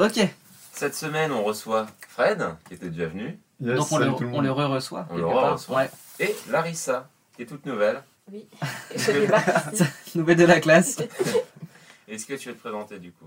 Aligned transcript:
Ok, 0.00 0.18
Cette 0.72 0.94
semaine, 0.94 1.30
on 1.32 1.42
reçoit 1.44 1.86
Fred, 2.08 2.42
qui 2.66 2.74
était 2.74 2.88
déjà 2.90 3.06
venu, 3.08 3.38
Yes, 3.60 3.76
donc 3.76 3.92
on 3.92 3.98
le, 3.98 4.04
salut 4.06 4.16
tout 4.16 4.22
le 4.22 4.28
on 4.28 4.32
monde. 4.32 4.44
le 4.44 4.52
re-reçoit. 4.52 5.06
On 5.10 5.16
le 5.18 5.26
re-reçoit. 5.26 5.76
Ouais, 5.76 5.90
et 6.18 6.34
Larissa, 6.48 7.08
qui 7.36 7.42
est 7.42 7.46
toute 7.46 7.66
nouvelle. 7.66 8.02
Oui. 8.32 8.48
Nouvelle 10.14 10.38
de 10.38 10.44
la 10.44 10.60
classe. 10.60 10.98
est-ce 12.08 12.24
que 12.26 12.34
tu 12.34 12.48
veux 12.48 12.54
te 12.54 12.60
présenter 12.60 12.98
du 12.98 13.12
coup 13.12 13.26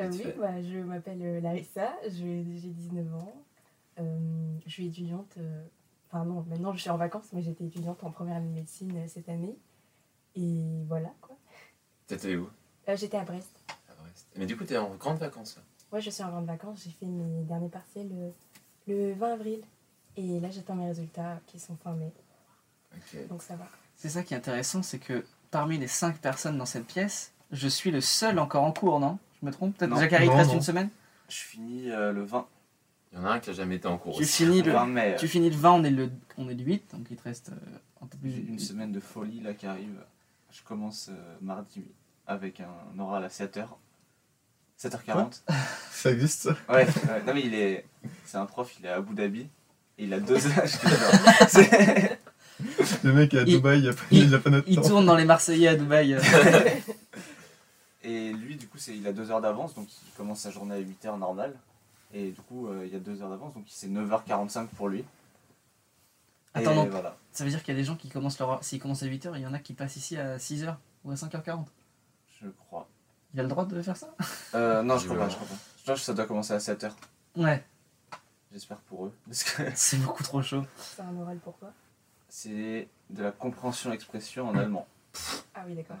Euh, 0.00 0.08
oui, 0.12 0.24
bah, 0.38 0.62
je 0.62 0.78
m'appelle 0.78 1.18
euh, 1.22 1.40
Larissa, 1.40 1.92
j'ai 2.08 2.42
19 2.44 3.14
ans. 3.16 3.42
Euh, 3.98 4.04
je 4.66 4.70
suis 4.70 4.86
étudiante. 4.86 5.34
euh, 5.38 5.62
Enfin, 6.14 6.24
non, 6.26 6.44
maintenant 6.48 6.72
je 6.74 6.78
suis 6.80 6.90
en 6.90 6.98
vacances, 6.98 7.24
mais 7.32 7.40
j'étais 7.42 7.64
étudiante 7.64 8.04
en 8.04 8.10
première 8.10 8.36
année 8.36 8.48
de 8.50 8.54
médecine 8.54 8.92
euh, 8.98 9.06
cette 9.08 9.28
année. 9.30 9.56
Et 10.36 10.62
voilà 10.86 11.08
quoi. 11.22 11.34
T'étais 12.06 12.36
où? 12.36 12.48
Euh, 12.88 12.96
j'étais 12.96 13.16
à 13.16 13.24
Brest. 13.24 13.48
À 13.88 13.94
Brest. 14.00 14.26
Mais 14.36 14.44
du 14.46 14.56
coup, 14.56 14.64
t'es 14.64 14.76
en 14.76 14.94
grande 14.96 15.18
vacances. 15.18 15.56
là. 15.56 15.62
Ouais, 15.92 16.00
je 16.00 16.10
suis 16.10 16.22
en 16.22 16.30
grande 16.30 16.46
vacances. 16.46 16.82
J'ai 16.84 16.90
fait 16.90 17.06
mes 17.06 17.44
derniers 17.44 17.68
partiels 17.68 18.08
euh, 18.12 18.30
le 18.88 19.12
20 19.12 19.32
avril. 19.34 19.60
Et 20.16 20.40
là, 20.40 20.50
j'attends 20.50 20.74
mes 20.74 20.86
résultats 20.86 21.40
qui 21.46 21.58
sont 21.58 21.76
fin 21.76 21.92
mai. 21.92 22.12
Donc 23.28 23.42
ça 23.42 23.56
va. 23.56 23.66
C'est 23.96 24.08
ça 24.08 24.22
qui 24.22 24.34
est 24.34 24.36
intéressant, 24.36 24.82
c'est 24.82 24.98
que 24.98 25.24
parmi 25.50 25.78
les 25.78 25.86
5 25.86 26.18
personnes 26.18 26.58
dans 26.58 26.66
cette 26.66 26.86
pièce, 26.86 27.32
je 27.50 27.68
suis 27.68 27.90
le 27.90 28.00
seul 28.00 28.38
encore 28.38 28.64
en 28.64 28.72
cours, 28.72 29.00
non? 29.00 29.18
Je 29.40 29.46
me 29.46 29.52
trompe? 29.52 29.76
Peut-être. 29.76 29.96
Jacques-Harry, 29.96 30.26
il 30.26 30.30
reste 30.30 30.50
non. 30.50 30.56
une 30.56 30.62
semaine? 30.62 30.88
Je 31.28 31.38
finis 31.38 31.90
euh, 31.90 32.12
le 32.12 32.22
20. 32.22 32.46
Il 33.12 33.18
y 33.18 33.20
en 33.20 33.24
a 33.24 33.30
un 33.30 33.40
qui 33.40 33.50
a 33.50 33.52
jamais 33.52 33.76
été 33.76 33.86
en 33.88 33.98
cours 33.98 34.16
tu 34.16 34.22
aussi. 34.22 34.44
finis, 34.44 34.62
le, 34.62 34.72
20 34.72 34.86
mai. 34.86 35.16
tu 35.18 35.28
finis 35.28 35.50
le 35.50 35.56
20, 35.56 35.72
on 35.72 35.84
est 35.84 35.90
le, 35.90 36.10
on 36.38 36.48
est 36.48 36.54
le 36.54 36.64
8, 36.64 36.94
donc 36.94 37.06
il 37.10 37.16
te 37.16 37.22
reste 37.22 37.50
euh, 37.50 37.78
un 38.02 38.06
peu 38.06 38.16
plus 38.16 38.30
J'ai 38.30 38.38
une 38.38 38.46
d'une 38.46 38.58
semaine 38.58 38.92
de 38.92 39.00
folie 39.00 39.40
là 39.40 39.52
qui 39.52 39.66
arrive. 39.66 40.02
Je 40.50 40.62
commence 40.62 41.08
euh, 41.10 41.36
mardi 41.40 41.84
avec 42.26 42.60
un 42.60 42.98
oral 42.98 43.24
à 43.24 43.28
7h. 43.28 43.66
7h40. 44.82 45.40
Ça 45.92 46.10
existe 46.10 46.42
ça 46.42 46.56
Ouais, 46.68 46.84
ouais. 46.86 47.22
non 47.26 47.34
mais 47.34 47.42
il 47.44 47.54
est. 47.54 47.84
C'est 48.24 48.36
un 48.38 48.46
prof, 48.46 48.72
il 48.80 48.86
est 48.86 48.88
à 48.88 48.96
Abu 48.96 49.14
Dhabi. 49.14 49.46
Et 49.98 50.04
il 50.04 50.14
a 50.14 50.18
deux 50.20 50.44
âges. 50.58 50.78
Le 53.04 53.12
mec 53.12 53.34
est 53.34 53.38
à 53.38 53.42
Il- 53.42 53.54
Dubaï, 53.56 53.80
il 53.80 53.88
a 53.88 53.92
pas, 53.92 54.02
il- 54.10 54.24
il 54.24 54.34
a 54.34 54.38
pas 54.38 54.50
notre 54.50 54.68
Il 54.68 54.76
temps. 54.76 54.82
tourne 54.88 55.06
dans 55.06 55.16
les 55.16 55.24
Marseillais 55.24 55.68
à 55.68 55.74
Dubaï. 55.76 56.14
euh. 56.14 56.20
Et 58.04 58.32
lui, 58.32 58.56
du 58.56 58.66
coup, 58.66 58.78
c'est, 58.78 58.96
il 58.96 59.06
a 59.06 59.12
deux 59.12 59.30
heures 59.30 59.40
d'avance, 59.40 59.74
donc 59.74 59.86
il 60.06 60.12
commence 60.16 60.40
sa 60.40 60.50
journée 60.50 60.74
à 60.74 60.80
8h 60.80 61.18
normale. 61.18 61.54
Et 62.12 62.30
du 62.30 62.40
coup, 62.42 62.66
euh, 62.68 62.82
il 62.86 62.92
y 62.92 62.96
a 62.96 62.98
deux 62.98 63.22
heures 63.22 63.30
d'avance, 63.30 63.54
donc 63.54 63.64
c'est 63.68 63.88
9h45 63.88 64.66
pour 64.68 64.88
lui. 64.88 65.04
Attends, 66.54 66.86
voilà. 66.86 67.16
Ça 67.32 67.44
veut 67.44 67.50
dire 67.50 67.62
qu'il 67.62 67.74
y 67.74 67.76
a 67.76 67.80
des 67.80 67.84
gens 67.86 67.96
qui 67.96 68.08
commencent 68.08 68.38
leur. 68.38 68.62
S'ils 68.62 68.80
commencent 68.80 69.02
à 69.02 69.06
8h, 69.06 69.32
il 69.36 69.40
y 69.42 69.46
en 69.46 69.54
a 69.54 69.58
qui 69.58 69.72
passent 69.72 69.96
ici 69.96 70.16
à 70.16 70.36
6h 70.36 70.74
ou 71.04 71.12
à 71.12 71.14
5h40. 71.14 71.64
Je 72.42 72.48
crois. 72.48 72.88
Il 73.34 73.40
a 73.40 73.42
le 73.42 73.48
droit 73.48 73.64
de 73.64 73.80
faire 73.82 73.96
ça? 73.96 74.08
Euh, 74.54 74.82
non, 74.82 74.98
je 74.98 75.06
crois 75.06 75.18
pas, 75.18 75.28
je 75.28 75.34
crois 75.36 75.46
pas. 75.48 75.54
Je 75.78 75.84
pense 75.84 75.98
que 76.00 76.04
ça 76.04 76.14
doit 76.14 76.26
commencer 76.26 76.52
à 76.52 76.58
7h. 76.58 76.90
Ouais, 77.36 77.64
J'espère 78.52 78.76
pour 78.78 79.06
eux. 79.06 79.12
Parce 79.26 79.44
que 79.44 79.62
c'est 79.74 79.96
beaucoup 80.02 80.22
trop 80.22 80.42
chaud. 80.42 80.64
C'est 80.76 81.02
un 81.02 81.16
oral 81.20 81.38
pourquoi 81.42 81.72
c'est 82.34 82.88
de 83.10 83.22
la 83.22 83.30
compréhension-expression 83.30 84.48
en 84.48 84.56
allemand. 84.56 84.86
Ah 85.54 85.60
oui, 85.66 85.74
d'accord. 85.74 85.96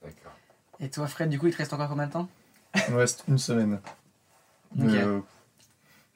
D'accord. 0.00 0.32
Et 0.78 0.88
toi, 0.90 1.08
Fred, 1.08 1.28
du 1.28 1.40
coup, 1.40 1.48
il 1.48 1.52
te 1.52 1.58
reste 1.58 1.72
encore 1.72 1.88
combien 1.88 2.06
de 2.06 2.12
temps? 2.12 2.28
Il 2.86 2.94
me 2.94 2.98
reste 2.98 3.24
une 3.26 3.36
semaine. 3.38 3.80
Mais, 4.76 4.96
euh, 5.02 5.18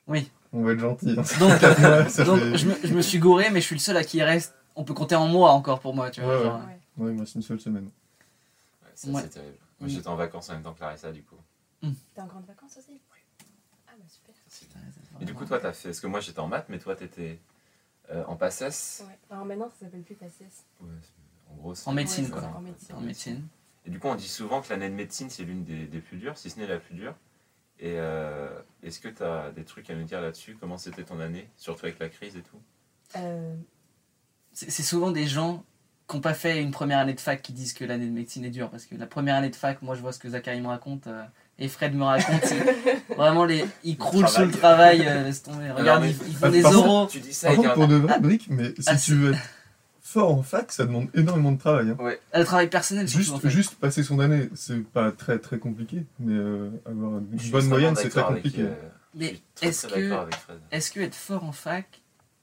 Oui. 0.06 0.31
on 0.53 0.62
va 0.62 0.70
être 0.73 0.78
gentil. 0.78 1.17
hein. 1.19 1.23
Donc, 1.41 1.53
fait- 1.59 2.56
je, 2.56 2.66
me, 2.69 2.77
je 2.87 2.94
me 2.94 3.03
suis 3.03 3.19
gouré, 3.19 3.50
mais 3.50 3.60
je 3.60 3.66
suis 3.66 3.75
le 3.75 3.81
seul 3.81 3.97
à 3.97 4.04
qui 4.04 4.19
il 4.19 4.22
reste. 4.22 4.54
On 4.77 4.84
peut 4.84 4.94
compter 4.94 5.16
en 5.16 5.27
mois 5.27 5.50
encore 5.50 5.81
pour 5.81 5.94
moi, 5.97 6.10
tu 6.10 6.21
vois. 6.21 6.37
Ouais, 6.37 6.44
genre, 6.44 6.60
Ouais. 6.60 6.78
Ouais, 7.04 7.10
il 7.10 7.15
me 7.16 7.21
reste 7.22 7.34
une 7.34 7.43
seule 7.43 7.59
semaine. 7.60 7.91
Ça, 9.03 9.11
Ouais. 9.11 9.23
c'est 9.23 9.29
terrible. 9.31 9.59
Moi, 9.81 9.89
j'étais 9.89 10.07
en 10.09 10.15
vacances 10.17 10.49
en 10.51 10.53
même 10.55 10.63
temps 10.63 10.75
que 10.75 10.81
Larissa, 10.81 11.11
du 11.11 11.23
coup. 11.25 11.37
T'es 12.15 12.21
en 12.21 12.27
grande 12.27 12.47
vacances 12.47 12.77
aussi? 12.79 13.01
Ah 13.89 13.93
bah 13.99 14.05
super. 14.09 14.35
Et 15.21 15.25
du 15.25 15.35
coup, 15.35 15.45
toi, 15.45 15.59
t'as 15.59 15.73
fait. 15.73 15.89
Parce 15.89 16.01
que 16.01 16.07
moi, 16.07 16.21
j'étais 16.21 16.39
en 16.39 16.47
maths, 16.47 16.67
mais 16.69 16.79
toi, 16.79 16.95
t'étais 16.95 17.41
euh, 18.11 18.25
en 18.27 18.37
PACES. 18.37 19.03
Ouais. 19.07 19.19
Alors 19.31 19.45
maintenant, 19.45 19.69
ça 19.71 19.87
s'appelle 19.87 20.03
plus 20.03 20.15
PACES. 20.15 20.65
Ouais, 20.81 20.89
en 21.51 21.55
gros, 21.57 21.75
c'est- 21.75 21.89
En 21.89 21.93
médecine, 21.93 22.31
quoi. 22.31 22.43
en 22.45 22.61
médecine. 22.61 22.95
En 22.95 23.01
médecine. 23.01 23.49
Et 23.85 23.91
du 23.91 23.99
coup, 23.99 24.07
on 24.09 24.15
dit 24.15 24.29
souvent 24.29 24.63
que 24.63 24.69
l'année 24.71 24.89
de 24.89 24.95
médecine, 24.95 25.29
c'est 25.31 25.43
l'une 25.45 25.65
des, 25.65 25.87
des 25.87 26.01
plus 26.01 26.17
dures, 26.19 26.39
si 26.39 26.49
ce 26.51 26.59
n'est 26.61 26.67
la 26.69 26.79
plus 26.79 26.95
dure. 26.95 27.17
Et 27.81 27.99
euh, 27.99 28.61
est-ce 28.84 29.01
que 29.01 29.09
tu 29.09 29.23
as 29.25 29.51
des 29.51 29.65
trucs 29.65 29.91
à 29.91 29.95
nous 29.97 30.05
dire 30.05 30.21
là-dessus? 30.21 30.57
Comment 30.61 30.79
c'était 30.79 31.03
ton 31.05 31.19
année 31.19 31.49
Surtout 31.57 31.87
avec 31.87 31.99
la 31.99 32.09
crise 32.09 32.37
et 32.37 32.43
tout? 32.43 32.61
Euh, 33.17 33.57
c'est 34.53 34.83
souvent 34.84 35.11
des 35.11 35.27
gens 35.27 35.65
qui 36.12 36.17
n'ont 36.19 36.21
pas 36.23 36.34
fait 36.34 36.62
une 36.62 36.71
première 36.71 36.99
année 36.99 37.15
de 37.15 37.21
fac 37.21 37.43
qui 37.43 37.53
disent 37.53 37.73
que 37.73 37.84
l'année 37.84 38.06
de 38.06 38.12
médecine 38.12 38.45
est 38.45 38.50
dure. 38.50 38.71
Parce 38.71 38.84
que 38.84 38.95
la 38.95 39.06
première 39.06 39.34
année 39.34 39.50
de 39.50 39.56
fac, 39.56 39.83
moi 39.83 39.95
je 39.97 40.00
vois 40.00 40.12
ce 40.12 40.19
que 40.21 40.28
Zachary 40.28 40.61
me 40.61 40.69
raconte 40.69 41.06
euh, 41.09 41.23
et 41.59 41.67
Fred 41.69 41.95
me 41.95 42.05
raconte. 42.05 42.41
c'est 42.45 43.15
vraiment, 43.17 43.45
les, 43.45 43.65
ils 43.84 43.97
croulent 43.99 44.28
sous 44.28 44.43
le 44.45 44.51
travail. 44.51 45.05
euh, 45.06 45.25
laisse 45.25 45.43
tomber. 45.43 45.71
Regarde, 45.71 46.03
mais- 46.05 46.11
ils, 46.11 46.28
ils 46.28 46.34
font 46.37 46.47
Ah, 46.47 46.51
des 46.51 46.62
par 46.62 46.72
contre- 46.72 46.87
oraux. 46.89 47.06
Tu 47.09 47.21
dis 47.21 47.33
ça 47.33 47.49
Par 47.49 47.59
avec 47.59 47.59
contre, 47.67 47.71
un. 47.72 47.75
pour 47.75 47.89
de 47.89 47.97
vrai, 47.97 48.21
Brick, 48.21 48.47
mais 48.51 48.69
si 48.78 48.84
Ah, 48.87 48.97
tu 48.97 49.15
veux 49.15 49.33
être 49.33 49.41
fort 50.01 50.33
en 50.34 50.43
fac, 50.43 50.71
ça 50.72 50.84
demande 50.84 51.09
énormément 51.15 51.53
de 51.53 51.59
travail. 51.59 51.89
hein. 51.91 51.97
Euh, 52.01 52.15
Le 52.39 52.45
travail 52.45 52.69
personnel, 52.69 53.09
surtout, 53.09 53.22
Juste, 53.25 53.34
en 53.34 53.39
fait. 53.39 53.51
juste 53.51 53.75
passer 53.77 54.03
son 54.03 54.19
année, 54.21 54.51
c'est 54.55 54.84
pas 54.84 55.11
très 55.11 55.39
très 55.39 55.59
compliqué, 55.59 56.05
mais 56.21 56.34
euh, 56.34 56.69
avoir 56.84 57.19
une 57.19 57.39
Je 57.41 57.51
bonne 57.51 57.67
moyenne, 57.69 57.97
c'est 57.97 58.11
très 58.11 58.21
avec, 58.21 58.34
compliqué. 58.43 58.62
euh, 58.62 58.75
Mais 59.15 59.41
est-ce 59.62 59.87
que, 59.87 60.12
est-ce 60.71 60.91
que 60.93 61.01
être 61.01 61.15
fort 61.15 61.45
en 61.45 61.53
fac 61.53 61.87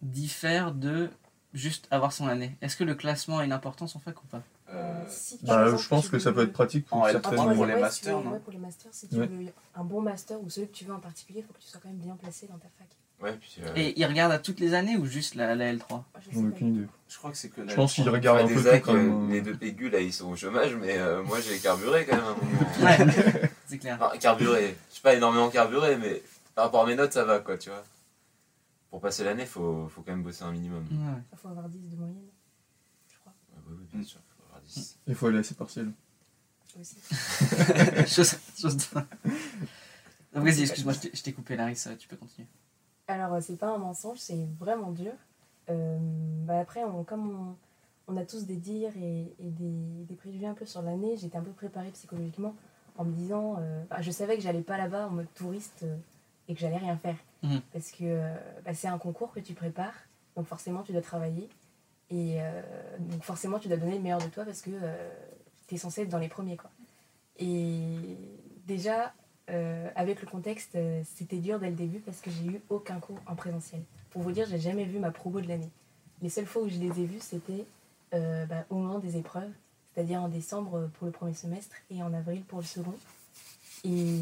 diffère 0.02 0.72
de 0.72 1.10
juste 1.54 1.88
avoir 1.92 2.12
son 2.14 2.28
année 2.28 2.56
Est-ce 2.62 2.76
que 2.76 2.84
le 2.84 2.96
classement 2.96 3.40
a 3.40 3.46
une 3.46 3.52
importance 3.52 3.96
en 3.96 4.00
fac 4.00 4.22
ou 4.24 4.28
pas 4.28 4.42
Euh, 4.72 5.04
si 5.08 5.38
tu- 5.40 5.46
Bah, 5.46 5.66
je 5.76 5.88
pense 5.88 6.10
que 6.10 6.20
ça 6.20 6.32
peut 6.32 6.44
être 6.44 6.54
pratique 6.54 6.86
pour 6.86 7.00
En 7.00 7.08
L3, 7.08 7.12
certaines. 7.12 7.56
pour 7.56 7.66
les 7.66 7.74
ouais, 7.74 7.74
si 7.74 7.74
tu 7.74 7.80
masters, 7.82 8.18
veux- 8.20 8.24
non 8.24 8.32
ouais, 8.32 8.40
pour 8.40 8.54
les 8.54 8.60
masters, 8.60 8.92
si 8.94 9.08
tu 9.08 9.16
Ouais. 9.16 9.26
veux 9.28 9.46
un 9.76 9.84
bon 9.84 10.00
master 10.02 10.40
ou 10.42 10.50
celui 10.50 10.68
que 10.68 10.74
tu 10.76 10.86
veux 10.86 10.94
en 10.94 11.00
particulier, 11.00 11.40
il 11.40 11.46
faut 11.46 11.54
que 11.54 11.60
tu 11.60 11.68
sois 11.68 11.80
quand 11.82 11.90
même 11.90 11.98
bien 11.98 12.16
placé 12.16 12.46
dans 12.48 12.58
ta 12.60 12.68
fac. 12.78 12.88
Ouais, 13.20 13.34
puis. 13.42 13.58
euh, 13.64 13.74
Et 13.76 14.00
ils 14.00 14.06
regardent 14.06 14.32
à 14.32 14.38
toutes 14.40 14.60
les 14.62 14.74
années 14.76 14.96
ou 14.96 15.06
juste 15.06 15.34
la, 15.36 15.54
la 15.56 15.74
L3 15.74 15.90
Moi, 15.90 16.06
je 16.32 16.40
aucune 16.40 16.76
idée. 16.76 16.88
je 17.10 17.18
crois 17.18 17.32
que 17.32 17.38
c'est 17.38 17.50
que 17.50 17.64
Je 17.64 17.68
la 17.68 17.74
pense 17.76 17.94
qu'il 17.96 18.04
L3. 18.06 18.12
regarde 18.12 18.40
un 18.42 18.48
peu 18.48 18.80
quand 18.80 18.94
euh, 18.94 18.98
même. 18.98 19.30
les 19.32 19.42
deux 19.42 19.56
pégus, 19.58 19.92
là, 19.92 20.00
ils 20.00 20.14
sont 20.14 20.28
au 20.30 20.36
chômage, 20.36 20.76
mais 20.76 20.98
euh, 21.00 21.24
moi, 21.24 21.40
j'ai 21.42 21.58
carburé 21.58 22.06
quand 22.06 22.16
même 22.16 22.26
à 22.26 22.30
un 22.30 22.36
moment. 22.36 23.06
Ouais, 23.08 23.48
c'est 23.66 23.78
clair. 23.80 23.98
Enfin, 24.00 24.18
carburé. 24.20 24.78
Je 24.90 24.94
suis 24.94 25.02
pas 25.02 25.16
énormément 25.16 25.50
carburé, 25.50 25.98
mais 25.98 26.22
par 26.56 26.66
rapport 26.66 26.84
à 26.84 26.86
mes 26.86 26.96
notes, 26.96 27.12
ça 27.14 27.26
va, 27.26 27.40
quoi, 27.40 27.58
tu 27.58 27.70
vois. 27.70 27.84
Pour 28.90 29.02
passer 29.02 29.24
l'année, 29.24 29.46
faut, 29.46 29.88
faut 29.88 30.02
quand 30.02 30.12
même 30.12 30.24
bosser 30.24 30.44
un 30.44 30.52
minimum. 30.52 30.84
Ouais. 30.92 31.22
Il 31.32 31.38
faut 31.38 31.48
avoir 31.50 31.70
10 31.70 31.90
de 31.90 31.96
moyenne, 31.96 32.18
je 33.08 33.20
crois. 33.20 33.34
Ouais, 33.56 33.62
oui, 33.70 33.76
oui, 33.80 33.86
bien 33.94 34.04
sûr, 34.04 34.20
faut 34.36 34.44
avoir 34.48 34.62
10. 34.62 34.98
Il 35.08 35.16
faut 35.16 35.28
aller 35.28 35.38
partiels. 35.56 35.92
Aussi. 36.80 36.98
chose, 38.08 38.36
chose 38.58 38.78
de- 38.78 38.84
Donc, 40.34 40.44
Vas-y, 40.44 40.62
excuse-moi, 40.62 40.94
je 40.94 41.22
t'ai- 41.22 41.34
coupé, 41.34 41.56
Larissa, 41.56 41.96
tu 41.96 42.08
peux 42.08 42.16
continuer. 42.18 42.48
Alors, 43.08 43.34
euh, 43.34 43.42
c'est 43.42 43.58
pas 43.58 43.70
un 43.74 43.78
mensonge, 43.80 44.20
c'est 44.20 44.48
vraiment 44.60 44.92
dur. 44.92 45.14
Euh, 45.70 45.98
bah 46.46 46.60
après, 46.60 46.84
on, 46.84 47.04
comme 47.04 47.56
on, 48.08 48.14
on 48.14 48.18
a 48.18 48.26
tous 48.26 48.46
des 48.46 48.56
dires 48.58 48.96
et, 48.98 49.34
et 49.40 49.50
des, 49.50 50.04
des 50.06 50.16
préjugés 50.16 50.46
un 50.48 50.54
peu 50.54 50.66
sur 50.66 50.82
l'année, 50.84 51.18
j'étais 51.18 51.38
un 51.38 51.44
peu 51.44 51.52
préparée 51.52 51.90
psychologiquement 51.92 52.56
en 52.98 53.06
me 53.06 53.12
disant, 53.14 53.58
euh, 53.60 53.84
bah, 53.90 54.02
je 54.02 54.12
savais 54.12 54.36
que 54.36 54.42
j'allais 54.44 54.62
pas 54.62 54.78
là-bas 54.78 55.08
en 55.08 55.12
mode 55.12 55.34
touriste 55.36 55.82
euh, 55.84 55.98
et 56.50 56.54
que 56.54 56.60
j'allais 56.60 56.78
rien 56.78 56.98
faire. 56.98 57.16
Mhm. 57.44 57.62
Parce 57.72 57.92
que 57.92 58.04
euh, 58.04 58.36
bah, 58.66 58.74
c'est 58.74 58.90
un 58.90 58.98
concours 58.98 59.32
que 59.32 59.40
tu 59.40 59.54
prépares, 59.54 59.96
donc 60.36 60.46
forcément 60.46 60.84
tu 60.84 60.92
dois 60.92 61.02
travailler. 61.02 61.48
Et 62.10 62.42
euh, 62.42 62.62
donc 63.00 63.24
forcément 63.24 63.60
tu 63.60 63.70
dois 63.70 63.78
donner 63.78 63.96
le 63.96 64.02
meilleur 64.02 64.20
de 64.20 64.28
toi 64.28 64.44
parce 64.44 64.62
que 64.62 64.72
tu 65.68 65.76
es 65.76 65.78
censé 65.78 66.02
être 66.02 66.10
dans 66.10 66.18
les 66.18 66.28
premiers. 66.28 66.58
Quoi. 66.58 66.70
Et 67.38 68.18
déjà, 68.68 69.14
euh, 69.50 69.90
avec 69.96 70.22
le 70.22 70.28
contexte, 70.28 70.76
euh, 70.76 71.02
c'était 71.16 71.38
dur 71.38 71.60
dès 71.60 71.70
le 71.70 71.76
début 71.76 72.00
parce 72.00 72.22
que 72.22 72.30
j'ai 72.30 72.46
eu 72.46 72.62
aucun 72.70 73.00
cours 73.00 73.20
en 73.26 73.36
présentiel. 73.36 73.82
Pour 74.12 74.22
vous 74.22 74.32
dire, 74.32 74.46
j'ai 74.48 74.60
jamais 74.60 74.86
vu 74.86 75.00
ma 75.00 75.12
promo 75.12 75.42
de 75.42 75.48
l'année. 75.48 75.70
Les 76.22 76.30
seules 76.30 76.46
fois 76.46 76.62
où 76.62 76.70
je 76.70 76.78
les 76.78 77.02
ai 77.02 77.06
vus, 77.06 77.22
c'était 77.22 77.66
euh, 78.14 78.46
bah, 78.46 78.66
au 78.70 78.76
moment 78.76 79.00
des 79.00 79.18
épreuves, 79.18 79.52
c'est-à-dire 79.94 80.22
en 80.22 80.28
décembre 80.28 80.90
pour 80.94 81.06
le 81.06 81.12
premier 81.12 81.34
semestre 81.34 81.76
et 81.90 82.04
en 82.04 82.14
avril 82.14 82.44
pour 82.44 82.60
le 82.60 82.66
second. 82.66 82.94
Et 83.86 84.20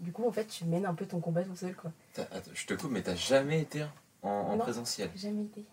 du 0.00 0.12
coup, 0.12 0.26
en 0.26 0.32
fait, 0.32 0.46
tu 0.46 0.64
mènes 0.64 0.86
un 0.86 0.94
peu 0.94 1.06
ton 1.06 1.20
combat 1.20 1.42
tout 1.44 1.54
seul, 1.56 1.74
quoi. 1.74 1.92
Attends, 2.16 2.50
je 2.54 2.66
te 2.66 2.74
coupe, 2.74 2.90
mais 2.90 3.02
t'as 3.02 3.14
jamais 3.14 3.60
été 3.60 3.84
en, 4.22 4.28
en 4.28 4.56
Non. 4.56 4.58
présentiel? 4.58 5.10
Jamais 5.14 5.42
été. 5.44 5.64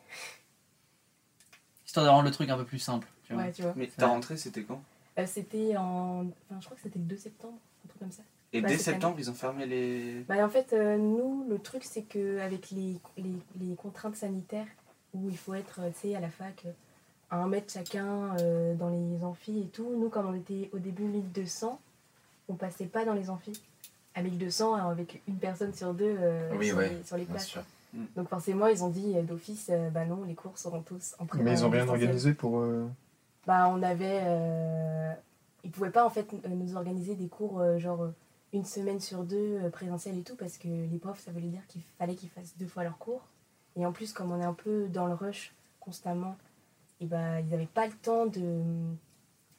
Histoire 1.85 2.05
de 2.05 2.11
rendre 2.11 2.25
le 2.25 2.31
truc 2.31 2.49
un 2.49 2.57
peu 2.57 2.65
plus 2.65 2.79
simple. 2.79 3.07
Tu 3.23 3.33
vois. 3.33 3.43
Ouais, 3.43 3.51
tu 3.51 3.61
vois. 3.61 3.73
Mais 3.75 3.87
ta 3.87 4.07
rentrée, 4.07 4.37
c'était 4.37 4.63
quand? 4.63 4.81
Euh, 5.17 5.25
c'était 5.25 5.77
en. 5.77 6.25
Enfin, 6.49 6.59
je 6.59 6.65
crois 6.65 6.75
que 6.75 6.83
c'était 6.83 6.99
le 6.99 7.05
2 7.05 7.17
septembre, 7.17 7.57
un 7.85 7.87
truc 7.87 7.99
comme 7.99 8.11
ça. 8.11 8.23
Et 8.53 8.61
dès 8.61 8.77
septembre, 8.77 9.15
ils 9.19 9.29
ont 9.29 9.33
fermé 9.33 9.65
les. 9.65 10.21
Bah, 10.27 10.45
en 10.45 10.49
fait, 10.49 10.73
euh, 10.73 10.97
nous, 10.97 11.45
le 11.49 11.59
truc, 11.59 11.83
c'est 11.83 12.03
qu'avec 12.03 12.71
les, 12.71 12.97
les, 13.17 13.33
les 13.59 13.75
contraintes 13.75 14.15
sanitaires, 14.15 14.67
où 15.13 15.29
il 15.29 15.37
faut 15.37 15.53
être, 15.53 15.79
tu 16.01 16.09
sais, 16.09 16.15
à 16.15 16.19
la 16.19 16.29
fac, 16.29 16.63
euh, 16.65 16.71
à 17.31 17.37
un 17.37 17.47
mètre 17.47 17.71
chacun 17.73 18.35
euh, 18.39 18.73
dans 18.75 18.89
les 18.89 19.23
amphis 19.23 19.61
et 19.61 19.67
tout, 19.67 19.89
nous, 19.97 20.09
comme 20.09 20.27
on 20.27 20.35
était 20.35 20.69
au 20.73 20.79
début 20.79 21.03
1200, 21.03 21.79
on 22.49 22.55
passait 22.55 22.85
pas 22.85 23.05
dans 23.05 23.13
les 23.13 23.29
amphis. 23.29 23.61
À 24.17 24.21
1200, 24.21 24.75
euh, 24.75 24.91
avec 24.91 25.21
une 25.27 25.35
personne 25.37 25.73
sur 25.73 25.93
deux 25.93 26.15
euh, 26.19 26.49
Oui, 26.57 26.67
sur, 26.67 26.77
ouais, 26.77 26.89
les, 26.89 27.03
sur 27.03 27.17
les 27.17 27.25
places. 27.25 27.51
quoi. 27.51 27.63
Donc 28.15 28.29
forcément, 28.29 28.67
ils 28.67 28.83
ont 28.83 28.89
dit 28.89 29.13
euh, 29.15 29.21
d'office, 29.23 29.67
euh, 29.69 29.89
bah 29.89 30.05
non, 30.05 30.23
les 30.25 30.35
cours 30.35 30.57
seront 30.57 30.81
tous 30.81 31.15
en 31.19 31.25
présentiel. 31.25 31.53
Mais 31.53 31.59
ils 31.59 31.65
ont 31.65 31.69
rien 31.69 31.87
organisé 31.87 32.33
pour. 32.33 32.59
euh, 32.59 32.85
Bah, 33.45 33.67
on 33.69 33.81
avait. 33.83 34.21
Euh... 34.23 35.13
Ils 35.65 35.71
pouvaient 35.71 35.89
pas 35.91 36.05
en 36.05 36.09
fait 36.09 36.27
nous 36.47 36.75
organiser 36.75 37.15
des 37.15 37.27
cours 37.27 37.59
euh, 37.59 37.79
genre 37.79 38.07
une 38.53 38.63
semaine 38.65 38.99
sur 39.01 39.23
deux 39.23 39.59
euh, 39.63 39.69
présentiel 39.69 40.17
et 40.17 40.21
tout, 40.21 40.35
parce 40.35 40.57
que 40.57 40.67
les 40.67 40.97
profs, 40.99 41.19
ça 41.19 41.31
voulait 41.31 41.47
dire 41.47 41.65
qu'il 41.67 41.81
fallait 41.97 42.15
qu'ils 42.15 42.29
fassent 42.29 42.53
deux 42.57 42.67
fois 42.67 42.83
leurs 42.83 42.97
cours. 42.99 43.21
Et 43.75 43.85
en 43.85 43.91
plus, 43.91 44.13
comme 44.13 44.31
on 44.31 44.39
est 44.39 44.45
un 44.45 44.53
peu 44.53 44.87
dans 44.87 45.07
le 45.07 45.13
rush 45.13 45.53
constamment, 45.81 46.37
et 47.01 47.05
ben, 47.05 47.39
ils 47.39 47.47
n'avaient 47.49 47.65
pas 47.65 47.87
le 47.87 47.93
temps 47.93 48.25
de, 48.27 48.61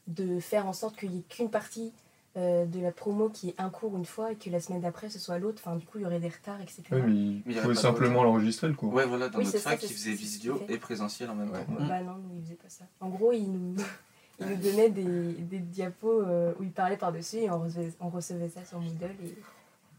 de 0.06 0.38
faire 0.40 0.66
en 0.66 0.72
sorte 0.72 0.96
qu'il 0.96 1.10
n'y 1.10 1.18
ait 1.18 1.22
qu'une 1.28 1.50
partie 1.50 1.92
euh, 2.36 2.66
de 2.66 2.80
la 2.80 2.92
promo 2.92 3.28
qui 3.30 3.48
est 3.50 3.54
un 3.58 3.70
cours 3.70 3.96
une 3.96 4.04
fois 4.04 4.32
et 4.32 4.36
que 4.36 4.50
la 4.50 4.60
semaine 4.60 4.82
d'après 4.82 5.08
ce 5.08 5.18
soit 5.18 5.38
l'autre. 5.38 5.62
Enfin, 5.64 5.76
du 5.76 5.86
coup, 5.86 5.98
il 5.98 6.02
y 6.02 6.06
aurait 6.06 6.20
des 6.20 6.28
retards, 6.28 6.60
etc. 6.60 6.82
Mais 6.92 6.98
il 7.06 7.42
il 7.46 7.54
pouvait 7.56 7.68
de 7.74 7.78
simplement 7.78 8.22
l'enregistrer 8.24 8.68
le 8.68 8.74
cours. 8.74 8.92
Ouais, 8.92 9.06
voilà, 9.06 9.28
dans 9.28 9.38
Oui, 9.38 9.44
notre 9.44 9.56
c'est 9.56 9.62
ça, 9.62 9.70
fac, 9.70 9.80
c'est 9.80 9.88
ce 9.94 10.10
visio 10.10 10.60
et 10.68 10.76
présentiel 10.78 11.30
en 11.30 11.34
même 11.34 11.50
Ouais. 11.50 11.64
temps. 11.64 11.72
Bah 11.86 12.02
non, 12.02 12.14
nous, 12.16 12.36
ils 12.38 12.42
faisaient 12.44 12.54
pas 12.56 12.68
ça. 12.68 12.84
En 13.00 13.08
gros, 13.08 13.32
ils 13.32 13.50
nous, 13.50 13.74
ils 14.40 14.46
nous 14.46 14.56
donnaient 14.56 14.90
des, 14.90 15.32
des 15.32 15.58
diapos 15.60 16.20
euh, 16.26 16.52
où 16.60 16.62
ils 16.64 16.70
parlaient 16.72 16.96
par-dessus 16.98 17.38
et 17.38 17.50
on 17.50 17.60
recevait, 17.60 17.92
on 18.00 18.08
recevait 18.10 18.48
ça 18.50 18.64
sur 18.64 18.80
Moodle 18.80 19.04
et, 19.24 19.34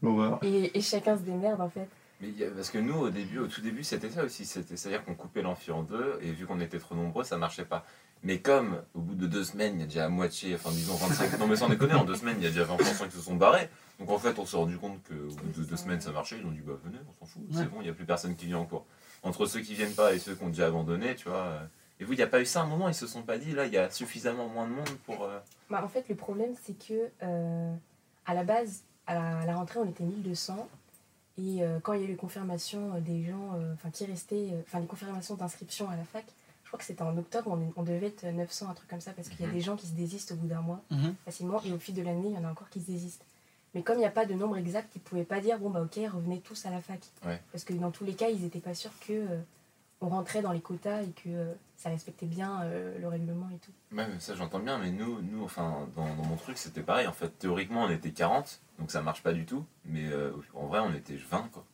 L'horreur. 0.00 0.38
et, 0.42 0.78
et 0.78 0.80
chacun 0.80 1.16
se 1.16 1.22
démerde 1.22 1.60
en 1.60 1.68
fait. 1.68 1.88
Mais 2.20 2.28
parce 2.54 2.70
que 2.70 2.78
nous, 2.78 2.94
au 2.96 3.10
début, 3.10 3.38
au 3.38 3.46
tout 3.46 3.60
début, 3.60 3.84
c'était 3.84 4.10
ça 4.10 4.24
aussi. 4.24 4.44
C'est-à-dire 4.44 5.04
qu'on 5.04 5.14
coupait 5.14 5.42
l'amphi 5.42 5.70
en 5.70 5.82
deux, 5.84 6.18
et 6.20 6.32
vu 6.32 6.46
qu'on 6.46 6.60
était 6.60 6.78
trop 6.80 6.94
nombreux, 6.96 7.22
ça 7.24 7.36
marchait 7.38 7.64
pas. 7.64 7.84
Mais 8.24 8.40
comme, 8.40 8.82
au 8.94 9.00
bout 9.00 9.14
de 9.14 9.28
deux 9.28 9.44
semaines, 9.44 9.74
il 9.76 9.80
y 9.80 9.82
a 9.84 9.86
déjà 9.86 10.04
à 10.06 10.08
moitié, 10.08 10.56
enfin 10.56 10.70
disons 10.72 10.96
25, 10.96 11.38
non 11.38 11.46
mais 11.46 11.54
sans 11.54 11.68
déconner, 11.68 11.94
en 11.94 12.04
deux 12.04 12.16
semaines, 12.16 12.36
il 12.38 12.42
y 12.42 12.46
a 12.46 12.50
déjà 12.50 12.64
20% 12.64 13.06
qui 13.08 13.16
se 13.16 13.20
sont 13.22 13.36
barrés. 13.36 13.68
Donc 14.00 14.10
en 14.10 14.18
fait, 14.18 14.36
on 14.40 14.44
s'est 14.46 14.56
rendu 14.56 14.76
compte 14.78 14.98
qu'au 15.06 15.14
bout 15.14 15.60
de 15.62 15.64
deux 15.66 15.76
semaines, 15.76 16.00
ça 16.00 16.10
marchait. 16.10 16.38
Ils 16.40 16.44
ont 16.46 16.50
dit, 16.50 16.60
bah 16.60 16.72
venez, 16.84 16.98
on 17.08 17.12
s'en 17.12 17.26
fout, 17.26 17.42
Ouais. 17.50 17.56
c'est 17.56 17.70
bon, 17.70 17.76
il 17.80 17.84
n'y 17.84 17.90
a 17.90 17.92
plus 17.92 18.04
personne 18.06 18.34
qui 18.34 18.46
vient 18.46 18.58
en 18.58 18.64
cours. 18.66 18.84
Entre 19.22 19.46
ceux 19.46 19.60
qui 19.60 19.74
viennent 19.74 19.94
pas 19.94 20.12
et 20.14 20.18
ceux 20.18 20.34
qui 20.34 20.42
ont 20.42 20.48
déjà 20.48 20.66
abandonné, 20.66 21.14
tu 21.14 21.28
vois. 21.28 21.38
euh, 21.38 21.60
Et 22.00 22.04
vous, 22.04 22.14
il 22.14 22.16
n'y 22.16 22.22
a 22.22 22.26
pas 22.28 22.40
eu 22.40 22.46
ça 22.46 22.60
à 22.60 22.64
un 22.64 22.66
moment, 22.66 22.88
ils 22.88 22.94
se 22.94 23.06
sont 23.06 23.22
pas 23.22 23.38
dit, 23.38 23.52
là, 23.52 23.66
il 23.66 23.72
y 23.72 23.78
a 23.78 23.88
suffisamment 23.90 24.48
moins 24.48 24.66
de 24.66 24.72
monde 24.72 24.88
pour. 25.06 25.22
euh, 25.22 25.38
Bah, 25.70 25.82
en 25.84 25.88
fait, 25.88 26.04
le 26.08 26.16
problème, 26.16 26.54
c'est 26.64 26.76
que 26.76 27.10
euh, 27.22 27.72
à 28.26 28.34
la 28.34 28.42
base, 28.42 28.82
à 29.06 29.14
la, 29.14 29.38
à 29.38 29.46
la 29.46 29.54
rentrée, 29.54 29.78
on 29.78 29.88
était 29.88 30.02
1200. 30.04 30.68
Et 31.38 31.62
euh, 31.62 31.78
quand 31.82 31.92
il 31.92 32.00
y 32.00 32.02
a 32.02 32.06
eu 32.06 32.08
les 32.08 32.16
confirmations 32.16 32.94
euh, 32.94 33.00
des 33.00 33.22
gens 33.24 33.54
euh, 33.54 33.72
enfin 33.74 33.90
qui 33.90 34.04
restaient, 34.04 34.48
enfin 34.66 34.80
les 34.80 34.86
confirmations 34.86 35.34
d'inscription 35.36 35.88
à 35.88 35.96
la 35.96 36.04
fac, 36.04 36.24
je 36.64 36.68
crois 36.68 36.78
que 36.78 36.84
c'était 36.84 37.02
en 37.02 37.16
octobre, 37.16 37.56
on, 37.76 37.82
devait 37.82 38.08
être 38.08 38.26
900, 38.26 38.68
un 38.68 38.74
truc 38.74 38.88
comme 38.90 39.00
ça, 39.00 39.12
parce 39.12 39.28
qu'il 39.28 39.40
y 39.40 39.44
a 39.44 39.46
Mhm. 39.46 39.54
des 39.54 39.60
gens 39.60 39.76
qui 39.76 39.86
se 39.86 39.92
désistent 39.94 40.32
au 40.32 40.36
bout 40.36 40.48
d'un 40.48 40.60
mois 40.60 40.82
Mhm. 40.90 41.14
facilement. 41.24 41.62
Et 41.64 41.72
au 41.72 41.78
fil 41.78 41.94
de 41.94 42.02
l'année, 42.02 42.28
il 42.28 42.34
y 42.34 42.38
en 42.38 42.44
a 42.44 42.50
encore 42.50 42.68
qui 42.68 42.80
se 42.80 42.86
désistent. 42.90 43.24
Mais 43.74 43.82
comme 43.82 43.96
il 43.96 44.00
n'y 44.00 44.04
a 44.06 44.10
pas 44.10 44.26
de 44.26 44.34
nombre 44.34 44.56
exact, 44.58 44.90
ils 44.94 44.98
ne 44.98 45.04
pouvaient 45.04 45.24
pas 45.24 45.40
dire, 45.40 45.58
bon, 45.58 45.70
bah 45.70 45.80
ok, 45.82 45.98
revenez 46.12 46.40
tous 46.40 46.66
à 46.66 46.70
la 46.70 46.80
fac. 46.80 47.00
Ouais. 47.24 47.40
Parce 47.52 47.64
que 47.64 47.72
dans 47.74 47.90
tous 47.90 48.04
les 48.04 48.14
cas, 48.14 48.28
ils 48.28 48.42
n'étaient 48.42 48.58
pas 48.60 48.74
sûrs 48.74 48.92
que 49.06 49.12
euh, 49.12 49.38
on 50.00 50.08
rentrait 50.08 50.42
dans 50.42 50.52
les 50.52 50.60
quotas 50.60 51.02
et 51.02 51.10
que 51.10 51.28
euh, 51.28 51.52
ça 51.76 51.88
respectait 51.90 52.26
bien 52.26 52.62
euh, 52.62 52.98
le 52.98 53.08
règlement 53.08 53.48
et 53.50 53.58
tout. 53.58 53.72
Ouais, 53.96 54.06
mais 54.06 54.20
ça 54.20 54.34
j'entends 54.34 54.60
bien, 54.60 54.78
mais 54.78 54.90
nous, 54.90 55.20
nous 55.22 55.42
enfin, 55.44 55.88
dans, 55.96 56.06
dans 56.14 56.24
mon 56.24 56.36
truc, 56.36 56.56
c'était 56.58 56.82
pareil. 56.82 57.06
En 57.06 57.12
fait, 57.12 57.30
théoriquement, 57.38 57.84
on 57.84 57.90
était 57.90 58.10
40, 58.12 58.60
donc 58.78 58.90
ça 58.90 59.02
marche 59.02 59.22
pas 59.22 59.32
du 59.32 59.44
tout. 59.46 59.64
Mais 59.84 60.06
euh, 60.08 60.32
en 60.54 60.66
vrai, 60.66 60.80
on 60.80 60.92
était 60.94 61.16
20, 61.16 61.48
quoi, 61.52 61.64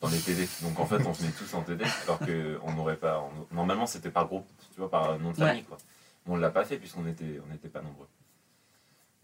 dans 0.00 0.08
les 0.08 0.18
TD. 0.18 0.48
Donc 0.62 0.78
en 0.80 0.86
fait, 0.86 1.04
on 1.06 1.14
se 1.14 1.22
met 1.22 1.30
tous 1.32 1.52
en 1.54 1.62
TD, 1.62 1.84
alors 2.04 2.18
qu'on 2.18 2.72
n'aurait 2.72 2.96
pas. 2.96 3.20
on- 3.20 3.54
normalement, 3.54 3.86
c'était 3.86 4.10
par 4.10 4.26
groupe, 4.26 4.46
tu 4.74 4.80
vois, 4.80 4.90
par 4.90 5.18
nom 5.18 5.30
de 5.32 5.36
famille, 5.36 5.64
quoi. 5.64 5.78
Mais 6.26 6.32
on 6.32 6.36
l'a 6.36 6.50
pas 6.50 6.64
fait 6.64 6.78
puisqu'on 6.78 7.06
était, 7.06 7.40
on 7.46 7.52
n'était 7.52 7.68
pas 7.68 7.80
nombreux. 7.82 8.08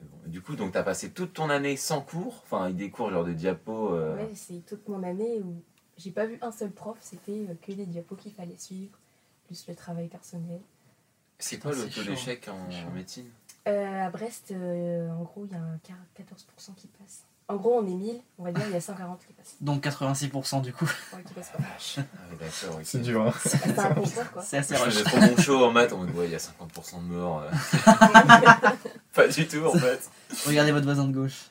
Mais 0.01 0.07
bon, 0.09 0.17
et 0.27 0.29
du 0.29 0.41
coup, 0.43 0.55
donc 0.57 0.73
t'as 0.73 0.83
passé 0.83 1.11
toute 1.11 1.33
ton 1.33 1.51
année 1.51 1.77
sans 1.77 2.01
cours, 2.03 2.41
enfin, 2.45 2.65
avec 2.65 2.77
des 2.77 2.91
cours 2.91 3.11
genre 3.11 3.25
de 3.25 3.33
diapos. 3.33 3.95
euh, 3.95 4.17
Ouais, 4.17 4.31
c'est 4.35 4.65
toute 4.67 4.89
mon 4.89 5.03
année 5.03 5.41
où 5.43 5.63
j'ai 5.99 6.11
pas 6.11 6.27
vu 6.27 6.39
un 6.43 6.53
seul 6.53 6.71
prof, 6.71 6.97
c'était 7.01 7.33
euh, 7.49 7.55
que 7.63 7.73
des 7.73 7.87
diapos 7.87 8.17
qu'il 8.17 8.33
fallait 8.33 8.57
suivre, 8.59 8.99
plus 9.47 9.67
le 9.69 9.75
travail 9.75 10.09
personnel. 10.09 10.61
C'est 11.39 11.59
quoi 11.59 11.73
le 11.73 11.89
taux 11.89 12.03
d'échec 12.03 12.49
en, 12.49 12.93
médecine? 12.95 13.27
Euh, 13.67 14.07
à 14.07 14.11
Brest, 14.11 14.51
euh, 14.53 15.11
en 15.11 15.23
gros, 15.23 15.47
il 15.47 15.53
y 15.53 15.55
a 15.55 15.59
un 15.63 15.77
quar- 15.87 16.25
14% 16.25 16.75
qui 16.77 16.87
passe. 16.87 17.23
En 17.47 17.57
gros, 17.57 17.79
on 17.79 17.87
est 17.87 17.95
1000, 17.95 18.21
on 18.39 18.45
va 18.45 18.53
dire, 18.53 18.65
il 18.67 18.73
y 18.73 18.77
a 18.77 18.81
140 18.81 19.21
qui 19.27 19.33
passent. 19.35 19.57
Donc 19.61 19.85
86% 19.85 20.63
du 20.63 20.73
coup. 20.73 20.91
Ouais, 21.13 21.23
qui 21.25 21.35
passent 21.35 21.51
pas. 21.51 21.59
Ah 21.99 22.03
oui, 22.31 22.37
d'accord. 22.41 22.81
C'est 22.83 23.01
dur, 23.03 23.27
hein. 23.27 23.33
C'est 23.45 23.79
un 23.79 23.95
concours, 23.95 24.31
quoi. 24.33 24.43
C'est 24.43 24.57
assez 24.59 24.77
rush. 24.77 25.05
trop 25.05 25.21
mon 25.21 25.37
show 25.37 25.65
en 25.65 25.71
maths, 25.71 25.93
en 25.93 25.99
mode 25.99 26.15
ouais, 26.15 26.27
il 26.27 26.33
y 26.33 26.35
a 26.35 26.39
50% 26.39 26.97
de 27.03 27.15
morts. 27.15 27.43
pas 29.13 29.29
du 29.29 29.47
tout 29.47 29.65
en 29.67 29.73
fait. 29.73 30.09
Regardez 30.47 30.73
votre 30.73 30.87
voisin 30.87 31.07
de 31.07 31.13
gauche. 31.13 31.51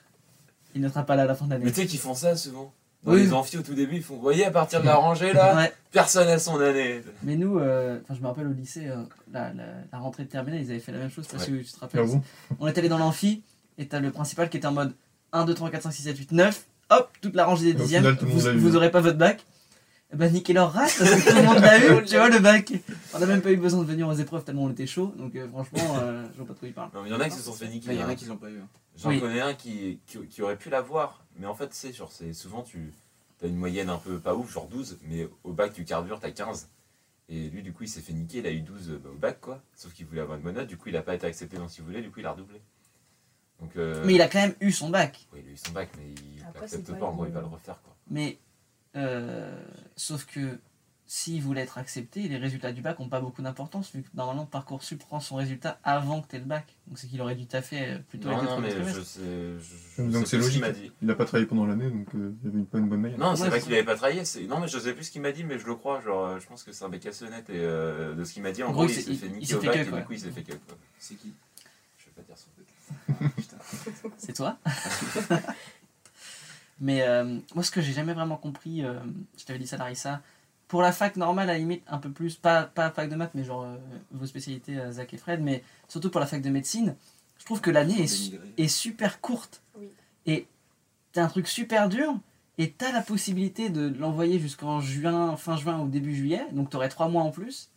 Il 0.74 0.82
ne 0.82 0.90
sera 0.90 1.04
pas 1.04 1.16
là 1.16 1.24
à 1.24 1.26
la 1.28 1.36
fin 1.36 1.46
de 1.46 1.52
Mais 1.52 1.60
l'année. 1.60 1.72
tu 1.72 1.82
sais 1.82 1.88
qu'ils 1.88 2.00
font 2.00 2.16
ça 2.16 2.36
souvent. 2.36 2.74
Dans 3.04 3.12
Oui. 3.14 3.24
les 3.24 3.34
amphis 3.34 3.58
au 3.58 3.62
tout 3.62 3.74
début, 3.74 3.98
ils 3.98 4.04
font 4.04 4.16
Vous 4.16 4.22
voyez, 4.22 4.46
à 4.46 4.52
partir 4.52 4.80
de 4.82 4.86
la 4.86 4.96
rangée 4.96 5.34
là, 5.34 5.56
Ouais. 5.56 5.74
personne 5.92 6.28
a 6.30 6.40
son 6.40 6.60
année. 6.60 7.02
Mais 7.24 7.36
nous, 7.36 7.60
euh, 7.60 8.00
enfin, 8.02 8.14
je 8.16 8.22
me 8.22 8.28
rappelle 8.28 8.48
au 8.48 8.54
lycée, 8.54 8.88
euh, 8.88 9.04
la, 9.32 9.52
la- 9.54 9.64
la 9.92 9.98
rentrée 9.98 10.24
de 10.24 10.30
terminale, 10.30 10.62
ils 10.62 10.72
avaient 10.72 10.80
fait 10.80 10.92
la 10.94 11.00
même 11.00 11.10
chose. 11.12 11.26
Je 11.26 11.32
sais 11.32 11.38
pas 11.38 11.52
Ouais. 11.52 11.64
si 11.64 11.70
tu 11.72 11.74
te 11.76 11.80
rappelles. 11.82 12.02
Ah 12.04 12.08
bon 12.08 12.22
On 12.60 12.68
est 12.68 12.78
allé 12.78 12.88
dans 12.90 12.98
l'amphi 12.98 13.44
et 13.78 13.88
t'as 13.88 14.00
le 14.00 14.12
principal 14.12 14.50
qui 14.50 14.56
était 14.58 14.68
en 14.68 14.72
mode 14.72 14.94
1, 15.34 15.44
2, 15.46 15.54
3, 15.54 15.70
4, 15.70 15.84
5, 15.84 15.92
6, 15.92 16.04
7, 16.04 16.18
8, 16.18 16.32
9. 16.32 16.66
Hop, 16.92 17.10
toute 17.22 17.36
la 17.36 17.46
rangée 17.46 17.66
des 17.66 17.72
Et 17.72 17.76
au 17.76 17.78
dixièmes. 17.80 18.02
final, 18.04 18.18
tout 18.18 18.26
le 18.26 18.32
monde 18.32 18.40
vous, 18.40 18.48
l'a 18.48 18.54
eu. 18.54 18.58
vous 18.58 18.76
aurez 18.76 18.92
pas 18.92 19.02
votre 19.02 19.18
bac. 19.18 19.46
Eh 20.14 20.16
ben, 20.16 20.32
niquez 20.32 20.54
leur 20.54 20.72
race 20.72 21.00
parce 21.00 21.10
que 21.10 21.30
tout 21.32 21.36
le 21.36 21.42
monde 21.44 21.58
l'a 21.60 21.78
eu. 21.80 22.04
tu 22.06 22.16
vois, 22.16 22.30
le 22.30 22.40
bac. 22.40 22.72
On 23.16 23.22
a 23.22 23.26
même 23.26 23.42
pas 23.42 23.52
eu 23.52 23.58
besoin 23.58 23.82
de 23.82 23.88
venir 23.88 24.08
aux 24.08 24.14
épreuves 24.14 24.44
tellement 24.44 24.64
on 24.66 24.70
était 24.70 24.86
chaud. 24.86 25.12
Donc, 25.18 25.36
euh, 25.36 25.48
franchement, 25.50 25.98
euh, 26.02 26.24
je 26.34 26.38
vois 26.38 26.46
pas 26.48 26.54
trop 26.54 26.68
il 26.68 26.74
parle. 26.74 26.90
Non, 26.94 27.02
mais 27.02 27.10
il 27.10 27.14
y 27.14 27.16
en 27.16 27.20
a 27.20 27.28
qui 27.30 27.36
se 27.36 27.42
sont 27.42 27.54
fait 27.54 27.68
niquer. 27.68 27.88
Mais 27.90 27.96
il 27.96 28.00
y 28.00 28.04
en 28.04 28.08
hein. 28.08 28.12
a 28.12 28.16
qui 28.16 28.26
l'ont 28.26 28.38
pas 28.38 28.50
eu. 28.50 28.60
hein. 28.60 28.68
J'en 28.96 29.10
Oui. 29.10 29.20
connais 29.20 29.42
un 29.42 29.56
qui, 29.56 30.00
qui, 30.06 30.20
qui 30.28 30.42
aurait 30.44 30.56
pu 30.56 30.70
l'avoir. 30.70 31.23
Mais 31.38 31.48
en 31.48 31.56
fait, 31.56 31.70
tu 31.70 31.76
sais, 31.76 31.94
genre, 31.94 32.12
c'est 32.12 32.34
souvent 32.34 32.64
tu 32.64 32.94
as 33.42 33.48
une 33.48 33.58
moyenne 33.58 33.90
un 33.90 33.98
peu 33.98 34.20
pas 34.20 34.36
ouf, 34.36 34.52
genre 34.52 34.68
12, 34.68 35.00
mais 35.04 35.28
au 35.44 35.54
bac, 35.54 35.74
tu 35.74 35.84
carbures, 35.84 36.20
t'as 36.20 36.32
15. 36.32 36.70
Et 37.30 37.50
lui, 37.50 37.64
du 37.64 37.74
coup, 37.74 37.84
il 37.84 37.90
s'est 37.90 38.02
fait 38.02 38.14
niquer, 38.14 38.40
il 38.40 38.48
a 38.48 38.52
eu 38.52 38.62
12 38.62 39.00
bah, 39.04 39.10
au 39.10 39.18
bac, 39.18 39.40
quoi. 39.40 39.62
Sauf 39.76 39.94
qu'il 39.94 40.06
voulait 40.06 40.22
avoir 40.22 40.38
une 40.38 40.44
bonne 40.44 40.56
note, 40.56 40.68
du 40.68 40.78
coup, 40.78 40.90
il 40.90 40.98
a 40.98 41.02
pas 41.02 41.16
été 41.16 41.26
accepté 41.26 41.58
dans 41.58 41.68
ce 41.68 41.76
qu'il 41.76 41.86
voulait, 41.86 42.02
du 42.02 42.12
coup, 42.12 42.20
il 42.20 42.26
a 42.26 42.32
redoublé. 42.32 42.62
Donc, 43.60 43.76
euh, 43.78 44.04
Mais 44.06 44.16
il 44.16 44.22
a 44.22 44.28
quand 44.28 44.40
même 44.40 44.56
eu 44.60 44.72
son 44.72 44.90
bac. 44.90 45.26
Oui, 45.34 45.40
il 45.44 45.50
a 45.50 45.54
eu 45.54 45.58
son 45.58 45.72
bac, 45.72 45.90
mais 45.98 46.12
il 46.12 46.44
l'accepte 46.54 46.92
pas, 46.92 46.98
pas 46.98 47.06
en 47.06 47.14
gros, 47.14 47.26
il 47.26 47.32
va 47.32 47.40
le 47.40 47.48
refaire, 47.48 47.82
quoi. 47.82 47.96
Mais, 48.10 48.38
euh, 48.96 49.58
sauf 49.96 50.26
que 50.26 50.60
s'il 51.06 51.42
voulait 51.42 51.62
être 51.62 51.78
accepté, 51.78 52.28
les 52.28 52.38
résultats 52.38 52.72
du 52.72 52.82
bac 52.82 52.98
n'ont 53.00 53.10
pas 53.10 53.20
beaucoup 53.20 53.42
d'importance, 53.42 53.92
vu 53.94 54.02
que 54.04 54.08
normalement 54.16 54.46
Parcoursup 54.46 54.98
prend 55.00 55.20
son 55.20 55.36
résultat 55.36 55.78
avant 55.84 56.22
que 56.22 56.30
tu 56.30 56.36
aies 56.38 56.40
le 56.40 56.46
bac. 56.46 56.66
Donc 56.88 56.98
c'est 56.98 57.08
qu'il 57.08 57.22
aurait 57.22 57.36
dû 57.36 57.46
taffer 57.46 57.82
euh, 57.82 58.00
plutôt 58.10 58.30
Non, 58.30 58.38
avec 58.38 58.50
non, 58.50 58.60
mais 58.60 58.72
je 58.72 59.02
sais, 59.02 59.20
je, 59.60 59.76
je 59.98 60.02
Donc 60.10 60.26
c'est 60.28 60.38
ce 60.38 60.44
logique. 60.44 60.62
m'a 60.62 60.72
dit. 60.72 60.92
Il 61.02 61.12
a 61.12 61.16
pas 61.16 61.26
travaillé 61.26 61.46
pendant 61.46 61.66
l'année, 61.66 61.90
donc 61.90 62.08
euh, 62.16 62.34
il 62.42 62.46
y 62.46 62.50
avait 62.50 62.60
une- 62.60 62.66
pas 62.66 62.78
une 62.80 62.88
bonne 62.90 63.02
moyenne. 63.02 63.20
Non, 63.20 63.36
c'est 63.36 63.44
Ouais, 63.44 63.50
vrai 63.50 63.60
c'est 63.60 63.66
qu'il 63.66 63.74
avait 63.76 63.84
pas 63.84 63.96
travaillé. 63.96 64.24
c'est- 64.26 64.48
Non, 64.48 64.60
mais 64.60 64.68
je 64.68 64.80
sais 64.80 64.94
plus 64.94 65.04
ce 65.04 65.12
qu'il 65.12 65.22
m'a 65.22 65.32
dit, 65.34 65.44
mais 65.44 65.60
je 65.60 65.66
le 65.66 65.76
crois. 65.76 66.00
Genre, 66.02 66.26
euh, 66.26 66.40
je 66.40 66.48
pense 66.48 66.64
que 66.64 66.72
c'est 66.72 66.86
un 66.86 66.90
mec 66.90 67.06
assez 67.06 67.26
honnête 67.26 67.50
et 67.50 67.54
euh, 67.58 68.16
de 68.16 68.24
ce 68.24 68.34
qu'il 68.34 68.42
m'a 68.42 68.52
dit, 68.52 68.64
en 68.64 68.70
En 68.70 68.72
gros, 68.72 68.86
gros, 68.86 68.92
il 68.94 68.98
il 68.98 69.04
s'est 69.04 69.14
fait 69.14 69.30
niquer 69.30 69.46
s'est 69.46 69.56
au 69.56 69.60
fait 69.62 69.68
bac 69.68 69.76
que, 69.76 69.82
et 69.82 69.90
quoi. 69.90 70.00
du 70.00 70.06
coup, 70.06 70.14
il 70.14 70.20
s'est 70.20 70.32
fait 70.32 70.44
que, 70.44 70.54
quoi. 70.54 70.78
C'est 71.00 71.16
qui? 71.16 71.34
Je 71.98 72.06
vais 72.06 72.12
pas 72.16 72.22
dire 72.22 72.38
son 72.38 72.50
truc. 72.56 73.36
Putain. 73.36 73.58
C'est 74.18 74.34
toi? 74.34 74.58
Mais 76.80 77.02
euh, 77.04 77.40
moi, 77.56 77.64
ce 77.64 77.72
que 77.72 77.82
j'ai 77.82 77.94
jamais 77.94 78.14
vraiment 78.14 78.36
compris, 78.38 78.84
euh, 78.84 79.00
je 79.38 79.46
t'avais 79.46 79.60
dit 79.60 79.68
ça, 79.68 79.78
Larissa, 79.78 80.22
pour 80.74 80.82
la 80.82 80.92
fac 80.92 81.18
normale, 81.18 81.52
à 81.52 81.54
la 81.54 81.60
limite, 81.60 81.84
un 81.88 82.00
peu 82.00 82.10
plus, 82.10 82.36
pas, 82.36 82.64
pas 82.64 82.90
fac 82.90 83.08
de 83.08 83.16
maths, 83.16 83.30
mais 83.36 83.44
genre 83.44 83.62
euh, 83.62 83.76
vos 84.10 84.26
spécialités, 84.26 84.76
euh, 84.76 84.92
Zach 84.92 85.14
et 85.14 85.18
Fred, 85.18 85.40
mais 85.40 85.64
surtout 85.88 86.10
pour 86.10 86.20
la 86.20 86.26
fac 86.26 86.42
de 86.42 86.50
médecine, 86.50 86.96
je 87.38 87.46
trouve 87.46 87.62
que 87.62 87.70
l'année 87.70 88.02
est, 88.02 88.08
su- 88.08 88.32
Dénigré. 88.32 88.54
est 88.58 88.68
super 88.68 89.22
courte. 89.22 89.62
Oui. 89.78 89.88
Et 90.26 90.48
t'as 91.12 91.26
un 91.26 91.28
truc 91.28 91.48
super 91.48 91.90
dur, 91.90 92.16
et 92.58 92.72
t'as 92.72 92.92
la 92.92 93.02
possibilité 93.02 93.70
de 93.70 93.94
l'envoyer 94.00 94.40
jusqu'en 94.40 94.82
juin, 94.82 95.38
fin 95.38 95.58
juin 95.58 95.80
ou 95.80 95.88
début 95.90 96.16
juillet, 96.16 96.44
donc 96.54 96.72
t'aurais 96.72 96.90
trois 96.90 97.08
mois 97.08 97.22
en 97.22 97.30
plus. 97.30 97.70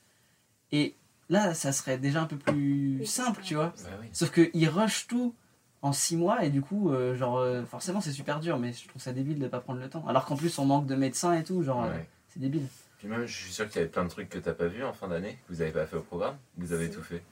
Et 0.73 0.95
là, 1.29 1.53
ça 1.53 1.73
serait 1.73 1.99
déjà 1.99 2.23
un 2.23 2.27
peu 2.27 2.39
plus 2.39 2.97
Oui, 3.01 3.07
simple, 3.07 3.43
tu 3.45 3.57
vois. 3.57 3.75
Bah 3.85 3.91
oui. 4.01 4.07
Sauf 4.15 4.33
qu'ils 4.33 4.69
rushent 4.71 5.07
tout 5.07 5.35
en 5.83 5.93
6 5.93 6.17
mois 6.17 6.47
et 6.47 6.49
du 6.49 6.63
coup, 6.63 6.91
euh, 6.91 7.15
genre, 7.15 7.37
euh, 7.37 7.63
forcément 7.67 8.01
c'est 8.01 8.13
super 8.13 8.41
dur, 8.41 8.59
mais 8.59 8.73
je 8.73 8.89
trouve 8.89 9.03
ça 9.03 9.13
débile 9.13 9.39
de 9.39 9.49
pas 9.49 9.61
prendre 9.61 9.81
le 9.81 9.89
temps. 9.91 10.05
Alors 10.09 10.25
qu'en 10.25 10.37
plus, 10.37 10.59
on 10.59 10.65
manque 10.65 10.87
de 10.87 10.95
médecins 10.95 11.35
et 11.35 11.45
tout, 11.45 11.63
genre, 11.63 11.85
euh, 11.85 11.91
Ouais. 11.91 12.09
c'est 12.29 12.41
débile. 12.41 12.67
Puis 12.99 13.09
même, 13.09 13.27
je 13.27 13.35
suis 13.37 13.53
sûr 13.53 13.67
qu'il 13.69 13.77
y 13.77 13.79
avait 13.81 13.91
plein 13.91 14.05
de 14.05 14.09
trucs 14.11 14.29
que 14.29 14.39
t'as 14.39 14.55
pas 14.55 14.67
vu 14.69 14.83
en 14.85 14.93
fin 14.93 15.09
d'année, 15.09 15.39
que 15.47 15.53
vous 15.53 15.61
avez 15.63 15.71
pas 15.73 15.87
fait 15.87 15.97
au 15.97 16.03
programme. 16.03 16.37
Vous 16.57 16.73
avez 16.73 16.91
tout 16.91 17.03
fait. 17.03 17.23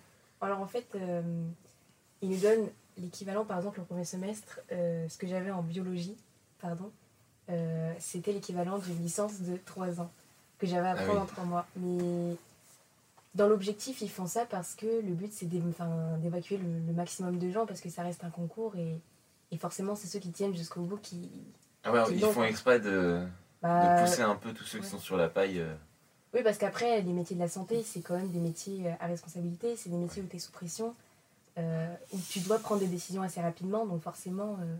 Alors 0.40 0.60
en 0.60 0.66
fait, 0.66 0.86
euh, 0.94 1.22
ils 2.20 2.28
nous 2.30 2.38
donnent 2.38 2.68
l'équivalent, 2.98 3.44
par 3.44 3.56
exemple, 3.58 3.80
au 3.80 3.84
premier 3.84 4.04
semestre, 4.04 4.60
euh, 4.72 5.08
ce 5.08 5.16
que 5.18 5.26
j'avais 5.26 5.50
en 5.50 5.62
biologie, 5.62 6.16
pardon, 6.60 6.90
euh, 7.50 7.92
c'était 7.98 8.32
l'équivalent 8.32 8.78
d'une 8.78 9.02
licence 9.02 9.40
de 9.40 9.56
3 9.64 10.00
ans 10.00 10.10
que 10.58 10.66
j'avais 10.66 10.86
à 10.88 10.90
Ah 10.96 11.00
apprendre 11.00 11.20
oui. 11.20 11.22
en 11.22 11.26
3 11.26 11.44
mois. 11.44 11.66
Mais 11.76 12.36
dans 13.34 13.48
l'objectif, 13.48 14.00
ils 14.02 14.10
font 14.10 14.26
ça 14.26 14.44
parce 14.44 14.74
que 14.74 14.86
le 14.86 15.14
but, 15.14 15.32
c'est 15.32 15.46
d'évacuer 15.46 16.58
le, 16.58 16.86
le 16.86 16.92
maximum 16.92 17.38
de 17.38 17.50
gens 17.50 17.66
parce 17.66 17.80
que 17.80 17.88
ça 17.88 18.02
reste 18.02 18.22
un 18.22 18.30
concours 18.30 18.76
et, 18.76 18.94
et 19.50 19.56
forcément, 19.56 19.94
c'est 19.96 20.06
ceux 20.08 20.18
qui 20.20 20.30
tiennent 20.30 20.54
jusqu'au 20.54 20.82
bout 20.82 20.98
qui. 20.98 21.30
Ah 21.82 21.92
ouais, 21.92 22.02
ils 22.12 22.20
donc- 22.20 22.32
font 22.34 22.44
exprès 22.44 22.80
de, 22.80 23.26
de 23.64 23.68
Bah, 23.88 23.94
pousser 23.98 24.22
un 24.22 24.36
peu 24.36 24.52
tous 24.52 24.64
ceux 24.64 24.78
qui 24.80 24.86
sont 24.86 24.98
sur 24.98 25.16
la 25.16 25.28
paille. 25.28 25.58
euh. 25.60 25.74
Oui, 26.34 26.42
parce 26.42 26.58
qu'après, 26.58 27.00
les 27.00 27.12
métiers 27.12 27.36
de 27.36 27.40
la 27.40 27.48
santé, 27.48 27.82
c'est 27.82 28.00
quand 28.00 28.16
même 28.16 28.30
des 28.30 28.40
métiers 28.40 28.88
euh, 28.88 28.92
à 29.00 29.06
responsabilité, 29.06 29.76
c'est 29.76 29.88
des 29.88 29.96
métiers 29.96 30.22
où 30.22 30.26
tu 30.26 30.36
es 30.36 30.38
sous 30.38 30.52
pression, 30.52 30.94
euh, 31.58 31.94
où 32.12 32.18
tu 32.28 32.40
dois 32.40 32.58
prendre 32.58 32.80
des 32.80 32.88
décisions 32.88 33.22
assez 33.22 33.40
rapidement, 33.40 33.86
donc 33.86 34.02
forcément, 34.02 34.58
euh, 34.60 34.76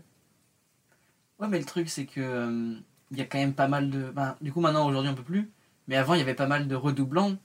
Ouais, 1.39 1.47
mais 1.49 1.59
le 1.59 1.65
truc, 1.65 1.89
c'est 1.89 2.05
que 2.05 2.21
euh, 2.21 2.75
il 3.11 3.17
y 3.17 3.21
a 3.21 3.25
quand 3.25 3.37
même 3.37 3.53
pas 3.53 3.67
mal 3.67 3.89
de. 3.89 4.09
ben, 4.11 4.37
du 4.41 4.53
coup, 4.53 4.61
maintenant, 4.61 4.87
aujourd'hui, 4.87 5.11
on 5.11 5.15
peut 5.15 5.23
plus, 5.23 5.51
mais 5.87 5.97
avant, 5.97 6.13
il 6.13 6.19
y 6.19 6.21
avait 6.21 6.33
pas 6.33 6.47
mal 6.47 6.67
de 6.67 6.75
redoublants 6.75 7.35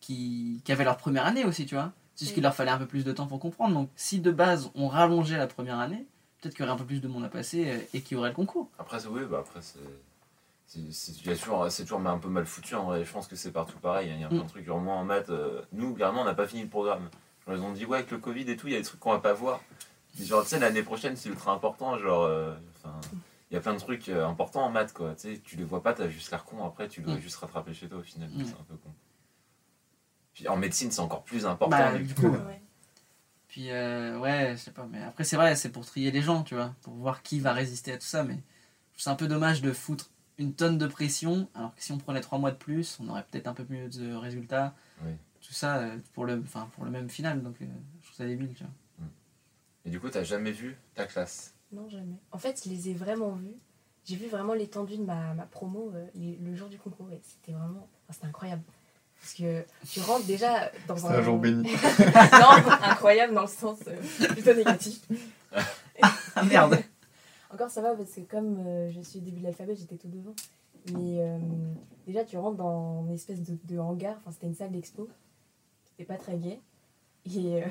qui, 0.00 0.60
qui 0.64 0.72
avaient 0.72 0.84
leur 0.84 0.96
première 0.96 1.24
année 1.26 1.44
aussi, 1.44 1.64
tu 1.66 1.74
vois. 1.76 1.92
C'est 2.14 2.24
juste 2.24 2.30
Oui. 2.32 2.34
qu'il 2.34 2.42
leur 2.42 2.54
fallait 2.54 2.72
un 2.72 2.78
peu 2.78 2.86
plus 2.86 3.04
de 3.04 3.12
temps 3.12 3.26
pour 3.28 3.38
comprendre. 3.38 3.74
Donc, 3.74 3.90
si 3.94 4.18
de 4.20 4.30
base, 4.32 4.70
on 4.74 4.88
rallongeait 4.88 5.36
la 5.36 5.46
première 5.46 5.78
année, 5.78 6.04
peut-être 6.40 6.54
qu'il 6.54 6.64
y 6.64 6.68
aurait 6.68 6.74
un 6.74 6.78
peu 6.78 6.84
plus 6.84 7.00
de 7.00 7.06
monde 7.08 7.24
à 7.24 7.28
passer 7.28 7.70
euh, 7.70 7.78
et 7.94 8.02
qu'il 8.02 8.16
y 8.16 8.18
aurait 8.18 8.30
le 8.30 8.34
concours. 8.34 8.68
Après, 8.78 8.98
c'est- 8.98 9.06
oui, 9.08 9.22
bah 9.30 9.38
après, 9.40 9.62
c'est. 9.62 9.78
C'est- 10.68 10.92
C'est 10.92 11.34
toujours, 11.34 11.70
c'est 11.70 11.82
toujours 11.84 12.06
un 12.06 12.18
peu 12.18 12.28
mal 12.28 12.44
foutu 12.46 12.74
en 12.74 12.84
vrai. 12.84 13.04
Je 13.04 13.10
pense 13.12 13.26
que 13.26 13.34
c'est 13.36 13.50
partout 13.52 13.78
pareil. 13.78 14.10
hein. 14.10 14.14
Il 14.16 14.20
y 14.20 14.24
a 14.24 14.28
plein 14.28 14.38
Mm. 14.38 14.42
de 14.44 14.48
trucs. 14.48 14.64
Genre, 14.66 14.78
moi 14.80 14.94
en 14.94 15.04
maths, 15.04 15.30
euh, 15.30 15.62
nous, 15.72 15.94
carrément, 15.94 16.22
on 16.22 16.24
n'a 16.24 16.34
pas 16.34 16.46
fini 16.46 16.62
le 16.62 16.68
programme. 16.68 17.08
Genre, 17.46 17.56
ils 17.56 17.62
ont 17.62 17.72
dit, 17.72 17.84
ouais, 17.86 17.98
avec 17.98 18.10
le 18.10 18.18
Covid 18.18 18.48
et 18.50 18.56
tout, 18.56 18.66
il 18.68 18.74
y 18.74 18.76
a 18.76 18.78
des 18.78 18.84
trucs 18.84 19.00
qu'on 19.00 19.12
va 19.12 19.18
pas 19.20 19.32
voir. 19.32 19.60
Mais 20.18 20.24
genre, 20.26 20.42
tu 20.42 20.50
sais, 20.50 20.58
l'année 20.58 20.82
prochaine, 20.82 21.16
c'est 21.16 21.28
ultra 21.30 21.52
important. 21.52 21.98
Genre, 21.98 22.22
euh, 22.24 22.54
enfin, 22.76 22.94
il 23.50 23.54
y 23.54 23.56
a 23.56 23.60
plein 23.60 23.72
de 23.74 23.78
trucs 23.78 24.08
euh, 24.10 24.26
importants 24.26 24.64
en 24.64 24.70
maths, 24.70 24.92
quoi. 24.92 25.14
Tu 25.14 25.34
sais, 25.36 25.40
tu 25.42 25.56
les 25.56 25.64
vois 25.64 25.82
pas, 25.82 25.94
t'as 25.94 26.08
juste 26.08 26.30
l'air 26.30 26.44
con. 26.44 26.64
Après, 26.66 26.86
tu 26.88 27.00
dois 27.00 27.14
Mm. 27.14 27.20
juste 27.20 27.36
rattraper 27.36 27.72
chez 27.72 27.88
toi 27.88 27.98
au 27.98 28.02
final. 28.02 28.28
Mm. 28.28 28.44
C'est 28.44 28.52
un 28.52 28.64
peu 28.68 28.76
con. 28.76 28.90
Puis 30.34 30.46
en 30.48 30.56
médecine, 30.56 30.90
c'est 30.90 31.00
encore 31.00 31.22
plus 31.24 31.46
important. 31.46 31.76
Bah, 31.76 31.98
du 31.98 32.14
coup, 32.14 32.28
Ouais. 32.28 32.60
Puis 33.48 33.70
euh, 33.70 34.18
ouais, 34.18 34.50
je 34.52 34.56
sais 34.56 34.70
pas, 34.72 34.86
mais 34.90 35.02
après 35.02 35.24
c'est 35.24 35.36
vrai, 35.36 35.56
c'est 35.56 35.70
pour 35.70 35.84
trier 35.86 36.10
les 36.10 36.20
gens, 36.20 36.42
tu 36.42 36.54
vois, 36.54 36.74
pour 36.82 36.92
voir 36.94 37.22
qui 37.22 37.40
va 37.40 37.54
résister 37.54 37.92
à 37.92 37.96
tout 37.98 38.06
ça, 38.06 38.22
mais 38.22 38.38
c'est 38.94 39.08
un 39.08 39.14
peu 39.16 39.26
dommage 39.26 39.62
de 39.62 39.72
foutre 39.72 40.10
une 40.38 40.54
tonne 40.54 40.78
de 40.78 40.86
pression, 40.86 41.48
alors 41.54 41.74
que 41.74 41.82
si 41.82 41.92
on 41.92 41.98
prenait 41.98 42.20
trois 42.20 42.38
mois 42.38 42.50
de 42.52 42.56
plus, 42.56 42.98
on 43.00 43.08
aurait 43.08 43.24
peut-être 43.30 43.48
un 43.48 43.54
peu 43.54 43.66
mieux 43.68 43.88
de 43.88 44.14
résultats. 44.14 44.74
Oui. 45.04 45.10
Tout 45.40 45.52
ça 45.52 45.78
euh, 45.78 45.96
pour 46.14 46.24
le, 46.24 46.40
enfin, 46.44 46.68
pour 46.74 46.84
le 46.84 46.90
même 46.90 47.08
final, 47.10 47.42
donc 47.42 47.56
euh, 47.60 47.66
je 48.00 48.06
trouve 48.06 48.16
ça 48.16 48.26
débile, 48.26 48.52
tu 48.54 48.62
vois. 48.64 48.72
Et 49.84 49.90
du 49.90 49.98
coup, 50.00 50.08
t'as 50.10 50.24
jamais 50.24 50.52
vu 50.52 50.76
ta 50.94 51.06
classe? 51.06 51.54
Non, 51.72 51.88
jamais. 51.88 52.16
En 52.32 52.38
fait, 52.38 52.60
je 52.64 52.68
les 52.70 52.90
ai 52.90 52.94
vraiment 52.94 53.30
vus. 53.32 53.54
J'ai 54.04 54.16
vu 54.16 54.26
vraiment 54.28 54.54
l'étendue 54.54 54.96
de 54.96 55.02
ma, 55.04 55.34
ma 55.34 55.44
promo 55.44 55.92
euh, 55.94 56.06
les- 56.14 56.36
le 56.36 56.54
jour 56.54 56.68
du 56.68 56.78
concours 56.78 57.10
et 57.12 57.20
c'était 57.22 57.52
vraiment. 57.56 57.88
enfin, 58.04 58.12
c'était 58.12 58.26
incroyable. 58.26 58.62
Parce 59.20 59.34
que 59.34 59.64
tu 59.90 60.00
rentres 60.00 60.26
déjà 60.26 60.70
dans 60.86 60.96
C'est 60.96 61.06
un. 61.06 61.18
un 61.18 61.22
jour 61.22 61.38
béni. 61.38 61.62
non, 62.32 62.72
incroyable 62.82 63.34
dans 63.34 63.42
le 63.42 63.48
sens 63.48 63.78
euh, 63.86 64.26
plutôt 64.34 64.54
négatif. 64.54 65.00
Ah 66.36 66.42
merde 66.44 66.78
Encore 67.50 67.70
ça 67.70 67.80
va 67.80 67.94
parce 67.94 68.12
que 68.12 68.20
comme 68.20 68.58
euh, 68.66 68.90
je 68.90 69.00
suis 69.00 69.18
au 69.18 69.22
début 69.22 69.40
de 69.40 69.44
l'alphabet, 69.44 69.74
j'étais 69.74 69.96
tout 69.96 70.08
devant. 70.08 70.34
Mais 70.92 71.20
euh, 71.20 71.38
déjà, 72.06 72.24
tu 72.24 72.36
rentres 72.38 72.56
dans 72.56 73.04
une 73.06 73.14
espèce 73.14 73.42
de, 73.42 73.56
de 73.64 73.78
hangar. 73.78 74.16
Enfin, 74.18 74.30
c'était 74.32 74.46
une 74.46 74.54
salle 74.54 74.70
d'expo. 74.72 75.08
C'était 75.84 76.04
pas 76.04 76.16
très 76.16 76.36
gai. 76.36 76.60
Et, 77.26 77.62
euh, 77.62 77.66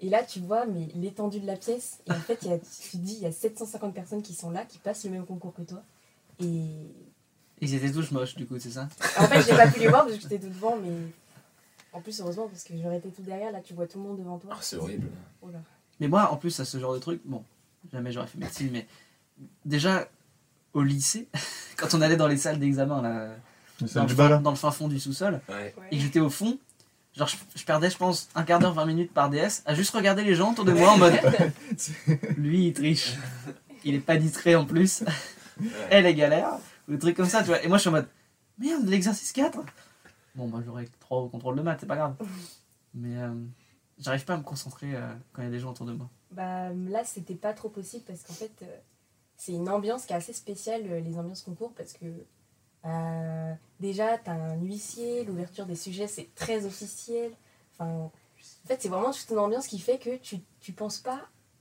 et 0.00 0.08
là, 0.08 0.22
tu 0.22 0.40
vois 0.40 0.66
mais 0.66 0.88
l'étendue 0.94 1.40
de 1.40 1.46
la 1.46 1.56
pièce. 1.56 2.00
Et 2.06 2.12
en 2.12 2.14
fait, 2.20 2.38
il 2.42 2.48
y 2.50 2.52
a, 2.52 2.58
tu 2.58 2.64
te 2.64 2.96
dis, 2.98 3.14
il 3.14 3.22
y 3.22 3.26
a 3.26 3.32
750 3.32 3.94
personnes 3.94 4.22
qui 4.22 4.34
sont 4.34 4.50
là, 4.50 4.64
qui 4.64 4.78
passent 4.78 5.04
le 5.04 5.10
même 5.10 5.26
concours 5.26 5.54
que 5.54 5.62
toi. 5.62 5.82
Et 6.40 6.86
Ils 7.60 7.74
étaient 7.74 7.90
tous 7.92 8.10
moches, 8.10 8.34
du 8.34 8.46
coup, 8.46 8.58
c'est 8.58 8.70
ça? 8.70 8.88
En 9.18 9.26
fait, 9.26 9.42
j'ai 9.42 9.56
pas 9.56 9.68
pu 9.68 9.80
les 9.80 9.88
voir 9.88 10.04
parce 10.04 10.16
que 10.16 10.22
j'étais 10.22 10.38
tout 10.38 10.48
devant. 10.48 10.76
Mais 10.76 10.90
en 11.92 12.00
plus, 12.00 12.20
heureusement, 12.20 12.48
parce 12.48 12.64
que 12.64 12.74
j'aurais 12.76 12.98
été 12.98 13.10
tout 13.10 13.22
derrière. 13.22 13.52
Là, 13.52 13.60
tu 13.60 13.74
vois 13.74 13.86
tout 13.86 13.98
le 13.98 14.04
monde 14.04 14.18
devant 14.18 14.38
toi. 14.38 14.50
Ah, 14.54 14.58
c'est 14.60 14.76
horrible. 14.76 15.08
Oh 15.40 15.48
là. 15.52 15.60
Mais 16.00 16.08
moi, 16.08 16.30
en 16.30 16.36
plus, 16.36 16.58
à 16.60 16.64
ce 16.64 16.78
genre 16.78 16.94
de 16.94 16.98
truc, 16.98 17.20
bon, 17.24 17.42
jamais 17.90 18.12
j'aurais 18.12 18.26
fait 18.26 18.38
médecine, 18.38 18.70
mais 18.72 18.86
déjà, 19.64 20.08
au 20.72 20.82
lycée, 20.82 21.28
quand 21.76 21.94
on 21.94 22.00
allait 22.00 22.16
dans 22.16 22.28
les 22.28 22.36
salles 22.36 22.58
d'examen, 22.58 23.02
là, 23.02 23.28
dans, 23.80 24.02
le 24.02 24.08
fin, 24.08 24.14
bas 24.14 24.28
là. 24.28 24.38
dans 24.38 24.50
le 24.50 24.56
fin 24.56 24.70
fond 24.70 24.88
du 24.88 25.00
sous-sol, 25.00 25.40
Ouais. 25.48 25.74
et 25.90 25.96
que 25.96 26.02
j'étais 26.02 26.20
au 26.20 26.30
fond, 26.30 26.58
genre 27.16 27.28
je, 27.28 27.36
je 27.56 27.64
perdais, 27.64 27.90
je 27.90 27.96
pense, 27.96 28.28
un 28.34 28.42
quart 28.44 28.58
d'heure, 28.60 28.74
20 28.74 28.86
minutes 28.86 29.12
par 29.12 29.30
DS 29.30 29.62
à 29.66 29.74
juste 29.74 29.94
regarder 29.94 30.22
les 30.24 30.34
gens 30.34 30.52
autour 30.52 30.64
de 30.64 30.72
moi 30.72 30.92
en 30.92 30.98
mode 30.98 31.18
lui 32.36 32.68
il 32.68 32.72
triche, 32.72 33.14
il 33.84 33.94
est 33.94 34.00
pas 34.00 34.16
distrait 34.16 34.54
en 34.54 34.64
plus, 34.64 35.04
elle 35.90 36.06
est 36.06 36.14
galère, 36.14 36.52
ou 36.88 36.92
des 36.92 36.98
trucs 36.98 37.16
comme 37.16 37.28
ça, 37.28 37.40
tu 37.40 37.48
vois. 37.48 37.62
Et 37.62 37.68
moi 37.68 37.76
je 37.78 37.82
suis 37.82 37.88
en 37.88 37.92
mode 37.92 38.08
merde, 38.58 38.86
l'exercice 38.86 39.32
4 39.32 39.58
Bon, 40.34 40.46
moi 40.46 40.62
j'aurais 40.64 40.88
3 41.00 41.18
au 41.18 41.28
contrôle 41.28 41.56
de 41.56 41.62
maths, 41.62 41.78
c'est 41.80 41.86
pas 41.86 41.96
grave. 41.96 42.14
Mais 42.94 43.16
euh, 43.18 43.32
j'arrive 43.98 44.24
pas 44.24 44.34
à 44.34 44.36
me 44.38 44.42
concentrer 44.42 44.94
euh, 44.94 45.12
quand 45.32 45.42
il 45.42 45.46
y 45.46 45.48
a 45.48 45.50
des 45.50 45.58
gens 45.58 45.70
autour 45.70 45.86
de 45.86 45.92
moi. 45.92 46.08
Bah 46.32 46.70
là, 46.72 47.04
c'était 47.04 47.34
pas 47.34 47.52
trop 47.52 47.68
possible 47.68 48.04
parce 48.06 48.22
qu'en 48.22 48.32
fait, 48.32 48.52
euh, 48.62 48.78
c'est 49.36 49.52
une 49.52 49.68
ambiance 49.68 50.06
qui 50.06 50.12
est 50.12 50.16
assez 50.16 50.32
spéciale, 50.32 50.82
euh, 50.86 51.00
les 51.00 51.18
ambiances 51.18 51.42
concours, 51.42 51.72
parce 51.76 51.92
que 51.92 52.06
euh, 52.84 53.54
déjà, 53.80 54.18
t'as 54.18 54.32
un 54.32 54.56
huissier, 54.56 55.24
l'ouverture 55.24 55.66
des 55.66 55.76
sujets, 55.76 56.06
c'est 56.08 56.34
très 56.34 56.64
officiel. 56.66 57.32
Enfin, 57.74 57.90
en 57.90 58.10
fait, 58.66 58.80
c'est 58.80 58.88
vraiment 58.88 59.12
toute 59.12 59.28
une 59.30 59.38
ambiance 59.38 59.66
qui 59.66 59.78
fait 59.78 59.98
que 59.98 60.16
tu, 60.16 60.38
tu 60.60 60.72
penses 60.72 60.98
pas 60.98 61.20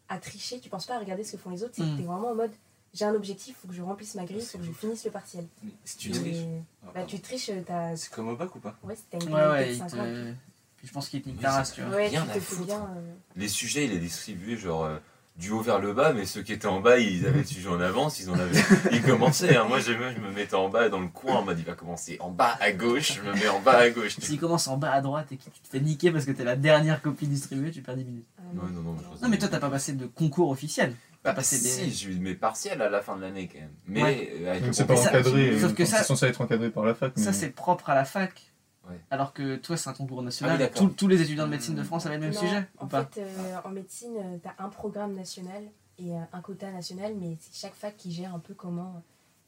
à 0.10 0.20
tricher, 0.20 0.60
tu 0.60 0.70
penses 0.70 0.86
pas 0.86 0.96
à 0.96 1.00
regarder 1.00 1.24
ce 1.24 1.34
que 1.34 1.38
font 1.38 1.50
les 1.50 1.64
autres, 1.64 1.74
c'est 1.76 1.84
Mm. 1.84 1.92
que 1.92 1.98
t'es 2.02 2.08
vraiment 2.08 2.32
en 2.32 2.36
mode 2.36 2.52
j'ai 2.94 3.06
un 3.06 3.16
objectif, 3.16 3.56
faut 3.58 3.70
que 3.70 3.74
je 3.74 3.82
remplisse 3.82 4.16
ma 4.16 4.26
grille, 4.26 4.42
faut 4.42 4.58
que 4.58 4.66
je 4.66 4.72
finisse 4.74 5.06
le 5.06 5.12
partiel. 5.12 5.48
Mais 5.64 5.72
Si 5.86 5.98
tu 5.98 6.10
Et, 6.10 6.12
triches. 6.12 6.46
Ah, 6.84 6.92
Bah, 6.94 7.04
tu 7.06 7.22
triches, 7.22 7.50
euh, 7.50 7.62
t'as. 7.66 7.96
C'est 7.96 8.12
comme 8.12 8.28
au 8.28 8.36
bac 8.36 8.54
ou 8.54 8.60
pas? 8.60 8.78
Ouais, 8.84 8.96
c'était 8.98 9.26
une 9.26 9.34
Ouais, 9.34 9.48
ouais, 9.48 10.36
de 10.82 10.88
il 10.88 10.88
5 10.88 10.88
te... 10.88 10.88
ans. 10.88 10.88
Puis 10.88 10.88
je 10.88 10.94
pense 10.94 11.10
qu'il 11.10 11.22
te 11.22 11.28
nique 11.30 11.38
Oui, 11.38 11.44
ta 11.44 11.52
race, 11.52 11.70
c'est- 11.70 11.76
tu 11.76 11.82
vois. 11.82 11.96
Ouais, 11.96 12.08
Rien 12.08 12.24
tu 12.24 12.30
à 12.32 12.34
te 12.34 12.40
fais 12.40 12.56
foutre. 12.56 12.66
bien. 12.68 12.90
euh, 12.98 13.14
Les 13.36 13.48
sujets, 13.48 13.86
il 13.86 13.94
est 13.94 14.00
distribué 14.00 14.58
genre 14.58 14.86
euh, 14.86 14.98
du 15.38 15.50
haut 15.52 15.62
vers 15.62 15.80
le 15.80 15.94
bas, 15.94 16.12
mais 16.14 16.26
ceux 16.26 16.42
qui 16.44 16.54
étaient 16.54 16.68
en 16.68 16.82
bas, 16.82 17.00
ils 17.00 17.26
avaient 17.26 17.40
le 17.40 17.46
sujet 17.46 17.70
en 17.70 17.80
avance, 17.80 18.20
ils 18.20 18.30
en 18.30 18.34
avaient. 18.34 18.60
Ils 18.92 19.02
commençaient. 19.02 19.56
hein. 19.56 19.64
Moi, 19.68 19.80
j'aimais, 19.80 20.14
je 20.16 20.20
me 20.20 20.30
mettais 20.32 20.56
en 20.56 20.70
bas 20.70 20.90
dans 20.90 21.00
le 21.00 21.08
coin, 21.08 21.38
on 21.40 21.44
m'a 21.44 21.54
dit, 21.54 21.62
il 21.62 21.68
va 21.68 21.74
commencer 21.74 22.18
en 22.20 22.30
bas 22.32 22.58
à 22.60 22.72
gauche, 22.74 23.14
je 23.16 23.22
me 23.22 23.34
mets 23.34 23.48
en 23.48 23.60
bas 23.62 23.78
à 23.78 23.90
gauche. 23.90 24.18
S'il 24.20 24.40
commence 24.40 24.68
en 24.68 24.78
bas 24.78 24.92
à 24.92 25.02
droite 25.02 25.32
et 25.32 25.38
qu'il 25.38 25.52
te 25.52 25.68
fait 25.68 25.80
niquer 25.80 26.12
parce 26.12 26.26
que 26.26 26.32
t'es 26.32 26.44
la 26.44 26.56
dernière 26.58 27.02
copie 27.02 27.28
distribuée, 27.28 27.72
tu 27.72 27.82
perds 27.82 27.96
10 27.98 28.06
minutes. 28.06 28.28
ah, 28.40 28.42
Non, 28.54 28.64
non, 28.64 28.82
non, 28.82 28.94
mais 28.94 29.04
je 29.04 29.08
pense- 29.10 29.22
Non, 29.22 29.30
mais 29.30 29.38
toi, 29.38 29.48
t'as 29.48 29.60
pas 29.60 29.70
passé 29.70 29.94
de 29.94 30.06
concours 30.06 30.50
officiel. 30.50 30.94
Bah, 31.24 31.34
passé 31.34 31.56
si, 31.58 31.86
des- 31.86 31.92
j'ai 31.92 32.10
eu 32.10 32.20
mes 32.20 32.34
partiels 32.36 32.82
à 32.82 32.90
la 32.90 33.00
fin 33.02 33.16
de 33.16 33.22
l'année 33.22 33.48
quand 33.52 33.60
même. 33.60 33.70
Mais 33.88 34.02
Ouais. 34.04 34.34
euh, 34.42 34.50
avec 34.52 34.66
Donc 34.66 34.74
c'est 34.76 34.86
pas 34.86 34.94
Mais 34.96 35.00
ça- 35.02 35.10
encadré. 35.10 35.60
sauf 35.60 35.72
euh, 35.72 35.74
que 35.76 35.86
ça- 35.86 35.98
C'est 36.00 36.04
censé 36.06 36.26
être 36.26 36.42
encadré 36.42 36.70
par 36.72 36.84
la 36.84 36.96
fac. 36.96 37.14
Ça, 37.16 37.26
mais- 37.28 37.34
c'est 37.34 37.50
propre 37.52 37.90
à 37.92 37.96
la 37.96 38.06
fac. 38.06 38.51
Ouais. 38.92 39.00
Alors 39.10 39.34
que 39.34 39.56
toi, 39.58 39.78
c'est 39.78 39.90
un 39.90 39.94
concours 39.94 40.22
national. 40.22 40.62
Ah 40.62 40.70
oui. 40.82 40.94
Tous- 40.96 41.08
les 41.08 41.22
étudiants 41.22 41.46
de 41.46 41.52
médecine 41.52 41.76
de 41.76 41.84
France 41.84 42.06
avaient 42.06 42.16
le 42.16 42.22
même 42.22 42.34
Non, 42.34 42.40
sujet 42.40 42.68
En 42.78 42.86
ou 42.86 42.88
pas 42.88 43.06
fait, 43.06 43.22
euh, 43.22 43.58
en 43.64 43.70
médecine, 43.70 44.40
tu 44.42 44.48
as 44.48 44.64
un 44.64 44.70
programme 44.70 45.14
national 45.16 45.64
et 45.98 46.12
euh, 46.14 46.20
un 46.34 46.42
quota 46.42 46.72
national, 46.72 47.14
mais 47.20 47.38
c'est 47.40 47.54
chaque 47.56 47.76
fac 47.76 47.96
qui 47.98 48.12
gère 48.12 48.34
un 48.36 48.40
peu 48.40 48.54
comment 48.54 48.94
euh, 48.98 49.00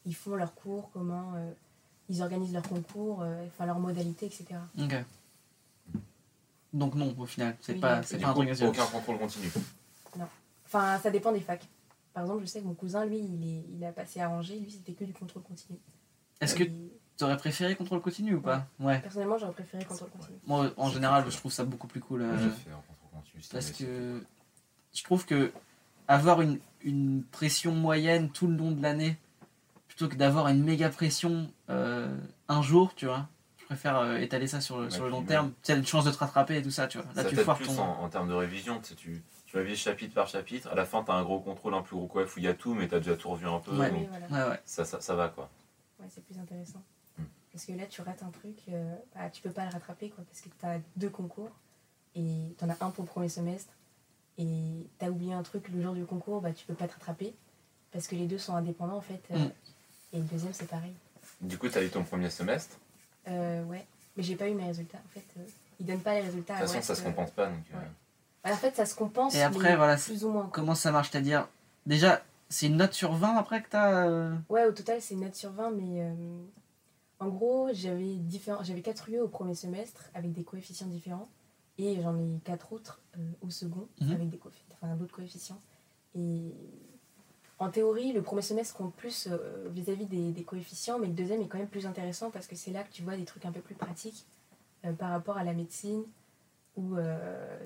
ils 0.06 0.16
font 0.16 0.36
leurs 0.36 0.54
cours, 0.56 0.90
comment 0.92 1.34
euh, 1.36 1.52
ils 2.10 2.22
organisent 2.22 2.54
leurs 2.54 2.68
concours, 2.68 3.22
euh, 3.22 3.46
enfin 3.48 3.66
leurs 3.66 3.80
modalités, 3.80 4.26
etc. 4.28 4.46
Ok. 4.80 4.96
Donc 6.74 6.96
non, 6.96 7.14
au 7.20 7.26
final, 7.26 7.56
c'est 7.62 7.74
Oui, 7.74 7.80
pas, 7.80 7.98
non, 7.98 8.02
c'est 8.04 8.24
un 8.24 8.28
coup, 8.30 8.40
truc 8.40 8.50
national. 8.50 8.74
aucun 8.74 8.86
contrôle 8.88 9.20
continu. 9.20 9.48
Enfin, 10.66 10.98
ça 10.98 11.12
dépend 11.12 11.32
des 11.32 11.40
facs. 11.40 11.68
Par 12.14 12.24
exemple, 12.24 12.42
je 12.42 12.46
sais 12.48 12.62
que 12.62 12.66
mon 12.66 12.74
cousin, 12.74 13.06
lui, 13.06 13.20
il, 13.20 13.48
est, 13.48 13.64
il 13.78 13.86
a 13.86 13.92
passé 13.92 14.22
à 14.22 14.30
Angers, 14.30 14.58
lui, 14.60 14.72
c'était 14.72 14.94
que 14.94 15.04
du 15.04 15.14
contrôle 15.14 15.44
continu. 15.44 15.78
Est-ce 16.42 16.56
que 16.56 16.64
t'aurais 17.18 17.38
préféré 17.38 17.76
contrôle 17.76 18.02
continu 18.02 18.36
ou 18.36 18.42
pas 18.42 18.68
Ouais. 18.80 19.00
Personnellement, 19.00 19.38
j'aurais 19.38 19.54
préféré 19.54 19.86
contrôle 19.86 20.10
continu. 20.10 20.38
Moi, 20.48 20.72
en 20.78 20.90
général, 20.90 21.24
je 21.30 21.38
trouve 21.38 21.52
ça 21.52 21.64
beaucoup 21.64 21.88
plus 21.88 22.00
cool. 22.02 22.22
euh, 22.24 22.36
continu. 22.38 22.74
parce 23.52 23.72
que 23.72 24.24
je 24.94 25.04
trouve 25.04 25.26
que 25.26 25.52
avoir 26.08 26.42
une, 26.42 26.60
une 26.82 27.24
pression 27.24 27.72
moyenne 27.74 28.30
tout 28.30 28.48
le 28.48 28.56
long 28.56 28.72
de 28.72 28.82
l'année, 28.82 29.18
plutôt 29.88 30.08
que 30.10 30.16
d'avoir 30.16 30.48
une 30.50 30.64
méga 30.64 30.90
pression 30.90 31.52
euh, 31.70 32.16
un 32.48 32.62
jour, 32.62 32.94
tu 32.96 33.06
vois, 33.06 33.28
je 33.60 33.66
préfère 33.66 33.98
euh, 34.00 34.18
étaler 34.18 34.48
ça 34.48 34.60
sur, 34.60 34.78
le- 34.80 34.86
Ouais, 34.86 34.92
sur 34.92 35.04
le 35.06 35.10
long 35.12 35.24
terme. 35.24 35.54
Tu 35.64 35.72
as 35.72 35.76
une 35.76 35.86
chance 35.86 36.06
de 36.06 36.12
te 36.12 36.18
rattraper 36.18 36.58
et 36.58 36.62
tout 36.62 36.72
ça, 36.72 36.88
tu 36.88 36.98
vois. 36.98 37.08
Là, 37.16 37.24
ça 37.24 37.30
tu 37.30 37.36
foires 37.38 37.58
ton. 37.60 37.80
en, 37.80 38.04
en 38.04 38.10
termes 38.10 38.28
de 38.28 38.34
révision. 38.34 38.80
Tu, 38.82 38.90
sais, 38.90 38.96
tu, 38.96 39.24
tu 39.46 39.56
révises 39.58 39.78
chapitre 39.78 40.14
par 40.14 40.28
chapitre. 40.28 40.68
À 40.70 40.76
la 40.76 40.86
fin, 40.86 41.04
t'as 41.04 41.14
un 41.14 41.24
gros 41.24 41.40
contrôle, 41.40 41.74
un 41.76 41.82
plus 41.82 41.96
gros 41.96 42.08
coef 42.08 42.36
où 42.36 42.40
il 42.40 42.46
y 42.46 42.48
a 42.48 42.54
tout, 42.54 42.74
mais 42.74 42.88
t'as 42.88 42.98
déjà 43.00 43.16
tout 43.16 43.30
revu 43.30 43.48
un 43.48 43.60
peu. 43.60 43.78
Ouais. 43.80 43.90
donc 43.90 44.00
Oui, 44.02 44.08
voilà. 44.30 44.46
Ouais, 44.48 44.52
ouais. 44.52 44.60
ça, 44.66 44.84
ça, 44.84 45.00
ça 45.00 45.16
va 45.16 45.30
quoi. 45.30 45.50
Ouais, 46.00 46.08
c'est 46.10 46.24
plus 46.26 46.38
intéressant. 46.38 46.82
Parce 47.54 47.66
que 47.66 47.72
là, 47.74 47.86
tu 47.86 48.02
rates 48.02 48.24
un 48.24 48.32
truc, 48.32 48.58
euh, 48.70 48.96
bah, 49.16 49.30
tu 49.30 49.42
peux 49.42 49.52
pas 49.52 49.64
le 49.66 49.72
rattraper, 49.72 50.10
quoi, 50.10 50.24
parce 50.28 50.42
que 50.42 50.50
tu 50.50 50.66
as 50.66 50.80
deux 50.96 51.10
concours, 51.10 51.52
et 52.16 52.56
tu 52.58 52.66
en 52.66 52.70
as 52.70 52.78
un 52.82 52.90
pour 52.90 53.04
le 53.04 53.10
premier 53.10 53.30
semestre, 53.30 53.72
et 54.40 54.88
tu 55.00 55.06
as 55.06 55.10
oublié 55.12 55.34
un 55.34 55.44
truc 55.44 55.70
le 55.70 55.82
jour 55.82 55.94
du 55.94 56.06
concours, 56.06 56.42
bah, 56.42 56.52
tu 56.52 56.66
peux 56.66 56.74
pas 56.74 56.88
te 56.88 56.94
rattraper, 56.94 57.34
parce 57.92 58.08
que 58.08 58.16
les 58.16 58.26
deux 58.26 58.40
sont 58.40 58.56
indépendants, 58.56 58.98
en 58.98 59.02
fait, 59.02 59.22
euh, 59.32 59.38
Hmm. 59.38 59.50
et 60.14 60.18
le 60.18 60.24
deuxième, 60.24 60.54
c'est 60.54 60.68
pareil. 60.68 60.94
Du 61.42 61.58
coup, 61.60 61.70
t'as 61.70 61.84
eu 61.84 61.90
ton 61.90 62.04
premier 62.04 62.30
semestre. 62.32 62.78
Euh, 63.28 63.64
ouais, 63.66 63.86
mais 64.18 64.24
j'ai 64.24 64.36
pas 64.36 64.50
eu 64.50 64.56
mes 64.56 64.66
résultats, 64.66 64.98
en 64.98 65.10
fait. 65.14 65.24
euh, 65.38 65.44
ils 65.80 65.86
donnent 65.86 66.00
pas 66.02 66.16
les 66.16 66.22
résultats 66.22 66.56
De 66.56 66.60
toute 66.62 66.70
façon, 66.70 66.82
ça 66.82 66.96
se 66.96 67.02
compense 67.04 67.32
pas. 67.32 67.48
Donc, 67.48 67.64
euh, 67.74 67.78
ouais. 67.78 67.86
bah, 68.44 68.50
en 68.52 68.56
fait, 68.58 68.76
ça 68.76 68.86
se 68.88 68.96
compense, 68.96 69.36
Et 69.36 69.42
après, 69.44 69.76
voilà, 69.76 69.96
plus 69.98 70.26
ou 70.26 70.30
moins. 70.30 70.44
quoi. 70.44 70.52
comment 70.52 70.76
ça 70.76 70.92
marche 70.92 71.12
C'est-à-dire, 71.12 71.48
déjà, 71.86 72.22
c'est 72.50 72.66
une 72.68 72.78
note 72.78 72.94
sur 72.94 73.14
20 73.14 73.38
après 73.38 73.62
que 73.62 73.70
t'as. 73.70 74.08
euh, 74.08 74.36
Ouais, 74.50 74.66
au 74.66 74.72
total, 74.72 75.02
c'est 75.04 75.14
une 75.14 75.22
note 75.22 75.36
sur 75.36 75.52
20, 75.52 75.72
mais 75.72 76.02
euh, 76.02 76.14
en 77.24 77.30
gros, 77.30 77.70
j'avais 77.74 78.16
différents... 78.16 78.64
j'avais 78.64 78.82
4 78.82 79.10
UE 79.10 79.20
au 79.22 79.28
premier 79.28 79.56
semestre 79.56 80.10
avec 80.14 80.34
des 80.34 80.44
coefficients 80.44 80.88
différents, 80.88 81.30
et 81.78 82.02
j'en 82.02 82.18
ai 82.20 82.40
4 82.44 82.74
autres 82.74 83.00
euh, 83.18 83.20
au 83.42 83.50
second 83.50 83.88
Mhm. 84.02 84.12
avec 84.12 84.30
des 84.30 84.40
enfin, 84.82 84.96
d'autres 84.96 85.16
coefficients. 85.16 85.60
Et 86.16 86.52
en 87.60 87.70
théorie, 87.70 88.12
le 88.14 88.22
premier 88.22 88.42
semestre 88.42 88.76
compte 88.76 88.94
plus 88.94 89.28
euh, 89.32 89.68
vis-à-vis 89.72 90.06
des, 90.06 90.32
des 90.32 90.44
coefficients, 90.44 91.00
mais 91.00 91.08
le 91.08 91.14
deuxième 91.14 91.42
est 91.42 91.48
quand 91.48 91.58
même 91.58 91.68
plus 91.68 91.86
intéressant 91.86 92.30
parce 92.30 92.46
que 92.48 92.56
c'est 92.56 92.72
là 92.72 92.84
que 92.84 92.92
tu 92.92 93.02
vois 93.04 93.16
des 93.18 93.26
trucs 93.26 93.46
un 93.46 93.52
peu 93.52 93.62
plus 93.62 93.76
pratiques 93.76 94.26
euh, 94.86 94.94
par 94.94 95.10
rapport 95.12 95.38
à 95.38 95.44
la 95.44 95.54
médecine, 95.54 96.04
où 96.76 96.96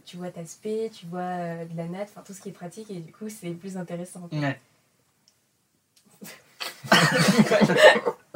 tu 0.04 0.18
vois 0.18 0.32
ta 0.32 0.46
spé, 0.46 0.90
tu 0.94 1.06
vois 1.06 1.64
de 1.64 1.78
la 1.78 1.88
natte, 1.88 2.10
enfin 2.12 2.22
tout 2.26 2.34
ce 2.34 2.42
qui 2.42 2.50
est 2.50 2.52
pratique, 2.52 2.92
et 2.92 3.00
du 3.00 3.14
coup, 3.14 3.30
c'est 3.30 3.52
plus 3.52 3.78
intéressant. 3.78 4.28
Ouais. 4.34 4.60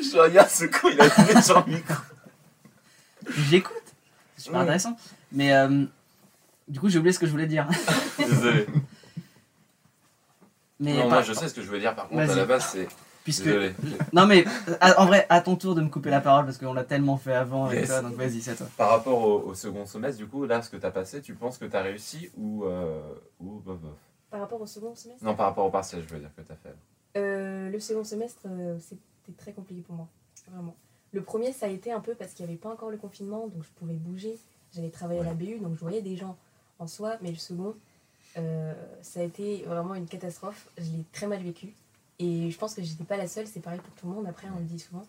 Je 0.00 0.16
regarde 0.18 0.48
ce 0.48 0.64
con, 0.66 0.88
il 0.92 1.00
a 1.00 1.08
trouvé 1.10 1.42
sur 1.42 1.64
le 1.66 1.72
micro. 1.74 1.94
J'écoute. 3.30 3.74
C'est 4.36 4.44
super 4.44 4.58
Ouais. 4.58 4.62
intéressant. 4.64 4.96
Mais 5.32 5.52
euh, 5.54 5.84
du 6.68 6.80
coup, 6.80 6.88
j'ai 6.88 6.98
oublié 6.98 7.12
ce 7.12 7.18
que 7.18 7.26
je 7.26 7.30
voulais 7.32 7.46
dire. 7.46 7.68
Désolé. 8.18 8.66
Mais 10.80 10.92
non, 10.94 11.00
par- 11.02 11.08
moi 11.10 11.22
je 11.22 11.32
sais 11.32 11.48
ce 11.48 11.54
que 11.54 11.62
je 11.62 11.70
veux 11.70 11.80
dire 11.80 11.94
par 11.96 12.08
contre 12.08 12.30
à 12.30 12.34
la 12.36 12.44
base 12.44 12.68
c'est. 12.70 12.86
puisque 13.24 13.44
Désolé. 13.44 13.74
non 14.12 14.26
mais 14.26 14.44
en 14.96 15.06
vrai, 15.06 15.26
à 15.28 15.40
ton 15.40 15.56
tour 15.56 15.74
de 15.74 15.80
me 15.82 15.88
couper 15.88 16.08
la 16.10 16.20
parole 16.20 16.44
parce 16.44 16.56
qu'on 16.56 16.72
l'a 16.72 16.84
tellement 16.84 17.16
fait 17.16 17.34
avant 17.34 17.64
avec 17.66 17.80
Yes. 17.80 17.88
toi, 17.88 18.02
donc 18.02 18.14
vas-y, 18.14 18.40
c'est 18.40 18.52
à 18.52 18.54
toi. 18.54 18.68
Par 18.76 18.90
rapport 18.90 19.20
au, 19.20 19.40
au 19.40 19.54
second 19.54 19.84
semestre, 19.86 20.18
du 20.18 20.28
coup, 20.28 20.46
là, 20.46 20.62
ce 20.62 20.70
que 20.70 20.76
tu 20.76 20.86
as 20.86 20.92
passé, 20.92 21.20
tu 21.20 21.34
penses 21.34 21.58
que 21.58 21.64
tu 21.64 21.76
as 21.76 21.82
réussi 21.82 22.30
ou. 22.36 22.64
euh, 22.64 23.00
ou 23.40 23.58
bof, 23.58 23.78
bof? 23.80 23.90
Par 24.30 24.40
rapport 24.40 24.60
au 24.60 24.66
second 24.66 24.94
semestre? 24.94 25.24
Non, 25.24 25.34
par 25.34 25.46
rapport 25.46 25.66
au 25.66 25.70
partiel, 25.70 26.04
je 26.08 26.14
veux 26.14 26.20
dire 26.20 26.30
que 26.36 26.42
tu 26.42 26.52
as 26.52 26.56
fait. 26.56 26.74
Euh, 27.16 27.70
Le 27.70 27.80
second 27.80 28.04
semestre, 28.04 28.42
euh, 28.46 28.78
c'était 29.28 29.42
très 29.42 29.52
compliqué 29.52 29.82
pour 29.82 29.94
moi. 29.94 30.08
Vraiment. 30.50 30.74
Le 31.12 31.22
premier, 31.22 31.52
ça 31.52 31.66
a 31.66 31.68
été 31.68 31.92
un 31.92 32.00
peu 32.00 32.14
parce 32.14 32.32
qu'il 32.32 32.44
n'y 32.44 32.52
avait 32.52 32.58
pas 32.58 32.70
encore 32.70 32.90
le 32.90 32.96
confinement, 32.96 33.48
donc 33.48 33.62
je 33.62 33.70
pouvais 33.78 33.94
bouger. 33.94 34.38
J'allais 34.74 34.90
travailler 34.90 35.20
à 35.20 35.24
la 35.24 35.34
BU, 35.34 35.58
donc 35.58 35.74
je 35.74 35.80
voyais 35.80 36.02
des 36.02 36.16
gens 36.16 36.36
en 36.78 36.86
soi. 36.86 37.16
Mais 37.22 37.30
le 37.30 37.36
second, 37.36 37.74
euh, 38.36 38.74
ça 39.02 39.20
a 39.20 39.22
été 39.22 39.62
vraiment 39.62 39.94
une 39.94 40.06
catastrophe. 40.06 40.68
Je 40.76 40.84
l'ai 40.84 41.04
très 41.12 41.26
mal 41.26 41.42
vécu. 41.42 41.74
Et 42.18 42.50
je 42.50 42.58
pense 42.58 42.74
que 42.74 42.82
j'étais 42.82 43.04
pas 43.04 43.16
la 43.16 43.28
seule, 43.28 43.46
c'est 43.46 43.60
pareil 43.60 43.80
pour 43.80 43.94
tout 43.94 44.06
le 44.08 44.12
monde, 44.12 44.26
après 44.26 44.48
on 44.54 44.58
le 44.58 44.64
dit 44.64 44.78
souvent. 44.78 45.06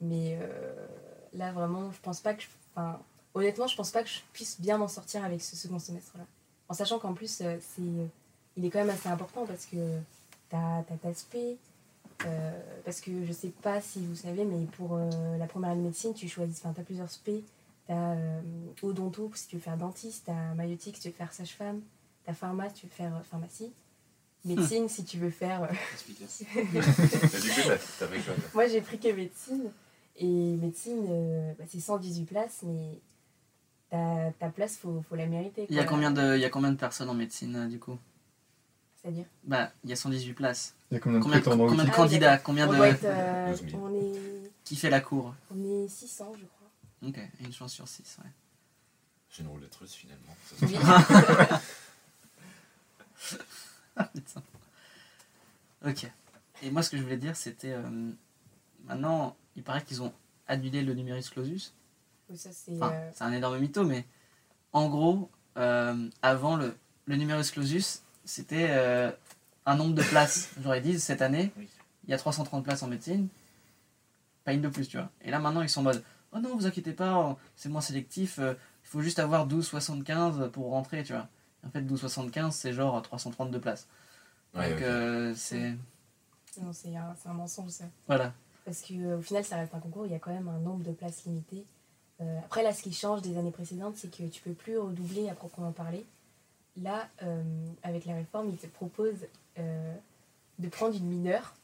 Mais 0.00 0.38
euh, 0.40 0.86
là 1.34 1.52
vraiment, 1.52 1.92
je 1.92 2.00
pense 2.00 2.20
pas 2.20 2.34
que 2.34 2.42
je. 2.42 2.48
Enfin, 2.74 3.00
honnêtement, 3.34 3.66
je 3.66 3.76
pense 3.76 3.90
pas 3.90 4.02
que 4.02 4.08
je 4.08 4.20
puisse 4.32 4.60
bien 4.60 4.78
m'en 4.78 4.88
sortir 4.88 5.24
avec 5.24 5.42
ce 5.42 5.56
second 5.56 5.78
semestre-là. 5.78 6.24
En 6.68 6.74
sachant 6.74 6.98
qu'en 6.98 7.12
plus, 7.12 7.40
euh, 7.42 7.58
c'est, 7.60 7.82
il 8.56 8.64
est 8.64 8.70
quand 8.70 8.78
même 8.78 8.90
assez 8.90 9.08
important 9.08 9.46
parce 9.46 9.66
que 9.66 9.98
t'as 10.48 10.82
t'as 10.84 10.96
ta 10.96 11.12
spé. 11.12 11.58
Euh, 12.26 12.60
parce 12.84 13.00
que 13.00 13.24
je 13.24 13.32
sais 13.32 13.52
pas 13.62 13.80
si 13.80 14.04
vous 14.04 14.14
savez, 14.14 14.44
mais 14.44 14.66
pour 14.76 14.94
euh, 14.94 15.36
la 15.38 15.46
première 15.46 15.70
année 15.70 15.80
de 15.80 15.86
médecine, 15.86 16.14
tu 16.14 16.28
choisis, 16.28 16.58
enfin, 16.58 16.72
t'as 16.74 16.82
plusieurs 16.82 17.10
spé. 17.10 17.44
T'as 17.86 18.14
euh, 18.16 18.40
odonto 18.82 19.30
si 19.34 19.48
tu 19.48 19.56
veux 19.56 19.62
faire 19.62 19.78
dentiste, 19.78 20.24
t'as 20.26 20.54
maïotique 20.54 20.96
si 20.96 21.02
tu 21.02 21.08
veux 21.08 21.14
faire 21.14 21.32
sage-femme, 21.32 21.80
t'as 22.26 22.34
pharma 22.34 22.68
si 22.68 22.74
tu 22.74 22.86
veux 22.86 22.92
faire 22.92 23.22
pharmacie, 23.24 23.72
médecine 24.44 24.88
si 24.88 25.04
tu 25.04 25.18
veux 25.18 25.30
faire. 25.30 25.62
moi, 28.54 28.66
j'ai 28.66 28.82
pris 28.82 28.98
que 28.98 29.08
médecine. 29.08 29.70
Et 30.18 30.26
médecine, 30.26 31.06
euh, 31.08 31.52
bah, 31.58 31.64
c'est 31.68 31.80
118 31.80 32.24
places, 32.24 32.60
mais 32.64 33.00
ta, 33.88 34.32
ta 34.38 34.48
place, 34.48 34.76
faut, 34.76 35.02
faut 35.08 35.14
la 35.14 35.26
mériter. 35.26 35.66
Il 35.70 35.76
y 35.76 35.80
a 35.80 35.84
combien 35.84 36.10
de 36.10 36.36
il 36.36 36.40
y 36.40 36.44
a 36.44 36.50
combien 36.50 36.72
de 36.72 36.76
personnes 36.76 37.08
en 37.08 37.14
médecine 37.14 37.54
euh, 37.56 37.66
du 37.66 37.78
coup? 37.78 37.96
C'est-à-dire 39.02 39.26
Bah, 39.44 39.70
il 39.84 39.90
y 39.90 39.92
a 39.92 39.96
118 39.96 40.34
places. 40.34 40.74
Il 40.90 40.94
y 40.94 40.96
a 40.96 41.00
combien 41.00 41.18
de 41.18 41.22
Combien, 41.24 41.40
prétendants 41.40 41.66
combien 41.68 41.84
de 41.84 41.90
oui, 41.90 41.94
candidats. 41.94 42.38
Combien 42.38 42.68
on, 42.68 42.72
de 42.72 42.76
doit 42.76 42.88
être, 42.88 43.04
euh, 43.04 43.50
12 43.56 43.70
000. 43.70 43.82
on, 43.82 43.94
est, 43.94 44.50
qui 44.64 44.76
fait 44.76 44.90
la 44.90 45.00
cour 45.00 45.34
on 45.54 45.84
est 45.84 45.88
600, 45.88 46.32
je 46.38 46.44
crois. 46.46 47.08
OK, 47.08 47.18
une 47.40 47.52
chance 47.52 47.72
sur 47.72 47.86
6, 47.86 48.16
ouais. 48.24 48.30
J'ai 49.30 49.42
une 49.42 49.48
roulette 49.48 49.74
russe 49.76 49.94
finalement. 49.94 50.36
Oui. 50.62 50.76
Ah, 53.96 54.04
putain. 54.14 54.42
Ok. 55.86 56.10
Et 56.62 56.70
moi, 56.70 56.82
ce 56.82 56.90
que 56.90 56.96
je 56.96 57.02
voulais 57.02 57.16
dire, 57.18 57.36
c'était. 57.36 57.72
euh, 57.72 58.10
maintenant, 58.84 59.36
il 59.54 59.62
paraît 59.62 59.82
qu'ils 59.84 60.02
ont 60.02 60.12
annulé 60.48 60.82
le 60.82 60.94
numerus 60.94 61.28
clausus. 61.30 61.72
Oui, 62.30 62.36
ça, 62.38 62.50
c'est. 62.52 62.72
Enfin, 62.76 62.92
euh, 62.92 63.10
c'est 63.14 63.24
un 63.24 63.32
énorme 63.32 63.58
mytho, 63.58 63.84
mais 63.84 64.04
en 64.72 64.88
gros, 64.88 65.30
euh, 65.56 66.08
avant 66.22 66.56
le, 66.56 66.76
le 67.06 67.16
numerus 67.16 67.50
clausus, 67.52 68.02
c'était 68.28 68.68
euh, 68.70 69.10
un 69.66 69.74
nombre 69.76 69.94
de 69.94 70.02
places. 70.02 70.50
J'aurais 70.62 70.80
dit, 70.80 71.00
cette 71.00 71.22
année, 71.22 71.50
Oui. 71.56 71.68
il 72.04 72.10
y 72.10 72.14
a 72.14 72.18
330 72.18 72.62
places 72.62 72.82
en 72.82 72.88
médecine, 72.88 73.28
pas 74.44 74.52
une 74.52 74.60
de 74.60 74.68
plus, 74.68 74.86
tu 74.88 74.96
vois. 74.98 75.10
Et 75.22 75.30
là, 75.30 75.38
maintenant, 75.38 75.62
ils 75.62 75.68
sont 75.68 75.80
en 75.80 75.84
mode 75.84 76.02
Oh 76.32 76.38
non, 76.40 76.54
vous 76.56 76.66
inquiétez 76.66 76.92
pas, 76.92 77.36
c'est 77.56 77.70
moins 77.70 77.80
sélectif, 77.80 78.38
euh, 78.38 78.52
il 78.84 78.88
faut 78.88 79.00
juste 79.00 79.18
avoir 79.18 79.48
12,75 79.48 80.50
pour 80.50 80.70
rentrer, 80.70 81.02
tu 81.02 81.14
vois. 81.14 81.26
En 81.66 81.70
fait, 81.70 81.80
12,75, 81.80 82.50
c'est 82.52 82.72
genre 82.74 83.00
332 83.00 83.58
places. 83.58 83.88
Ouais, 84.54 84.70
Donc, 84.72 84.82
euh, 84.82 85.32
c'est. 85.34 85.74
Non, 86.60 86.72
c'est 86.72 86.94
un, 86.96 87.14
c'est 87.22 87.28
un 87.28 87.32
mensonge, 87.34 87.70
ça. 87.70 87.84
Voilà. 88.06 88.32
Parce 88.66 88.82
qu'au 88.82 89.20
final, 89.22 89.44
ça 89.44 89.56
reste 89.56 89.74
un 89.74 89.78
concours, 89.80 90.04
il 90.06 90.12
y 90.12 90.14
a 90.14 90.18
quand 90.18 90.32
même 90.32 90.48
un 90.48 90.58
nombre 90.58 90.84
de 90.84 90.92
places 90.92 91.24
limité. 91.24 91.64
Euh, 92.20 92.38
après, 92.44 92.62
là, 92.62 92.74
ce 92.74 92.82
qui 92.82 92.92
change 92.92 93.22
des 93.22 93.38
années 93.38 93.50
précédentes, 93.50 93.96
c'est 93.96 94.10
que 94.10 94.24
tu 94.24 94.42
peux 94.42 94.52
plus 94.52 94.76
redoubler 94.78 95.28
à 95.30 95.34
proprement 95.34 95.72
parler. 95.72 96.04
Là, 96.82 97.08
euh, 97.22 97.42
avec 97.82 98.04
la 98.06 98.14
réforme, 98.14 98.50
ils 98.50 98.56
te 98.56 98.66
proposent 98.66 99.26
euh, 99.58 99.94
de 100.58 100.68
prendre 100.68 100.94
une 100.96 101.06
mineure 101.06 101.54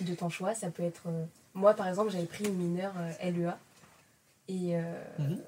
de 0.00 0.14
ton 0.14 0.28
choix. 0.28 0.54
Ça 0.54 0.70
peut 0.70 0.82
être. 0.84 1.02
euh, 1.06 1.24
moi, 1.54 1.74
par 1.74 1.88
exemple, 1.88 2.10
j'avais 2.10 2.26
pris 2.26 2.44
une 2.44 2.54
mineure 2.56 2.94
euh, 2.98 3.30
LEA. 3.30 3.58
Et 4.48 4.76
euh, 4.76 5.04
Mhm. 5.18 5.42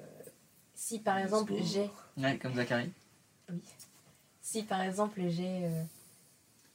si, 0.75 0.99
par 0.99 1.17
exemple, 1.17 1.53
j'ai. 1.63 1.89
Ouais, 2.17 2.37
comme 2.37 2.53
Zachary. 2.55 2.91
Oui. 3.49 3.61
Si, 4.41 4.63
par 4.63 4.81
exemple, 4.81 5.21
j'ai. 5.29 5.65
euh, 5.65 5.83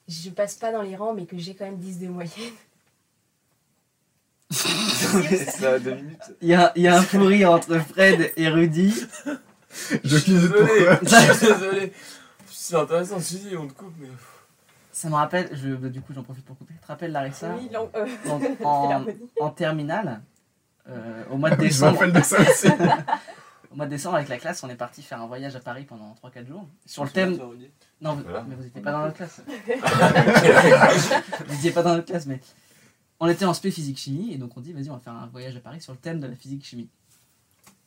je 0.09 0.31
passe 0.31 0.55
pas 0.55 0.73
dans 0.73 0.83
les 0.83 0.97
rangs, 0.97 1.15
mais 1.15 1.27
que 1.27 1.37
j'ai 1.37 1.55
quand 1.55 1.65
même 1.67 1.79
10 1.79 1.99
de 1.99 2.09
moyenne. 2.09 2.55
Ça 4.51 5.73
a 5.75 5.79
deux 5.81 5.95
minutes. 5.95 6.33
Il 6.41 6.49
y 6.49 6.55
a, 6.55 6.73
il 6.77 6.83
y 6.83 6.89
a 6.89 6.97
un 6.97 7.03
fou 7.03 7.25
rire 7.25 7.51
entre 7.51 7.79
Fred 7.81 8.33
et 8.37 8.49
Rudy. 8.49 8.95
Je 10.05 10.19
cuisine 10.19 10.49
pourquoi 10.51 10.99
Je 11.03 11.33
suis 11.35 11.47
désolé. 11.47 11.93
C'est 12.49 12.77
intéressant, 12.77 13.19
je 13.19 13.37
dis, 13.37 13.57
on 13.57 13.67
te 13.69 13.73
coupe, 13.73 13.95
mais. 13.99 14.09
Ça 14.93 15.09
me 15.11 15.15
rappelle, 15.15 15.51
je, 15.53 15.69
bah, 15.75 15.89
du 15.91 16.01
coup 16.01 16.13
j'en 16.15 16.23
profite 16.23 16.45
pour 16.45 16.57
couper. 16.57 16.73
Tu 16.75 16.81
te 16.81 16.87
rappelles 16.87 17.13
Larissa 17.13 17.55
Oui, 17.59 17.69
l'en- 17.73 17.91
euh, 17.95 18.07
en, 18.29 18.41
en, 18.65 18.83
Philharmonie. 18.87 19.31
en 19.41 19.51
terminale, 19.51 20.23
euh, 20.89 21.23
au 21.31 21.37
mois 21.37 21.51
de 21.51 21.57
Je 21.57 21.61
me 21.63 21.67
décembre, 21.69 21.99
rappelle 21.99 22.13
de 22.15 22.21
ça 22.23 22.41
aussi. 22.41 22.69
au 23.71 23.77
mois 23.77 23.85
de 23.85 23.91
décembre 23.91 24.17
avec 24.17 24.29
la 24.31 24.39
classe, 24.39 24.63
on 24.65 24.71
est 24.71 24.75
parti 24.75 25.03
faire 25.03 25.21
un 25.21 25.27
voyage 25.27 25.55
à 25.55 25.61
Paris 25.61 25.85
pendant 25.85 26.15
3-4 26.25 26.47
jours. 26.47 26.67
Sur 26.87 27.05
le 27.05 27.11
thème. 27.11 27.37
Non, 28.01 28.15
vous, 28.15 28.23
Voilà. 28.23 28.45
mais 28.49 28.55
vous 28.55 28.63
n'étiez 28.63 28.81
pas 28.81 28.93
dans 28.93 29.03
notre 29.03 29.17
classe. 29.17 29.43
vous 31.47 31.53
n'étiez 31.55 31.71
pas 31.73 31.83
dans 31.83 31.95
notre 31.95 32.07
classe, 32.07 32.27
mais 32.27 32.41
on 33.21 33.29
était 33.29 33.45
en 33.45 33.55
spé 33.55 33.71
physique 33.71 33.99
chimie 33.99 34.33
et 34.33 34.39
donc 34.39 34.57
on 34.57 34.61
dit 34.61 34.73
vas-y 34.73 34.91
on 34.91 34.95
va 34.95 35.01
faire 35.01 35.13
un 35.15 35.27
voyage 35.27 35.57
à 35.57 35.61
Paris 35.61 35.81
sur 35.81 35.93
le 35.93 35.99
thème 35.99 36.21
de 36.21 36.27
la 36.27 36.35
physique 36.37 36.65
chimie 36.65 36.89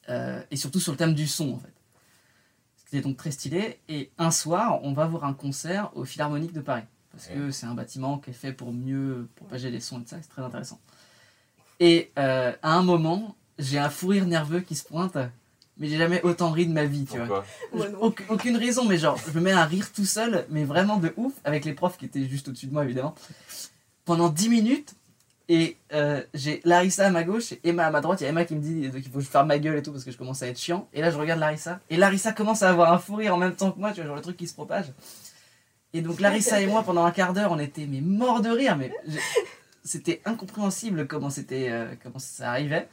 Euh, 0.10 0.42
et 0.50 0.56
surtout 0.58 0.80
sur 0.80 0.92
le 0.92 0.98
thème 0.98 1.14
du 1.14 1.28
son 1.28 1.54
en 1.54 1.60
fait. 1.60 1.74
C'était 2.90 3.04
donc 3.04 3.18
très 3.18 3.30
stylé 3.32 3.78
et 3.88 4.10
un 4.18 4.32
soir 4.32 4.80
on 4.84 4.94
va 4.94 5.06
voir 5.06 5.24
un 5.24 5.34
concert 5.34 5.92
au 5.96 6.06
Philharmonique 6.06 6.54
de 6.54 6.62
Paris 6.62 6.84
parce 7.12 7.28
que 7.28 7.52
c'est 7.52 7.66
un 7.68 7.74
bâtiment 7.76 8.18
qui 8.18 8.32
est 8.32 8.34
fait 8.34 8.52
pour 8.54 8.72
mieux 8.74 9.28
propager 9.36 9.70
les 9.70 9.80
sons 9.80 10.00
et 10.00 10.04
tout 10.04 10.10
ça, 10.10 10.18
c'est 10.22 10.30
très 10.30 10.42
intéressant. 10.42 10.80
Et 11.80 12.12
euh, 12.18 12.52
à 12.64 12.74
un 12.74 12.82
moment 12.84 13.36
j'ai 13.60 13.78
un 13.78 13.90
fou 13.90 14.08
rire 14.08 14.26
nerveux 14.26 14.62
qui 14.62 14.76
se 14.76 14.84
pointe, 14.86 15.18
mais 15.78 15.88
j'ai 15.88 15.98
jamais 15.98 16.22
autant 16.24 16.52
ri 16.52 16.66
de 16.66 16.72
ma 16.72 16.86
vie, 16.86 17.06
tu 17.06 17.18
vois. 17.18 17.28
Pourquoi? 17.28 17.46
Moi 17.74 17.86
Je- 17.88 17.92
non. 17.92 18.02
aucune, 18.02 18.26
aucune 18.30 18.58
raison, 18.58 18.86
mais 18.86 18.98
genre, 18.98 19.18
je 19.28 19.38
me 19.38 19.44
mets 19.44 19.52
à 19.52 19.66
rire 19.66 19.92
tout 19.92 20.06
seul, 20.06 20.46
mais 20.50 20.64
vraiment 20.64 20.98
de 20.98 21.14
ouf, 21.18 21.34
avec 21.44 21.66
les 21.66 21.74
profs 21.74 21.98
qui 21.98 22.06
étaient 22.06 22.26
juste 22.26 22.48
au-dessus 22.48 22.68
de 22.68 22.74
moi, 22.74 22.86
évidemment. 22.86 23.16
Pendant 24.06 24.30
10 24.30 24.48
minutes, 24.50 24.94
et 25.50 25.78
euh, 25.94 26.24
j'ai 26.36 26.62
Larissa 26.64 27.08
à 27.08 27.10
ma 27.10 27.24
gauche 27.24 27.54
et 27.54 27.60
Emma 27.64 27.88
à 27.88 27.90
ma 27.90 28.02
droite. 28.02 28.22
Il 28.22 28.26
y 28.26 28.28
a 28.28 28.30
Emma 28.30 28.46
qui 28.46 28.56
me 28.56 28.62
dit 28.62 28.90
qu'il 29.02 29.12
faut 29.12 29.18
que 29.18 29.26
je 29.26 29.30
ferme 29.30 29.48
ma 29.48 29.58
gueule 29.58 29.78
et 29.78 29.82
tout 29.82 29.92
parce 29.92 30.04
que 30.04 30.12
je 30.12 30.18
commence 30.18 30.44
à 30.44 30.48
être 30.48 30.60
chiant. 30.60 30.88
Et 30.94 31.02
là, 31.02 31.10
je 31.10 31.18
regarde 31.18 31.40
Larissa, 31.40 31.80
et 31.90 31.98
Larissa 31.98 32.32
commence 32.32 32.62
à 32.62 32.70
avoir 32.70 32.94
un 32.94 33.00
fou 33.00 33.16
rire 33.16 33.34
en 33.34 33.38
même 33.38 33.56
temps 33.56 33.72
que 33.72 33.80
moi, 33.80 33.90
tu 33.90 33.98
vois, 33.98 34.06
genre 34.06 34.16
le 34.16 34.22
truc 34.22 34.38
qui 34.38 34.48
se 34.48 34.54
propage. 34.54 34.94
Et 35.92 36.02
donc, 36.02 36.20
Larissa 36.20 36.62
et 36.62 36.68
moi, 36.68 36.84
pendant 36.84 37.04
un 37.04 37.12
quart 37.12 37.34
d'heure, 37.34 37.52
on 37.52 37.58
était 37.58 37.88
mais 37.88 38.00
morts 38.00 38.42
de 38.42 38.50
rire, 38.50 38.78
mais 38.78 38.94
c'était 39.84 40.22
incompréhensible 40.24 41.08
comment, 41.08 41.32
c'était, 41.32 41.70
euh, 41.72 41.96
comment 42.04 42.20
ça 42.20 42.52
arrivait. 42.52 42.88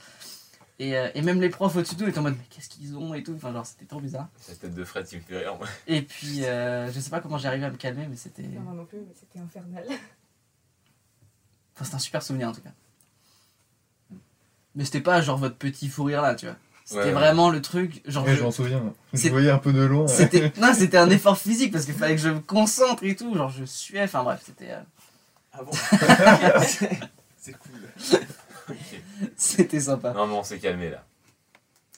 Et, 0.78 0.96
euh, 0.96 1.08
et 1.14 1.20
même 1.20 1.40
les 1.40 1.50
profs 1.50 1.76
au-dessus 1.76 1.94
de 1.96 2.04
nous 2.04 2.08
étaient 2.08 2.18
en 2.18 2.22
mode, 2.22 2.36
mais 2.38 2.44
qu'est-ce 2.48 2.70
qu'ils 2.70 2.96
ont 2.96 3.12
et 3.12 3.22
tout. 3.22 3.34
Enfin, 3.36 3.52
genre, 3.52 3.66
c'était 3.66 3.84
trop 3.84 4.00
bizarre. 4.00 4.28
La 4.48 4.54
tête 4.54 4.74
de 4.74 4.84
Fred 4.84 5.06
qui 5.06 5.16
me 5.16 5.20
fait 5.20 5.38
rire, 5.38 5.56
moi. 5.56 5.66
Et 5.86 6.00
puis, 6.00 6.44
euh, 6.44 6.90
je 6.90 7.00
sais 7.00 7.10
pas 7.10 7.20
comment 7.20 7.36
j'ai 7.36 7.48
arrivé 7.48 7.66
à 7.66 7.70
me 7.70 7.76
calmer, 7.76 8.06
mais 8.08 8.16
c'était. 8.16 8.42
Non, 8.42 8.60
moi 8.60 8.74
non 8.74 8.84
plus, 8.86 8.98
mais 8.98 9.14
c'était 9.14 9.38
infernal. 9.38 9.84
Enfin, 11.76 11.84
c'est 11.84 11.94
un 11.94 11.98
super 11.98 12.22
souvenir 12.22 12.48
en 12.48 12.52
tout 12.52 12.62
cas. 12.62 12.70
Mais 14.74 14.84
c'était 14.84 15.00
pas 15.00 15.20
genre 15.22 15.38
votre 15.38 15.56
petit 15.56 15.88
fou 15.88 16.04
rire 16.04 16.22
là, 16.22 16.34
tu 16.34 16.46
vois. 16.46 16.56
C'était 16.84 17.00
Ouais, 17.00 17.06
ouais. 17.06 17.12
vraiment 17.12 17.50
le 17.50 17.60
truc. 17.60 18.00
Genre, 18.08 18.24
Ouais, 18.24 18.36
je- 18.36 18.42
m'en 18.42 18.50
souvien. 18.50 18.94
C'est- 19.12 19.26
Je 19.28 19.32
voyais 19.32 19.50
un 19.50 19.58
peu 19.58 19.72
de 19.72 19.82
loin. 19.82 20.02
ouais. 20.02 20.08
c'était 20.08 20.52
non, 20.60 20.72
c'était 20.74 20.98
un 20.98 21.10
effort 21.10 21.36
physique 21.38 21.72
parce 21.72 21.84
qu'il 21.84 21.94
fallait 21.94 22.14
que 22.14 22.20
je 22.20 22.28
me 22.28 22.40
concentre 22.40 23.02
et 23.04 23.16
tout. 23.16 23.34
Genre, 23.34 23.48
je 23.50 23.64
suais. 23.64 24.02
Enfin 24.04 24.22
bref, 24.22 24.42
c'était 24.44 24.70
euh, 24.72 24.80
Ah 25.52 25.62
bon 25.64 25.72
C'est 27.38 27.52
cool. 27.58 27.88
c'était 29.36 29.80
sympa. 29.80 30.12
Non, 30.12 30.26
mais 30.26 30.34
on 30.34 30.42
s'est 30.44 30.58
calmé 30.58 30.90
là. 30.90 31.04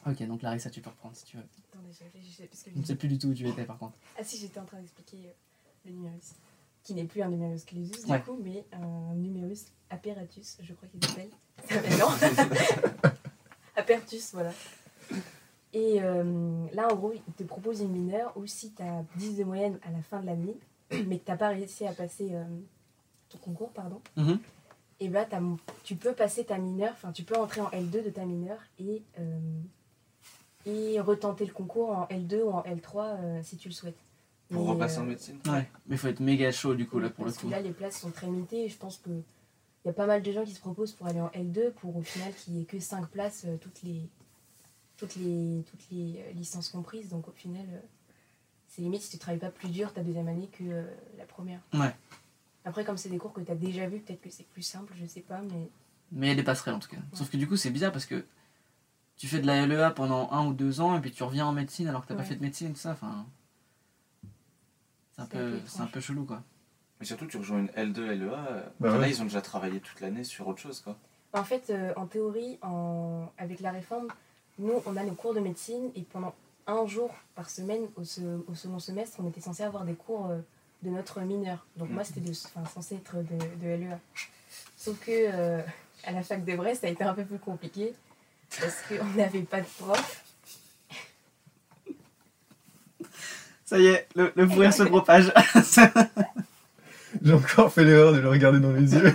Ok, 0.06 0.22
donc 0.26 0.42
Larissa, 0.42 0.70
tu 0.70 0.80
peux 0.80 0.90
reprendre 0.90 1.14
si 1.16 1.24
tu 1.24 1.36
veux. 1.36 1.42
Attendez, 1.72 1.88
parce 2.50 2.62
que 2.62 2.70
Je 2.74 2.78
ne 2.80 2.84
sais 2.84 2.94
plus 2.94 3.08
du 3.08 3.18
tout 3.18 3.28
où 3.28 3.34
tu 3.34 3.46
étais 3.46 3.64
par 3.64 3.78
contre. 3.78 3.94
Ah 4.18 4.22
si, 4.24 4.38
j'étais 4.38 4.60
en 4.60 4.64
train 4.64 4.78
d'expliquer 4.78 5.18
euh, 5.26 5.30
le 5.86 5.92
numérus. 5.92 6.32
Qui 6.84 6.94
n'est 6.94 7.04
plus 7.04 7.20
un 7.22 7.28
numérus 7.28 7.64
clausus 7.64 8.04
Ouais. 8.06 8.18
du 8.18 8.24
coup, 8.24 8.38
mais 8.42 8.64
un 8.72 9.14
numérus 9.14 9.66
apparatus, 9.90 10.56
je 10.62 10.72
crois 10.72 10.88
qu'il 10.88 11.04
s'appelle. 11.04 11.30
Non 11.98 12.08
Apertus, 13.76 14.32
voilà. 14.32 14.52
Et 15.72 16.00
euh, 16.02 16.66
là, 16.72 16.90
en 16.92 16.96
gros, 16.96 17.12
il 17.12 17.32
te 17.34 17.42
propose 17.44 17.80
une 17.80 17.92
mineure 17.92 18.32
où 18.36 18.46
si 18.46 18.72
tu 18.72 18.82
as 18.82 19.04
10 19.16 19.36
de 19.36 19.44
moyenne 19.44 19.78
à 19.82 19.90
la 19.90 20.02
fin 20.02 20.20
de 20.20 20.26
l'année, 20.26 20.56
mais 20.90 21.18
que 21.18 21.24
tu 21.26 21.30
n'as 21.30 21.36
pas 21.36 21.48
réussi 21.48 21.86
à 21.86 21.92
passer 21.92 22.30
euh, 22.32 22.44
ton 23.28 23.38
concours, 23.38 23.70
pardon, 23.70 24.00
Mhm. 24.16 24.38
et 25.00 25.08
bah, 25.08 25.26
t'as- 25.26 25.42
tu 25.84 25.94
peux 25.94 26.12
passer 26.14 26.44
ta 26.44 26.58
mineure, 26.58 26.92
enfin 26.94 27.12
tu 27.12 27.22
peux 27.22 27.36
entrer 27.36 27.60
en 27.60 27.68
L2 27.70 28.02
de 28.02 28.10
ta 28.10 28.24
mineure 28.24 28.60
et, 28.78 29.02
euh, 29.20 29.38
et 30.66 30.98
retenter 31.00 31.44
le 31.44 31.52
concours 31.52 31.90
en 31.90 32.06
L2 32.06 32.42
ou 32.42 32.50
en 32.50 32.62
L3 32.62 33.16
euh, 33.20 33.40
si 33.42 33.56
tu 33.58 33.68
le 33.68 33.74
souhaites. 33.74 33.98
Pour 34.50 34.64
Mais, 34.64 34.70
repasser 34.72 34.98
euh, 34.98 35.02
en 35.02 35.06
médecine 35.06 35.38
Ouais, 35.46 35.68
mais 35.86 35.96
faut 35.96 36.08
être 36.08 36.20
méga 36.20 36.50
chaud 36.52 36.74
du 36.74 36.86
coup 36.88 36.98
là 36.98 37.10
pour 37.10 37.24
le 37.26 37.32
coup. 37.32 37.46
que 37.46 37.50
là, 37.50 37.60
les 37.60 37.72
places 37.72 38.00
sont 38.00 38.10
très 38.10 38.26
limitées 38.26 38.64
et 38.64 38.68
je 38.68 38.76
pense 38.78 38.96
que 38.98 39.10
il 39.10 39.88
y 39.88 39.90
a 39.90 39.92
pas 39.92 40.06
mal 40.06 40.22
de 40.22 40.32
gens 40.32 40.44
qui 40.44 40.52
se 40.52 40.60
proposent 40.60 40.92
pour 40.92 41.06
aller 41.06 41.20
en 41.20 41.28
L2 41.28 41.72
pour 41.72 41.96
au 41.96 42.02
final 42.02 42.32
qu'il 42.34 42.54
n'y 42.54 42.62
ait 42.62 42.64
que 42.64 42.80
5 42.80 43.08
places, 43.08 43.44
euh, 43.46 43.56
toutes 43.60 43.82
les, 43.82 44.08
toutes 44.96 45.16
les, 45.16 45.62
toutes 45.70 45.86
les 45.92 46.20
euh, 46.26 46.32
licences 46.32 46.68
comprises. 46.70 47.08
Donc 47.10 47.28
au 47.28 47.32
final, 47.32 47.64
euh, 47.72 47.78
c'est 48.68 48.82
limite 48.82 49.02
si 49.02 49.10
tu 49.10 49.18
travailles 49.18 49.38
pas 49.38 49.50
plus 49.50 49.68
dur 49.68 49.92
ta 49.92 50.02
deuxième 50.02 50.28
année 50.28 50.48
que 50.48 50.64
euh, 50.64 50.82
la 51.16 51.24
première. 51.24 51.60
Ouais. 51.74 51.94
Après, 52.64 52.84
comme 52.84 52.96
c'est 52.96 53.08
des 53.08 53.18
cours 53.18 53.32
que 53.32 53.40
tu 53.40 53.50
as 53.52 53.54
déjà 53.54 53.86
vus, 53.88 54.00
peut-être 54.00 54.20
que 54.20 54.30
c'est 54.30 54.46
plus 54.48 54.62
simple, 54.62 54.92
je 55.00 55.06
sais 55.06 55.20
pas, 55.22 55.40
mais 55.42 55.70
Mais 56.12 56.26
il 56.26 56.30
y 56.30 56.32
a 56.32 56.36
des 56.36 56.42
passerelles 56.42 56.74
en 56.74 56.78
tout 56.80 56.90
cas. 56.90 56.98
Sauf 57.12 57.30
que 57.30 57.36
du 57.36 57.46
coup 57.48 57.56
c'est 57.56 57.70
bizarre 57.70 57.92
parce 57.92 58.04
que 58.06 58.24
tu 59.16 59.26
fais 59.26 59.40
de 59.40 59.46
la 59.46 59.64
LEA 59.66 59.90
pendant 59.92 60.30
un 60.32 60.46
ou 60.46 60.52
deux 60.52 60.80
ans 60.80 60.96
et 60.96 61.00
puis 61.00 61.12
tu 61.12 61.22
reviens 61.22 61.46
en 61.46 61.52
médecine 61.52 61.86
alors 61.88 62.02
que 62.02 62.08
t'as 62.08 62.14
pas 62.14 62.22
Ouais. 62.22 62.26
fait 62.28 62.36
de 62.36 62.42
médecine 62.42 62.68
et 62.68 62.72
tout 62.72 62.78
ça. 62.78 62.90
Enfin, 62.92 63.26
c'est 65.18 65.22
un, 65.22 65.26
peu 65.26 65.38
peu, 65.38 65.48
étrange. 65.56 65.68
c'est 65.68 65.80
un 65.82 65.86
peu 65.86 66.00
chelou 66.00 66.24
quoi. 66.24 66.42
Mais 67.00 67.06
surtout, 67.06 67.26
tu 67.26 67.36
rejoins 67.36 67.58
une 67.60 67.68
L2, 67.68 68.00
LEA. 68.00 68.32
euh, 68.50 68.62
Bah 68.80 68.98
là, 68.98 69.06
ils 69.06 69.20
ont 69.20 69.24
déjà 69.24 69.40
travaillé 69.40 69.78
toute 69.80 70.00
l'année 70.00 70.24
sur 70.24 70.48
autre 70.48 70.58
chose, 70.60 70.80
quoi. 70.80 70.96
En 71.32 71.44
fait, 71.44 71.70
euh, 71.70 71.92
en 71.96 72.06
théorie, 72.06 72.58
en... 72.62 73.30
avec 73.38 73.60
la 73.60 73.70
réforme, 73.70 74.08
nous, 74.58 74.82
on 74.84 74.96
a 74.96 75.04
nos 75.04 75.12
cours 75.14 75.32
de 75.34 75.38
médecine 75.40 75.90
et 75.94 76.02
pendant 76.02 76.34
un 76.66 76.86
jour 76.86 77.14
par 77.36 77.50
semaine, 77.50 77.82
au, 77.96 78.02
se- 78.02 78.42
au 78.48 78.54
second 78.54 78.80
semestre, 78.80 79.18
on 79.22 79.28
était 79.28 79.40
censé 79.40 79.62
avoir 79.62 79.84
des 79.84 79.94
cours 79.94 80.26
euh, 80.30 80.38
de 80.82 80.90
notre 80.90 81.20
mineur. 81.20 81.64
Donc 81.76 81.90
moi, 81.90 82.02
c'était 82.02 82.20
de... 82.20 82.30
enfin, 82.32 82.64
censé 82.64 82.96
être 82.96 83.16
de, 83.18 83.38
de 83.62 83.68
LEA. 83.76 83.98
Sauf 84.76 84.98
que 84.98 85.10
euh, 85.12 85.62
à 86.04 86.10
la 86.12 86.22
fac 86.24 86.44
de 86.44 86.56
Brest, 86.56 86.80
ça 86.80 86.88
a 86.88 86.90
été 86.90 87.04
un 87.04 87.14
peu 87.14 87.24
plus 87.24 87.38
compliqué 87.38 87.94
parce 88.60 88.82
qu'on 88.88 89.04
n'avait 89.16 89.42
pas 89.42 89.60
de 89.60 89.66
prof. 89.78 90.24
Ça 93.68 93.78
y 93.78 93.84
est, 93.86 94.08
le, 94.16 94.32
le 94.34 94.48
fou 94.48 94.60
rire 94.60 94.72
se 94.72 94.82
propage. 94.84 95.30
J'ai 97.22 97.32
encore 97.34 97.70
fait 97.70 97.84
l'erreur 97.84 98.14
de 98.14 98.18
le 98.20 98.30
regarder 98.30 98.60
dans 98.60 98.72
les 98.72 98.94
yeux. 98.94 99.14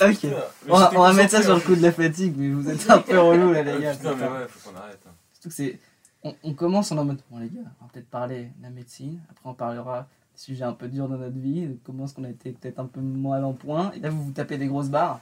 ok. 0.00 0.26
On 0.68 0.78
va, 0.78 0.92
on 0.94 1.00
va 1.02 1.12
mettre 1.14 1.32
ça 1.32 1.42
sur 1.42 1.54
le 1.56 1.60
coup 1.60 1.74
de 1.74 1.82
la 1.82 1.90
fatigue, 1.90 2.34
mais 2.36 2.50
vous 2.50 2.68
êtes 2.70 2.88
un 2.88 3.00
peu 3.00 3.18
relou 3.28 3.52
là 3.52 3.62
les 3.64 3.80
gars. 3.82 3.94
Putain, 3.94 4.14
mais 4.14 4.22
ouais, 4.28 4.46
faut 4.48 4.70
qu'on 4.70 4.76
arrête. 4.76 5.00
hein. 5.06 5.10
Surtout 5.32 5.48
que 5.48 5.54
c'est. 5.54 5.78
On, 6.22 6.32
on 6.44 6.54
commence 6.54 6.92
en 6.92 7.04
mode. 7.04 7.18
Bon, 7.28 7.38
les 7.38 7.48
gars, 7.48 7.60
on 7.80 7.86
va 7.86 7.90
peut-être 7.92 8.08
parler 8.08 8.50
de 8.58 8.62
la 8.62 8.70
médecine. 8.70 9.18
Après, 9.30 9.48
on 9.50 9.54
parlera 9.54 10.06
des 10.36 10.40
sujets 10.40 10.64
un 10.64 10.74
peu 10.74 10.86
durs 10.86 11.08
dans 11.08 11.18
notre 11.18 11.38
vie. 11.38 11.66
de 11.66 11.76
Comment 11.84 12.04
est-ce 12.04 12.14
qu'on 12.14 12.22
a 12.24 12.30
été 12.30 12.52
peut-être 12.52 12.78
un 12.78 12.86
peu 12.86 13.00
mal 13.00 13.44
en 13.44 13.52
point. 13.52 13.90
Et 13.96 13.98
là, 14.00 14.10
vous 14.10 14.22
vous 14.26 14.30
tapez 14.32 14.58
des 14.58 14.68
grosses 14.68 14.90
barres. 14.90 15.18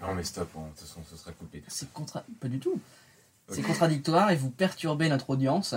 Non, 0.00 0.14
mais 0.14 0.22
stop, 0.24 0.48
hein, 0.56 0.60
de 0.72 0.78
toute 0.78 0.88
façon, 0.88 1.00
ce 1.08 1.16
sera 1.16 1.32
coupé. 1.32 1.62
C'est 1.68 1.92
contra... 1.92 2.24
Pas 2.40 2.48
du 2.48 2.58
tout. 2.58 2.80
C'est 3.48 3.62
contradictoire 3.62 4.30
et 4.30 4.36
vous 4.36 4.50
perturbez 4.50 5.08
notre 5.08 5.30
audience. 5.30 5.74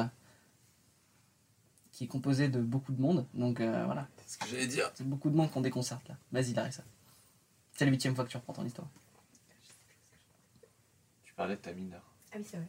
Qui 1.92 2.06
est 2.06 2.08
composée 2.08 2.50
de 2.50 2.60
beaucoup 2.60 2.92
de 2.92 3.02
monde. 3.02 3.26
Donc 3.34 3.62
euh, 3.62 3.86
voilà. 3.86 4.08
C'est 4.18 4.34
ce 4.34 4.38
que 4.38 4.48
j'allais 4.48 4.68
dire. 4.68 4.92
C'est 4.96 5.08
beaucoup 5.08 5.30
de 5.30 5.36
monde 5.36 5.50
qu'on 5.52 5.62
déconcerte 5.62 6.08
là. 6.10 6.18
Vas-y, 6.32 6.54
Larissa. 6.54 6.84
C'est 7.74 7.86
la 7.86 7.92
huitième 7.92 8.16
fois 8.16 8.26
que 8.26 8.30
tu 8.30 8.38
reprends 8.38 8.54
ton 8.54 8.66
histoire. 8.66 8.88
Tu 11.24 11.34
parlais 11.34 11.56
de 11.56 11.62
ta 11.62 11.72
mineure. 11.74 12.04
Ah 12.34 12.38
oui, 12.38 12.46
c'est 12.46 12.58
vrai. 12.58 12.68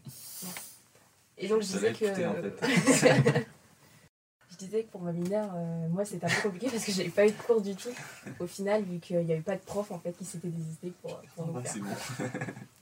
Et 1.39 1.49
donc 1.49 1.63
je 1.63 1.67
disais 1.67 1.93
que... 1.93 2.27
en 2.27 2.35
fait. 2.35 3.47
je 4.51 4.57
disais 4.57 4.85
que 4.85 4.91
pour 4.91 5.03
ma 5.03 5.13
mineure, 5.13 5.51
euh, 5.55 5.89
moi 5.89 6.05
c'était 6.05 6.27
un 6.27 6.29
peu 6.29 6.43
compliqué 6.43 6.69
parce 6.71 6.85
que 6.85 6.93
j'avais 6.93 7.11
pas 7.11 7.27
eu 7.27 7.31
de 7.31 7.37
cours 7.37 7.61
du 7.61 7.75
tout. 7.75 7.91
Au 8.39 8.47
final, 8.47 8.85
vu 8.85 9.01
qu'il 9.01 9.19
n'y 9.19 9.33
avait 9.33 9.43
pas 9.43 9.57
de 9.57 9.63
prof 9.63 9.91
en 9.91 9.99
fait 9.99 10.13
qui 10.13 10.25
s'était 10.25 10.49
désisté 10.49 10.93
pour, 11.03 11.21
pour 11.35 11.47
nous 11.49 11.61
faire. 11.61 11.73
c'est 11.73 11.81
bon. 11.81 11.89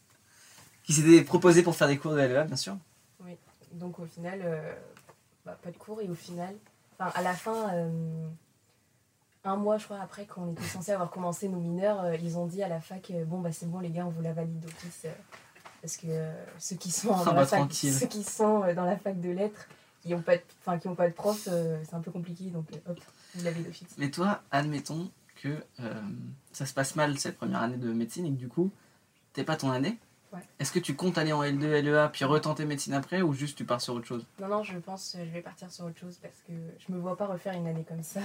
Qui 0.84 0.92
s'était 0.92 1.22
proposé 1.22 1.62
pour 1.62 1.74
faire 1.74 1.88
des 1.88 1.98
cours 1.98 2.12
de 2.12 2.20
LEA, 2.20 2.44
bien 2.44 2.56
sûr. 2.56 2.76
Donc 3.72 3.98
au 3.98 4.06
final, 4.06 4.40
euh, 4.44 4.72
bah, 5.44 5.58
pas 5.60 5.72
de 5.72 5.76
cours 5.76 6.00
et 6.00 6.08
au 6.08 6.14
final, 6.14 6.54
enfin 6.96 7.10
à 7.18 7.22
la 7.22 7.32
fin, 7.34 7.74
euh, 7.74 8.28
un 9.42 9.56
mois 9.56 9.78
je 9.78 9.84
crois 9.86 9.98
après 10.00 10.26
qu'on 10.26 10.52
était 10.52 10.62
censé 10.62 10.92
avoir 10.92 11.10
commencé 11.10 11.48
nos 11.48 11.58
mineurs, 11.58 12.00
euh, 12.04 12.16
ils 12.22 12.38
ont 12.38 12.46
dit 12.46 12.62
à 12.62 12.68
la 12.68 12.80
fac, 12.80 13.10
bon 13.26 13.40
bah 13.40 13.50
c'est 13.50 13.68
bon 13.68 13.80
les 13.80 13.90
gars, 13.90 14.06
on 14.06 14.10
vous 14.10 14.22
la 14.22 14.32
valide 14.32 14.60
d'office. 14.60 15.06
parce 15.82 15.96
que 15.96 16.06
ceux 16.60 16.76
qui 16.76 16.92
sont 16.92 17.08
dans 17.08 17.24
bah, 17.24 17.32
la 17.34 17.46
fac, 17.46 17.58
tranquille. 17.58 17.92
ceux 17.92 18.06
qui 18.06 18.22
sont 18.22 18.60
dans 18.74 18.84
la 18.84 18.96
fac 18.96 19.20
de 19.20 19.30
lettres, 19.30 19.66
qui 20.02 20.10
n'ont 20.10 20.22
pas, 20.22 20.36
de- 20.36 20.94
pas 20.94 21.08
de 21.08 21.12
prof, 21.14 21.36
c'est 21.42 21.94
un 21.94 22.00
peu 22.00 22.12
compliqué 22.12 22.44
donc 22.50 22.66
hop, 22.88 23.00
vous 23.34 23.42
l'avez 23.42 23.60
d'office. 23.64 23.88
Mais 23.98 24.12
toi, 24.12 24.40
admettons 24.52 25.10
que 25.42 25.64
ça 26.52 26.64
se 26.64 26.72
passe 26.72 26.94
mal 26.94 27.18
cette 27.18 27.38
première 27.38 27.60
année 27.62 27.76
de 27.76 27.92
médecine 27.92 28.24
et 28.26 28.30
que 28.30 28.36
du 28.36 28.46
coup, 28.46 28.70
t'es 29.32 29.42
pas 29.42 29.56
ton 29.56 29.72
année. 29.72 29.98
Ouais. 30.34 30.40
Est-ce 30.58 30.72
que 30.72 30.80
tu 30.80 30.96
comptes 30.96 31.16
aller 31.16 31.32
en 31.32 31.44
L2, 31.44 31.80
LEA, 31.80 32.08
puis 32.12 32.24
retenter 32.24 32.64
médecine 32.64 32.94
après, 32.94 33.22
ou 33.22 33.32
juste 33.34 33.56
tu 33.56 33.64
pars 33.64 33.80
sur 33.80 33.94
autre 33.94 34.06
chose? 34.06 34.26
Non 34.40 34.48
non, 34.48 34.64
je 34.64 34.76
pense, 34.78 35.14
euh, 35.14 35.24
je 35.24 35.30
vais 35.30 35.42
partir 35.42 35.70
sur 35.70 35.84
autre 35.84 36.00
chose 36.00 36.18
parce 36.20 36.34
que 36.48 36.52
je 36.84 36.92
me 36.92 36.98
vois 36.98 37.16
pas 37.16 37.26
refaire 37.26 37.52
une 37.52 37.68
année 37.68 37.84
comme 37.88 38.02
ça. 38.02 38.18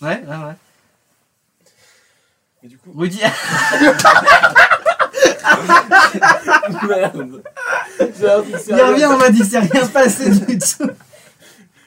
Ouais, 0.00 0.24
ouais, 0.26 0.36
ouais. 0.36 0.54
Mais 2.62 2.70
du 2.70 2.78
coup. 2.78 2.90
Rudy, 2.94 3.20
Merde 6.88 7.42
J'ai 7.98 8.30
un 8.30 8.42
truc 8.42 8.56
il 8.68 8.74
revient, 8.74 9.06
on 9.06 9.18
m'a 9.18 9.30
dit, 9.30 9.44
c'est 9.44 9.58
rien 9.58 9.86
passé 9.88 10.30
du 10.30 10.58
tout. 10.58 10.90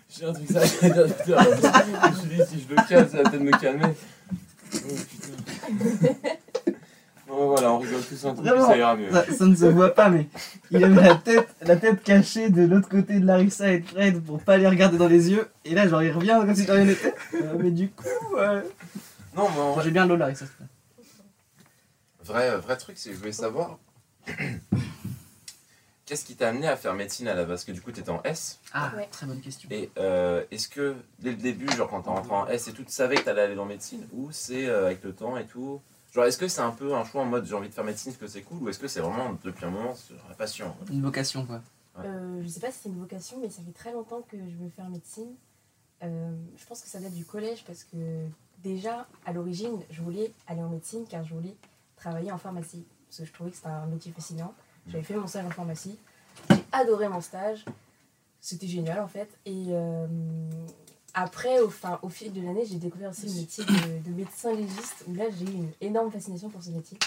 J'ai 0.09 0.25
un 0.25 0.33
truc 0.33 0.47
sérieux 0.47 1.03
à 1.03 1.07
dire. 1.07 1.17
putain. 1.17 1.43
Je 1.43 2.09
me 2.09 2.15
suis 2.15 2.29
dit, 2.29 2.41
si 2.47 2.61
je 2.61 2.75
le 2.75 2.75
casse, 2.87 3.11
ça 3.11 3.23
va 3.23 3.29
peut-être 3.29 3.41
me 3.41 3.51
calmer. 3.51 3.95
Oh 4.75 4.77
putain. 5.09 6.29
Bon, 7.35 7.47
voilà, 7.49 7.73
on 7.73 7.79
rigole 7.79 8.01
tous 8.01 8.25
un 8.25 8.33
peu, 8.33 8.41
Vraiment, 8.43 8.65
ça 8.67 8.77
ira 8.77 8.95
mieux. 8.95 9.11
Ça, 9.11 9.25
ça 9.29 9.45
ne 9.45 9.55
se 9.55 9.65
voit 9.65 9.93
pas, 9.93 10.09
mais 10.09 10.27
il 10.71 10.81
avait 10.83 11.01
la 11.01 11.15
tête, 11.15 11.49
la 11.61 11.75
tête 11.75 12.01
cachée 12.01 12.49
de 12.49 12.63
l'autre 12.65 12.87
côté 12.87 13.19
de 13.19 13.25
Larissa 13.25 13.73
et 13.73 13.79
de 13.79 13.85
Fred 13.85 14.23
pour 14.23 14.41
pas 14.41 14.57
les 14.57 14.67
regarder 14.67 14.97
dans 14.97 15.09
les 15.09 15.31
yeux. 15.31 15.49
Et 15.65 15.75
là, 15.75 15.85
genre, 15.87 16.01
il 16.01 16.11
revient 16.11 16.37
comme 16.39 16.55
si 16.55 16.63
rien 16.69 16.85
n'était. 16.85 17.13
Euh, 17.33 17.57
mais 17.59 17.71
du 17.71 17.89
coup, 17.89 18.05
euh... 18.37 18.61
Non, 19.35 19.49
mais 19.53 19.59
en 19.61 19.73
vrai, 19.73 19.83
j'ai 19.83 19.91
bien 19.91 20.05
l'eau, 20.05 20.15
Larissa. 20.15 20.45
te 20.45 20.51
plaît. 20.51 20.65
vrai, 22.23 22.57
vrai 22.57 22.77
truc, 22.77 22.97
c'est 22.97 23.09
que 23.09 23.15
je 23.15 23.19
voulais 23.19 23.31
savoir. 23.33 23.79
Qu'est-ce 26.05 26.23
qui 26.23 26.35
t'a 26.35 26.49
amené 26.49 26.67
à 26.67 26.77
faire 26.77 26.93
médecine 26.93 27.27
à 27.27 27.33
la 27.33 27.41
base? 27.41 27.47
Parce 27.49 27.63
que 27.65 27.71
du 27.71 27.81
coup, 27.81 27.91
t'étais 27.91 28.11
en 28.11 28.21
S. 28.23 28.59
Ah, 28.73 28.93
Ouais. 28.95 29.07
très 29.11 29.25
bonne 29.25 29.41
question. 29.41 29.67
Et 29.71 29.89
euh, 29.97 30.43
est-ce 30.51 30.69
que 30.69 30.95
dès 31.19 31.31
le 31.31 31.37
début, 31.37 31.67
genre 31.75 31.89
quand 31.89 32.03
t'es 32.03 32.09
rentré 32.11 32.31
en 32.33 32.47
S 32.47 32.67
et 32.67 32.73
tout, 32.73 32.83
tu 32.83 32.91
savais 32.91 33.15
que 33.15 33.21
t'allais 33.23 33.41
aller 33.41 33.55
dans 33.55 33.65
médecine? 33.65 34.07
Ou 34.13 34.29
c'est 34.31 34.67
euh, 34.67 34.85
avec 34.85 35.03
le 35.03 35.13
temps 35.13 35.35
et 35.35 35.45
tout 35.45 35.81
Genre, 36.15 36.23
est-ce 36.23 36.37
que 36.37 36.47
c'est 36.47 36.61
un 36.61 36.71
peu 36.71 36.95
un 36.95 37.03
choix 37.03 37.23
en 37.23 37.25
mode 37.25 37.45
j'ai 37.45 37.55
envie 37.55 37.67
de 37.67 37.73
faire 37.73 37.83
médecine 37.83 38.13
parce 38.13 38.19
que 38.19 38.27
c'est 38.27 38.43
cool 38.43 38.63
Ou 38.63 38.69
est-ce 38.69 38.79
que 38.79 38.87
c'est 38.87 39.01
vraiment 39.01 39.37
depuis 39.43 39.65
un 39.65 39.69
moment 39.69 39.93
sur 39.95 40.15
la 40.29 40.35
passion 40.35 40.73
Une 40.89 41.01
vocation, 41.01 41.45
quoi. 41.45 41.61
Ouais. 41.97 42.05
Euh, 42.05 42.41
je 42.41 42.47
sais 42.47 42.61
pas 42.61 42.71
si 42.71 42.79
c'est 42.83 42.89
une 42.89 42.99
vocation, 42.99 43.37
mais 43.41 43.49
ça 43.49 43.61
fait 43.61 43.73
très 43.73 43.91
longtemps 43.91 44.21
que 44.21 44.37
je 44.37 44.55
veux 44.55 44.69
faire 44.69 44.89
médecine. 44.89 45.35
Euh, 46.03 46.31
je 46.55 46.65
pense 46.65 46.81
que 46.81 46.87
ça 46.87 47.01
date 47.01 47.11
du 47.11 47.25
collège 47.25 47.65
parce 47.65 47.83
que 47.83 47.97
déjà, 48.63 49.07
à 49.25 49.33
l'origine, 49.33 49.77
je 49.89 50.01
voulais 50.01 50.31
aller 50.47 50.61
en 50.61 50.69
médecine 50.69 51.05
car 51.05 51.25
je 51.25 51.33
voulais 51.33 51.57
travailler 51.97 52.31
en 52.31 52.37
pharmacie. 52.37 52.85
Parce 53.09 53.17
que 53.17 53.25
je 53.25 53.33
trouvais 53.33 53.49
que 53.49 53.57
c'était 53.57 53.67
un 53.67 53.85
métier 53.87 54.13
fascinant. 54.13 54.53
J'avais 54.87 55.03
fait 55.03 55.15
mon 55.17 55.27
stage 55.27 55.45
en 55.45 55.51
pharmacie. 55.51 55.99
J'ai 56.49 56.63
adoré 56.71 57.09
mon 57.09 57.19
stage. 57.19 57.65
C'était 58.39 58.67
génial 58.67 59.01
en 59.01 59.07
fait. 59.09 59.37
Et 59.45 59.65
euh, 59.71 60.07
après, 61.17 61.59
au, 61.61 61.69
fin, 61.69 61.97
au 62.01 62.09
fil 62.09 62.33
de 62.33 62.41
l'année, 62.41 62.65
j'ai 62.65 62.75
découvert 62.75 63.09
aussi 63.09 63.27
le 63.27 63.33
métier 63.33 63.63
de, 63.63 64.09
de 64.09 64.13
médecin 64.13 64.53
légiste 64.53 65.05
où 65.07 65.15
là, 65.15 65.23
j'ai 65.31 65.45
eu 65.45 65.55
une 65.55 65.71
énorme 65.79 66.11
fascination 66.11 66.49
pour 66.49 66.61
ce 66.61 66.71
métier. 66.71 66.99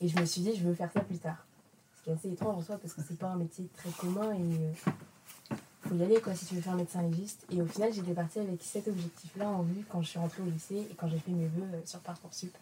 Et 0.00 0.06
je 0.06 0.16
me 0.18 0.24
suis 0.24 0.40
dit, 0.42 0.54
je 0.54 0.62
veux 0.62 0.74
faire 0.74 0.90
ça 0.92 1.00
plus 1.00 1.18
tard. 1.18 1.44
Ce 1.98 2.04
qui 2.04 2.10
est 2.10 2.12
assez 2.12 2.28
étrange 2.30 2.56
en 2.56 2.62
soi 2.62 2.78
parce 2.78 2.94
que 2.94 3.00
c'est 3.06 3.18
pas 3.18 3.26
un 3.26 3.36
métier 3.36 3.68
très 3.76 3.90
commun 3.90 4.32
et 4.32 4.38
euh, 4.38 5.56
faut 5.88 5.96
y 5.96 6.02
aller 6.04 6.20
quoi 6.20 6.36
si 6.36 6.46
tu 6.46 6.54
veux 6.54 6.60
faire 6.60 6.76
médecin 6.76 7.02
légiste. 7.02 7.44
Et 7.50 7.60
au 7.60 7.66
final, 7.66 7.92
j'étais 7.92 8.12
partie 8.14 8.38
avec 8.38 8.62
cet 8.62 8.86
objectif-là 8.86 9.48
en 9.48 9.62
vue 9.62 9.84
quand 9.88 10.02
je 10.02 10.08
suis 10.10 10.20
rentrée 10.20 10.42
au 10.42 10.50
lycée 10.50 10.86
et 10.88 10.94
quand 10.96 11.08
j'ai 11.08 11.18
fait 11.18 11.32
mes 11.32 11.48
vœux 11.48 11.66
euh, 11.74 11.80
sur 11.84 11.98
Parcoursup. 11.98 12.56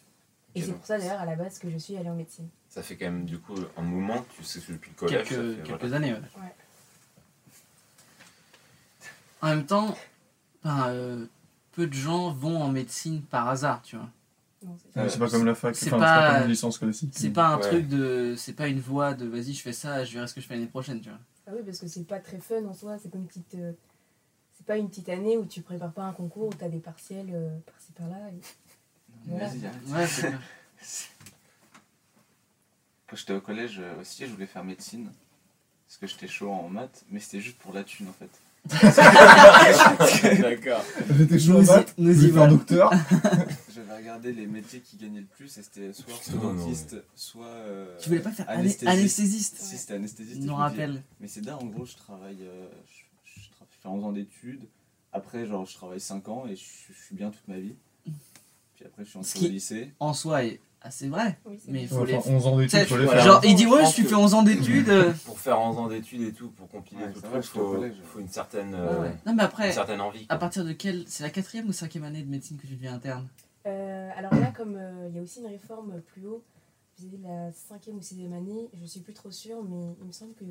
Et 0.54 0.62
c'est 0.62 0.72
pour 0.72 0.86
ça 0.86 0.96
d'ailleurs 0.96 1.20
à 1.20 1.26
la 1.26 1.36
base 1.36 1.58
que 1.58 1.68
je 1.70 1.76
suis 1.76 1.94
allée 1.98 2.08
en 2.08 2.14
médecine. 2.14 2.48
Ça 2.70 2.82
fait 2.82 2.96
quand 2.96 3.04
même 3.04 3.26
du 3.26 3.38
coup 3.38 3.54
un 3.76 3.82
moment 3.82 4.24
tu 4.34 4.42
sais 4.42 4.60
que 4.60 4.72
depuis 4.72 4.90
le 4.90 4.96
collège. 4.96 5.28
quelques, 5.28 5.42
ça 5.42 5.56
fait, 5.56 5.68
quelques 5.68 5.80
voilà. 5.80 5.96
années. 5.96 6.12
ouais. 6.14 6.20
Ouais. 6.20 6.54
En 9.42 9.48
même 9.48 9.66
temps, 9.66 9.94
ben, 10.64 10.88
euh, 10.88 11.26
peu 11.72 11.86
de 11.86 11.92
gens 11.94 12.32
vont 12.32 12.62
en 12.62 12.68
médecine 12.70 13.22
par 13.22 13.48
hasard, 13.48 13.82
tu 13.82 13.96
vois. 13.96 14.08
C'est 14.60 15.00
Ouais, 15.00 15.08
c'est 15.08 15.18
pas 15.18 15.28
comme 15.30 15.44
la 15.44 15.54
fac, 15.54 15.76
C'est 15.76 15.86
enfin, 15.92 15.98
pas- 15.98 16.18
pas 16.20 16.34
comme 16.34 16.44
une 16.44 16.50
licence 16.50 16.78
classique. 16.78 17.10
C'est 17.14 17.30
pas 17.30 17.48
un 17.48 17.56
Ouais. 17.56 17.62
truc 17.68 17.88
de. 17.88 18.34
C'est 18.36 18.54
pas 18.54 18.66
une 18.68 18.80
voie 18.80 19.14
de 19.14 19.26
vas-y, 19.26 19.52
je 19.52 19.62
fais 19.62 19.72
ça, 19.72 20.04
je 20.04 20.12
verrai 20.14 20.26
ce 20.26 20.34
que 20.34 20.40
je 20.40 20.46
fais 20.46 20.54
l'année 20.54 20.66
prochaine, 20.66 21.00
tu 21.00 21.08
vois. 21.10 21.18
Ah 21.46 21.52
oui, 21.54 21.60
parce 21.64 21.78
que 21.78 21.86
c'est 21.86 22.02
pas 22.04 22.18
très 22.18 22.38
fun 22.40 22.64
en 22.64 22.74
soi, 22.74 22.98
c'est 22.98 23.08
pas 23.10 23.18
une 23.18 23.26
petite. 23.26 23.54
euh, 23.54 23.72
c'est 24.56 24.66
pas 24.66 24.76
une 24.78 24.88
petite 24.88 25.08
année 25.10 25.36
où 25.36 25.44
tu 25.44 25.60
prépares 25.60 25.92
pas 25.92 26.02
un 26.04 26.12
concours, 26.12 26.48
où 26.48 26.54
t'as 26.54 26.68
des 26.68 26.80
partiels 26.80 27.30
euh, 27.32 27.50
par-ci 27.66 27.92
par-là. 27.92 28.16
et- 28.30 28.40
Voilà. 29.26 29.46
Vas-y, 29.48 29.66
arrête. 29.66 29.88
Ouais. 29.88 30.32
Quand 33.08 33.16
j'étais 33.16 33.34
au 33.34 33.40
collège 33.40 33.80
aussi, 34.00 34.26
je 34.26 34.32
voulais 34.32 34.46
faire 34.46 34.64
médecine. 34.64 35.12
Parce 35.86 35.98
que 35.98 36.06
j'étais 36.08 36.26
chaud 36.26 36.50
en 36.50 36.68
maths, 36.68 37.04
mais 37.10 37.20
c'était 37.20 37.40
juste 37.40 37.58
pour 37.58 37.72
la 37.72 37.84
thune 37.84 38.08
en 38.08 38.12
fait. 38.12 38.30
D'accord. 40.40 40.84
J'étais 41.18 41.38
chaud 41.38 41.52
en 41.52 41.58
Nous 41.58 41.64
y, 41.64 41.66
maths, 41.66 41.94
nous 41.98 42.12
je 42.12 42.12
y 42.12 42.14
voulais 42.14 42.26
faire 42.26 42.32
voilà. 42.34 42.52
docteur. 42.52 42.90
J'avais 43.74 43.96
regardé 43.96 44.32
les 44.32 44.46
métiers 44.46 44.80
qui 44.80 44.96
gagnaient 44.96 45.20
le 45.20 45.26
plus 45.26 45.56
et 45.58 45.62
c'était 45.62 45.92
soit 45.92 46.12
orthodontiste, 46.12 46.96
soit. 47.14 47.46
euh, 47.46 47.96
Tu 48.00 48.08
voulais 48.08 48.20
pas 48.20 48.32
faire 48.32 48.48
anesthésiste. 48.48 48.88
anesthésiste 48.88 49.56
Si 49.60 49.76
c'était 49.78 49.94
anesthésiste. 49.94 50.42
Je 50.42 50.46
me 50.46 50.52
rappelle. 50.52 51.02
Mais 51.20 51.28
c'est 51.28 51.44
là 51.44 51.58
en 51.60 51.64
gros, 51.66 51.84
je 51.86 51.94
travaille, 51.96 52.38
euh, 52.42 52.66
je, 52.88 53.40
je 53.40 53.46
fais 53.82 53.88
11 53.88 54.04
ans 54.04 54.12
d'études. 54.12 54.62
Après, 55.12 55.46
genre, 55.46 55.64
je 55.66 55.74
travaille 55.74 56.00
5 56.00 56.28
ans 56.28 56.44
et 56.46 56.56
je, 56.56 56.62
je 56.62 57.04
suis 57.04 57.14
bien 57.14 57.30
toute 57.30 57.46
ma 57.48 57.58
vie. 57.58 57.74
Puis 58.74 58.84
après, 58.84 59.04
je 59.04 59.10
suis 59.22 59.38
qui- 59.38 59.46
au 59.46 59.50
lycée. 59.50 59.92
En 60.00 60.12
soi, 60.12 60.44
et- 60.44 60.60
ah, 60.86 60.90
c'est 60.90 61.08
vrai. 61.08 61.38
Oui, 61.44 61.58
Mais 61.68 61.82
il 61.82 61.88
faut 61.88 62.00
Ouais, 62.00 62.06
les. 62.06 62.14
enfin, 62.16 62.30
11 62.30 62.46
ans 62.46 62.56
Tu 62.56 62.66
d'études, 62.66 62.84
faut 62.88 62.96
les 62.96 63.06
faire. 63.06 63.20
Genre, 63.24 63.40
il 63.44 63.54
dit 63.54 63.62
Je 63.64 63.68
ouais, 63.68 63.86
si 63.86 63.94
tu 63.94 64.04
fais 64.04 64.14
11 64.14 64.34
ans 64.34 64.42
d'études. 64.42 64.88
euh, 64.88 65.12
Pour 65.24 65.38
faire 65.40 65.60
11 65.60 65.78
ans 65.78 65.86
d'études 65.88 66.22
et 66.22 66.32
tout, 66.32 66.48
pour 66.50 66.68
compiler 66.68 67.02
Ouais, 67.04 67.12
tout 67.12 67.20
ça 67.20 67.28
le 67.34 67.42
truc, 67.42 67.62
au 67.62 67.82
faut, 68.04 68.18
une 68.20 68.28
certaine, 68.28 68.74
euh, 68.74 69.02
ouais. 69.02 69.14
Non, 69.26 69.34
mais 69.34 69.42
après, 69.42 69.68
une 69.68 69.72
certaine 69.74 70.00
envie. 70.00 70.26
à 70.28 70.36
partir 70.36 70.64
de 70.64 70.72
quelle. 70.72 71.04
C'est 71.06 71.22
la 71.24 71.30
quatrième 71.30 71.68
ou 71.68 71.72
cinquième 71.72 72.04
année 72.04 72.22
de 72.22 72.30
médecine 72.30 72.56
que 72.56 72.66
tu 72.66 72.74
deviens 72.74 72.94
interne? 72.94 73.26
Euh, 73.66 74.10
alors 74.16 74.32
là, 74.34 74.52
comme 74.56 74.76
euh, 74.76 75.08
il 75.10 75.16
y 75.16 75.18
a 75.18 75.22
aussi 75.22 75.40
une 75.40 75.46
réforme 75.48 76.00
plus 76.02 76.26
haut, 76.26 76.42
vis-à-vis 76.98 77.18
de 77.18 77.24
la 77.26 77.50
cinquième 77.52 77.96
ou 77.96 78.02
sixième 78.02 78.32
année, 78.32 78.68
je 78.80 78.86
suis 78.86 79.00
plus 79.00 79.12
trop 79.14 79.30
sûre, 79.30 79.58
mais 79.68 79.94
il 80.00 80.06
me 80.06 80.12
semble 80.12 80.34
que 80.34 80.44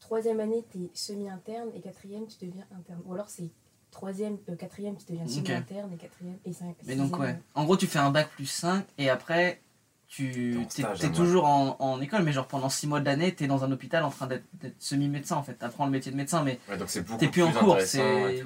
troisième 0.00 0.40
année, 0.40 0.64
tu 0.72 0.78
es 0.78 0.90
semi-interne 0.92 1.68
et 1.74 1.80
quatrième, 1.80 2.26
tu 2.26 2.44
deviens 2.44 2.64
interne. 2.76 3.00
Ou 3.06 3.14
alors 3.14 3.28
c'est 3.30 3.48
troisième, 3.90 4.36
euh, 4.50 4.54
quatrième, 4.56 4.96
tu 4.96 5.06
deviens 5.10 5.26
semi-interne 5.26 5.92
et 5.92 5.96
quatrième 5.96 6.36
et 6.44 6.52
cinq. 6.52 6.74
Mais 6.84 6.94
donc, 6.96 7.18
ouais. 7.18 7.38
En 7.54 7.64
gros, 7.64 7.76
tu 7.76 7.86
fais 7.86 7.98
un 8.00 8.10
bac 8.10 8.28
plus 8.30 8.46
5 8.46 8.84
et 8.98 9.08
après, 9.08 9.60
tu 10.08 10.66
T'es 10.74 10.84
ouais. 10.84 11.12
toujours 11.12 11.44
en, 11.44 11.76
en 11.78 12.00
école, 12.00 12.22
mais 12.22 12.32
genre 12.32 12.46
pendant 12.46 12.68
6 12.70 12.86
mois 12.86 13.00
de 13.00 13.04
l'année, 13.04 13.34
t'es 13.34 13.46
dans 13.46 13.62
un 13.64 13.70
hôpital 13.70 14.02
en 14.04 14.10
train 14.10 14.26
d'être 14.26 14.44
semi-médecin 14.78 15.36
en 15.36 15.42
fait. 15.42 15.54
T'apprends 15.54 15.84
le 15.84 15.90
métier 15.92 16.10
de 16.10 16.16
médecin, 16.16 16.42
mais 16.42 16.58
Ouais, 16.68 16.78
T'es 16.78 17.02
plus 17.02 17.28
plus, 17.30 17.42
en 17.42 17.52
cours, 17.52 17.76
c'est- 17.82 18.42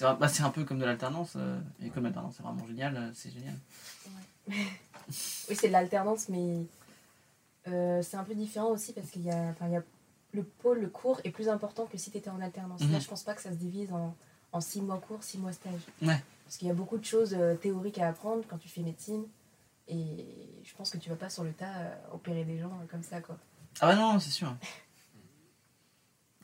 bah, 0.00 0.28
c'est 0.28 0.42
un 0.42 0.50
peu 0.50 0.64
comme 0.64 0.78
de 0.78 0.84
l'alternance. 0.84 1.32
euh, 1.36 1.58
et 1.82 1.88
comme 1.90 2.04
l'alternance, 2.04 2.34
c'est 2.36 2.42
vraiment 2.42 2.66
génial, 2.66 2.96
euh, 2.96 3.10
c'est 3.14 3.30
génial. 3.32 3.54
Oui, 5.48 5.56
c'est 5.58 5.68
de 5.68 5.72
l'alternance, 5.72 6.28
mais 6.28 6.66
euh, 7.68 8.02
c'est 8.02 8.16
un 8.18 8.24
peu 8.24 8.34
différent 8.34 8.68
aussi 8.68 8.92
parce 8.92 9.08
qu'il 9.10 9.22
y 9.22 9.30
a, 9.30 9.38
enfin, 9.50 9.66
il 9.66 9.72
y 9.72 9.76
a 9.76 9.82
le 10.32 10.42
pôle, 10.42 10.80
le 10.80 10.88
cours 10.88 11.20
est 11.24 11.30
plus 11.30 11.48
important 11.48 11.86
que 11.86 11.96
si 11.96 12.10
tu 12.10 12.18
étais 12.18 12.28
en 12.28 12.40
alternance. 12.42 12.82
Mhm. 12.82 12.92
Là, 12.92 12.98
je 13.00 13.08
pense 13.08 13.22
pas 13.22 13.32
que 13.32 13.40
ça 13.40 13.48
se 13.50 13.54
divise 13.56 13.90
en, 13.92 14.14
en 14.52 14.60
six 14.60 14.82
mois 14.82 14.98
cours, 14.98 15.22
six 15.22 15.38
mois 15.38 15.52
stage. 15.52 15.80
Ouais. 16.02 16.22
Parce 16.44 16.58
qu'il 16.58 16.68
y 16.68 16.70
a 16.70 16.74
beaucoup 16.74 16.98
de 16.98 17.04
choses 17.04 17.34
euh, 17.38 17.54
théoriques 17.54 17.98
à 17.98 18.08
apprendre 18.08 18.42
quand 18.48 18.58
tu 18.58 18.68
fais 18.68 18.82
médecine. 18.82 19.22
Et 19.88 20.60
je 20.64 20.74
pense 20.74 20.90
que 20.90 20.98
tu 20.98 21.08
vas 21.08 21.16
pas 21.16 21.30
sur 21.30 21.44
le 21.44 21.52
tas 21.52 21.74
euh, 21.78 21.96
opérer 22.12 22.44
des 22.44 22.58
gens 22.58 22.72
euh, 22.82 22.86
comme 22.90 23.02
ça, 23.02 23.20
quoi. 23.20 23.38
Ah 23.80 23.86
bah 23.88 23.96
non, 23.96 24.18
c'est 24.18 24.30
sûr. 24.30 24.54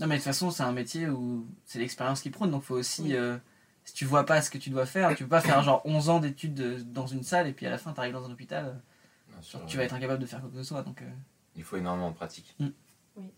Non 0.00 0.08
mais 0.08 0.14
de 0.16 0.18
toute 0.20 0.24
façon, 0.24 0.50
c'est 0.50 0.64
un 0.64 0.72
métier 0.72 1.08
où 1.08 1.46
c'est 1.64 1.78
l'expérience 1.78 2.20
qui 2.20 2.30
prône, 2.30 2.50
donc 2.50 2.64
faut 2.64 2.74
aussi... 2.74 3.02
Oui. 3.02 3.14
euh, 3.14 3.38
si 3.84 3.92
tu 3.94 4.06
vois 4.06 4.24
pas 4.26 4.42
ce 4.42 4.50
que 4.50 4.58
tu 4.58 4.70
dois 4.70 4.86
faire, 4.86 5.14
tu 5.14 5.22
peux 5.24 5.28
pas 5.28 5.40
faire 5.42 5.62
genre 5.62 5.82
11 5.84 6.08
ans 6.08 6.18
d'études 6.18 6.90
dans 6.92 7.06
une 7.06 7.22
salle 7.22 7.46
et 7.46 7.52
puis 7.52 7.64
à 7.66 7.70
la 7.70 7.78
fin 7.78 7.92
t'arrives 7.92 8.14
dans 8.14 8.24
un 8.24 8.32
hôpital, 8.32 8.80
Bien 9.28 9.36
genre, 9.36 9.44
sûr, 9.44 9.66
tu 9.66 9.76
ouais. 9.76 9.82
vas 9.82 9.84
être 9.84 9.94
incapable 9.94 10.20
de 10.20 10.26
faire 10.26 10.40
quoi 10.40 10.48
que 10.50 10.56
ce 10.56 10.62
soit. 10.64 10.82
Donc, 10.82 11.00
euh, 11.02 11.10
Il 11.54 11.62
faut 11.62 11.76
énormément 11.76 12.10
de 12.10 12.16
pratique. 12.16 12.56
Mm. 12.58 12.68
Oui. 13.16 13.30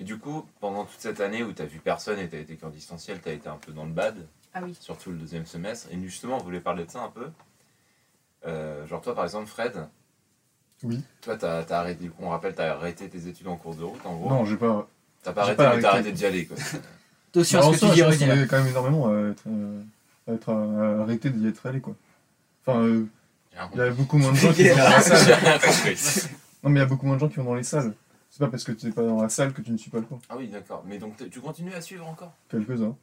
Et 0.00 0.04
du 0.04 0.18
coup, 0.18 0.48
pendant 0.58 0.84
toute 0.86 0.98
cette 0.98 1.20
année 1.20 1.44
où 1.44 1.52
tu 1.52 1.60
as 1.62 1.66
vu 1.66 1.78
personne 1.80 2.18
et 2.18 2.28
tu 2.28 2.34
as 2.34 2.40
été 2.40 2.56
qu'en 2.56 2.70
distanciel, 2.70 3.20
tu 3.22 3.28
as 3.28 3.32
été 3.32 3.48
un 3.48 3.58
peu 3.58 3.72
dans 3.72 3.84
le 3.84 3.92
bad, 3.92 4.26
Ah 4.54 4.62
oui. 4.64 4.74
surtout 4.80 5.10
le 5.12 5.18
deuxième 5.18 5.44
semestre. 5.46 5.88
Et 5.92 6.00
justement, 6.02 6.38
on 6.38 6.42
voulait 6.42 6.60
parler 6.60 6.86
de 6.86 6.90
ça 6.90 7.02
un 7.02 7.10
peu? 7.10 7.30
Euh, 8.46 8.86
genre 8.86 9.00
toi, 9.00 9.14
par 9.14 9.24
exemple, 9.24 9.46
Fred. 9.46 9.86
Oui. 10.82 11.02
Toi, 11.20 11.36
t'as 11.36 11.58
as 11.62 11.72
arrêté, 11.78 12.04
du 12.04 12.10
coup, 12.10 12.22
on 12.24 12.30
rappelle, 12.30 12.54
tu 12.54 12.62
as 12.62 12.72
arrêté 12.72 13.08
tes 13.08 13.26
études 13.28 13.48
en 13.48 13.56
cours 13.56 13.74
de 13.74 13.82
route, 13.84 14.00
en 14.04 14.16
gros. 14.16 14.30
Non, 14.30 14.44
j'ai 14.46 14.56
pas. 14.56 14.88
T'as 15.22 15.32
pas 15.32 15.42
j'ai 15.42 15.48
arrêté, 15.48 15.56
pas 15.56 15.76
mais 15.76 15.82
t'as 15.82 15.88
arrêté. 15.90 16.08
arrêté 16.08 16.12
d'y 16.12 16.26
aller, 16.26 16.46
quoi. 16.46 16.56
Attention 17.30 17.60
à 17.60 17.62
en 17.62 17.66
ce 17.66 17.72
que 17.72 17.78
soi, 17.78 17.88
tu 17.90 17.94
dis, 17.94 18.00
je 18.00 18.04
Rudy. 18.04 18.18
là. 18.24 18.26
ressemblais 18.26 18.46
quand 18.48 18.58
même 18.58 18.66
énormément 18.68 19.08
à 19.08 19.30
être, 19.30 19.42
euh, 19.46 19.82
à 20.26 20.32
être 20.32 20.48
à 20.48 21.02
arrêter 21.02 21.30
d'y 21.30 21.46
être 21.48 21.66
allé, 21.66 21.80
quoi. 21.80 21.94
Enfin, 22.64 22.80
euh, 22.80 23.06
il 23.72 23.78
y 23.78 23.82
a 23.82 23.90
beaucoup 23.90 24.16
moins 24.16 24.32
de 24.32 24.36
gens 24.36 24.52
qui 24.54 24.68
vont 24.68 24.76
dans 24.76 24.82
la 24.84 25.00
salle. 25.02 26.30
Non, 26.62 26.70
mais 26.70 26.80
il 26.80 26.82
y 26.82 26.84
a 26.84 26.86
beaucoup 26.86 27.06
moins 27.06 27.16
de 27.16 27.20
gens 27.20 27.28
qui 27.28 27.36
vont 27.36 27.44
dans 27.44 27.54
les 27.54 27.62
salles. 27.62 27.92
C'est 28.30 28.38
pas 28.38 28.48
parce 28.48 28.64
que 28.64 28.72
tu 28.72 28.86
n'es 28.86 28.92
pas 28.92 29.02
dans 29.02 29.20
la 29.22 29.28
salle 29.28 29.52
que 29.52 29.60
tu 29.60 29.72
ne 29.72 29.76
suis 29.76 29.90
pas 29.90 29.98
le 29.98 30.04
cours. 30.04 30.20
Ah 30.30 30.34
oui, 30.38 30.48
d'accord. 30.48 30.82
Mais 30.86 30.98
donc, 30.98 31.14
tu 31.30 31.40
continues 31.40 31.74
à 31.74 31.80
suivre 31.80 32.06
encore? 32.06 32.32
Quelques-uns. 32.48 32.96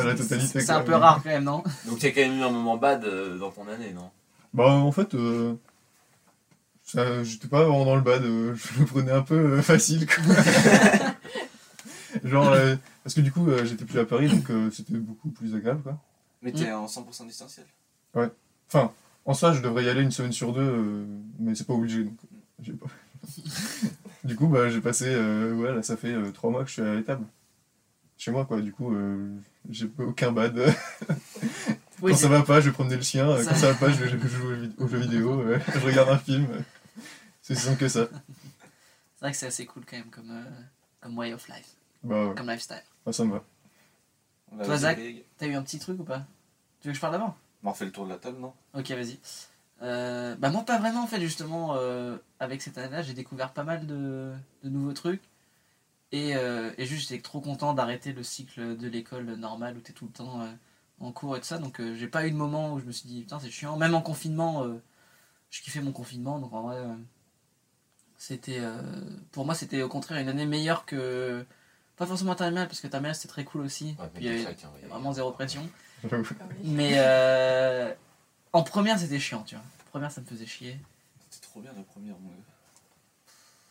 Pas 0.00 0.04
la 0.04 0.14
totalité. 0.14 0.60
C'est 0.60 0.70
un 0.72 0.82
peu 0.82 0.94
rare 0.94 1.22
quand 1.22 1.30
même, 1.30 1.44
non 1.44 1.62
Donc, 1.86 1.98
tu 1.98 2.06
as 2.06 2.10
quand 2.12 2.20
même 2.20 2.38
eu 2.38 2.42
un 2.42 2.50
moment 2.50 2.76
bad 2.76 3.04
euh, 3.04 3.38
dans 3.38 3.50
ton 3.50 3.66
année, 3.68 3.92
non? 3.92 4.10
Bah, 4.54 4.68
en 4.70 4.92
fait, 4.92 5.14
euh, 5.14 5.54
ça- 6.84 7.22
j'étais 7.24 7.48
pas 7.48 7.64
vraiment 7.64 7.84
dans 7.84 7.96
le 7.96 8.02
bad. 8.02 8.22
euh, 8.24 8.54
je 8.74 8.80
le 8.80 8.86
prenais 8.86 9.12
un 9.12 9.22
peu 9.22 9.34
euh, 9.58 9.62
facile, 9.62 10.06
quoi. 10.06 10.24
Genre, 12.24 12.52
euh, 12.52 12.76
parce 13.04 13.14
que 13.14 13.20
du 13.20 13.30
coup, 13.32 13.48
euh, 13.48 13.64
j'étais 13.64 13.84
plus 13.84 13.98
à 13.98 14.04
Paris, 14.06 14.28
donc 14.28 14.48
euh, 14.50 14.70
c'était 14.70 14.94
beaucoup 14.94 15.28
plus 15.30 15.54
agréable, 15.54 15.82
quoi. 15.82 15.98
Mais 16.42 16.52
t'es 16.52 16.70
en 16.72 16.86
100% 16.86 17.26
distanciel. 17.26 17.66
Enfin, 18.68 18.92
en 19.24 19.34
soi, 19.34 19.52
je 19.52 19.60
devrais 19.60 19.84
y 19.84 19.88
aller 19.88 20.02
une 20.02 20.10
semaine 20.10 20.32
sur 20.32 20.52
deux, 20.52 20.60
euh, 20.60 21.04
mais 21.38 21.54
c'est 21.54 21.66
pas 21.66 21.72
obligé, 21.74 22.04
donc 22.04 22.16
j'ai 22.62 22.72
pas. 22.72 22.86
du 24.24 24.36
coup, 24.36 24.46
bah, 24.48 24.68
j'ai 24.70 24.80
passé, 24.80 25.06
euh, 25.08 25.54
ouais, 25.54 25.74
là, 25.74 25.82
ça 25.82 25.96
fait 25.96 26.12
euh, 26.12 26.30
trois 26.32 26.50
mois 26.50 26.62
que 26.62 26.68
je 26.68 26.74
suis 26.74 26.82
à 26.82 26.94
l'étable. 26.94 27.24
Chez 28.18 28.30
moi, 28.30 28.44
quoi. 28.46 28.60
Du 28.60 28.72
coup, 28.72 28.94
euh, 28.94 29.34
j'ai 29.70 29.90
aucun 29.98 30.32
bad. 30.32 30.58
Oui, 32.02 32.12
quand 32.12 32.18
ça 32.18 32.28
va 32.28 32.42
pas, 32.42 32.60
je 32.60 32.66
vais 32.68 32.72
promener 32.74 32.96
le 32.96 33.02
chien. 33.02 33.38
Ça- 33.42 33.50
Quand 33.52 33.56
ça 33.56 33.72
va 33.72 33.74
pas, 33.78 33.88
je 33.90 34.04
vais 34.04 34.10
je 34.10 34.28
joue 34.28 34.48
aux 34.76 34.86
jeux 34.86 34.98
vidéo. 34.98 35.40
euh, 35.40 35.58
je 35.74 35.78
regarde 35.78 36.10
un 36.10 36.18
film. 36.18 36.46
C'est 37.40 37.54
si 37.54 37.62
simple 37.62 37.78
que 37.78 37.88
ça. 37.88 38.06
c'est 39.14 39.20
vrai 39.22 39.30
que 39.32 39.36
c'est 39.38 39.46
assez 39.46 39.64
cool 39.64 39.82
quand 39.88 39.96
même 39.96 40.10
comme, 40.10 40.30
euh, 40.30 40.44
comme 41.00 41.16
way 41.16 41.32
of 41.32 41.48
life, 41.48 41.70
Bah, 42.02 42.26
ouais. 42.28 42.34
comme 42.34 42.50
lifestyle. 42.50 42.82
Bah, 43.06 43.14
ça 43.14 43.24
me 43.24 43.32
va. 43.32 43.44
Toi, 44.62 44.76
Zach. 44.76 44.98
T'as 45.38 45.46
eu 45.46 45.54
un 45.54 45.62
petit 45.62 45.78
truc 45.78 45.98
ou 45.98 46.04
pas? 46.04 46.26
Tu 46.82 46.88
veux 46.88 46.92
que 46.92 46.96
je 46.96 47.00
parle 47.00 47.14
d'avant? 47.14 47.34
On 47.64 47.70
refait 47.70 47.86
le 47.86 47.92
tour 47.92 48.04
de 48.04 48.10
la 48.10 48.18
table, 48.18 48.40
non? 48.40 48.52
Ok, 48.74 48.90
vas-y. 48.90 49.18
Euh, 49.82 50.34
bah 50.36 50.50
moi 50.50 50.64
pas 50.64 50.78
vraiment 50.78 51.02
en 51.02 51.06
fait 51.06 51.20
justement 51.20 51.76
euh, 51.76 52.16
avec 52.40 52.62
cette 52.62 52.78
année-là 52.78 53.02
j'ai 53.02 53.12
découvert 53.12 53.52
pas 53.52 53.62
mal 53.62 53.86
de, 53.86 54.32
de 54.64 54.68
nouveaux 54.70 54.94
trucs 54.94 55.20
et, 56.12 56.36
euh, 56.36 56.72
et 56.78 56.86
juste 56.86 57.08
j'étais 57.08 57.22
trop 57.22 57.40
content 57.40 57.74
d'arrêter 57.74 58.12
le 58.12 58.22
cycle 58.22 58.76
de 58.76 58.88
l'école 58.88 59.24
normale 59.34 59.76
où 59.76 59.80
t'es 59.80 59.92
tout 59.92 60.06
le 60.06 60.12
temps 60.12 60.40
euh, 60.40 60.52
en 61.00 61.12
cours 61.12 61.36
et 61.36 61.40
tout 61.40 61.46
ça. 61.46 61.58
Donc 61.58 61.80
euh, 61.80 61.94
j'ai 61.96 62.08
pas 62.08 62.26
eu 62.26 62.30
de 62.30 62.36
moment 62.36 62.72
où 62.72 62.78
je 62.80 62.84
me 62.84 62.92
suis 62.92 63.08
dit 63.08 63.20
putain 63.22 63.38
c'est 63.40 63.50
chiant. 63.50 63.76
Même 63.76 63.94
en 63.94 64.02
confinement 64.02 64.64
euh, 64.64 64.80
je 65.50 65.62
kiffais 65.62 65.80
mon 65.80 65.92
confinement. 65.92 66.38
Donc 66.38 66.52
en 66.52 66.62
vrai 66.62 66.76
euh, 66.76 66.94
c'était 68.18 68.58
euh, 68.60 68.80
pour 69.32 69.44
moi 69.44 69.54
c'était 69.54 69.82
au 69.82 69.88
contraire 69.88 70.18
une 70.20 70.28
année 70.28 70.46
meilleure 70.46 70.84
que 70.86 71.44
pas 71.96 72.06
forcément 72.06 72.34
terminale 72.34 72.68
parce 72.68 72.80
que 72.80 72.86
terminale 72.86 73.14
c'était 73.14 73.28
très 73.28 73.44
cool 73.44 73.62
aussi. 73.62 73.96
Ouais, 73.98 74.08
Puis 74.14 74.24
il 74.24 74.26
y 74.26 74.28
avait- 74.34 74.42
chacun, 74.44 74.68
il 74.76 74.80
y 74.80 74.84
avait 74.84 74.92
vraiment 74.92 75.12
zéro 75.12 75.32
pression. 75.32 75.68
Mais 76.62 76.94
euh, 76.98 77.92
en 78.52 78.62
première 78.62 78.98
c'était 78.98 79.18
chiant 79.18 79.42
tu 79.42 79.54
vois. 79.56 79.64
Première 79.90 80.10
ça 80.12 80.20
me 80.20 80.26
faisait 80.26 80.46
chier. 80.46 80.78
C'était 81.30 81.46
trop 81.48 81.60
bien 81.60 81.72
la 81.76 81.82
première, 81.82 82.18
moi. 82.20 82.32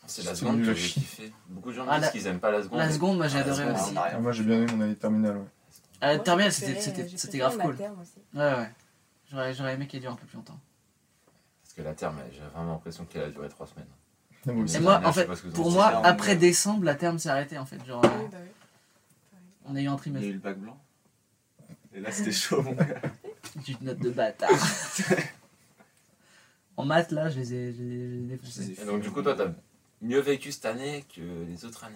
C'est 0.08 0.24
la 0.24 0.36
seconde 0.36 0.64
que 0.64 0.74
j'ai 0.74 0.88
kiffé. 0.90 1.34
Beaucoup 1.50 1.72
de 1.72 1.76
gens 1.76 1.86
Ah, 1.90 1.96
disent 1.96 2.06
la- 2.06 2.12
qu'ils 2.12 2.28
aiment 2.28 2.40
pas 2.40 2.52
la 2.52 2.64
seconde. 2.64 2.80
La 2.80 2.92
seconde, 2.92 3.18
moi 3.18 3.28
j'ai 3.28 3.40
Ah, 3.40 3.46
la 3.46 3.54
adoré 3.54 3.64
seconde, 3.64 3.76
aussi. 3.82 3.96
Ah, 3.98 4.20
moi, 4.20 4.32
j'ai 4.32 4.44
bien 4.44 4.58
aimé 4.58 4.72
mon 4.74 4.82
année 4.84 4.94
de 4.94 5.00
terminale, 5.00 5.38
ouais. 5.38 5.44
À 6.02 6.08
la 6.10 6.16
Moi, 6.16 6.24
terminale, 6.24 6.52
c'était- 6.52 7.38
grave 7.38 7.58
cool. 7.58 7.76
Ouais, 7.76 7.90
ouais. 8.36 8.70
J'aurais 9.32 9.54
j'aurais 9.54 9.74
aimé 9.74 9.88
qu'elle 9.88 10.02
dure 10.02 10.12
un 10.12 10.16
peu 10.16 10.26
plus 10.28 10.36
longtemps. 10.38 10.60
Parce 11.64 11.74
que 11.74 11.82
la 11.82 11.94
terme, 11.94 12.18
j'ai 12.32 12.42
vraiment 12.54 12.74
l'impression 12.74 13.06
qu'elle 13.06 13.24
a 13.24 13.30
duré 13.30 13.50
trois 13.50 13.66
semaines. 13.66 13.88
Ah, 14.48 14.52
moi 14.52 14.64
aussi. 14.64 14.76
Et 14.76 14.80
moi, 14.80 15.02
en 15.04 15.12
fait, 15.14 15.26
pour 15.54 15.72
moi, 15.72 15.88
après 16.06 16.36
décembre, 16.36 16.84
la 16.86 16.94
terme 16.96 17.18
s'est 17.18 17.30
arrêtée 17.30 17.58
en 17.58 17.66
fait. 17.66 17.84
Genre, 17.86 18.04
euh, 18.06 18.10
bah 18.32 18.38
on 19.66 19.76
a 19.76 19.82
eu 19.82 19.82
un 19.82 19.82
Il 19.82 19.88
y 19.88 19.94
a 19.94 19.98
trimestre. 19.98 20.28
eu 20.30 20.34
le 20.34 20.40
bac 20.40 20.60
blanc. 20.60 20.78
Et 21.96 22.00
là, 22.02 22.12
c'était 22.12 22.32
chaud, 22.32 22.62
mon 22.62 22.74
gars. 22.74 22.86
Une 23.68 23.78
note 23.82 24.00
de 24.00 24.10
bâtard. 24.12 24.52
en 26.78 26.86
maths, 26.86 27.12
là, 27.12 27.30
je 27.30 27.40
les 27.40 27.54
ai, 27.54 27.74
je 27.74 27.82
les 27.82 27.96
ai- 27.96 28.10
je 28.10 28.16
les 28.16 28.24
ai 28.24 28.28
défoncés. 28.28 28.76
Et 28.82 28.86
donc, 28.86 29.02
du 29.02 29.12
coup, 29.12 29.22
toi, 29.22 29.34
t'as 29.36 29.48
mieux 30.02 30.20
vécu 30.20 30.52
cette 30.52 30.66
année 30.66 31.06
que 31.16 31.22
les 31.48 31.66
autres 31.66 31.84
années. 31.84 31.96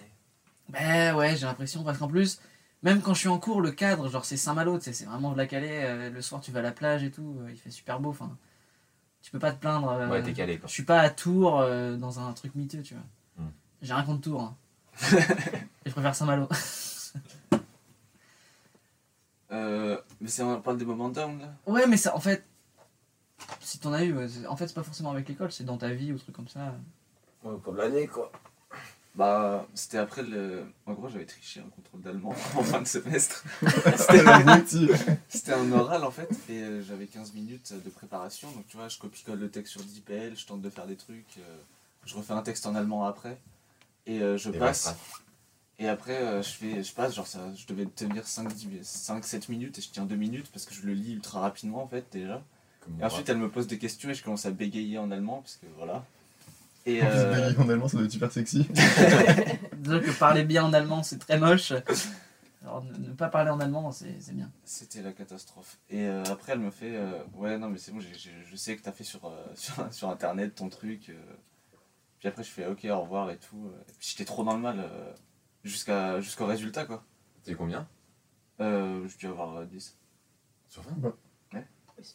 Ben 0.69 1.15
ouais, 1.15 1.35
j'ai 1.35 1.45
l'impression, 1.45 1.83
parce 1.83 1.97
qu'en 1.97 2.07
plus, 2.07 2.39
même 2.83 3.01
quand 3.01 3.13
je 3.13 3.19
suis 3.19 3.27
en 3.29 3.39
cours, 3.39 3.61
le 3.61 3.71
cadre, 3.71 4.09
genre 4.09 4.25
c'est 4.25 4.37
Saint-Malo, 4.37 4.77
tu 4.77 4.85
sais, 4.85 4.93
c'est 4.93 5.05
vraiment 5.05 5.31
de 5.31 5.37
la 5.37 5.47
Calais. 5.47 5.83
euh, 5.85 6.09
le 6.09 6.21
soir, 6.21 6.41
tu 6.41 6.51
vas 6.51 6.59
à 6.59 6.63
la 6.63 6.71
plage 6.71 7.03
et 7.03 7.11
tout, 7.11 7.37
euh, 7.41 7.49
il 7.51 7.57
fait 7.57 7.71
super 7.71 7.99
beau. 7.99 8.09
Enfin, 8.11 8.37
tu 9.21 9.31
peux 9.31 9.39
pas 9.39 9.51
te 9.51 9.59
plaindre. 9.59 9.89
euh, 9.89 10.07
Ouais, 10.09 10.23
t'es 10.23 10.33
calé, 10.33 10.57
quoi. 10.59 10.67
Je 10.67 10.73
suis 10.73 10.83
pas 10.83 10.99
à 11.01 11.09
Tours 11.09 11.59
euh, 11.59 11.97
dans 11.97 12.19
un 12.19 12.31
truc 12.33 12.55
miteux, 12.55 12.81
tu 12.83 12.93
vois. 12.93 13.03
Hmm. 13.45 13.49
J'ai 13.81 13.93
rien 13.93 14.03
contre 14.03 14.21
Tours. 14.21 14.41
hein. 14.41 14.55
Et 15.85 15.89
je 15.89 15.91
préfère 15.91 16.15
Saint-Malo. 16.15 16.47
Euh, 19.51 19.99
mais 20.21 20.27
c'est, 20.29 20.43
on 20.43 20.61
parle 20.61 20.77
des 20.77 20.85
moments 20.85 21.09
down, 21.09 21.39
là 21.39 21.53
Ouais, 21.65 21.87
mais 21.87 21.97
ça, 21.97 22.15
en 22.15 22.19
fait, 22.19 22.45
si 23.61 23.79
t'en 23.79 23.93
as 23.93 24.03
eu, 24.03 24.15
en 24.47 24.55
fait, 24.55 24.67
c'est 24.67 24.73
pas 24.75 24.83
forcément 24.83 25.11
avec 25.11 25.27
l'école, 25.27 25.51
c'est 25.51 25.63
dans 25.63 25.77
ta 25.77 25.89
vie 25.89 26.13
ou 26.13 26.19
truc 26.19 26.35
comme 26.35 26.47
ça. 26.47 26.75
Ouais, 27.43 27.55
pour 27.63 27.73
l'année, 27.73 28.07
quoi. 28.07 28.31
Bah, 29.15 29.67
c'était 29.73 29.97
après 29.97 30.23
le. 30.23 30.65
En 30.85 30.93
gros, 30.93 31.09
j'avais 31.09 31.25
triché 31.25 31.59
un 31.59 31.69
contrôle 31.69 32.01
d'allemand 32.01 32.29
en 32.55 32.63
fin 32.63 32.81
de 32.81 32.87
semestre. 32.87 33.43
C'était 35.27 35.53
un 35.53 35.71
oral 35.71 36.03
en 36.03 36.11
fait, 36.11 36.29
et 36.49 36.61
euh, 36.61 36.83
j'avais 36.83 37.05
15 37.07 37.33
minutes 37.33 37.73
de 37.73 37.89
préparation. 37.89 38.49
Donc, 38.51 38.67
tu 38.67 38.77
vois, 38.77 38.87
je 38.87 38.97
copie-colle 38.97 39.39
le 39.39 39.49
texte 39.49 39.71
sur 39.73 39.81
10 39.83 40.01
PL, 40.01 40.37
je 40.37 40.45
tente 40.45 40.61
de 40.61 40.69
faire 40.69 40.85
des 40.85 40.95
trucs, 40.95 41.37
euh, 41.39 41.57
je 42.05 42.15
refais 42.15 42.33
un 42.33 42.41
texte 42.43 42.65
en 42.67 42.75
allemand 42.75 43.05
après, 43.05 43.37
et 44.05 44.21
euh, 44.21 44.37
je 44.37 44.51
Et 44.51 44.57
passe. 44.57 44.83
voilà. 44.83 44.97
Et 45.79 45.87
après, 45.87 46.43
je, 46.43 46.49
fais, 46.49 46.83
je 46.83 46.93
passe, 46.93 47.15
genre, 47.15 47.27
ça, 47.27 47.39
je 47.55 47.65
devais 47.65 47.85
tenir 47.85 48.23
5-7 48.23 49.49
minutes, 49.49 49.79
et 49.79 49.81
je 49.81 49.89
tiens 49.89 50.05
2 50.05 50.15
minutes 50.15 50.51
parce 50.51 50.65
que 50.65 50.73
je 50.73 50.81
le 50.85 50.93
lis 50.93 51.13
ultra 51.13 51.39
rapidement 51.39 51.81
en 51.81 51.87
fait, 51.87 52.05
déjà. 52.11 52.43
Comme 52.81 52.99
Et 53.01 53.03
ensuite, 53.05 53.27
elle 53.29 53.37
me 53.37 53.49
pose 53.49 53.67
des 53.67 53.77
questions 53.77 54.09
et 54.09 54.13
je 54.13 54.23
commence 54.23 54.45
à 54.45 54.51
bégayer 54.51 54.97
en 54.97 55.09
allemand, 55.09 55.37
parce 55.41 55.55
que 55.55 55.65
voilà. 55.77 56.05
Et 56.95 57.03
En 57.03 57.07
plus, 57.07 57.17
euh, 57.17 57.53
en 57.57 57.69
allemand, 57.69 57.87
ça 57.87 57.97
doit 57.97 58.05
être 58.05 58.11
super 58.11 58.31
sexy. 58.31 58.67
Disons 59.77 59.99
que 59.99 60.17
parler 60.19 60.43
bien 60.43 60.63
en 60.65 60.73
allemand, 60.73 61.03
c'est 61.03 61.19
très 61.19 61.37
moche. 61.37 61.73
Alors, 62.61 62.83
ne, 62.83 62.97
ne 62.97 63.13
pas 63.13 63.29
parler 63.29 63.51
en 63.51 63.59
allemand, 63.59 63.91
c'est 63.91 64.33
bien. 64.33 64.51
C'était 64.63 65.01
la 65.01 65.11
catastrophe. 65.13 65.77
Et 65.89 66.07
euh, 66.07 66.23
après, 66.25 66.53
elle 66.53 66.59
me 66.59 66.71
fait 66.71 66.95
euh, 66.95 67.23
Ouais, 67.35 67.57
non, 67.57 67.69
mais 67.69 67.77
c'est 67.77 67.91
bon, 67.91 67.99
je 67.99 68.55
sais 68.55 68.75
que 68.75 68.81
t'as 68.81 68.91
fait 68.91 69.03
sur, 69.03 69.25
euh, 69.25 69.45
sur, 69.55 69.93
sur 69.93 70.09
internet 70.09 70.55
ton 70.55 70.69
truc. 70.69 71.09
euh. 71.09 71.13
Puis 72.19 72.27
après, 72.27 72.43
je 72.43 72.49
fais 72.49 72.65
Ok, 72.65 72.85
au 72.89 72.99
revoir 73.01 73.31
et 73.31 73.37
tout. 73.37 73.71
Et 73.87 73.93
puis 73.97 74.09
j'étais 74.11 74.25
trop 74.25 74.43
dans 74.43 74.53
le 74.53 74.59
mal 74.61 74.79
euh, 74.79 75.13
jusqu'à 75.63 76.19
jusqu'au 76.19 76.45
résultat, 76.45 76.85
quoi. 76.85 77.03
T'es 77.43 77.55
combien? 77.55 77.87
Euh, 78.59 79.07
je 79.07 79.17
dû 79.17 79.27
avoir 79.27 79.55
euh, 79.57 79.65
10. 79.65 79.97
Sur 80.67 80.83
20 80.83 81.13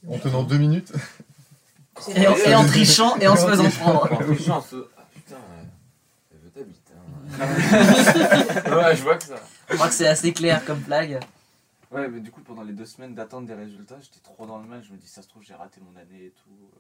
En 0.09 0.19
tenant 0.19 0.43
deux 0.45 0.59
minutes. 0.59 0.93
Et 2.17 2.27
en, 2.27 2.35
et 2.37 2.55
en 2.55 2.65
trichant 2.67 3.17
et 3.19 3.29
en 3.29 3.37
se 3.37 3.47
faisant 3.47 3.71
prendre. 3.71 4.13
En 4.13 4.17
plus, 4.17 4.51
en 4.51 4.61
se- 4.61 4.89
Ah 4.99 5.03
putain, 5.15 5.37
ouais. 5.37 5.65
Elle 6.33 6.39
veut 6.41 6.51
t'habiter. 6.51 6.93
Hein. 6.95 8.77
ouais, 8.89 8.97
je 8.97 9.03
vois 9.03 9.17
que 9.17 9.25
ça. 9.25 9.37
Je 9.71 9.75
crois 9.75 9.89
que 9.89 9.95
c'est 9.95 10.09
assez 10.09 10.33
clair 10.33 10.65
comme 10.65 10.81
blague. 10.81 11.21
Ouais, 11.91 12.09
mais 12.09 12.21
du 12.21 12.31
coup, 12.33 12.41
pendant 12.41 12.63
les 12.65 12.73
deux 12.73 12.87
semaines 12.87 13.15
d'attente 13.15 13.47
des 13.47 13.55
résultats, 13.55 13.99
j'étais 14.01 14.19
trop 14.21 14.45
dans 14.47 14.59
le 14.59 14.65
mal. 14.67 14.83
Je 14.83 14.93
me 14.93 14.99
dis 14.99 15.07
Ça 15.07 15.23
se 15.23 15.29
trouve, 15.29 15.43
j'ai 15.43 15.55
raté 15.55 15.81
mon 15.81 15.97
année 15.99 16.27
et 16.27 16.31
tout. 16.43 16.51
euh. 16.51 16.79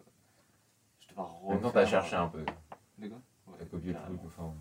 Je 1.00 1.08
devais 1.08 1.20
En 1.20 1.50
même 1.50 1.60
temps, 1.60 1.68
refaire, 1.68 1.72
t'as 1.84 1.86
cherché 1.86 2.16
un 2.16 2.28
peu. 2.28 2.44
Les 2.98 3.08
gars 3.08 3.14
Ouais, 3.46 3.54
T'as 3.58 3.64
copié 3.66 3.92
le 3.92 3.98
truc. 4.00 4.20
Enfin, 4.26 4.52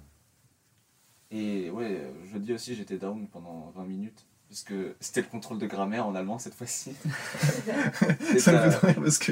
Et 1.32 1.70
ouais, 1.72 2.02
euh, 2.04 2.26
jeudi 2.32 2.54
aussi, 2.54 2.76
j'étais 2.76 2.98
down 2.98 3.28
pendant 3.28 3.72
20 3.76 3.86
minutes. 3.86 4.26
Parce 4.49 4.62
que 4.63 4.95
c'était 4.99 5.21
le 5.21 5.27
contrôle 5.27 5.58
de 5.58 5.65
grammaire 5.65 6.06
en 6.06 6.13
allemand 6.15 6.38
cette 6.38 6.53
fois-ci. 6.53 6.93
Ça 8.39 8.51
me 8.51 8.69
fait 8.71 8.88
rire 8.88 8.95
parce 9.01 9.17
que 9.17 9.32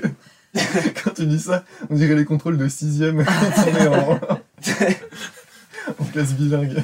quand 1.04 1.12
tu 1.14 1.28
dis 1.28 1.40
ça, 1.40 1.64
on 1.90 1.96
dirait 1.96 2.16
les 2.16 2.26
contrôles 2.26 2.58
de 2.58 2.68
sixième 2.68 3.24
quand 3.26 3.64
on 3.68 3.76
est 3.76 3.88
en, 3.88 4.20
en 6.00 6.06
classe 6.12 6.34
bilingue. 6.34 6.84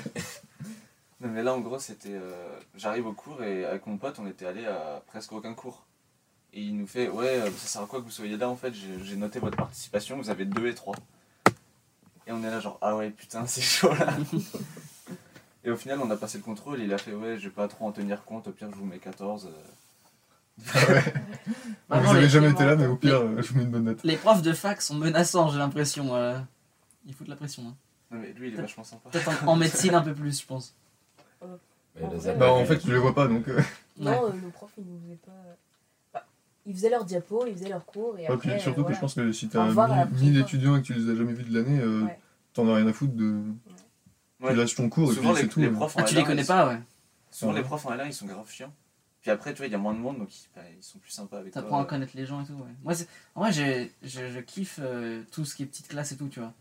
Non, 1.19 1.29
mais 1.29 1.41
là, 1.41 1.53
en 1.55 1.61
gros, 1.61 1.79
c'était. 1.79 2.13
euh, 2.13 2.59
J'arrive 2.77 3.07
au 3.07 3.13
cours 3.13 3.41
et 3.43 3.65
avec 3.65 3.87
mon 3.87 3.97
pote, 3.97 4.19
on 4.19 4.27
était 4.27 4.45
allé 4.45 4.65
à 4.67 5.01
presque 5.07 5.31
aucun 5.33 5.53
cours. 5.55 5.83
Et 6.53 6.61
il 6.61 6.77
nous 6.77 6.87
fait 6.87 7.09
Ouais, 7.09 7.39
euh, 7.41 7.49
ça 7.57 7.67
sert 7.67 7.81
à 7.81 7.85
quoi 7.87 7.99
que 7.99 8.05
vous 8.05 8.11
soyez 8.11 8.37
là 8.37 8.47
en 8.49 8.55
fait? 8.55 8.73
J'ai 8.73 9.03
j'ai 9.03 9.15
noté 9.15 9.39
votre 9.39 9.57
participation, 9.57 10.15
vous 10.17 10.29
avez 10.29 10.45
2 10.45 10.67
et 10.67 10.75
3. 10.75 10.95
Et 12.27 12.31
on 12.31 12.43
est 12.43 12.51
là, 12.51 12.59
genre 12.59 12.77
Ah 12.81 12.95
ouais, 12.95 13.09
putain, 13.09 13.47
c'est 13.47 13.61
chaud 13.61 13.93
là. 13.95 14.15
Et 15.67 15.71
au 15.71 15.75
final, 15.75 15.99
on 16.01 16.10
a 16.10 16.15
passé 16.15 16.38
le 16.38 16.43
contrôle. 16.43 16.80
Il 16.82 16.93
a 16.93 16.97
fait 16.97 17.13
Ouais, 17.13 17.38
je 17.38 17.43
vais 17.45 17.49
pas 17.53 17.67
trop 17.67 17.86
en 17.88 17.91
tenir 17.91 18.23
compte, 18.23 18.47
au 18.47 18.51
pire, 18.51 18.69
je 18.71 18.75
vous 18.77 18.86
mets 18.86 18.99
14. 18.99 19.47
euh. 19.47 20.71
Ah 20.73 21.99
ouais. 21.99 22.01
Vous 22.01 22.15
avez 22.15 22.30
jamais 22.30 22.49
été 22.51 22.65
là, 22.65 22.75
mais 22.75 22.88
au 22.88 22.95
pire, 22.95 23.21
euh, 23.21 23.41
je 23.41 23.51
vous 23.51 23.58
mets 23.60 23.63
une 23.65 23.71
bonne 23.71 23.84
note. 23.84 24.03
les 24.03 24.15
profs 24.17 24.41
de 24.41 24.53
fac 24.53 24.82
sont 24.82 24.95
menaçants, 24.95 25.49
j'ai 25.49 25.58
l'impression. 25.60 26.15
euh. 26.15 26.39
Ils 27.06 27.13
foutent 27.13 27.27
la 27.27 27.36
pression. 27.36 27.63
hein. 27.67 27.75
Non, 28.12 28.19
mais 28.21 28.34
lui, 28.34 28.47
il 28.49 28.53
est 28.53 28.62
vachement 28.62 28.84
sympa. 28.84 29.10
Peut-être 29.10 29.43
en, 29.43 29.49
en 29.49 29.56
médecine 29.56 29.93
un 29.93 30.01
peu 30.01 30.13
plus, 30.13 30.41
je 30.41 30.45
pense. 30.45 30.73
En 31.41 32.08
vrai, 32.08 32.36
Bah, 32.38 32.51
en 32.53 32.65
fait, 32.65 32.80
tu 32.80 32.91
les 32.91 32.97
vois 32.99 33.13
pas 33.13 33.27
donc. 33.27 33.47
euh, 33.49 33.60
Non, 33.99 34.25
euh, 34.27 34.32
nos 34.41 34.49
profs, 34.49 34.71
ils 34.77 34.86
nous 34.86 34.99
faisaient 35.03 35.19
pas. 35.25 35.32
Bah, 36.13 36.25
ils 36.65 36.73
faisaient 36.73 36.89
leurs 36.89 37.06
diapos, 37.06 37.45
ils 37.47 37.53
faisaient 37.56 37.69
leurs 37.69 37.86
cours. 37.86 38.15
Et 38.17 38.21
ouais, 38.21 38.27
après, 38.34 38.53
puis 38.53 38.62
surtout 38.62 38.82
euh, 38.82 38.86
que 38.86 38.93
je 38.93 38.99
pense 38.99 39.13
que 39.13 39.32
si 39.32 39.47
t'as 39.49 39.65
revoir 39.65 39.91
à 39.91 39.97
la 39.97 40.06
1000 40.06 40.13
prochaine 40.15 40.34
fois. 40.34 40.41
étudiants 40.41 40.75
et 40.77 40.82
que 40.82 40.86
tu 40.88 40.93
les 40.93 41.12
as 41.12 41.15
jamais 41.15 41.34
vus 41.34 41.43
de 41.43 41.53
l'année, 41.53 41.80
euh, 41.80 42.03
Ouais. 42.06 42.19
t'en 42.53 42.67
as 42.69 42.75
rien 42.75 42.88
à 42.88 42.93
foutre 42.93 43.13
de. 43.13 43.41
Ouais. 44.39 44.52
Tu 44.52 44.58
lâches 44.58 44.76
ton 44.76 44.89
cours 44.89 45.12
et 45.12 45.15
puis 45.15 45.28
les, 45.28 45.36
c'est 45.36 45.47
tout. 45.47 45.60
les 45.60 45.67
euh. 45.67 45.71
profs 45.71 45.97
en 45.97 46.02
Ah, 46.02 46.04
tu 46.04 46.15
les 46.15 46.21
L1, 46.21 46.26
connais 46.26 46.43
pas, 46.43 46.67
ouais. 46.67 46.80
Souvent, 47.32 47.52
Ouais. 47.54 47.58
les 47.60 47.63
profs 47.63 47.86
en 47.86 47.91
L1, 47.91 48.06
ils 48.08 48.13
sont 48.13 48.26
grave 48.28 48.50
chiants. 48.52 48.73
Puis 49.21 49.32
après, 49.32 49.52
tu 49.54 49.58
vois, 49.58 49.65
il 49.65 49.71
y 49.71 49.76
a 49.76 49.80
moins 49.80 49.93
de 49.93 50.00
monde, 50.00 50.19
donc 50.19 50.34
ils, 50.34 50.47
bah, 50.56 50.62
ils 50.78 50.84
sont 50.84 51.00
plus 51.00 51.10
sympas 51.12 51.39
avec 51.39 51.52
toi. 51.54 51.62
T'apprends 51.62 51.80
à 51.82 51.86
connaître 51.86 52.13
les 52.15 52.26
gens 52.26 52.41
et 52.41 52.45
tout, 52.45 52.54
ouais. 52.54 52.69
Moi, 52.84 52.93
c'est- 52.93 53.08
en 53.36 53.41
vrai, 53.41 53.52
j'ai- 53.52 53.91
je, 54.04 54.30
je 54.32 54.39
kiffe 54.39 54.80
euh, 54.82 55.23
tout 55.32 55.43
ce 55.43 55.56
qui 55.56 55.63
est 55.63 55.65
petite 55.65 55.88
classe 55.88 56.12
et 56.12 56.17
tout, 56.17 56.28
tu 56.30 56.39
vois. 56.39 56.54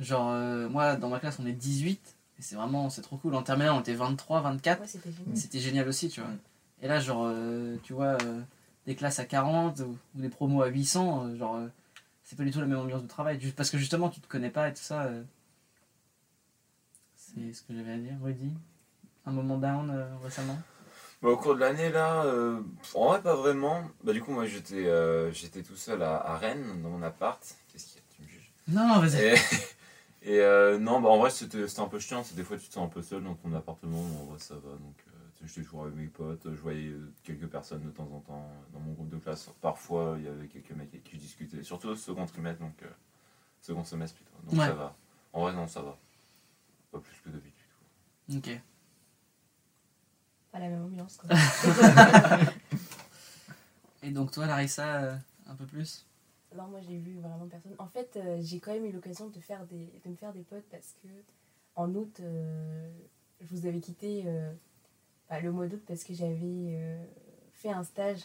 Genre, 0.00 0.30
euh, 0.30 0.68
moi, 0.68 0.96
dans 0.96 1.08
ma 1.08 1.20
classe, 1.20 1.38
on 1.40 1.46
est 1.46 1.52
18, 1.52 2.00
et 2.38 2.42
c'est 2.42 2.56
vraiment, 2.56 2.90
c'est 2.90 3.02
trop 3.02 3.16
cool. 3.16 3.34
En 3.34 3.42
terminale, 3.42 3.72
on 3.74 3.80
était 3.80 3.94
23, 3.94 4.40
24, 4.40 4.80
Ouais, 4.80 4.86
c'était 4.86 5.10
génial. 5.12 5.36
c'était 5.36 5.58
génial 5.60 5.88
aussi, 5.88 6.08
tu 6.08 6.20
vois. 6.20 6.30
Et 6.82 6.88
là, 6.88 7.00
genre, 7.00 7.24
euh, 7.26 7.76
tu 7.82 7.92
vois, 7.92 8.16
euh, 8.22 8.40
des 8.86 8.94
classes 8.94 9.18
à 9.18 9.24
40 9.24 9.80
ou, 9.80 9.96
ou 10.16 10.20
des 10.20 10.28
promos 10.28 10.62
à 10.62 10.68
800, 10.68 11.26
euh, 11.26 11.36
genre, 11.36 11.56
euh, 11.56 11.66
c'est 12.24 12.36
pas 12.36 12.44
du 12.44 12.50
tout 12.50 12.60
la 12.60 12.66
même 12.66 12.78
ambiance 12.78 13.02
de 13.02 13.08
travail. 13.08 13.38
Parce 13.56 13.70
que 13.70 13.78
justement, 13.78 14.08
tu 14.10 14.20
te 14.20 14.26
connais 14.26 14.50
pas 14.50 14.68
et 14.68 14.74
tout 14.74 14.82
ça. 14.82 15.08
C'est 17.34 17.52
ce 17.52 17.62
que 17.62 17.74
j'avais 17.74 17.92
à 17.92 17.98
dire, 17.98 18.14
Rudy. 18.22 18.52
Un 19.26 19.32
moment 19.32 19.56
down 19.58 19.90
euh, 19.90 20.06
récemment. 20.22 20.58
Bah, 21.22 21.30
au 21.30 21.36
cours 21.36 21.54
de 21.54 21.60
l'année, 21.60 21.90
là, 21.90 22.24
euh, 22.24 22.60
en 22.94 23.08
vrai, 23.08 23.22
pas 23.22 23.34
vraiment. 23.34 23.82
Bah, 24.02 24.12
du 24.12 24.22
coup, 24.22 24.32
moi, 24.32 24.44
j'étais 24.46 24.86
euh, 24.86 25.32
j'étais 25.32 25.62
tout 25.62 25.76
seul 25.76 26.02
à, 26.02 26.16
à 26.16 26.36
Rennes, 26.36 26.82
dans 26.82 26.90
mon 26.90 27.02
appart. 27.02 27.42
Qu'est-ce 27.72 27.86
qu'il 27.86 27.96
y 27.96 28.00
a 28.00 28.02
Tu 28.14 28.22
me 28.22 28.28
juges 28.28 28.52
Non, 28.68 28.86
non, 28.86 29.00
vas-y. 29.00 29.20
Et, 29.22 29.34
et, 30.34 30.40
euh, 30.40 30.78
non, 30.78 31.00
bah, 31.00 31.08
en 31.08 31.18
vrai, 31.18 31.30
c'était 31.30 31.64
un 31.80 31.86
peu 31.88 31.98
chiant. 31.98 32.22
c'est 32.24 32.34
Des 32.34 32.44
fois, 32.44 32.58
tu 32.58 32.68
te 32.68 32.74
sens 32.74 32.84
un 32.84 32.88
peu 32.92 33.00
seul 33.02 33.24
dans 33.24 33.34
ton 33.34 33.52
appartement, 33.54 33.98
en 34.00 34.24
vrai, 34.26 34.38
ça 34.38 34.54
va. 34.54 34.70
Donc, 34.72 35.04
j'étais 35.46 35.62
toujours 35.62 35.84
avec 35.84 35.94
mes 35.94 36.06
potes. 36.06 36.42
Je 36.44 36.60
voyais 36.60 36.92
quelques 37.22 37.46
personnes 37.46 37.82
de 37.84 37.90
temps 37.90 38.08
en 38.14 38.20
temps 38.20 38.48
dans 38.74 38.80
mon 38.80 38.92
groupe 38.92 39.08
de 39.10 39.16
classe. 39.18 39.48
Parfois, 39.62 40.16
il 40.18 40.24
y 40.24 40.28
avait 40.28 40.48
quelques 40.48 40.70
mecs 40.72 40.88
avec 40.88 41.04
qui 41.04 41.16
je 41.16 41.20
discutais. 41.22 41.62
Surtout 41.62 41.88
au 41.88 41.96
second 41.96 42.26
trimestre, 42.26 42.60
donc 42.60 42.74
euh, 42.82 42.86
second 43.62 43.84
semestre 43.84 44.16
plutôt. 44.16 44.32
Donc, 44.50 44.60
Ouais. 44.60 44.66
ça 44.66 44.74
va. 44.74 44.94
En 45.32 45.40
vrai, 45.42 45.52
non, 45.54 45.66
ça 45.66 45.80
va. 45.82 45.96
Pas 46.94 47.00
plus 47.00 47.20
que 47.22 47.28
d'habitude. 47.28 47.70
quoi. 47.76 48.36
Ok. 48.36 48.60
Pas 50.52 50.60
la 50.60 50.68
même 50.68 50.84
ambiance, 50.84 51.16
quoi. 51.16 51.28
Et 54.04 54.10
donc, 54.12 54.30
toi, 54.30 54.46
Larissa, 54.46 55.02
euh, 55.02 55.16
un 55.48 55.56
peu 55.56 55.66
plus? 55.66 56.06
Non, 56.56 56.68
moi 56.68 56.80
j'ai 56.86 56.98
vu 56.98 57.18
vraiment 57.18 57.48
personne. 57.48 57.74
En 57.78 57.88
fait, 57.88 58.16
euh, 58.16 58.38
j'ai 58.40 58.60
quand 58.60 58.72
même 58.72 58.84
eu 58.84 58.92
l'occasion 58.92 59.28
de, 59.28 59.40
faire 59.40 59.66
des, 59.66 59.92
de 60.04 60.08
me 60.08 60.14
faire 60.14 60.32
des 60.32 60.42
potes 60.42 60.68
parce 60.70 60.94
que 61.02 61.08
en 61.74 61.92
août, 61.96 62.20
euh, 62.20 62.88
je 63.40 63.56
vous 63.56 63.66
avais 63.66 63.80
quitté 63.80 64.22
euh, 64.26 64.52
bah, 65.28 65.40
le 65.40 65.50
mois 65.50 65.66
d'août 65.66 65.82
parce 65.84 66.04
que 66.04 66.14
j'avais 66.14 66.76
euh, 66.76 67.04
fait 67.54 67.70
un 67.70 67.82
stage 67.82 68.20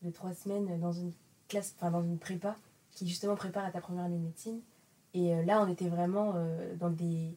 de 0.00 0.10
trois 0.10 0.32
semaines 0.32 0.80
dans 0.80 0.92
une 0.92 1.12
classe, 1.48 1.74
enfin 1.76 1.90
dans 1.90 2.02
une 2.02 2.18
prépa 2.18 2.56
qui 2.90 3.06
justement 3.06 3.34
prépare 3.34 3.66
à 3.66 3.70
ta 3.70 3.82
première 3.82 4.04
année 4.04 4.16
de 4.16 4.24
médecine. 4.24 4.62
Et 5.14 5.32
euh, 5.34 5.44
là, 5.44 5.62
on 5.62 5.70
était 5.70 5.88
vraiment 5.88 6.32
euh, 6.36 6.74
dans, 6.76 6.90
des, 6.90 7.36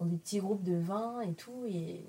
dans 0.00 0.06
des 0.06 0.16
petits 0.16 0.38
groupes 0.38 0.62
de 0.62 0.76
20 0.76 1.20
et 1.22 1.34
tout, 1.34 1.64
et 1.68 2.04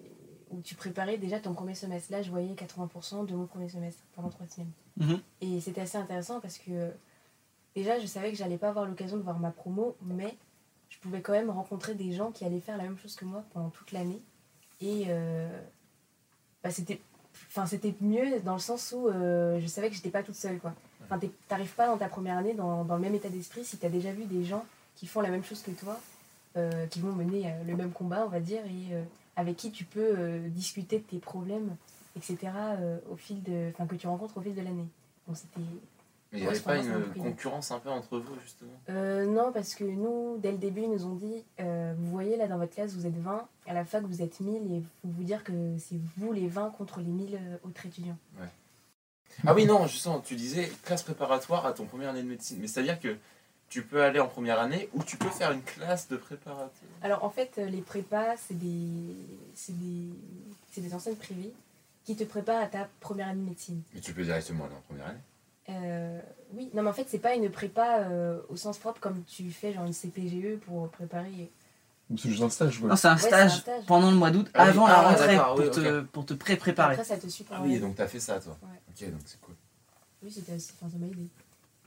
où 0.52 0.62
tu 0.62 0.76
préparais 0.76 1.18
déjà 1.18 1.40
ton 1.40 1.54
premier 1.54 1.76
semestre. 1.76 2.12
Là, 2.12 2.22
je 2.22 2.30
voyais 2.30 2.54
80% 2.54 3.26
de 3.26 3.36
mon 3.36 3.46
premier 3.46 3.70
semestre 3.70 4.02
pendant 4.16 4.30
trois 4.30 4.48
semaines. 4.48 4.72
Mhm. 4.98 5.20
Et 5.42 5.60
c'était 5.62 5.82
assez 5.82 5.98
intéressant 5.98 6.40
parce 6.40 6.58
que 6.58 6.92
déjà, 7.76 8.00
je 8.00 8.06
savais 8.06 8.32
que 8.32 8.38
j'allais 8.38 8.58
pas 8.58 8.70
avoir 8.70 8.86
l'occasion 8.86 9.18
de 9.18 9.24
voir 9.24 9.40
ma 9.40 9.52
promo, 9.52 9.96
mais 10.02 10.38
je 10.90 10.98
pouvais 11.00 11.22
quand 11.22 11.34
même 11.34 11.50
rencontrer 11.50 11.96
des 11.96 12.14
gens 12.14 12.32
qui 12.32 12.46
allaient 12.46 12.60
faire 12.60 12.78
la 12.78 12.84
même 12.84 12.98
chose 12.98 13.16
que 13.16 13.26
moi 13.26 13.44
pendant 13.54 13.70
toute 13.70 13.92
l'année. 13.92 14.22
Et 14.82 15.06
euh, 15.10 15.48
bah, 16.64 16.72
c'était 16.72 17.02
enfin 17.50 17.66
c'était 17.66 17.94
mieux 18.00 18.40
dans 18.42 18.54
le 18.54 18.60
sens 18.60 18.94
où 18.96 19.08
euh, 19.08 19.60
je 19.60 19.68
savais 19.68 19.90
que 19.90 19.96
j'étais 19.96 20.10
pas 20.10 20.24
toute 20.24 20.36
seule 20.36 20.60
quoi. 20.60 20.74
Enfin 21.04 21.20
t'arrives 21.48 21.76
pas 21.76 21.88
dans 21.88 21.98
ta 21.98 22.08
première 22.08 22.38
année 22.38 22.54
dans, 22.54 22.86
dans 22.86 22.96
le 22.96 23.02
même 23.02 23.14
état 23.14 23.30
d'esprit 23.30 23.64
si 23.66 23.78
t'as 23.78 23.90
déjà 23.90 24.12
vu 24.12 24.24
des 24.26 24.44
gens 24.44 24.66
qui 24.96 25.06
font 25.06 25.22
la 25.22 25.30
même 25.30 25.44
chose 25.44 25.62
que 25.62 25.72
toi, 25.72 26.00
euh, 26.58 26.86
qui 26.88 27.00
vont 27.00 27.12
mener 27.12 27.48
euh, 27.48 27.64
le 27.66 27.76
même 27.76 27.92
combat 27.92 28.24
on 28.26 28.30
va 28.30 28.40
dire 28.40 28.66
et 28.66 28.94
euh, 28.94 29.04
avec 29.36 29.58
qui 29.58 29.72
tu 29.72 29.84
peux 29.84 30.40
discuter 30.48 31.00
de 31.00 31.04
tes 31.04 31.20
problèmes 31.20 31.76
etc. 32.16 32.38
au 33.12 33.16
fil 33.16 33.44
de 33.44 33.72
enfin 33.74 33.86
que 33.86 33.96
tu 33.96 34.08
rencontres 34.08 34.38
au 34.38 34.42
fil 34.42 34.56
de 34.56 34.62
l'année. 34.62 34.88
Donc 35.28 35.38
c'était 35.38 35.60
Mais 36.32 36.40
il 36.40 36.42
n'y 36.42 36.48
avait 36.48 36.60
pas 36.60 36.78
une 36.78 37.14
concurrence 37.14 37.72
un 37.72 37.80
peu 37.80 37.90
entre 37.90 38.20
vous, 38.20 38.40
justement? 38.42 38.72
Euh, 38.90 39.26
non, 39.26 39.52
parce 39.52 39.76
que 39.76 39.84
nous, 39.84 40.38
dès 40.40 40.52
le 40.52 40.58
début, 40.58 40.82
ils 40.82 40.92
nous 40.92 41.06
ont 41.06 41.16
dit 41.16 41.44
euh, 41.60 41.94
vous 41.98 42.12
voyez, 42.12 42.38
là, 42.38 42.48
dans 42.48 42.58
votre 42.58 42.74
classe, 42.74 42.94
vous 42.94 43.06
êtes 43.06 43.18
20, 43.18 43.48
à 43.68 43.74
la 43.74 43.86
fac, 43.86 44.04
vous 44.04 44.22
êtes 44.22 44.40
1000, 44.40 44.56
et 44.74 44.82
faut 45.02 45.10
vous 45.10 45.24
dire 45.24 45.44
que 45.44 45.54
c'est 45.78 46.00
vous 46.18 46.32
les 46.34 46.48
20 46.48 46.72
contre 46.72 47.00
les 47.00 47.06
1000 47.06 47.36
euh, 47.36 47.58
autres 47.68 47.86
étudiants. 47.86 48.18
Ah 49.46 49.54
oui, 49.54 49.66
non, 49.66 49.86
justement, 49.88 50.20
tu 50.20 50.36
disais 50.36 50.72
classe 50.84 51.04
préparatoire 51.04 51.66
à 51.66 51.74
ton 51.74 51.86
première 51.86 52.12
année 52.12 52.24
de 52.24 52.28
médecine. 52.28 52.58
Mais 52.62 52.68
c'est-à-dire 52.68 53.00
que 53.00 53.18
tu 53.76 53.82
peux 53.82 54.02
aller 54.02 54.22
en 54.22 54.28
première 54.30 54.62
année 54.62 54.88
ou 54.94 55.04
tu 55.04 55.18
peux 55.18 55.28
faire 55.30 55.52
une 55.52 55.62
classe 55.62 56.08
de 56.08 56.16
préparateur. 56.16 56.72
Alors, 57.02 57.26
en 57.26 57.30
fait, 57.30 57.52
euh, 57.58 57.66
les 57.66 57.82
prépas, 57.82 58.38
c'est 58.38 58.58
des, 58.58 59.18
c'est 59.54 59.78
des, 59.78 60.08
c'est 60.72 60.80
des 60.80 60.94
enseignes 60.94 61.18
privées 61.18 61.52
qui 62.06 62.16
te 62.16 62.24
préparent 62.24 62.64
à 62.64 62.68
ta 62.68 62.88
première 63.02 63.28
année 63.28 63.42
de 63.42 63.50
médecine. 63.50 63.82
Mais 63.94 64.00
tu 64.00 64.14
peux 64.14 64.24
directement 64.24 64.64
aller 64.64 64.76
en 64.76 64.82
première 64.88 65.08
année? 65.08 65.20
Euh, 65.68 66.22
oui, 66.54 66.70
non, 66.74 66.84
mais 66.84 66.90
en 66.90 66.94
fait, 66.94 67.08
c'est 67.10 67.20
pas 67.20 67.36
une 67.36 67.50
prépa 67.50 68.00
euh, 68.04 68.40
au 68.48 68.56
sens 68.56 68.78
propre 68.78 69.02
comme 69.02 69.22
tu 69.26 69.52
fais, 69.52 69.74
genre 69.74 69.84
une 69.86 69.92
CPGE 69.94 70.58
pour 70.66 70.88
préparer. 70.88 71.52
C'est 72.18 72.30
juste 72.30 72.44
un 72.44 72.50
stage, 72.50 72.80
quoi. 72.80 72.88
Non, 72.88 72.96
c'est 72.96 73.10
un, 73.10 73.16
Ouais, 73.16 73.20
stage 73.20 73.52
un 73.52 73.56
stage. 73.58 73.86
pendant 73.88 74.10
le 74.10 74.16
mois 74.16 74.32
d'août, 74.32 74.50
Ah 74.54 74.64
avant 74.64 74.86
ah, 74.86 74.90
la 74.90 75.02
rentrée, 75.02 75.28
d'accord, 75.36 75.56
pour, 75.56 75.66
oui, 75.66 75.70
te, 75.72 76.02
pour 76.04 76.26
te 76.26 76.34
pré-préparer. 76.34 76.94
Après, 76.94 77.04
ça 77.04 77.18
te 77.18 77.28
suit 77.28 77.46
Ah 77.52 77.60
oui, 77.62 77.78
donc 77.82 77.96
t'as 77.98 78.08
fait 78.08 78.22
ça, 78.22 78.40
toi. 78.40 78.58
Ouais. 78.62 78.70
Ok, 78.88 79.12
donc 79.12 79.22
c'est 79.26 79.42
cool. 79.42 79.56
Oui, 80.24 80.32
c'était 80.32 80.54
aussi, 80.54 80.72
enfin, 80.80 80.90
ça 80.90 80.98
m'a 80.98 81.08
aidé 81.08 81.28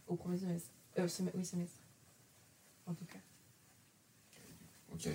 au 0.07 0.17
premier 0.17 0.37
semestre. 0.37 0.69
Euh, 0.99 1.07
sem- 1.07 1.31
oui, 1.35 1.45
semestre. 1.45 1.77
En 2.89 2.95
tout 2.95 3.05
cas. 3.05 3.19
Ok. 4.95 5.09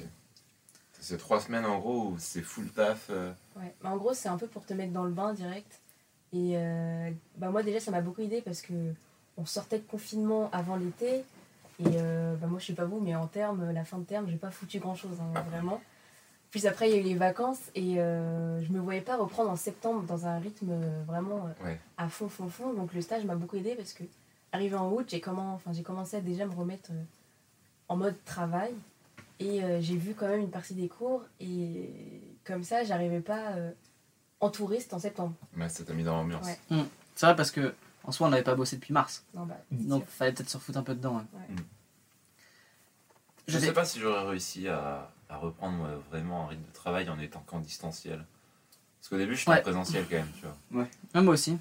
C'est 0.99 1.17
trois 1.17 1.41
semaines 1.41 1.65
en 1.65 1.79
gros 1.79 2.07
où 2.11 2.15
c'est 2.17 2.41
full 2.41 2.69
taf. 2.71 3.07
euh, 3.09 3.33
Ouais, 3.57 3.73
mais 3.83 3.89
en 3.89 3.97
gros, 3.97 4.13
c'est 4.13 4.29
un 4.29 4.37
peu 4.37 4.47
pour 4.47 4.65
te 4.65 4.73
mettre 4.73 4.93
dans 4.93 5.03
le 5.03 5.11
bain 5.11 5.33
direct. 5.33 5.81
Et 6.31 6.53
euh, 6.55 7.11
bah 7.37 7.49
moi, 7.49 7.61
déjà, 7.63 7.79
ça 7.79 7.91
m'a 7.91 8.01
beaucoup 8.01 8.21
aidé 8.21 8.41
parce 8.41 8.61
que 8.61 8.73
on 9.37 9.45
sortait 9.45 9.79
de 9.79 9.83
confinement 9.85 10.49
avant 10.51 10.75
l'été. 10.77 11.23
Et 11.79 11.85
euh, 11.97 12.35
bah 12.35 12.47
moi, 12.47 12.59
je 12.59 12.67
sais 12.67 12.73
pas 12.73 12.85
vous, 12.85 12.99
mais 13.01 13.15
en 13.15 13.27
termes, 13.27 13.71
la 13.71 13.83
fin 13.83 13.97
de 13.97 14.05
terme, 14.05 14.29
j'ai 14.29 14.37
pas 14.37 14.51
foutu 14.51 14.79
grand 14.79 14.95
chose, 14.95 15.17
vraiment. 15.49 15.81
Puis 16.51 16.67
après, 16.67 16.87
il 16.89 16.95
y 16.95 16.97
a 16.97 17.01
eu 17.01 17.03
les 17.03 17.15
vacances 17.15 17.59
et 17.73 17.95
je 17.95 18.71
me 18.71 18.79
voyais 18.79 19.01
pas 19.01 19.17
reprendre 19.17 19.49
en 19.49 19.55
septembre 19.55 20.03
dans 20.03 20.27
un 20.27 20.37
rythme 20.37 20.71
vraiment 21.07 21.49
Ouais. 21.63 21.79
à 21.97 22.07
fond, 22.09 22.29
fond, 22.29 22.47
fond. 22.47 22.73
Donc 22.73 22.93
le 22.93 23.01
stage 23.01 23.25
m'a 23.25 23.35
beaucoup 23.35 23.55
aidé 23.57 23.73
parce 23.75 23.91
que, 23.93 24.03
arrivé 24.51 24.75
en 24.75 24.89
août, 24.91 25.07
j'ai 25.09 25.19
comment, 25.19 25.55
enfin, 25.55 25.73
j'ai 25.73 25.81
commencé 25.83 26.15
à 26.17 26.21
déjà 26.21 26.45
me 26.45 26.53
remettre 26.53 26.91
en 27.89 27.95
mode 27.97 28.15
travail 28.25 28.73
et 29.39 29.63
euh, 29.63 29.81
j'ai 29.81 29.95
vu 29.97 30.13
quand 30.13 30.27
même 30.27 30.41
une 30.41 30.51
partie 30.51 30.73
des 30.73 30.87
cours 30.87 31.23
et 31.39 31.89
comme 32.45 32.63
ça, 32.63 32.83
j'arrivais 32.83 33.19
pas 33.21 33.51
euh, 33.53 33.71
en 34.39 34.49
touriste 34.49 34.93
en 34.93 34.99
septembre. 34.99 35.33
Ouais, 35.57 35.69
ça 35.69 35.83
t'a 35.83 35.93
mis 35.93 36.03
dans 36.03 36.15
l'ambiance. 36.15 36.45
Ouais. 36.45 36.83
C'est 37.15 37.25
vrai 37.25 37.35
parce 37.35 37.51
que 37.51 37.73
en 38.05 38.11
soi 38.11 38.27
on 38.27 38.29
n'avait 38.31 38.43
pas 38.43 38.55
bossé 38.55 38.75
depuis 38.77 38.93
mars. 38.93 39.23
Non, 39.33 39.45
bah, 39.45 39.57
Donc 39.71 40.05
fallait 40.07 40.33
peut-être 40.33 40.49
se 40.49 40.57
refoutre 40.57 40.77
un 40.77 40.83
peu 40.83 40.93
dedans. 40.95 41.15
ouais. 41.15 41.39
Ouais. 41.39 41.55
Je 43.47 43.53
J'avais- 43.53 43.67
sais 43.67 43.73
pas 43.73 43.85
si 43.85 43.99
j'aurais 43.99 44.25
réussi 44.29 44.67
à, 44.69 45.11
à 45.29 45.37
reprendre 45.37 45.77
moi, 45.77 45.89
vraiment 46.09 46.45
un 46.45 46.47
rythme 46.47 46.63
de 46.65 46.73
travail 46.73 47.09
en 47.09 47.19
étant 47.19 47.43
qu'en 47.45 47.59
distanciel. 47.59 48.23
Parce 48.99 49.09
qu'au 49.09 49.17
début, 49.17 49.35
j'étais 49.35 49.51
Ouais. 49.51 49.59
en 49.59 49.61
présentiel 49.63 50.05
quand 50.09 50.15
même, 50.15 50.31
tu 50.39 50.45
vois. 50.71 50.87
Ah, 51.13 51.21
moi 51.21 51.33
aussi. 51.33 51.57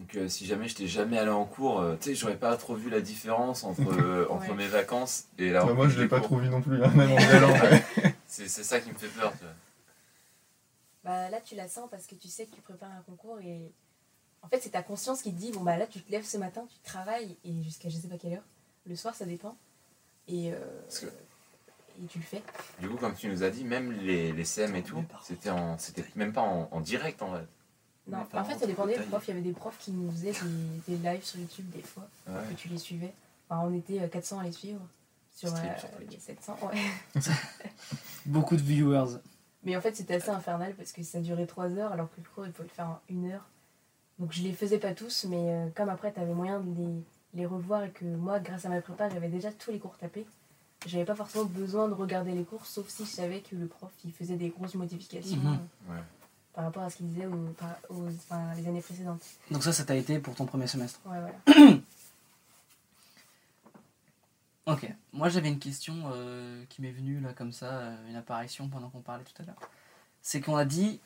Donc 0.00 0.16
euh, 0.16 0.28
si 0.28 0.46
jamais 0.46 0.66
j'étais 0.66 0.86
jamais 0.88 1.18
allé 1.18 1.30
en 1.30 1.44
cours, 1.44 1.80
euh, 1.80 1.94
tu 2.00 2.08
sais, 2.08 2.14
j'aurais 2.14 2.36
pas 2.38 2.56
trop 2.56 2.74
vu 2.74 2.88
la 2.90 3.00
différence 3.02 3.64
entre, 3.64 3.82
euh, 4.00 4.26
entre 4.30 4.48
Ouais. 4.48 4.54
mes 4.54 4.66
vacances 4.66 5.26
et 5.38 5.50
la 5.50 5.64
Bah, 5.64 5.74
moi, 5.74 5.88
je 5.88 6.00
l'ai 6.00 6.08
pas 6.08 6.20
trop 6.20 6.38
vu 6.38 6.48
non 6.48 6.62
plus, 6.62 6.82
hein, 6.82 6.90
même 6.94 7.12
en 7.12 7.18
y 7.18 7.24
allant. 7.24 7.52
ouais. 7.60 7.84
C'est 8.26 8.48
c'est 8.48 8.64
ça 8.64 8.80
qui 8.80 8.88
me 8.90 8.94
fait 8.94 9.08
peur, 9.08 9.30
tu 9.32 9.44
vois. 9.44 9.52
Bah, 11.04 11.28
là, 11.30 11.40
tu 11.40 11.54
la 11.54 11.68
sens 11.68 11.88
parce 11.90 12.06
que 12.06 12.14
tu 12.14 12.28
sais 12.28 12.46
que 12.46 12.54
tu 12.54 12.62
prépares 12.62 12.90
un 12.90 13.02
concours 13.02 13.38
et 13.40 13.70
en 14.42 14.48
fait, 14.48 14.60
c'est 14.62 14.70
ta 14.70 14.82
conscience 14.82 15.20
qui 15.22 15.32
te 15.34 15.38
dit 15.38 15.52
bon, 15.52 15.60
bah 15.60 15.76
là, 15.76 15.86
tu 15.86 16.00
te 16.00 16.10
lèves 16.10 16.24
ce 16.24 16.38
matin, 16.38 16.64
tu 16.70 16.78
travailles 16.82 17.36
et 17.44 17.62
jusqu'à 17.62 17.88
je 17.90 17.96
sais 17.96 18.08
pas 18.08 18.16
quelle 18.16 18.34
heure. 18.34 18.44
Le 18.86 18.96
soir, 18.96 19.14
ça 19.14 19.26
dépend. 19.26 19.54
Et, 20.28 20.52
euh, 20.52 20.56
Parce 20.86 21.00
que- 21.00 21.06
et 21.06 22.06
tu 22.08 22.18
le 22.18 22.24
fais. 22.24 22.42
Du 22.80 22.88
coup, 22.88 22.96
comme 22.96 23.14
tu 23.14 23.28
nous 23.28 23.42
as 23.42 23.50
dit, 23.50 23.64
même 23.64 23.92
les, 23.92 24.32
les 24.32 24.44
CM 24.46 24.74
et 24.76 24.82
tout, 24.82 25.04
c'était 25.22 25.50
même 26.16 26.32
pas 26.32 26.40
en, 26.40 26.68
en 26.70 26.80
direct 26.80 27.20
en 27.20 27.34
fait. 27.34 27.46
Non, 28.10 28.18
en 28.32 28.44
fait, 28.44 28.58
ça 28.58 28.66
dépendait 28.66 28.96
des 28.98 29.04
profs. 29.04 29.24
Il 29.26 29.30
y 29.30 29.32
avait 29.32 29.42
des 29.42 29.52
profs 29.52 29.78
qui 29.78 29.92
nous 29.92 30.10
faisaient 30.10 30.32
des, 30.86 30.96
des 30.96 31.08
lives 31.10 31.24
sur 31.24 31.38
YouTube 31.40 31.68
des 31.70 31.82
fois, 31.82 32.06
Ouais. 32.28 32.34
que 32.50 32.54
tu 32.54 32.68
les 32.68 32.78
suivais. 32.78 33.12
Enfin, 33.48 33.62
on 33.66 33.74
était 33.74 34.00
euh, 34.00 34.08
400 34.08 34.38
à 34.40 34.44
les 34.44 34.52
suivre 34.52 34.80
sur, 35.34 35.48
Stream 35.48 35.70
euh, 35.74 35.78
sur 35.80 35.90
Twitch. 35.90 36.10
les 36.12 36.18
700. 36.18 36.56
Ouais. 36.62 37.20
Beaucoup 38.26 38.56
de 38.56 38.62
viewers. 38.62 39.18
Mais 39.64 39.76
en 39.76 39.80
fait, 39.80 39.94
c'était 39.96 40.14
assez 40.14 40.30
infernal 40.30 40.74
parce 40.74 40.92
que 40.92 41.02
ça 41.02 41.20
durait 41.20 41.46
3 41.46 41.70
heures 41.76 41.92
alors 41.92 42.08
que 42.10 42.20
le 42.20 42.26
cours, 42.34 42.46
il 42.46 42.52
faut 42.52 42.62
le 42.62 42.68
faire 42.68 42.86
en 42.88 43.00
1 43.10 43.30
heure. 43.30 43.44
Donc, 44.18 44.32
je 44.32 44.42
les 44.42 44.52
faisais 44.52 44.78
pas 44.78 44.94
tous, 44.94 45.24
mais 45.28 45.36
euh, 45.50 45.66
comme 45.74 45.88
après, 45.88 46.12
tu 46.12 46.20
avais 46.20 46.32
moyen 46.34 46.60
de 46.60 46.74
les, 47.34 47.40
les 47.40 47.46
revoir 47.46 47.84
et 47.84 47.90
que 47.90 48.04
moi, 48.04 48.38
grâce 48.40 48.64
à 48.66 48.68
ma 48.68 48.80
prépa, 48.80 49.08
j'avais 49.08 49.28
déjà 49.28 49.50
tous 49.52 49.70
les 49.70 49.78
cours 49.78 49.96
tapés, 49.96 50.26
j'avais 50.86 51.04
pas 51.06 51.14
forcément 51.14 51.44
besoin 51.46 51.88
de 51.88 51.94
regarder 51.94 52.32
les 52.32 52.44
cours, 52.44 52.66
sauf 52.66 52.88
si 52.88 53.04
je 53.04 53.10
savais 53.10 53.40
que 53.40 53.56
le 53.56 53.66
prof, 53.66 53.90
il 54.04 54.12
faisait 54.12 54.36
des 54.36 54.48
grosses 54.50 54.74
modifications 54.74 55.36
Mhm. 55.38 55.58
euh, 55.90 55.92
Ouais. 55.94 56.00
Par 56.54 56.64
rapport 56.64 56.82
à 56.82 56.90
ce 56.90 56.96
qu'il 56.96 57.08
disait 57.08 57.26
aux, 57.26 57.48
par- 57.58 57.76
aux- 57.88 58.08
enfin, 58.08 58.52
les 58.56 58.66
années 58.68 58.80
précédentes. 58.80 59.22
Donc 59.50 59.62
ça, 59.62 59.72
ça 59.72 59.84
t'a 59.84 59.94
été 59.94 60.18
pour 60.18 60.34
ton 60.34 60.46
premier 60.46 60.66
semestre. 60.66 61.00
Ouais, 61.06 61.18
voilà. 61.20 61.76
Ok. 64.66 64.86
Moi, 65.12 65.28
j'avais 65.28 65.48
une 65.48 65.58
question 65.58 65.94
euh, 66.12 66.62
qui 66.68 66.82
m'est 66.82 66.92
venue 66.92 67.18
là 67.20 67.32
comme 67.32 67.50
ça, 67.52 67.66
euh, 67.70 68.08
une 68.08 68.16
apparition 68.16 68.68
pendant 68.68 68.88
qu'on 68.88 69.00
parlait 69.00 69.24
tout 69.24 69.42
à 69.42 69.46
l'heure. 69.46 69.56
C'est 70.22 70.40
qu'on 70.40 70.56
a 70.56 70.64
dit 70.64 71.00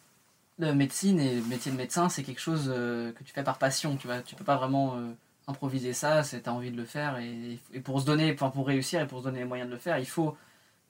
le 0.59 0.73
médecine 0.75 1.19
et 1.21 1.37
le 1.37 1.43
métier 1.47 1.73
de 1.73 1.77
médecin, 1.77 2.09
c'est 2.09 2.23
quelque 2.25 2.41
chose 2.41 2.67
euh, 2.69 3.13
que 3.13 3.23
tu 3.25 3.33
fais 3.33 3.45
par 3.45 3.59
passion. 3.59 3.97
Tu 3.97 4.07
vois, 4.07 4.21
tu 4.21 4.35
peux 4.35 4.45
pas 4.45 4.57
vraiment 4.57 4.97
euh, 4.97 5.13
improviser 5.47 5.93
ça. 5.93 6.25
C'est 6.25 6.43
t'as 6.43 6.51
envie 6.51 6.73
de 6.73 6.77
le 6.77 6.85
faire 6.85 7.17
et, 7.19 7.59
et 7.73 7.81
pour 7.81 8.01
se 8.01 8.07
donner, 8.07 8.33
enfin 8.35 8.51
pour 8.51 8.67
réussir 8.67 9.01
et 9.01 9.07
pour 9.07 9.21
se 9.21 9.25
donner 9.25 9.39
les 9.39 9.45
moyens 9.47 9.69
de 9.71 9.75
le 9.75 9.81
faire, 9.81 9.99
il 9.99 10.07
faut 10.09 10.37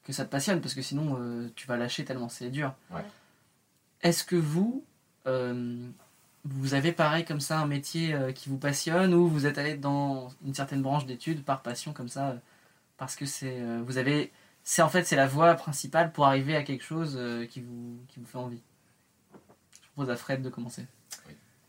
que 0.04 0.12
ça 0.12 0.24
te 0.24 0.30
passionne 0.30 0.60
parce 0.60 0.74
que 0.74 0.82
sinon 0.82 1.16
euh, 1.20 1.50
tu 1.54 1.66
vas 1.66 1.76
lâcher 1.76 2.04
tellement 2.04 2.28
c'est 2.28 2.50
dur. 2.50 2.74
Ouais. 2.90 3.04
Est-ce 4.04 4.22
que 4.22 4.36
vous 4.36 4.84
euh, 5.26 5.88
vous 6.44 6.74
avez 6.74 6.92
pareil 6.92 7.24
comme 7.24 7.40
ça 7.40 7.58
un 7.58 7.66
métier 7.66 8.12
euh, 8.12 8.32
qui 8.32 8.50
vous 8.50 8.58
passionne 8.58 9.14
ou 9.14 9.26
vous 9.26 9.46
êtes 9.46 9.56
allé 9.56 9.76
dans 9.76 10.28
une 10.44 10.54
certaine 10.54 10.82
branche 10.82 11.06
d'études 11.06 11.42
par 11.42 11.62
passion 11.62 11.94
comme 11.94 12.08
ça 12.08 12.28
euh, 12.28 12.36
parce 12.98 13.16
que 13.16 13.24
c'est 13.24 13.62
vous 13.84 13.96
avez 13.96 14.30
c'est 14.62 14.82
en 14.82 14.90
fait 14.90 15.04
c'est 15.04 15.16
la 15.16 15.26
voie 15.26 15.54
principale 15.54 16.12
pour 16.12 16.26
arriver 16.26 16.54
à 16.54 16.62
quelque 16.62 16.84
chose 16.84 17.18
qui 17.50 17.62
vous 17.62 17.98
qui 18.08 18.20
vous 18.20 18.26
fait 18.26 18.38
envie? 18.38 18.62
Je 19.82 19.88
propose 19.94 20.10
à 20.10 20.16
Fred 20.16 20.42
de 20.42 20.50
commencer. 20.50 20.86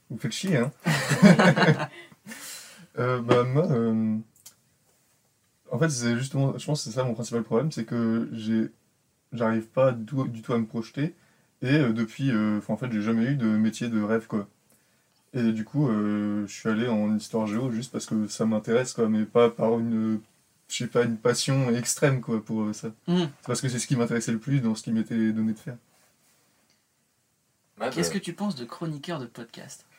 Vous 0.09 0.19
faites 0.19 0.33
chier, 0.33 0.57
hein 0.57 0.71
Bah, 2.95 3.43
moi, 3.43 3.67
en 5.71 5.79
fait, 5.79 5.89
c'est 5.89 6.15
justement, 6.17 6.57
je 6.57 6.65
pense 6.65 6.83
que 6.83 6.89
c'est 6.89 6.95
ça 6.95 7.03
mon 7.03 7.13
principal 7.13 7.43
problème, 7.43 7.71
c'est 7.71 7.83
que 7.83 8.29
j'ai, 8.31 8.71
j'arrive 9.33 9.67
pas 9.67 9.91
du 9.91 10.05
tout 10.41 10.53
à 10.53 10.57
me 10.57 10.65
projeter, 10.65 11.13
et 11.65 11.75
euh, 11.79 11.91
depuis, 11.93 12.31
euh, 12.31 12.59
en 12.67 12.77
fait, 12.77 12.91
j'ai 12.91 13.01
jamais 13.01 13.25
eu 13.25 13.35
de 13.35 13.45
métier 13.45 13.87
de 13.89 14.01
rêve, 14.01 14.27
quoi. 14.27 14.47
Et 15.33 15.51
du 15.51 15.65
coup, 15.65 15.89
euh, 15.89 16.45
je 16.47 16.53
suis 16.53 16.69
allé 16.69 16.87
en 16.87 17.13
histoire 17.15 17.45
géo 17.47 17.69
juste 17.71 17.91
parce 17.91 18.05
que 18.05 18.27
ça 18.27 18.45
m'intéresse, 18.45 18.93
quoi, 18.93 19.09
mais 19.09 19.25
pas 19.25 19.49
par 19.49 19.77
une, 19.79 20.21
je 20.69 20.75
sais 20.77 20.87
pas, 20.87 21.03
une 21.03 21.17
passion 21.17 21.69
extrême, 21.75 22.21
quoi, 22.21 22.41
pour 22.43 22.61
euh, 22.61 22.73
ça. 22.73 22.89
C'est 23.07 23.29
parce 23.45 23.59
que 23.61 23.67
c'est 23.67 23.79
ce 23.79 23.87
qui 23.87 23.95
m'intéressait 23.97 24.31
le 24.31 24.39
plus 24.39 24.61
dans 24.61 24.75
ce 24.75 24.83
qui 24.83 24.91
m'était 24.93 25.31
donné 25.33 25.53
de 25.53 25.59
faire. 25.59 25.75
Qu'est-ce 27.91 28.11
que 28.11 28.17
tu 28.17 28.31
penses 28.33 28.55
de 28.55 28.63
chroniqueur 28.65 29.19
de 29.19 29.25
podcast? 29.25 29.85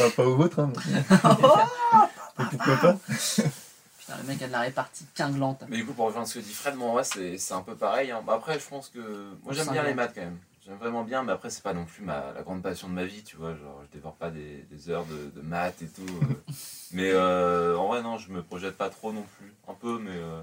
Ah, 0.00 0.08
pas 0.16 0.24
au 0.24 0.36
vôtre, 0.36 0.60
hein. 0.60 0.72
mais- 0.86 1.02
Mais 2.38 2.44
pourquoi 2.50 2.76
pas? 2.76 2.98
le 4.16 4.24
mec 4.26 4.40
a 4.42 4.46
de 4.46 4.52
la 4.52 4.60
répartie 4.60 5.04
quinglante. 5.14 5.64
Mais 5.68 5.76
du 5.76 5.84
coup, 5.86 5.92
pour 5.92 6.06
rejoindre 6.06 6.26
ce 6.28 6.38
que 6.38 6.44
dit 6.44 6.52
Fred, 6.54 6.74
moi, 6.76 6.94
ouais, 6.94 7.04
c'est 7.04 7.36
c'est 7.38 7.54
un 7.54 7.62
peu 7.62 7.74
pareil. 7.76 8.10
hein. 8.10 8.22
Bah, 8.26 8.34
Après, 8.34 8.58
je 8.58 8.66
pense 8.66 8.88
que. 8.88 8.98
Moi, 9.44 9.52
j'aime 9.52 9.70
bien 9.70 9.82
les 9.82 9.94
maths 9.94 10.12
quand 10.14 10.22
même. 10.22 10.38
J'aime 10.64 10.76
vraiment 10.76 11.02
bien, 11.02 11.22
mais 11.22 11.32
après, 11.32 11.48
c'est 11.50 11.62
pas 11.62 11.72
non 11.72 11.84
plus 11.86 12.04
ma, 12.04 12.32
la 12.34 12.42
grande 12.42 12.62
passion 12.62 12.88
de 12.88 12.92
ma 12.94 13.04
vie, 13.04 13.22
tu 13.22 13.36
vois. 13.36 13.54
Genre, 13.56 13.82
je 13.86 13.96
dévore 13.96 14.14
pas 14.16 14.30
des, 14.30 14.66
des 14.70 14.90
heures 14.90 15.06
de, 15.06 15.30
de 15.34 15.40
maths 15.40 15.80
et 15.82 15.86
tout. 15.88 16.02
euh. 16.06 16.52
mais 16.92 17.10
euh, 17.12 17.76
en 17.76 17.88
vrai, 17.88 18.02
non, 18.02 18.18
je 18.18 18.30
me 18.30 18.42
projette 18.42 18.76
pas 18.76 18.90
trop 18.90 19.12
non 19.12 19.24
plus. 19.38 19.52
Un 19.66 19.74
peu, 19.74 19.98
mais 19.98 20.10
euh, 20.12 20.42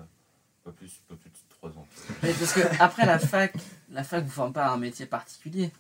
pas 0.64 0.72
plus, 0.72 1.00
pas 1.08 1.16
plus 1.16 1.30
de 1.30 1.36
3 1.50 1.70
ans. 1.72 1.88
Mais 2.24 2.34
parce 2.34 2.54
que 2.54 2.62
après 2.82 3.06
la 3.06 3.20
fac, 3.20 3.54
la 3.92 4.04
fac 4.04 4.24
vous 4.24 4.32
forme 4.32 4.52
pas 4.54 4.66
à 4.66 4.72
un 4.72 4.78
métier 4.78 5.06
particulier. 5.06 5.72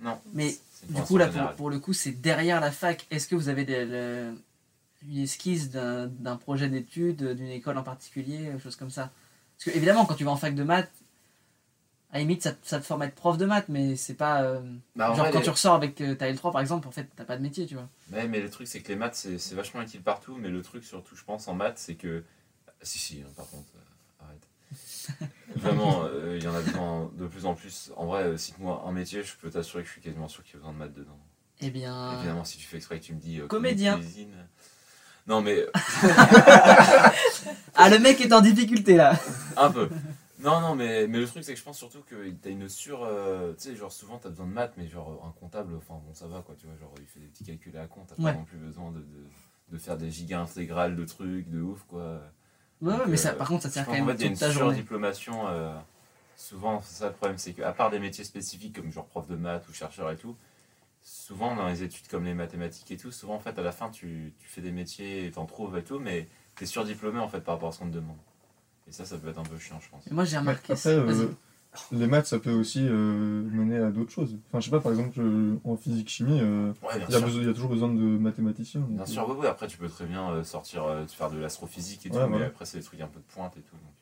Non. 0.00 0.20
Mais 0.34 0.54
du 0.88 1.00
coup 1.02 1.16
là 1.16 1.28
pour, 1.56 1.70
le 1.70 1.78
coup 1.78 1.92
c'est 1.94 2.10
derrière 2.12 2.60
la 2.60 2.70
fac. 2.72 3.06
Est-ce 3.10 3.26
que 3.26 3.34
vous 3.34 3.48
avez 3.48 3.64
des, 3.64 3.84
le- 3.86 4.34
une 5.08 5.18
esquisse 5.18 5.70
d'un 5.70 6.36
projet 6.36 6.68
d'études, 6.68 7.34
d'une 7.34 7.48
école 7.50 7.78
en 7.78 7.82
particulier, 7.82 8.38
quelque 8.46 8.62
chose 8.62 8.76
comme 8.76 8.90
ça 8.90 9.10
Parce 9.56 9.70
que 9.70 9.76
évidemment 9.76 10.06
quand 10.06 10.14
tu 10.14 10.24
vas 10.24 10.30
en 10.32 10.36
fac 10.36 10.54
de 10.54 10.62
maths, 10.62 10.90
à 12.10 12.14
la 12.18 12.20
limite 12.20 12.42
ça, 12.42 12.54
ça 12.62 12.78
te 12.78 12.84
forme 12.84 13.02
à 13.02 13.06
être 13.06 13.14
prof 13.14 13.36
de 13.38 13.44
maths, 13.46 13.68
mais 13.68 13.96
c'est 13.96 14.14
pas 14.14 14.42
euh, 14.42 14.60
Bah, 14.96 15.10
en 15.10 15.14
genre 15.14 15.24
vrai, 15.24 15.32
quand 15.32 15.38
les- 15.40 15.44
tu 15.44 15.50
ressors 15.50 15.74
avec 15.74 16.00
euh, 16.00 16.14
ta 16.14 16.28
L3 16.28 16.52
par 16.52 16.60
exemple, 16.60 16.86
en 16.88 16.92
fait 16.92 17.08
t'as 17.16 17.24
pas 17.24 17.36
de 17.36 17.42
métier, 17.42 17.66
tu 17.66 17.74
vois. 17.74 17.88
Ouais, 18.12 18.28
mais 18.28 18.40
le 18.40 18.50
truc, 18.50 18.68
c'est 18.68 18.80
que 18.80 18.88
les 18.88 18.96
maths, 18.96 19.14
c'est 19.38 19.54
vachement 19.54 19.80
utile 19.82 20.02
partout. 20.02 20.36
Mais 20.36 20.48
le 20.50 20.60
truc, 20.62 20.84
surtout, 20.84 21.16
je 21.16 21.24
pense, 21.24 21.48
en 21.48 21.54
maths, 21.54 21.78
c'est 21.78 21.94
que. 21.94 22.22
Ah, 22.68 22.72
Si, 22.82 22.98
si, 22.98 23.22
hein, 23.22 23.30
par 23.34 23.48
contre, 23.48 23.70
euh, 23.76 24.24
arrête. 24.24 24.46
Vraiment, 25.56 26.04
euh, 26.04 26.36
il 26.36 26.42
y 26.44 26.46
en 26.48 26.54
a 26.54 26.60
besoin 26.60 27.10
de 27.16 27.26
plus 27.26 27.46
en 27.46 27.54
plus. 27.54 27.92
En 27.96 28.06
vrai, 28.06 28.24
euh, 28.24 28.36
cite-moi 28.36 28.84
un 28.86 28.92
métier, 28.92 29.22
je 29.22 29.34
peux 29.36 29.50
t'assurer 29.50 29.82
que 29.82 29.88
je 29.88 29.92
suis 29.94 30.02
quasiment 30.02 30.28
sûr 30.28 30.44
qu'il 30.44 30.52
y 30.52 30.56
a 30.56 30.58
besoin 30.58 30.72
de 30.74 30.78
maths 30.78 30.92
dedans. 30.94 31.18
Eh 31.60 31.70
bien, 31.70 32.12
Évidemment, 32.18 32.44
si 32.44 32.58
tu 32.58 32.66
fais 32.66 32.76
exprès 32.76 33.00
tu 33.00 33.14
me 33.14 33.20
dis. 33.20 33.40
euh, 33.40 33.46
Comédien. 33.46 33.96
cuisine. 33.98 34.46
Non, 35.26 35.40
mais 35.40 35.64
ah 37.76 37.88
le 37.90 37.98
mec 37.98 38.20
est 38.20 38.32
en 38.32 38.40
difficulté 38.40 38.96
là. 38.96 39.18
un 39.56 39.70
peu. 39.70 39.88
Non, 40.40 40.60
non, 40.60 40.74
mais, 40.74 41.06
mais 41.06 41.18
le 41.18 41.26
truc, 41.26 41.42
c'est 41.42 41.54
que 41.54 41.58
je 41.58 41.64
pense 41.64 41.78
surtout 41.78 42.02
que 42.06 42.28
t'as 42.42 42.50
une 42.50 42.68
sur. 42.68 43.02
euh, 43.04 43.54
tu 43.54 43.70
sais, 43.70 43.76
genre, 43.76 43.90
souvent, 43.90 44.18
t'as 44.18 44.28
besoin 44.28 44.46
de 44.46 44.52
maths, 44.52 44.74
mais 44.76 44.86
genre, 44.88 45.24
un 45.26 45.40
comptable, 45.40 45.74
enfin, 45.76 45.94
bon, 46.06 46.12
ça 46.12 46.26
va, 46.26 46.42
quoi, 46.42 46.54
tu 46.60 46.66
vois, 46.66 46.76
genre, 46.78 46.92
il 47.00 47.06
fait 47.06 47.20
des 47.20 47.26
petits 47.28 47.44
calculs 47.44 47.74
à 47.76 47.80
la 47.82 47.86
con, 47.86 48.00
t'as 48.06 48.22
Ouais. 48.22 48.32
pas 48.32 48.38
non 48.38 48.44
plus 48.44 48.58
besoin 48.58 48.90
de, 48.90 48.98
de, 48.98 49.24
de 49.72 49.78
faire 49.78 49.96
des 49.96 50.10
giga 50.10 50.40
intégrales 50.40 50.96
de 50.96 51.04
trucs, 51.06 51.48
de 51.50 51.62
ouf, 51.62 51.84
quoi. 51.88 52.20
Ouais, 52.82 52.92
Donc, 52.98 53.06
mais 53.08 53.16
ça, 53.16 53.30
euh, 53.30 53.32
par 53.34 53.48
contre 53.48 53.62
ça 53.62 53.70
sert 53.70 53.86
quand 53.86 53.92
même 53.92 54.08
a 54.10 54.12
toute 54.12 54.20
une 54.22 54.36
ta 54.36 54.50
journée. 54.50 54.74
surdiplomation. 54.74 55.48
euh, 55.48 55.72
souvent, 56.36 56.82
c'est 56.84 56.98
ça 56.98 57.06
le 57.06 57.14
problème, 57.14 57.38
c'est 57.38 57.54
qu'à 57.54 57.72
part 57.72 57.88
des 57.90 57.98
métiers 58.00 58.24
spécifiques 58.24 58.76
comme 58.76 58.92
genre 58.92 59.06
prof 59.06 59.26
de 59.28 59.36
maths 59.36 59.66
ou 59.70 59.72
chercheur 59.72 60.10
et 60.10 60.16
tout, 60.16 60.36
souvent 61.04 61.54
dans 61.54 61.68
les 61.68 61.82
études 61.82 62.08
comme 62.08 62.24
les 62.24 62.34
mathématiques 62.34 62.90
et 62.90 62.96
tout, 62.96 63.12
souvent 63.12 63.34
en 63.34 63.40
fait 63.40 63.56
à 63.58 63.62
la 63.62 63.72
fin 63.72 63.90
tu, 63.90 64.32
tu 64.38 64.48
fais 64.48 64.62
des 64.62 64.72
métiers 64.72 65.26
et 65.26 65.30
t'en 65.30 65.44
trouves 65.44 65.76
et 65.78 65.84
tout, 65.84 66.00
mais 66.00 66.26
t'es 66.56 66.66
surdiplômé 66.66 67.20
en 67.20 67.28
fait 67.28 67.40
par 67.40 67.54
rapport 67.54 67.68
à 67.68 67.72
ce 67.72 67.78
qu'on 67.78 67.88
te 67.88 67.94
demande. 67.94 68.16
Et 68.88 68.92
ça, 68.92 69.04
ça 69.04 69.16
peut 69.16 69.28
être 69.28 69.38
un 69.38 69.44
peu 69.44 69.58
chiant, 69.58 69.78
je 69.80 69.88
pense. 69.90 70.06
Et 70.06 70.14
moi 70.14 70.24
j'ai 70.24 70.38
remarqué 70.38 70.72
Après, 70.72 70.76
ça. 70.76 70.88
euh, 70.90 71.28
les 71.92 72.06
maths, 72.06 72.26
ça 72.26 72.38
peut 72.38 72.52
aussi 72.52 72.86
euh, 72.86 73.42
mener 73.50 73.78
à 73.78 73.90
d'autres 73.90 74.10
choses. 74.12 74.38
Enfin, 74.48 74.60
je 74.60 74.66
sais 74.66 74.70
pas, 74.70 74.80
par 74.80 74.92
exemple, 74.92 75.20
euh, 75.20 75.56
en 75.64 75.76
physique-chimie, 75.76 76.40
euh, 76.40 76.72
Ouais, 76.82 76.92
il 76.96 77.12
y, 77.12 77.48
a 77.48 77.52
toujours 77.52 77.70
besoin 77.70 77.88
de 77.88 78.00
mathématiciens. 78.00 78.82
Bien 78.88 79.06
sûr, 79.06 79.28
oui, 79.28 79.36
oui, 79.40 79.46
après 79.46 79.66
tu 79.66 79.76
peux 79.76 79.88
très 79.88 80.06
bien 80.06 80.42
sortir, 80.44 80.84
euh, 80.84 81.06
faire 81.06 81.30
de 81.30 81.38
l'astrophysique 81.38 82.06
et 82.06 82.10
tout, 82.10 82.16
Ouais, 82.16 82.28
mais 82.28 82.44
après 82.44 82.64
c'est 82.64 82.78
des 82.78 82.84
trucs 82.84 83.00
un 83.00 83.08
peu 83.08 83.20
de 83.20 83.24
pointe 83.24 83.56
et 83.56 83.62
tout. 83.62 83.76
donc. 83.76 83.92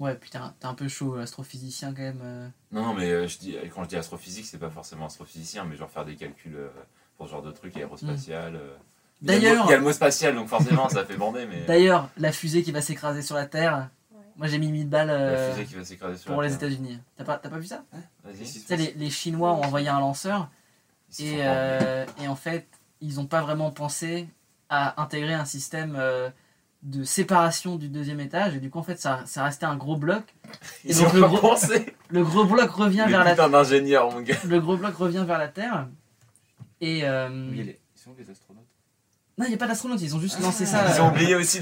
Ouais 0.00 0.14
putain, 0.16 0.54
t'es 0.58 0.66
un 0.66 0.74
peu 0.74 0.88
chaud 0.88 1.16
astrophysicien 1.16 1.92
quand 1.94 2.02
même. 2.02 2.20
euh. 2.24 2.48
Non, 2.72 2.82
non, 2.86 2.94
mais 2.94 3.10
euh, 3.10 3.26
je 3.28 3.38
dis, 3.38 3.56
quand 3.72 3.84
je 3.84 3.88
dis 3.90 3.96
astrophysique, 3.96 4.46
c'est 4.46 4.58
pas 4.58 4.70
forcément 4.70 5.06
astrophysicien, 5.06 5.64
mais 5.64 5.76
genre 5.76 5.90
faire 5.90 6.04
des 6.04 6.16
calculs 6.16 6.56
euh, 6.56 6.68
pour 7.16 7.26
ce 7.26 7.32
genre 7.32 7.42
de 7.42 7.52
trucs 7.52 7.76
aérospatial. 7.76 8.54
mot- 8.54 8.58
D'ailleurs- 9.22 9.66
il 9.66 9.70
y 9.70 9.74
a 9.74 9.76
le 9.76 9.82
mot 9.82 9.92
spatial, 9.92 10.34
donc 10.34 10.48
forcément 10.48 10.88
ça 10.88 11.04
fait 11.04 11.16
bander, 11.16 11.46
mais. 11.46 11.60
D'ailleurs, 11.66 12.08
la 12.16 12.32
fusée 12.32 12.62
qui 12.62 12.72
va 12.72 12.80
s'écraser 12.80 13.22
sur 13.22 13.36
la 13.36 13.46
Terre, 13.46 13.90
Ouais. 14.12 14.18
Moi 14.36 14.46
j'ai 14.46 14.58
mis 14.58 14.72
1000 14.72 14.88
balles 14.88 15.08
La 15.08 15.50
fusée 15.52 15.66
qui 15.66 15.74
va 15.74 15.84
s'écraser 15.84 16.16
sur 16.16 16.32
pour 16.32 16.40
la 16.40 16.48
les 16.48 16.56
Terre. 16.56 16.68
États-Unis. 16.70 16.98
T'as 17.18 17.24
pas, 17.24 17.36
t'as 17.36 17.50
pas 17.50 17.58
vu 17.58 17.66
ça? 17.66 17.84
Vas-y. 18.24 18.38
Tu 18.38 18.44
sais, 18.46 18.76
les, 18.76 18.94
les 18.94 19.10
Chinois 19.10 19.52
ont 19.52 19.62
envoyé 19.62 19.88
un 19.90 20.00
lanceur 20.00 20.48
et, 21.18 21.40
euh, 21.40 22.06
et 22.22 22.26
en 22.28 22.36
fait, 22.36 22.66
ils 23.02 23.16
n'ont 23.16 23.26
pas 23.26 23.42
vraiment 23.42 23.70
pensé 23.70 24.28
à 24.70 25.02
intégrer 25.02 25.34
un 25.34 25.44
système 25.44 25.94
euh, 25.98 26.30
de 26.82 27.04
séparation 27.04 27.76
du 27.76 27.88
deuxième 27.88 28.20
étage 28.20 28.56
et 28.56 28.58
du 28.60 28.70
coup, 28.70 28.78
en 28.78 28.82
fait, 28.82 28.98
ça, 29.00 29.22
ça 29.26 29.44
restait 29.44 29.66
un 29.66 29.76
gros 29.76 29.96
bloc. 29.96 30.22
Ils 30.84 30.96
donc 30.96 31.08
ont 31.10 31.16
le 31.16 31.20
gros- 31.22 31.38
pensé. 31.38 31.94
Le 32.12 32.24
gros 32.24 32.44
bloc 32.44 32.68
revient 32.70 33.04
Les 33.06 33.12
vers 33.12 33.22
la 33.24 33.30
putains 33.32 33.48
d'ingénieurs, 33.50 34.10
mon 34.10 34.20
gars. 34.20 34.34
le 34.44 34.60
gros 34.60 34.76
bloc 34.76 34.96
revient 34.96 35.22
vers 35.26 35.38
la 35.38 35.46
Terre 35.48 35.86
et 36.80 37.04
euh, 37.04 37.28
Oui, 37.28 37.48
il 37.52 37.56
y 37.58 37.60
a 37.60 37.64
les- 37.64 37.80
Ils 37.96 38.00
sont 38.00 38.10
où 38.10 38.14
les 38.18 38.28
astronautes? 38.30 38.64
Non, 39.38 39.46
il 39.46 39.50
n'y 39.50 39.54
a 39.54 39.58
pas 39.58 39.68
d'astronautes, 39.68 40.02
ils 40.02 40.14
ont 40.16 40.20
juste 40.20 40.40
lancé 40.40 40.66
ça. 40.66 40.84
Ils 40.92 41.00
euh, 41.00 41.04
ont 41.04 41.10
oublié 41.10 41.34
aussi. 41.36 41.60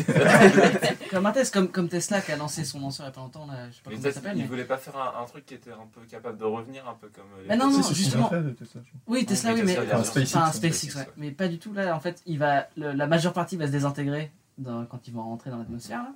comme 1.11 1.27
un 1.27 1.33
test, 1.33 1.53
comme, 1.53 1.69
comme 1.69 1.89
Tesla 1.89 2.21
qui 2.21 2.33
a 2.33 2.37
lancé 2.37 2.65
son 2.65 2.81
lanceur 2.81 3.07
il 3.07 3.09
y 3.09 3.11
a 3.11 3.13
pas 3.13 3.21
longtemps, 3.21 3.47
là, 3.47 3.69
je 3.71 3.77
sais 3.77 3.83
pas 3.83 3.91
Mais 3.91 3.97
comment 3.97 4.09
ça 4.09 4.13
s'appelle. 4.15 4.37
ils 4.37 4.41
mais- 4.43 4.47
voulaient 4.49 4.65
pas 4.65 4.79
faire 4.79 4.97
un, 4.97 5.23
un 5.23 5.27
truc 5.27 5.45
qui 5.47 5.55
était 5.55 5.71
un 5.71 5.87
peu 5.93 6.01
capable 6.11 6.39
de 6.39 6.45
revenir, 6.45 6.89
un 6.89 6.95
peu 6.95 7.09
comme. 7.09 7.25
euh, 7.39 7.43
les 7.43 7.49
Mais 7.49 7.57
non, 7.57 7.71
non, 7.71 7.83
justement. 7.93 8.31
fait, 8.31 8.43
Tesla. 8.55 8.81
Oui, 9.07 9.27
Tesla, 9.27 9.53
Oui, 9.55 9.63
mais. 9.65 9.75
SpaceX. 9.75 10.53
SpaceX, 10.55 10.95
ouais. 10.95 11.01
ouais. 11.03 11.09
Mais 11.19 11.31
pas 11.31 11.49
du 11.49 11.59
tout 11.59 11.73
là. 11.75 11.95
En 11.95 12.01
fait, 12.01 12.23
il 12.27 12.39
va, 12.39 12.67
le- 12.77 12.93
la 12.93 13.07
majeure 13.07 13.33
partie 13.35 13.57
va 13.57 13.67
se 13.67 13.73
désintégrer 13.73 14.33
dans- 14.59 14.85
quand 14.87 15.07
ils 15.09 15.15
vont 15.15 15.23
rentrer 15.23 15.51
dans 15.51 15.59
l'atmosphère. 15.59 16.03
là. 16.03 16.13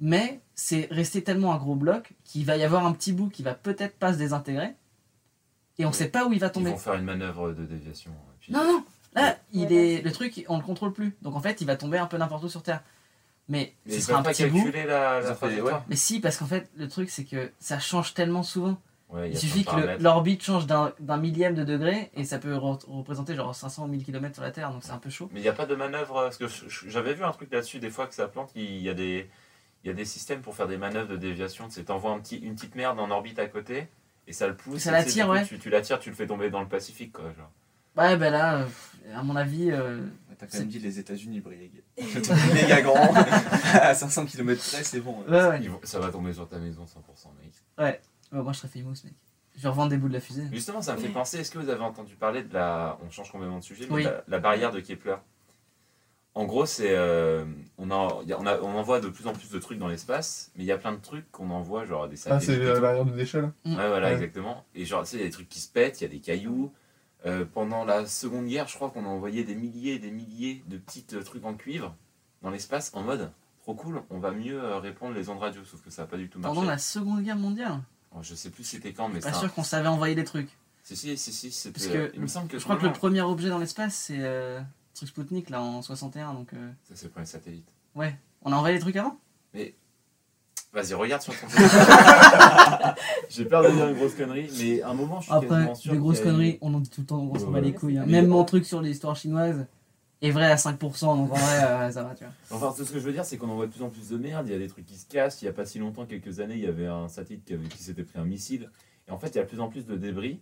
Mais 0.00 0.40
c'est 0.54 0.86
resté 0.90 1.22
tellement 1.24 1.52
un 1.52 1.56
gros 1.58 1.74
bloc 1.74 2.12
qu'il 2.24 2.44
va 2.44 2.56
y 2.56 2.62
avoir 2.62 2.86
un 2.86 2.92
petit 2.92 3.12
bout 3.12 3.28
qui 3.28 3.42
va 3.42 3.54
peut-être 3.54 3.96
pas 3.98 4.12
se 4.12 4.18
désintégrer. 4.18 4.74
Et 5.78 5.84
on 5.84 5.88
Ouais. 5.88 5.94
sait 5.94 6.08
pas 6.08 6.26
où 6.26 6.32
il 6.32 6.38
va 6.40 6.46
Ils 6.48 6.52
tomber. 6.52 6.70
vont 6.70 6.76
faire 6.76 6.94
une 6.94 7.04
manœuvre 7.04 7.52
de 7.52 7.64
déviation. 7.64 8.10
et 8.12 8.36
puis- 8.40 8.52
Non, 8.52 8.64
non. 8.64 8.84
Là, 9.14 9.36
il 9.52 9.72
est, 9.72 10.02
le 10.02 10.12
truc, 10.12 10.44
on 10.48 10.56
le 10.58 10.62
contrôle 10.62 10.92
plus. 10.92 11.16
Donc 11.22 11.34
en 11.34 11.40
fait, 11.40 11.60
il 11.60 11.66
va 11.66 11.76
tomber 11.76 11.98
un 11.98 12.06
peu 12.06 12.16
n'importe 12.16 12.44
où 12.44 12.48
sur 12.48 12.62
Terre. 12.62 12.82
Mais, 13.48 13.74
Mais 13.86 13.92
ce 13.92 13.96
ils 13.98 14.02
sera 14.02 14.12
peuvent 14.18 14.20
un 14.20 14.22
pas 14.24 14.30
petit 14.32 14.46
bout. 14.46 14.62
calculer 14.62 14.84
la, 14.86 15.20
Ils 15.20 15.24
la 15.24 15.30
ont 15.30 15.34
fait- 15.34 15.34
trajectoire. 15.36 15.84
Mais 15.88 15.96
si, 15.96 16.20
parce 16.20 16.36
qu'en 16.36 16.46
fait, 16.46 16.70
le 16.76 16.86
truc, 16.88 17.08
c'est 17.10 17.24
que 17.24 17.50
ça 17.58 17.78
change 17.78 18.12
tellement 18.14 18.42
souvent. 18.42 18.78
Ouais, 19.10 19.30
Il, 19.30 19.38
suffit 19.38 19.64
que 19.64 20.02
l'orbite 20.02 20.42
change 20.44 20.66
d'un 20.66 20.92
d'un 21.00 21.16
millième 21.16 21.54
de 21.54 21.64
degré 21.64 22.10
et 22.14 22.24
ça 22.24 22.38
peut 22.38 22.54
re- 22.56 22.84
représenter 22.90 23.34
genre 23.34 23.54
500 23.54 23.84
ou 23.84 23.86
1000 23.88 24.04
km 24.04 24.34
sur 24.34 24.42
la 24.44 24.50
Terre, 24.50 24.70
donc 24.70 24.82
c'est 24.84 24.90
un 24.92 24.98
peu 24.98 25.08
chaud. 25.08 25.30
Mais 25.32 25.40
il 25.40 25.42
n'y 25.42 25.48
a 25.48 25.54
pas 25.54 25.64
de 25.64 25.74
manœuvre. 25.74 26.14
Parce 26.24 26.36
que 26.36 26.44
j'avais 26.86 27.14
vu 27.14 27.24
un 27.24 27.30
truc 27.32 27.50
là-dessus, 27.50 27.78
des 27.78 27.88
fois 27.88 28.06
que 28.06 28.14
ça 28.14 28.28
plante, 28.28 28.50
il 28.54 28.82
y 28.82 28.88
a 28.90 28.94
des, 28.94 29.30
il 29.82 29.86
y 29.88 29.90
a 29.90 29.94
des 29.94 30.04
systèmes 30.04 30.42
pour 30.42 30.54
faire 30.54 30.68
des 30.68 30.76
manœuvres 30.76 31.08
de 31.08 31.16
déviation. 31.16 31.68
Tu 31.68 31.82
t'envoies 31.84 32.10
un 32.12 32.18
petit, 32.20 32.36
une 32.36 32.54
petite 32.54 32.74
merde 32.74 33.00
en 33.00 33.10
orbite 33.10 33.38
à 33.38 33.46
côté 33.46 33.88
et 34.26 34.34
ça 34.34 34.46
le 34.46 34.54
pousse. 34.54 34.82
Ça 34.82 34.90
et 34.90 35.04
tu 35.04 35.10
sais, 35.10 35.20
l'attire, 35.20 35.28
ouais. 35.30 35.46
Tu, 35.46 35.58
tu 35.58 35.70
l'attires, 35.70 35.98
tu 36.00 36.10
le 36.10 36.14
fais 36.14 36.26
tomber 36.26 36.50
dans 36.50 36.60
le 36.60 36.68
Pacifique, 36.68 37.12
quoi. 37.12 37.24
Genre. 37.34 37.50
Ouais, 37.96 38.14
ben 38.18 38.30
là, 38.30 38.58
euh, 38.58 38.64
à 39.16 39.22
mon 39.22 39.36
avis, 39.36 39.70
euh, 39.70 40.00
T'as 40.38 40.46
quand 40.46 40.52
C'est- 40.52 40.58
même 40.60 40.68
dit 40.68 40.78
les 40.78 40.98
États-Unis, 41.00 41.42
est 41.96 42.02
méga 42.54 42.80
grand. 42.82 42.94
à 43.74 43.94
500 43.94 44.26
km 44.26 44.62
près, 44.70 44.84
c'est 44.84 45.00
bon. 45.00 45.24
ouais, 45.26 45.48
ouais. 45.48 45.58
Ils 45.62 45.70
vont- 45.70 45.80
ça 45.82 45.98
va 45.98 46.10
tomber 46.12 46.32
sur 46.32 46.46
ta 46.46 46.58
maison 46.58 46.84
100%, 46.84 47.32
mec. 47.42 47.52
Ouais, 47.78 48.00
moi 48.32 48.52
je 48.52 48.58
serais 48.58 48.68
famous, 48.68 48.94
mec. 49.04 49.14
Je 49.56 49.62
vais 49.62 49.68
revendre 49.70 49.90
des 49.90 49.96
bouts 49.96 50.08
de 50.08 50.12
la 50.14 50.20
fusée. 50.20 50.44
Justement, 50.52 50.82
ça 50.82 50.94
me 50.94 50.98
fait 51.00 51.08
penser, 51.08 51.38
est-ce 51.38 51.50
que 51.50 51.58
vous 51.58 51.68
avez 51.68 51.82
entendu 51.82 52.14
parler 52.14 52.42
de 52.44 52.54
la. 52.54 52.96
On 53.04 53.10
change 53.10 53.32
complètement 53.32 53.58
de 53.58 53.64
sujet, 53.64 53.86
mais 53.88 53.94
Oui. 53.96 54.04
la, 54.04 54.22
la 54.28 54.38
barrière 54.38 54.70
de 54.70 54.78
Kepler? 54.80 55.16
En 56.34 56.44
gros, 56.44 56.66
c'est. 56.66 56.94
euh, 56.96 57.44
on, 57.78 57.90
en- 57.90 58.22
y 58.22 58.32
a- 58.32 58.38
on, 58.38 58.46
a- 58.46 58.60
on 58.60 58.76
envoie 58.76 59.00
de 59.00 59.08
plus 59.08 59.26
en 59.26 59.32
plus 59.32 59.50
de 59.50 59.58
trucs 59.58 59.78
dans 59.78 59.88
l'espace, 59.88 60.52
mais 60.54 60.62
il 60.62 60.66
y 60.66 60.72
a 60.72 60.78
plein 60.78 60.92
de 60.92 61.00
trucs 61.00 61.28
qu'on 61.32 61.50
envoie, 61.50 61.84
genre 61.84 62.08
des 62.08 62.14
Ah, 62.26 62.38
satellites. 62.38 62.46
c'est 62.46 62.64
et 62.64 62.66
euh, 62.70 62.76
tout. 62.76 62.82
l'arrière 62.82 63.04
de 63.04 63.10
déchets, 63.10 63.40
là 63.42 63.52
Mm. 63.64 63.70
Ouais, 63.76 63.88
voilà, 63.88 64.06
Ouais. 64.08 64.12
exactement. 64.12 64.64
Et 64.76 64.84
genre, 64.84 65.02
tu 65.02 65.10
sais, 65.10 65.16
il 65.16 65.20
y 65.20 65.22
a 65.22 65.26
des 65.26 65.32
trucs 65.32 65.48
qui 65.48 65.58
se 65.58 65.68
pètent, 65.72 66.00
il 66.00 66.04
y 66.04 66.06
a 66.06 66.10
des 66.10 66.20
cailloux. 66.20 66.72
Euh, 67.26 67.44
pendant 67.52 67.84
la 67.84 68.06
Seconde 68.06 68.46
Guerre, 68.46 68.68
je 68.68 68.76
crois 68.76 68.90
qu'on 68.90 69.04
a 69.04 69.08
envoyé 69.08 69.42
des 69.42 69.56
milliers 69.56 69.94
et 69.94 69.98
des 69.98 70.12
milliers 70.12 70.62
de 70.68 70.78
petits 70.78 71.04
euh, 71.14 71.22
trucs 71.24 71.44
en 71.44 71.54
cuivre 71.54 71.96
dans 72.42 72.50
l'espace 72.50 72.92
en 72.94 73.02
mode 73.02 73.32
trop 73.58 73.74
cool, 73.74 74.00
on 74.08 74.20
va 74.20 74.30
mieux 74.30 74.62
euh, 74.62 74.78
répondre 74.78 75.14
les 75.16 75.28
ondes 75.28 75.40
radio, 75.40 75.64
sauf 75.64 75.82
que 75.82 75.90
ça 75.90 76.02
n'a 76.02 76.08
pas 76.08 76.16
du 76.16 76.28
tout 76.30 76.38
marché. 76.38 76.54
Pendant 76.54 76.68
la 76.68 76.78
Seconde 76.78 77.22
Guerre 77.24 77.36
mondiale, 77.36 77.80
je 78.22 78.34
sais 78.34 78.50
plus 78.50 78.64
c'était 78.64 78.92
quand, 78.92 79.08
mais 79.08 79.20
pas 79.20 79.32
c'est 79.32 79.38
sûr 79.38 79.46
un- 79.48 79.50
qu'on 79.50 79.62
savait 79.64 79.88
envoyer 79.88 80.14
des 80.14 80.24
trucs. 80.24 80.48
Si, 80.82 80.96
si, 80.96 81.16
si, 81.18 81.32
si, 81.32 81.50
c'était. 81.52 81.72
Parce 81.80 81.86
que 81.92 82.10
il 82.14 82.20
me 82.20 82.26
semble 82.26 82.48
que 82.48 82.58
Je 82.58 82.64
crois 82.64 82.76
que 82.76 82.86
le 82.86 82.92
premier 82.92 83.20
objet 83.20 83.48
dans 83.50 83.58
l'espace, 83.58 83.94
c'est 83.94 84.16
euh, 84.20 84.58
le 84.60 84.64
truc 84.94 85.08
Sputnik, 85.10 85.50
là, 85.50 85.60
en 85.62 85.82
61. 85.82 86.32
Donc, 86.34 86.52
euh, 86.54 86.70
Ça, 86.88 86.94
c'est 86.96 87.04
le 87.04 87.10
premier 87.10 87.26
satellite. 87.26 87.68
ouais. 87.94 88.16
On 88.42 88.52
a 88.52 88.56
envoyé 88.56 88.76
des 88.76 88.80
trucs 88.80 88.96
avant? 88.96 89.18
Vas-y, 90.72 90.94
regarde 90.94 91.22
sur 91.22 91.34
ton. 91.38 91.46
J'ai 93.28 93.44
peur 93.46 93.62
de 93.62 93.70
dire 93.70 93.88
une 93.88 93.96
grosse 93.96 94.14
connerie, 94.14 94.48
mais 94.58 94.82
à 94.82 94.90
un 94.90 94.94
moment, 94.94 95.20
je 95.20 95.24
suis 95.26 95.32
Après, 95.34 95.48
quasiment 95.48 95.74
sûr 95.74 95.92
des 95.92 95.98
grosses 95.98 96.20
conneries, 96.20 96.58
on 96.60 96.74
en 96.74 96.80
dit 96.80 96.90
tout 96.90 97.00
le 97.02 97.06
temps, 97.06 97.18
on 97.20 97.38
s'en 97.38 97.50
bat 97.50 97.60
les 97.60 97.72
couilles. 97.74 97.98
hein. 97.98 98.04
Mais 98.06 98.20
Même 98.20 98.28
mon 98.28 98.44
truc 98.44 98.64
sur 98.66 98.80
l'histoire 98.82 99.16
chinoise 99.16 99.66
est 100.20 100.30
vrai 100.30 100.50
à 100.50 100.56
5%, 100.56 101.16
donc 101.16 101.30
en 101.32 101.34
vrai, 101.34 101.64
euh, 101.64 101.90
ça 101.90 102.02
va, 102.02 102.14
tu 102.14 102.24
vois. 102.24 102.32
Enfin, 102.50 102.74
ce 102.76 102.90
que 102.90 102.98
je 102.98 103.04
veux 103.04 103.12
dire, 103.12 103.24
c'est 103.24 103.36
qu'on 103.38 103.48
envoie 103.48 103.66
de 103.66 103.72
plus 103.72 103.82
en 103.82 103.88
plus 103.90 104.08
de 104.08 104.16
merde. 104.16 104.46
Il 104.48 104.52
y 104.52 104.56
a 104.56 104.58
des 104.58 104.66
trucs 104.68 104.86
qui 104.86 104.96
se 104.96 105.06
cassent. 105.06 105.40
Il 105.42 105.44
n'y 105.44 105.50
a 105.50 105.52
pas 105.52 105.64
si 105.66 105.78
longtemps, 105.78 106.06
quelques 106.06 106.40
années, 106.40 106.54
il 106.56 106.64
y 106.64 106.66
avait 106.66 106.86
un 106.86 107.08
satellite 107.08 107.44
qui, 107.44 107.54
avait- 107.54 107.68
qui 107.68 107.82
s'était 107.82 108.02
pris 108.02 108.18
un 108.18 108.24
missile. 108.24 108.70
Et 109.06 109.10
en 109.12 109.18
fait, 109.18 109.28
il 109.28 109.36
y 109.36 109.38
a 109.38 109.44
de 109.44 109.48
plus 109.48 109.60
en 109.60 109.68
plus 109.68 109.86
de 109.86 109.96
débris. 109.96 110.40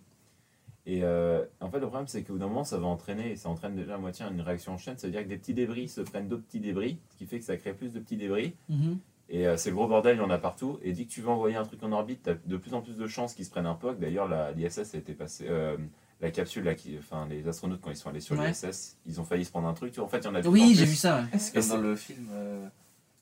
Et 0.86 1.00
euh, 1.02 1.44
en 1.60 1.68
fait, 1.70 1.80
le 1.80 1.86
problème, 1.88 2.06
c'est 2.06 2.22
qu'au 2.22 2.34
bout 2.34 2.38
d'un 2.38 2.46
moment, 2.46 2.62
ça 2.64 2.78
va 2.78 2.86
entraîner, 2.86 3.32
et 3.32 3.36
ça 3.36 3.48
entraîne 3.48 3.74
déjà 3.74 3.96
à 3.96 3.98
moitié 3.98 4.24
une 4.24 4.40
réaction 4.40 4.72
en 4.72 4.78
chaîne. 4.78 4.94
C'est-à-dire 4.96 5.24
que 5.24 5.28
des 5.28 5.36
petits 5.36 5.54
débris 5.54 5.88
se 5.88 6.00
prennent 6.00 6.28
d'autres 6.28 6.44
petits 6.44 6.60
débris, 6.60 6.98
ce 7.10 7.16
qui 7.16 7.26
fait 7.26 7.38
que 7.40 7.44
ça 7.44 7.56
crée 7.56 7.74
plus 7.74 7.92
de 7.92 7.98
petits 8.00 8.16
débris. 8.16 8.54
Mhm. 8.68 8.98
Et 9.28 9.48
euh, 9.48 9.56
c'est 9.56 9.70
le 9.70 9.76
gros 9.76 9.88
bordel, 9.88 10.16
il 10.16 10.20
y 10.20 10.24
en 10.24 10.30
a 10.30 10.38
partout. 10.38 10.78
Et 10.82 10.92
dès 10.92 11.04
que 11.04 11.10
tu 11.10 11.20
veux 11.20 11.28
envoyer 11.28 11.56
un 11.56 11.64
truc 11.64 11.82
en 11.82 11.90
orbite, 11.90 12.22
tu 12.22 12.30
as 12.30 12.34
de 12.34 12.56
plus 12.56 12.72
en 12.74 12.80
plus 12.82 12.96
de 12.96 13.06
chances 13.08 13.34
qu'ils 13.34 13.44
se 13.44 13.50
prennent 13.50 13.66
un 13.66 13.74
POC. 13.74 13.98
D'ailleurs, 13.98 14.28
la- 14.28 14.52
l'ISS 14.52 14.94
a 14.94 14.98
été 14.98 15.12
passé. 15.14 15.46
euh, 15.48 15.76
la 16.20 16.30
capsule, 16.30 16.64
là, 16.64 16.74
qui, 16.74 16.96
enfin, 16.98 17.26
les 17.28 17.46
astronautes, 17.46 17.80
quand 17.82 17.90
ils 17.90 17.96
sont 17.96 18.08
allés 18.08 18.20
sur 18.20 18.38
Ouais. 18.38 18.48
l'ISS, 18.48 18.96
ils 19.06 19.20
ont 19.20 19.24
failli 19.24 19.44
se 19.44 19.50
prendre 19.50 19.68
un 19.68 19.74
truc. 19.74 19.98
En 19.98 20.08
fait, 20.08 20.18
il 20.18 20.24
y 20.24 20.28
en 20.28 20.34
a 20.34 20.40
Oui, 20.42 20.74
j'ai 20.76 20.84
vu 20.86 20.94
ça, 20.96 21.16
ouais. 21.16 21.24
C'est 21.38 21.54
comme 21.54 21.68
dans 21.68 21.76
le 21.88 21.96
film. 21.96 22.26
euh, 22.32 22.66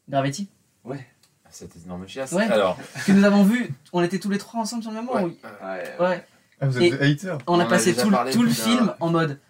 Gravity. 0.09 0.49
Ah, 0.89 0.95
Cette 1.51 1.77
énorme 1.85 2.07
chiasse. 2.07 2.33
Ouais. 2.33 2.45
Alors, 2.45 2.79
Que 3.07 3.13
nous 3.13 3.25
avons 3.25 3.43
vu, 3.45 3.71
on 3.93 4.03
était 4.03 4.19
tous 4.19 4.31
les 4.31 4.39
trois 4.39 4.61
ensemble 4.61 4.83
sur 4.83 4.91
le 4.93 4.97
même 4.99 5.07
moment. 5.07 5.21
ouais, 5.23 5.25
oui. 5.25 5.39
Ouais. 5.63 6.07
Ouais. 6.07 6.27
Ah, 6.61 6.67
vous 6.69 6.83
êtes 6.83 6.99
des 6.99 7.13
haters 7.13 7.39
On, 7.47 7.57
On 7.57 7.61
a 7.61 7.65
passé 7.65 7.95
tout, 7.97 8.07
le- 8.11 8.13
parlé 8.13 8.33
tout 8.33 8.43
le 8.43 8.49
plus 8.49 8.59
d'un. 8.59 8.65
film 8.65 8.95
en 9.01 9.11
mode. 9.11 9.41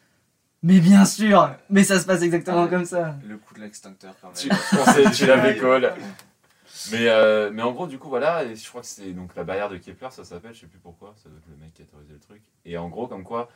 Mais 0.63 0.81
bien 0.81 1.05
sûr 1.05 1.51
Mais 1.69 1.85
ça 1.85 2.01
se 2.01 2.07
passe 2.07 2.23
exactement 2.23 2.63
Ouais. 2.65 2.71
comme 2.71 2.87
ça. 2.87 3.17
Le 3.29 3.37
coup 3.37 3.53
de 3.55 3.61
l'extincteur, 3.61 4.15
quand 4.23 4.29
même. 4.29 5.05
tu, 5.11 5.11
tu 5.17 5.27
l'avais 5.27 5.59
call. 5.59 5.93
Mais, 6.93 7.09
euh, 7.09 7.51
mais 7.53 7.63
en 7.63 7.73
gros, 7.73 7.87
du 7.87 7.99
coup, 7.99 8.09
voilà, 8.09 8.45
et 8.45 8.57
je 8.57 8.69
crois 8.69 8.81
que 8.81 8.87
c'est 8.87 9.13
donc 9.13 9.35
la 9.37 9.45
barrière 9.45 9.69
de 9.69 9.77
Kepler, 9.77 10.09
ça 10.11 10.25
s'appelle, 10.25 10.55
je 10.55 10.61
sais 10.61 10.67
plus 10.67 10.79
pourquoi, 10.79 11.15
ça 11.17 11.29
doit 11.29 11.39
être 11.39 11.49
le 11.49 11.57
mec 11.57 11.73
qui 11.75 11.83
a 11.83 11.85
autorisé 11.85 12.13
le 12.15 12.21
truc. 12.21 12.43
Et 12.65 12.77
en 12.79 12.89
gros, 12.89 13.07
comme 13.07 13.25
quoi, 13.25 13.49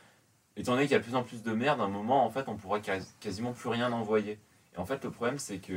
étant 0.57 0.73
donné 0.73 0.83
qu'il 0.83 0.93
y 0.93 0.95
a 0.95 0.99
de 0.99 1.03
plus 1.03 1.15
en 1.15 1.23
plus 1.23 1.43
de 1.43 1.51
merde, 1.51 1.79
à 1.81 1.83
un 1.83 1.89
moment, 1.89 2.25
en 2.25 2.29
fait, 2.29 2.47
on 2.47 2.55
pourra 2.55 2.79
quas- 2.79 3.05
quasiment 3.19 3.53
plus 3.53 3.69
rien 3.69 3.91
envoyer. 3.91 4.39
Et 4.75 4.77
en 4.79 4.85
fait, 4.85 5.03
le 5.03 5.11
problème, 5.11 5.39
c'est 5.39 5.57
que 5.59 5.73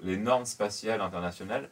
les 0.00 0.16
normes 0.16 0.44
spatiales 0.46 1.00
internationales 1.00 1.68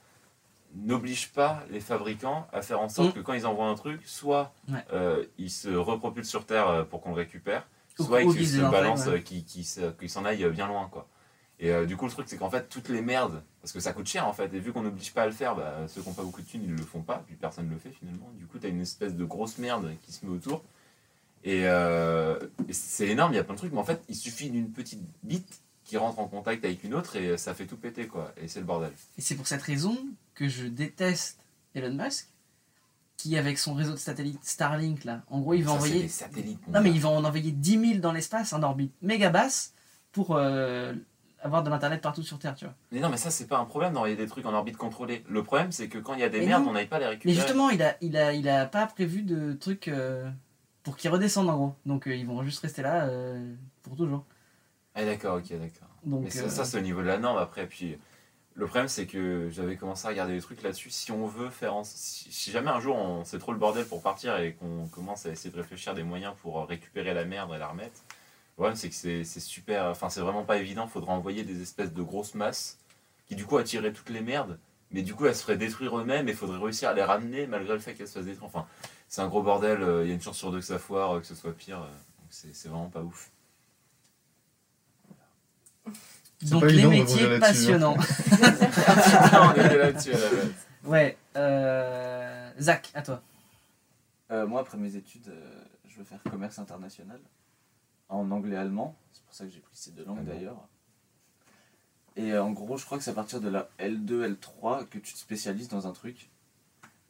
n'obligent 0.75 1.33
pas 1.33 1.63
les 1.71 1.81
fabricants 1.81 2.47
à 2.53 2.63
faire 2.63 2.81
en 2.81 2.89
sorte 2.89 3.09
Mm. 3.09 3.13
que 3.15 3.21
quand 3.21 3.33
ils 3.33 3.47
envoient 3.47 3.67
un 3.67 3.75
truc, 3.75 4.01
soit 4.07 4.53
Ouais. 4.69 4.85
euh, 4.93 5.25
ils 5.37 5.51
se 5.51 5.69
repropulsent 5.69 6.29
sur 6.31 6.47
Terre 6.47 6.69
euh, 6.69 6.85
pour 6.85 7.01
qu'on 7.01 7.11
le 7.11 7.17
récupère, 7.17 7.67
soit 7.97 8.23
qu'ils 8.23 8.47
se 8.49 8.61
balancent, 8.71 9.07
ouais. 9.09 9.23
qu'ils 9.23 10.11
s'en 10.11 10.25
aillent 10.25 10.49
bien 10.51 10.69
loin, 10.69 10.89
quoi. 10.91 11.09
Et 11.63 11.71
euh, 11.71 11.85
du 11.85 11.97
coup, 11.97 12.07
le 12.07 12.11
truc, 12.11 12.27
c'est 12.29 12.39
qu'en 12.39 12.51
fait, 12.51 12.69
toutes 12.71 12.89
les 12.89 13.03
merdes, 13.03 13.43
parce 13.61 13.73
que 13.73 13.81
ça 13.81 13.93
coûte 13.93 14.07
cher 14.09 14.27
en 14.27 14.33
fait, 14.33 14.53
et 14.55 14.59
vu 14.59 14.73
qu'on 14.73 14.83
n'oblige 14.83 15.13
pas 15.13 15.23
à 15.23 15.27
le 15.27 15.33
faire, 15.33 15.55
bah, 15.55 15.87
ceux 15.89 16.01
qui 16.01 16.09
n'ont 16.09 16.15
pas 16.15 16.23
beaucoup 16.23 16.41
de 16.41 16.47
thunes, 16.47 16.63
ils 16.65 16.75
le 16.75 16.83
font 16.83 17.03
pas, 17.03 17.23
puis 17.27 17.37
personne 17.37 17.67
ne 17.67 17.71
le 17.73 17.79
fait 17.79 17.91
finalement. 17.91 18.31
Du 18.39 18.47
coup, 18.47 18.59
tu 18.59 18.67
as 18.67 18.71
une 18.71 18.81
espèce 18.81 19.15
de 19.15 19.25
grosse 19.25 19.59
merde 19.59 19.93
qui 20.03 20.11
se 20.11 20.25
met 20.25 20.33
autour. 20.33 20.65
Et, 21.45 21.67
euh, 21.67 22.39
et 22.67 22.73
c'est 22.73 23.09
énorme, 23.09 23.33
il 23.35 23.37
y 23.37 23.39
a 23.39 23.45
plein 23.45 23.55
de 23.55 23.59
trucs, 23.59 23.73
mais 23.73 23.79
en 23.79 23.85
fait, 23.85 24.03
il 24.09 24.17
suffit 24.17 24.51
d'une 24.51 24.71
petite 24.73 25.03
bite 25.23 25.61
qui 25.85 25.99
rentre 25.99 26.19
en 26.19 26.29
contact 26.29 26.65
avec 26.65 26.83
une 26.83 26.95
autre 26.95 27.17
et 27.17 27.37
ça 27.37 27.53
fait 27.53 27.67
tout 27.67 27.77
péter, 27.77 28.07
quoi. 28.07 28.33
Et 28.39 28.49
c'est 28.49 28.61
le 28.61 28.67
bordel. 28.67 28.93
Et 29.19 29.21
c'est 29.21 29.35
pour 29.35 29.47
cette 29.47 29.63
raison 29.63 29.99
que 30.35 30.49
je 30.49 30.67
déteste 30.67 31.41
Elon 31.75 31.93
Musk, 31.95 32.29
qui 33.19 33.37
avec 33.37 33.59
son 33.59 33.75
réseau 33.75 33.93
de 33.93 33.99
satellites 33.99 34.43
Starlink, 34.45 35.05
là, 35.05 35.23
en 35.29 35.41
gros, 35.41 35.53
il 35.53 35.63
va 35.63 35.73
Ça, 35.73 35.77
envoyer. 35.77 36.03
des 36.03 36.09
satellites. 36.09 36.67
mon 36.69 36.75
Non, 36.75 36.81
mais 36.81 36.91
il 36.91 37.01
va 37.01 37.11
en 37.11 37.23
envoyer 37.23 37.53
10 37.53 37.87
000 37.89 37.99
dans 38.01 38.13
l'espace, 38.13 38.55
en 38.55 38.63
orbite 38.63 38.95
méga 39.03 39.29
basse, 39.29 39.75
pour 40.13 40.37
euh, 40.37 40.95
avoir 41.43 41.63
de 41.63 41.71
l'internet 41.71 42.01
partout 42.01 42.23
sur 42.23 42.39
Terre, 42.39 42.55
tu 42.55 42.65
vois. 42.65 42.75
Mais 42.93 43.01
non, 43.01 43.09
mais 43.09 43.17
ça, 43.17 43.31
c'est 43.31 43.47
pas 43.47 43.59
un 43.59 43.65
problème 43.65 43.93
d'envoyer 43.95 44.17
des 44.17 44.27
trucs 44.27 44.45
en 44.47 44.53
orbite 44.55 44.77
contrôlée. 44.77 45.25
Le 45.29 45.43
problème, 45.43 45.73
c'est 45.73 45.89
que 45.89 45.99
quand 45.99 46.15
il 46.15 46.21
y 46.21 46.25
a 46.25 46.29
des 46.29 46.41
Mais 46.41 46.47
merdes, 46.47 46.65
non. 46.65 46.71
on 46.71 46.73
n'aille 46.73 46.87
pas 46.87 46.99
les 46.99 47.05
Mais 47.05 47.11
récupérer. 47.13 47.35
justement, 47.37 47.71
il 47.71 47.83
a, 47.83 47.97
il 48.01 48.17
a, 48.17 48.33
il 48.33 48.49
a 48.49 48.67
pas 48.67 48.87
prévu 48.87 49.23
de 49.23 49.53
trucs 49.55 49.89
euh, 49.89 50.29
pour 50.83 50.97
qu'ils 50.97 51.11
redescendent, 51.11 51.49
en 51.51 51.57
gros. 51.57 51.75
Donc, 51.87 52.07
euh, 52.07 52.15
ils 52.15 52.27
vont 52.27 52.43
juste 52.43 52.61
rester 52.61 52.83
là 52.83 53.05
euh, 53.07 53.55
pour 53.83 53.97
toujours. 53.97 54.25
Ah, 54.95 55.05
d'accord, 55.05 55.37
ok, 55.39 55.49
d'accord. 55.53 55.89
Donc, 56.05 56.23
Mais 56.25 56.31
ça, 56.31 56.49
ça, 56.49 56.65
c'est 56.65 56.79
au 56.79 56.83
niveau 56.83 57.01
de 57.03 57.07
la 57.07 57.19
norme 57.19 57.39
après. 57.39 57.67
Puis 57.67 57.97
le 58.55 58.67
problème, 58.67 58.89
c'est 58.89 59.07
que 59.07 59.49
j'avais 59.51 59.77
commencé 59.77 60.07
à 60.07 60.11
regarder 60.11 60.35
des 60.35 60.41
trucs 60.41 60.63
là-dessus. 60.63 60.91
Si 60.91 61.13
on 61.13 61.27
veut 61.27 61.49
faire. 61.51 61.75
en- 61.75 61.85
Si, 61.85 62.51
jamais 62.51 62.71
un 62.71 62.81
jour 62.81 62.97
on 62.97 63.25
c'est 63.25 63.39
trop 63.39 63.53
le 63.53 63.59
bordel 63.59 63.87
pour 63.87 64.03
partir 64.03 64.37
et 64.39 64.55
qu'on 64.55 64.89
commence 64.89 65.25
à 65.27 65.31
essayer 65.31 65.51
de 65.51 65.57
réfléchir 65.57 65.95
des 65.95 66.03
moyens 66.03 66.35
pour 66.43 66.67
récupérer 66.67 67.15
la 67.15 67.25
merde 67.25 67.53
et 67.55 67.59
la 67.59 67.69
remettre, 67.69 68.01
problème, 68.61 68.77
c'est 68.77 68.89
que 68.91 68.95
c'est 69.25 69.41
super. 69.41 69.85
Enfin, 69.87 70.09
c'est 70.11 70.21
vraiment 70.21 70.45
pas 70.45 70.59
évident. 70.59 70.87
Faudra 70.87 71.13
envoyer 71.13 71.45
des 71.45 71.63
espèces 71.63 71.93
de 71.93 72.03
grosses 72.03 72.35
masses 72.35 72.79
qui, 73.27 73.35
du 73.35 73.47
coup, 73.47 73.57
attireraient 73.57 73.93
toutes 73.93 74.11
les 74.11 74.21
merdes. 74.21 74.59
Mais 74.91 75.03
du 75.03 75.15
coup, 75.15 75.27
elles 75.27 75.37
se 75.37 75.43
feraient 75.43 75.57
détruire 75.57 75.97
eux-mêmes 75.99 76.29
et 76.29 76.33
il 76.33 76.37
faudrait 76.37 76.59
réussir 76.59 76.89
à 76.89 76.95
les 76.95 77.03
ramener 77.05 77.47
malgré 77.47 77.75
le 77.75 77.81
fait 77.81 77.95
qu'elles 77.95 78.09
se 78.09 78.15
fassent 78.15 78.25
détruire. 78.25 78.49
Enfin, 78.49 78.67
c'est 79.09 79.23
un 79.23 79.29
gros 79.29 79.43
bordel. 79.43 79.83
euh, 79.83 80.05
Il 80.05 80.09
y 80.09 80.11
a 80.11 80.15
une 80.15 80.21
chance 80.21 80.37
sur 80.37 80.51
deux 80.51 80.59
que 80.59 80.65
ça 80.65 80.79
foire, 80.79 81.13
euh, 81.17 81.21
que 81.21 81.27
ce 81.27 81.35
soit 81.35 81.53
pire. 81.53 81.79
euh, 81.81 81.87
Donc, 81.87 82.53
c'est 82.53 82.69
vraiment 82.69 82.89
pas 82.91 83.03
ouf. 83.03 83.31
Donc 86.43 86.61
pas 86.63 86.67
les 86.69 86.73
évident 86.79 86.91
métiers 86.91 87.35
hein. 87.35 87.41
passionnants. 87.41 87.97
on 88.33 89.53
était 89.53 89.77
là-dessus 89.79 90.13
à 90.15 90.19
la 90.19 90.29
base. 90.31 90.53
Ouais, 90.85 91.17
euh... 91.37 92.51
Zach, 92.59 92.91
à 92.95 93.03
toi. 93.03 93.23
Euh, 94.31 94.47
moi, 94.47 94.61
après 94.61 94.79
mes 94.79 94.97
études, 94.97 95.29
euh, 95.29 95.63
je 95.89 95.99
veux 95.99 96.05
faire 96.05 96.23
commerce 96.31 96.59
international 96.59 97.21
en 98.11 98.31
anglais 98.31 98.57
et 98.57 98.59
allemand. 98.59 98.97
C'est 99.13 99.25
pour 99.25 99.35
ça 99.35 99.45
que 99.45 99.51
j'ai 99.51 99.61
pris 99.61 99.75
ces 99.75 99.93
deux 99.93 100.05
langues 100.05 100.19
Ah 100.23 100.35
d'ailleurs. 100.35 100.69
Et 102.17 102.33
euh, 102.33 102.43
en 102.43 102.51
gros, 102.51 102.77
je 102.77 102.85
crois 102.85 102.99
que 102.99 103.05
c'est 103.05 103.11
à 103.11 103.15
partir 103.15 103.41
de 103.41 103.49
la 103.49 103.69
L2, 103.79 104.37
L3 104.37 104.87
que 104.89 104.99
tu 104.99 105.13
te 105.13 105.19
spécialises 105.19 105.69
dans 105.69 105.87
un 105.87 105.93
truc. 105.93 106.29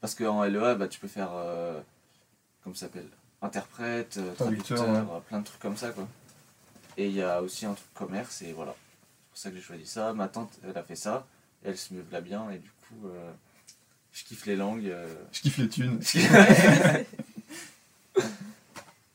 Parce 0.01 0.14
qu'en 0.14 0.44
LEA, 0.44 0.74
bah, 0.76 0.88
tu 0.88 1.01
peux 1.01 1.09
faire. 1.09 1.30
Euh, 1.32 1.80
comment 2.62 2.74
ça 2.74 2.86
s'appelle? 2.86 3.09
Interprète, 3.42 4.18
euh, 4.18 4.34
Traducteur, 4.34 4.76
traducteur, 4.78 5.14
euh, 5.14 5.20
plein 5.20 5.40
de 5.40 5.44
trucs 5.44 5.61
comme 5.61 5.76
ça 5.76 5.92
quoi. 5.92 6.07
Et 6.98 7.07
il 7.07 7.14
y 7.14 7.22
a 7.22 7.40
aussi 7.40 7.64
un 7.64 7.72
truc 7.72 7.92
commerce 7.94 8.42
et 8.42 8.53
voilà. 8.53 8.74
C'est 8.74 9.28
pour 9.30 9.38
ça 9.38 9.51
que 9.51 9.57
j'ai 9.57 9.62
choisi 9.62 9.86
ça. 9.86 10.12
Ma 10.12 10.28
tante, 10.28 10.59
elle 10.62 10.76
a 10.76 10.82
fait 10.82 10.96
ça. 10.96 11.26
Et 11.64 11.68
elle 11.68 11.78
se 11.78 11.94
me 11.94 12.05
là 12.12 12.20
bien 12.20 12.51
et 12.51 12.59
du 12.59 12.68
coup, 12.68 13.07
euh, 13.07 13.32
je 14.12 14.24
kiffe 14.24 14.44
les 14.44 14.57
langues. 14.57 14.94
Je 15.32 15.40
kiffe 15.40 15.57
les 15.59 15.68
thunes. 15.68 16.01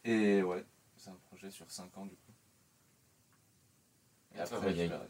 Et 0.08 0.44
ouais, 0.44 0.64
projet 1.46 1.52
sur 1.56 1.70
5 1.72 1.98
ans 1.98 2.06
du 2.06 2.16
coup. 2.16 2.32
Et 4.36 4.40
après, 4.40 4.58
ouais, 4.58 4.72
je 4.74 4.78
y 4.78 4.82
a- 4.82 4.88
verrai. 4.88 5.08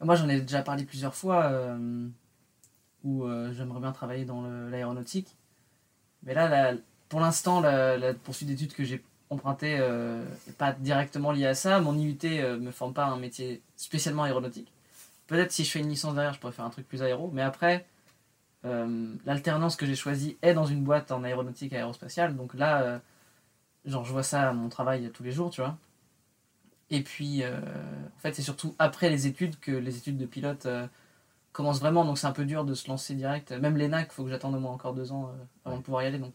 Moi, 0.00 0.16
j'en 0.16 0.28
ai 0.28 0.40
déjà 0.40 0.62
parlé 0.62 0.84
plusieurs 0.84 1.14
fois 1.14 1.44
euh, 1.44 2.08
où 3.04 3.24
euh, 3.24 3.52
j'aimerais 3.52 3.80
bien 3.80 3.92
travailler 3.92 4.24
dans 4.24 4.42
l'aéronautique. 4.68 5.36
Mais 6.24 6.34
là, 6.34 6.48
la- 6.48 6.78
pour 7.08 7.20
l'instant, 7.20 7.60
la, 7.60 7.96
la 7.98 8.14
poursuite 8.14 8.48
d'études 8.48 8.72
que 8.74 8.84
j'ai 8.84 9.04
empruntée 9.30 9.78
n'est 9.78 10.52
pas 10.54 10.72
directement 10.72 11.30
liée 11.32 11.46
à 11.46 11.54
ça. 11.54 11.80
Mon 11.80 11.96
IUT 11.96 12.18
ne 12.24 12.56
me 12.56 12.70
forme 12.70 12.94
pas 12.94 13.04
à 13.04 13.08
un 13.10 13.18
métier 13.18 13.62
spécialement 13.76 14.24
aéronautique. 14.24 14.72
Peut-être 15.26 15.52
si 15.52 15.64
je 15.64 15.70
fais 15.70 15.80
une 15.80 15.88
licence 15.88 16.14
derrière, 16.14 16.34
je 16.34 16.40
pourrais 16.40 16.52
faire 16.52 16.64
un 16.64 16.70
truc 16.70 16.86
plus 16.88 17.02
aéro. 17.02 17.30
Mais 17.32 17.42
après, 17.42 17.86
euh, 18.64 19.14
l'alternance 19.24 19.76
que 19.76 19.86
j'ai 19.86 19.94
choisie 19.94 20.36
est 20.42 20.54
dans 20.54 20.66
une 20.66 20.82
boîte 20.84 21.12
en 21.12 21.22
aéronautique 21.24 21.72
et 21.72 21.76
aérospatiale. 21.76 22.36
Donc 22.36 22.54
là, 22.54 22.82
euh, 22.82 22.98
genre, 23.84 24.04
je 24.04 24.12
vois 24.12 24.22
ça 24.22 24.48
à 24.48 24.52
mon 24.52 24.68
travail 24.68 25.10
tous 25.12 25.22
les 25.22 25.32
jours, 25.32 25.50
tu 25.50 25.60
vois. 25.60 25.76
Et 26.90 27.02
puis, 27.02 27.42
euh, 27.42 27.58
en 27.58 28.18
fait, 28.18 28.34
c'est 28.34 28.42
surtout 28.42 28.74
après 28.78 29.08
les 29.08 29.26
études 29.26 29.58
que 29.60 29.72
les 29.72 29.96
études 29.96 30.18
de 30.18 30.26
pilote 30.26 30.66
euh, 30.66 30.86
commencent 31.52 31.80
vraiment. 31.80 32.04
Donc, 32.04 32.18
c'est 32.18 32.26
un 32.26 32.32
peu 32.32 32.44
dur 32.44 32.64
de 32.64 32.74
se 32.74 32.86
lancer 32.88 33.14
direct. 33.14 33.50
Même 33.52 33.76
l'ENAC, 33.78 34.08
il 34.10 34.14
faut 34.14 34.24
que 34.24 34.30
j'attende 34.30 34.54
au 34.54 34.60
moins 34.60 34.72
encore 34.72 34.92
deux 34.92 35.10
ans 35.10 35.28
euh, 35.28 35.44
avant 35.64 35.78
de 35.78 35.82
pouvoir 35.82 36.02
y 36.02 36.06
aller. 36.06 36.18
Donc, 36.18 36.34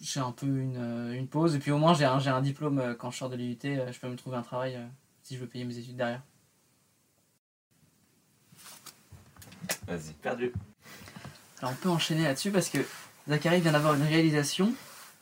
j'ai 0.00 0.20
un 0.20 0.32
peu 0.32 0.46
une, 0.46 1.12
une 1.12 1.28
pause. 1.28 1.54
Et 1.54 1.60
puis, 1.60 1.70
au 1.70 1.78
moins, 1.78 1.94
j'ai 1.94 2.06
un, 2.06 2.18
un 2.18 2.42
diplôme 2.42 2.96
quand 2.98 3.10
je 3.12 3.18
sors 3.18 3.30
de 3.30 3.36
l'IUT. 3.36 3.58
je 3.62 3.98
peux 4.00 4.08
me 4.08 4.16
trouver 4.16 4.36
un 4.36 4.42
travail 4.42 4.78
si 5.22 5.36
je 5.36 5.40
veux 5.40 5.46
payer 5.46 5.64
mes 5.64 5.78
études 5.78 5.96
derrière. 5.96 6.22
Vas-y. 9.86 10.12
Perdu. 10.22 10.52
Alors, 11.60 11.72
on 11.72 11.76
peut 11.76 11.88
enchaîner 11.88 12.24
là-dessus 12.24 12.50
parce 12.50 12.68
que 12.68 12.78
Zachary 13.28 13.60
vient 13.60 13.72
d'avoir 13.72 13.94
une 13.94 14.02
réalisation 14.02 14.72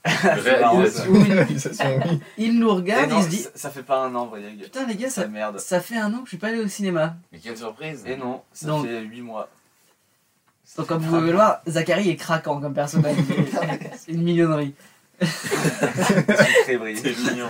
Réalisation. 0.07 1.15
il, 1.15 1.33
Réalisation, 1.33 2.01
oui. 2.07 2.21
il 2.39 2.59
nous 2.59 2.75
regarde 2.75 3.11
non, 3.11 3.19
il 3.19 3.25
se 3.25 3.29
dit 3.29 3.39
ça, 3.39 3.51
ça 3.55 3.71
fait 3.71 3.83
pas 3.83 4.05
un 4.05 4.15
an, 4.15 4.27
Briag. 4.27 4.63
Putain, 4.63 4.87
les 4.87 4.95
gars, 4.97 5.11
Ça 5.11 5.27
merde. 5.27 5.59
ça 5.59 5.81
fait 5.81 5.97
un 5.97 6.13
an 6.15 6.19
que 6.19 6.25
je 6.25 6.29
suis 6.31 6.37
pas 6.39 6.49
allé 6.49 6.61
au 6.61 6.69
cinéma. 6.69 7.17
Mais 7.33 7.39
quelle 7.39 7.57
surprise 7.57 8.03
Et 8.07 8.17
non, 8.17 8.43
ça 8.53 8.67
Donc- 8.67 8.87
fait 8.87 9.01
8 9.01 9.21
mois. 9.23 9.49
Ça 10.65 10.83
Donc, 10.83 10.89
comme 10.89 11.03
vous 11.03 11.15
pouvez 11.17 11.29
le 11.31 11.37
voir, 11.37 11.61
Zachary 11.69 12.11
est 12.11 12.17
craquant 12.17 12.61
comme 12.61 12.75
personnage. 12.75 13.17
C'est 13.99 14.13
une 14.13 14.23
mignonnerie. 14.23 14.75
Très 15.21 16.77
brillant. 16.77 17.01
C'est 17.05 17.31
mignon. 17.33 17.49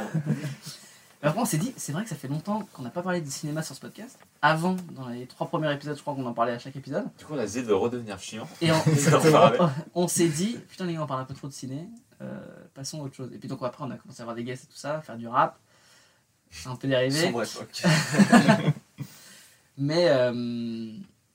Mais 1.23 1.29
après, 1.31 1.41
on 1.41 1.47
s'est 1.47 1.57
dit, 1.57 1.73
c'est 1.79 1.93
vrai 1.93 2.03
que 2.03 2.11
ça 2.11 2.15
fait 2.15 2.29
longtemps 2.29 2.69
qu'on 2.75 2.83
n'a 2.83 2.91
pas 2.91 3.01
parlé 3.03 3.23
de 3.23 3.29
cinéma 3.31 3.63
sur 3.63 3.75
ce 3.75 3.81
podcast. 3.81 4.19
Avant, 4.43 4.77
dans 4.93 5.09
les 5.09 5.27
trois 5.27 5.49
premiers 5.49 5.73
épisodes, 5.73 5.97
je 5.97 6.03
crois 6.03 6.15
qu'on 6.15 6.27
en 6.27 6.35
parlait 6.35 6.53
à 6.53 6.59
chaque 6.59 6.77
épisode. 6.77 7.05
Du 7.19 7.25
coup, 7.25 7.33
on 7.35 7.39
a 7.39 7.45
essayé 7.45 7.65
de 7.65 7.73
redevenir 7.73 8.19
chiant. 8.21 8.47
Et 8.61 8.69
on 9.95 10.07
s'est 10.09 10.29
dit, 10.29 10.59
putain, 10.69 10.85
les 10.85 10.93
gars, 10.95 11.03
on 11.03 11.07
parle 11.07 11.23
un 11.23 11.25
peu 11.25 11.35
trop 11.35 11.49
de 11.49 11.53
ciné. 11.55 11.89
Euh, 12.21 12.67
passons 12.75 13.01
à 13.01 13.05
autre 13.05 13.14
chose. 13.14 13.33
Et 13.33 13.39
puis, 13.39 13.49
donc, 13.49 13.62
après, 13.62 13.85
on 13.85 13.91
a 13.91 13.97
commencé 13.97 14.21
à 14.21 14.25
avoir 14.25 14.37
des 14.37 14.45
guests 14.45 14.64
et 14.64 14.69
tout 14.69 14.77
ça, 14.79 15.01
faire 15.03 15.17
du 15.17 15.29
rap. 15.29 15.59
C'est 16.51 16.69
un 16.69 16.77
peu 16.77 16.89
dérivé. 16.89 17.33
Mais 19.79 20.09
euh, 20.09 20.93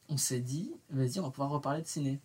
on 0.09 0.17
s'est 0.17 0.39
dit, 0.39 0.73
vas-y, 0.89 1.19
on 1.19 1.23
va 1.23 1.29
pouvoir 1.29 1.49
reparler 1.49 1.81
de 1.81 1.87
ciné. 1.87 2.19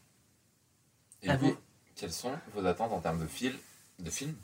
Et 1.23 1.29
Ah 1.29 1.37
vous, 1.37 1.49
bon? 1.49 1.57
quelles 1.95 2.13
sont 2.13 2.33
vos 2.55 2.65
attentes 2.65 2.93
en 2.93 3.01
termes 3.01 3.21
de, 3.21 3.27
fil, 3.27 3.55
de 3.99 4.11
film? 4.11 4.35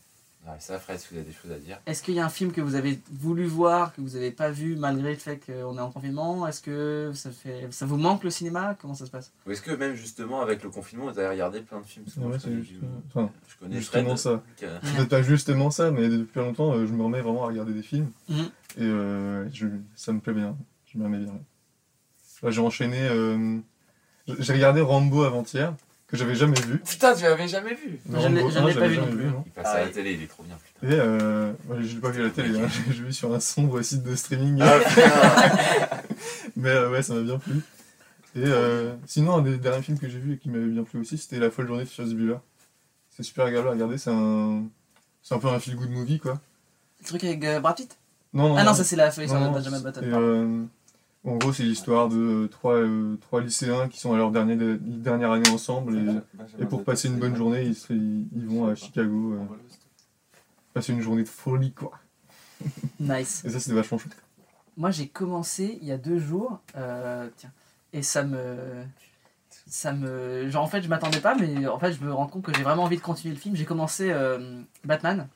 Ouais, 0.45 0.55
Ça, 0.59 0.79
Fred, 0.81 0.99
si 0.99 1.07
vous 1.11 1.17
avez 1.21 1.25
des 1.27 1.33
choses 1.33 1.53
à 1.53 1.59
dire. 1.59 1.79
Est-ce 1.87 2.03
qu'il 2.03 2.15
y 2.15 2.21
a 2.21 2.25
un 2.25 2.29
film 2.29 2.51
que 2.51 2.61
vous 2.61 2.75
avez 2.75 3.01
voulu 3.13 3.45
voir, 3.45 3.95
que 3.95 4.01
vous 4.01 4.11
n'avez 4.11 4.33
pas 4.33 4.51
vu 4.51 4.75
malgré 4.75 5.11
le 5.11 5.17
fait 5.19 5.39
qu'on 5.39 5.79
est 5.79 5.81
en 5.81 5.91
confinement? 5.93 6.47
Est-ce 6.49 6.61
que 6.61 7.13
ça, 7.15 7.31
fait, 7.31 7.69
ça 7.71 7.87
vous 7.87 7.97
manque 7.97 8.25
le 8.25 8.31
cinéma? 8.31 8.77
Comment 8.81 8.95
ça 8.95 9.07
se 9.07 9.11
passe? 9.13 9.33
Ou 9.47 9.53
est-ce 9.53 9.63
que 9.63 9.71
même 9.71 9.95
justement 9.95 10.41
avec 10.41 10.65
le 10.65 10.71
confinement, 10.71 11.05
vous 11.11 11.17
avez 11.19 11.29
regardé 11.29 11.61
plein 11.61 11.81
de 11.81 11.87
films? 11.87 12.07
Ouais, 12.17 12.33
je 12.35 12.39
c'est 12.39 12.45
connais, 12.49 12.57
juste- 12.63 12.73
du- 12.73 12.81
enfin, 13.09 13.31
je 13.49 13.57
connais 13.57 13.77
justement 13.79 14.17
Fred, 14.17 14.19
ça. 14.19 14.43
Peut-être 14.81 15.09
pas 15.09 15.23
justement 15.23 15.71
ça, 15.71 15.93
mais 15.93 16.09
depuis 16.09 16.41
longtemps, 16.41 16.73
euh, 16.75 16.87
je 16.87 16.93
me 16.93 17.05
remets 17.05 17.21
vraiment 17.21 17.45
à 17.45 17.47
regarder 17.49 17.73
des 17.73 17.83
films. 17.83 18.11
Mhm. 18.29 18.51
Et 18.79 18.83
euh, 18.83 19.49
je- 19.53 19.67
ça 19.95 20.13
me 20.13 20.19
plaît 20.19 20.33
bien. 20.35 20.57
Je 20.87 20.99
me 20.99 21.05
remets 21.05 21.19
bien. 21.19 21.35
là. 21.35 21.41
Là, 22.43 22.51
j'ai 22.51 22.61
enchaîné. 22.61 22.99
euh, 23.01 23.59
j'ai 24.27 24.53
regardé 24.53 24.81
Rambo 24.81 25.23
avant-hier, 25.23 25.75
que 26.13 26.17
j'avais 26.19 26.35
jamais 26.35 26.61
vu. 26.61 26.79
Putain, 26.79 27.15
tu 27.15 27.23
l'avais 27.25 27.49
jamais 27.49 27.75
vu 27.75 27.99
Je 28.09 28.13
l'ai- 28.17 28.19
Rambo 28.43 28.51
je 28.51 28.59
1, 28.59 28.67
l'ai 28.69 28.75
pas 28.75 28.87
vu 28.89 28.99
non 28.99 29.07
plus. 29.07 29.25
non. 29.25 29.43
Il 29.47 29.53
passe 29.53 29.67
Ah 29.69 29.73
à 29.77 29.81
la 29.85 29.89
télé, 29.89 30.13
il 30.13 30.23
est 30.23 30.27
trop 30.27 30.43
bien, 30.45 30.57
putain. 30.57 30.95
Et 30.95 30.99
euh, 31.01 31.53
ouais, 31.69 31.77
je 31.83 31.95
l'ai 31.95 32.01
pas 32.01 32.11
vu 32.11 32.21
à 32.21 32.25
la 32.25 32.31
télé, 32.31 32.61
hein, 32.61 32.69
j'ai 32.91 33.03
vu 33.03 33.13
sur 33.13 33.35
un 33.35 33.41
sombre 33.41 33.81
site 33.83 34.03
de 34.05 34.15
streaming. 34.15 34.59
Ah, 34.63 34.79
putain 34.79 35.03
Mais 36.57 36.69
euh, 36.71 36.91
ouais, 36.91 37.03
ça 37.03 37.15
m'a 37.15 37.23
bien 37.23 37.39
plu. 37.39 37.55
Et 38.35 38.45
euh, 38.45 38.95
sinon, 39.07 39.37
un 39.37 39.43
des 39.43 39.57
derniers 39.59 39.83
films 39.83 39.99
que 39.99 40.09
j'ai 40.09 40.19
vu 40.19 40.35
et 40.35 40.39
qui 40.39 40.49
m'avait 40.49 40.67
bien 40.67 40.85
plu 40.85 41.01
aussi, 41.01 41.19
c'était 41.19 41.39
La 41.39 41.51
folle 41.51 41.67
journée 41.67 41.85
de 41.85 41.89
Ferris 41.89 42.15
Bueller. 42.15 42.37
C'est 43.11 43.23
super 43.23 43.45
agréable 43.47 43.69
à 43.69 43.73
regarder, 43.73 43.99
c'est 43.99 44.11
un, 44.11 44.63
c'est 45.23 45.35
un 45.35 45.39
peu 45.39 45.49
un 45.49 45.59
feel 45.61 45.77
good 45.77 45.91
movie 45.91 46.19
quoi. 46.19 46.41
Le 47.01 47.07
truc 47.07 47.25
avec 47.25 47.45
euh, 47.45 47.61
Brad 47.61 47.77
Pitt? 47.77 47.99
Non, 48.33 48.49
non, 48.51 48.57
Ah 48.57 48.65
non, 48.65 48.73
ça 48.73 48.85
c'est 48.85 48.97
la 48.97 49.11
feuille 49.11 49.29
sur 49.29 49.35
non, 49.35 49.43
de 49.43 49.47
non, 49.49 49.53
Benjamin 49.53 49.77
c'est- 49.79 49.85
Button. 49.85 50.03
et, 50.03 50.11
pardon. 50.11 50.27
euh, 50.27 50.65
en 51.25 51.37
gros, 51.37 51.53
c'est 51.53 51.63
l'histoire 51.63 52.09
de 52.09 52.49
trois, 52.51 52.75
euh, 52.75 53.17
trois 53.21 53.41
lycéens 53.41 53.89
qui 53.89 53.99
sont 54.01 54.13
à 54.13 54.17
leur 54.17 54.31
dernier, 54.33 54.57
dernière 54.81 55.31
année 55.33 55.49
ensemble 55.51 55.97
et, 55.97 56.63
et 56.63 56.67
pour 56.67 56.83
passer 56.85 57.09
une 57.09 57.19
bonne 57.19 57.37
journée, 57.37 57.63
ils, 57.63 57.75
se- 57.77 57.93
ils, 57.93 58.27
ils 58.35 58.47
vont 58.47 58.67
à 58.67 58.75
Chicago 58.75 59.35
euh, 59.35 59.39
passer 60.75 60.93
une 60.93 61.01
journée 61.01 61.23
de 61.23 61.29
folie 61.29 61.73
quoi. 61.73 61.93
Nice. 63.01 63.43
Et 63.45 63.51
ça, 63.51 63.61
c'était 63.61 63.75
vachement 63.75 63.99
chouette. 63.99 64.17
Moi 64.77 64.91
j'ai 64.91 65.07
commencé 65.09 65.79
il 65.83 65.87
y 65.89 65.93
a 65.93 65.99
deux 65.99 66.19
jours, 66.19 66.61
euh, 66.77 67.29
tiens, 67.37 67.53
et 67.93 68.03
ça 68.03 68.23
me. 68.25 68.57
Ça 69.67 69.93
me. 69.93 70.49
Genre 70.49 70.65
en 70.65 70.67
fait 70.67 70.83
je 70.83 70.89
m'attendais 70.89 71.21
pas, 71.21 71.35
mais 71.35 71.67
en 71.67 71.79
fait 71.79 71.93
je 71.93 72.03
me 72.03 72.13
rends 72.13 72.27
compte 72.27 72.43
que 72.43 72.55
j'ai 72.55 72.63
vraiment 72.63 72.85
envie 72.85 72.97
de 72.97 73.03
continuer 73.03 73.35
le 73.35 73.41
film. 73.41 73.55
J'ai 73.55 73.65
commencé 73.67 74.11
euh, 74.11 74.61
Batman. 74.85 75.29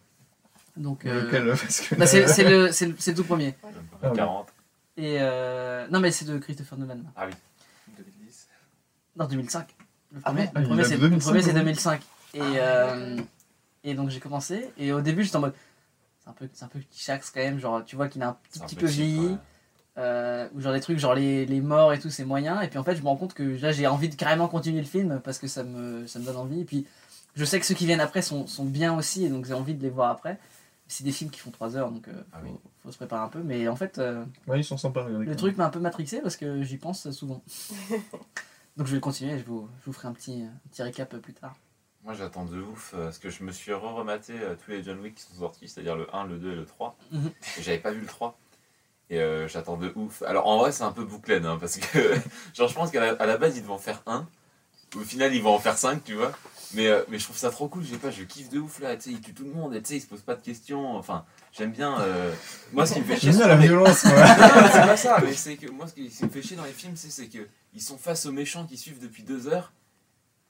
Donc. 0.76 1.04
euh, 1.06 1.24
Lequel, 1.26 1.46
parce 1.50 1.80
que 1.80 1.94
bah, 1.94 2.06
c'est 2.06 2.44
le, 2.48 2.72
c'est 2.72 2.86
le, 2.86 3.14
tout 3.14 3.24
premier. 3.24 3.54
Ah 4.02 4.10
oui. 4.10 4.16
40. 4.16 4.46
Et 4.96 5.18
euh, 5.20 5.86
non 5.90 6.00
mais 6.00 6.10
c'est 6.10 6.24
de 6.24 6.38
Christopher 6.38 6.78
Nolan. 6.78 7.00
Ah 7.16 7.26
oui. 7.26 7.32
2010. 7.98 8.48
Non 9.16 9.26
2005. 9.26 9.68
Le 10.12 10.20
Ah 10.24 10.30
premier, 10.30 10.50
le 10.54 10.62
premier, 10.66 10.82
a 10.82 10.84
c'est 10.84 10.96
2005, 10.98 11.14
le 11.16 11.18
premier, 11.20 11.42
c'est 11.42 11.48
oui. 11.52 11.54
2005. 11.60 12.00
Et, 12.34 12.40
euh, 12.42 13.16
et 13.84 13.94
donc 13.94 14.10
j'ai 14.10 14.20
commencé. 14.20 14.70
Et 14.78 14.92
au 14.92 15.00
début 15.00 15.22
j'étais 15.24 15.36
en 15.36 15.40
mode. 15.40 15.54
C'est 16.22 16.30
un 16.30 16.32
peu, 16.32 16.48
c'est 16.52 16.64
un 16.64 16.68
peu 16.68 16.80
chax 16.94 17.30
quand 17.30 17.40
même. 17.40 17.58
Genre 17.58 17.84
tu 17.84 17.96
vois 17.96 18.08
qu'il 18.08 18.22
a 18.22 18.28
un 18.28 18.36
petit 18.66 18.74
peu 18.76 18.86
vieilli. 18.86 19.18
ouais. 19.28 19.36
Euh, 19.98 20.46
ou 20.54 20.60
genre 20.60 20.74
des 20.74 20.80
trucs 20.80 20.98
genre 20.98 21.14
les, 21.14 21.46
les 21.46 21.62
morts 21.62 21.94
et 21.94 21.98
tout 21.98 22.10
c'est 22.10 22.26
moyen 22.26 22.60
et 22.60 22.68
puis 22.68 22.78
en 22.78 22.84
fait 22.84 22.96
je 22.96 23.00
me 23.00 23.06
rends 23.06 23.16
compte 23.16 23.32
que 23.32 23.42
là 23.62 23.72
j'ai 23.72 23.86
envie 23.86 24.10
de 24.10 24.14
carrément 24.14 24.46
continuer 24.46 24.80
le 24.82 24.86
film 24.86 25.22
parce 25.24 25.38
que 25.38 25.46
ça 25.46 25.62
me, 25.64 26.06
ça 26.06 26.18
me 26.18 26.26
donne 26.26 26.36
envie 26.36 26.60
et 26.60 26.64
puis 26.66 26.86
je 27.34 27.42
sais 27.46 27.58
que 27.58 27.64
ceux 27.64 27.74
qui 27.74 27.86
viennent 27.86 28.02
après 28.02 28.20
sont, 28.20 28.46
sont 28.46 28.66
bien 28.66 28.94
aussi 28.94 29.24
et 29.24 29.30
donc 29.30 29.46
j'ai 29.46 29.54
envie 29.54 29.72
de 29.72 29.82
les 29.82 29.88
voir 29.88 30.10
après 30.10 30.38
c'est 30.88 31.04
des 31.04 31.12
films 31.12 31.30
qui 31.30 31.40
font 31.40 31.50
3 31.50 31.76
heures 31.76 31.90
donc 31.90 32.08
euh, 32.08 32.12
Ah 32.32 32.38
faut, 32.40 32.46
oui. 32.46 32.52
faut 32.82 32.90
se 32.92 32.96
préparer 32.96 33.22
un 33.22 33.28
peu 33.28 33.42
mais 33.42 33.68
en 33.68 33.76
fait 33.76 33.98
euh, 33.98 34.24
Ouais, 34.46 34.60
ils 34.60 34.64
sont 34.64 34.76
sympas 34.76 35.08
le 35.08 35.36
truc 35.36 35.56
m'a 35.56 35.66
un 35.66 35.70
peu 35.70 35.80
matrixé 35.80 36.20
parce 36.20 36.36
que 36.36 36.62
j'y 36.62 36.76
pense 36.78 37.10
souvent 37.10 37.42
donc 38.76 38.86
je 38.86 38.94
vais 38.94 39.00
continuer 39.00 39.32
et 39.34 39.38
je 39.38 39.44
vous, 39.44 39.68
je 39.80 39.86
vous 39.86 39.92
ferai 39.92 40.08
un 40.08 40.12
petit, 40.12 40.42
un 40.42 40.68
petit 40.70 40.82
récap 40.82 41.16
plus 41.16 41.34
tard 41.34 41.54
Moi 42.04 42.14
j'attends 42.14 42.44
de 42.44 42.60
ouf 42.60 42.92
euh, 42.94 43.04
parce 43.04 43.18
que 43.18 43.30
je 43.30 43.42
me 43.42 43.52
suis 43.52 43.72
re-rematé 43.72 44.34
euh, 44.40 44.54
tous 44.62 44.70
les 44.70 44.82
John 44.82 45.00
Wick 45.00 45.14
qui 45.16 45.22
sont 45.22 45.34
sortis, 45.40 45.68
c'est-à-dire 45.68 45.96
le 45.96 46.14
1, 46.14 46.24
le 46.26 46.38
2 46.38 46.52
et 46.52 46.56
le 46.56 46.64
3. 46.66 46.96
Mhm. 47.12 47.30
Et 47.58 47.62
j'avais 47.62 47.78
pas 47.78 47.90
vu 47.90 48.00
le 48.00 48.06
3. 48.06 48.38
Et 49.08 49.20
euh, 49.20 49.46
j'attends 49.48 49.76
de 49.76 49.92
ouf. 49.94 50.22
Alors 50.22 50.46
en 50.46 50.58
vrai 50.58 50.72
c'est 50.72 50.82
un 50.84 50.92
peu 50.92 51.04
bouclé 51.04 51.36
hein, 51.44 51.58
parce 51.60 51.76
que 51.78 52.14
genre 52.54 52.68
je 52.68 52.74
pense 52.74 52.90
qu'à 52.90 53.00
la, 53.00 53.12
à 53.20 53.26
la 53.26 53.38
base 53.38 53.56
ils 53.56 53.62
devaient 53.62 53.72
en 53.72 53.78
faire 53.78 54.02
un. 54.06 54.28
Au 54.94 55.00
final 55.00 55.34
ils 55.34 55.42
vont 55.42 55.54
en 55.54 55.58
faire 55.58 55.76
5 55.76 56.04
tu 56.04 56.14
vois. 56.14 56.32
Mais, 56.74 56.88
euh, 56.88 57.02
mais 57.08 57.18
je 57.18 57.24
trouve 57.24 57.36
ça 57.36 57.50
trop 57.50 57.68
cool, 57.68 57.84
je 57.84 57.92
sais 57.92 57.96
pas, 57.96 58.10
je 58.10 58.22
kiffe 58.24 58.48
de 58.48 58.58
ouf 58.58 58.80
là, 58.80 58.96
tu 58.96 59.02
sais, 59.02 59.10
il 59.10 59.20
tue 59.20 59.32
tout 59.32 59.44
le 59.44 59.52
monde, 59.52 59.74
et 59.74 59.80
tu 59.80 59.88
sais, 59.88 59.96
il 59.96 60.00
se 60.00 60.06
pose 60.06 60.22
pas 60.22 60.34
de 60.34 60.42
questions, 60.42 60.96
enfin, 60.96 61.24
j'aime 61.52 61.70
bien, 61.70 62.00
euh, 62.00 62.32
moi 62.72 62.86
ce 62.86 62.94
qui 62.94 63.00
me 63.00 63.04
fait 63.04 63.16
chier, 63.16 63.30
J'aime 63.30 63.38
bien 63.38 63.48
la 63.48 63.56
violence, 63.56 64.02
quoi. 64.02 64.10
non, 64.10 64.62
non, 64.62 64.68
c'est 64.72 64.80
pas 64.80 64.96
ça, 64.96 65.22
mais 65.24 65.32
c'est 65.32 65.56
que 65.56 65.70
moi 65.70 65.86
ce 65.86 65.94
qui, 65.94 66.24
me 66.24 66.28
fait 66.28 66.42
chier 66.42 66.56
dans 66.56 66.64
les 66.64 66.72
films, 66.72 66.96
c'est 66.96 67.10
c'est 67.10 67.28
que 67.28 67.46
ils 67.74 67.80
sont 67.80 67.98
face 67.98 68.26
aux 68.26 68.32
méchants 68.32 68.66
qui 68.66 68.76
suivent 68.76 69.00
depuis 69.00 69.22
deux 69.22 69.46
heures 69.46 69.72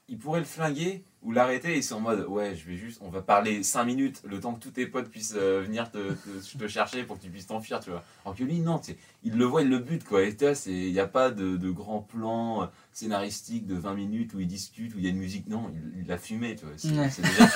ils 0.09 0.17
pourraient 0.17 0.39
le 0.39 0.45
flinguer 0.45 1.03
ou 1.23 1.31
l'arrêter 1.31 1.75
et 1.75 1.81
sont 1.81 1.95
en 1.95 1.99
mode 1.99 2.25
ouais 2.27 2.55
je 2.55 2.65
vais 2.65 2.77
juste 2.77 2.99
on 3.01 3.09
va 3.09 3.21
parler 3.21 3.63
5 3.63 3.83
minutes 3.83 4.21
le 4.23 4.39
temps 4.39 4.53
que 4.53 4.59
tous 4.59 4.71
tes 4.71 4.85
potes 4.85 5.09
puissent 5.09 5.33
euh, 5.35 5.61
venir 5.63 5.91
te, 5.91 6.13
te, 6.13 6.57
te 6.59 6.67
chercher 6.67 7.03
pour 7.03 7.17
que 7.17 7.23
tu 7.23 7.29
puisses 7.29 7.47
t'enfuir 7.47 7.79
tu 7.81 7.89
vois. 7.89 8.03
Alors 8.23 8.35
que 8.37 8.43
lui 8.43 8.59
non 8.59 8.79
il 9.23 9.33
le 9.35 9.43
voit 9.45 9.63
il 9.63 9.69
le 9.69 9.79
bute 9.79 10.05
quoi. 10.05 10.23
Et 10.23 10.37
c'est 10.53 10.71
il 10.71 10.93
n'y 10.93 10.99
a 10.99 11.07
pas 11.07 11.29
de, 11.31 11.57
de 11.57 11.69
grand 11.71 12.01
plan 12.01 12.63
euh, 12.63 12.65
scénaristique 12.93 13.65
de 13.65 13.75
20 13.75 13.95
minutes 13.95 14.33
où 14.33 14.39
ils 14.39 14.47
discutent 14.47 14.93
où 14.95 14.99
il 14.99 15.03
y 15.03 15.07
a 15.07 15.09
une 15.09 15.17
musique. 15.17 15.47
Non 15.47 15.69
il, 15.73 16.03
il 16.05 16.11
a 16.11 16.17
fumé 16.17 16.55
tu 16.55 16.65
vois. 16.65 16.75
C'est 16.77 16.91
Ouais. 16.91 17.09
c'est 17.09 17.21
déjà 17.23 17.47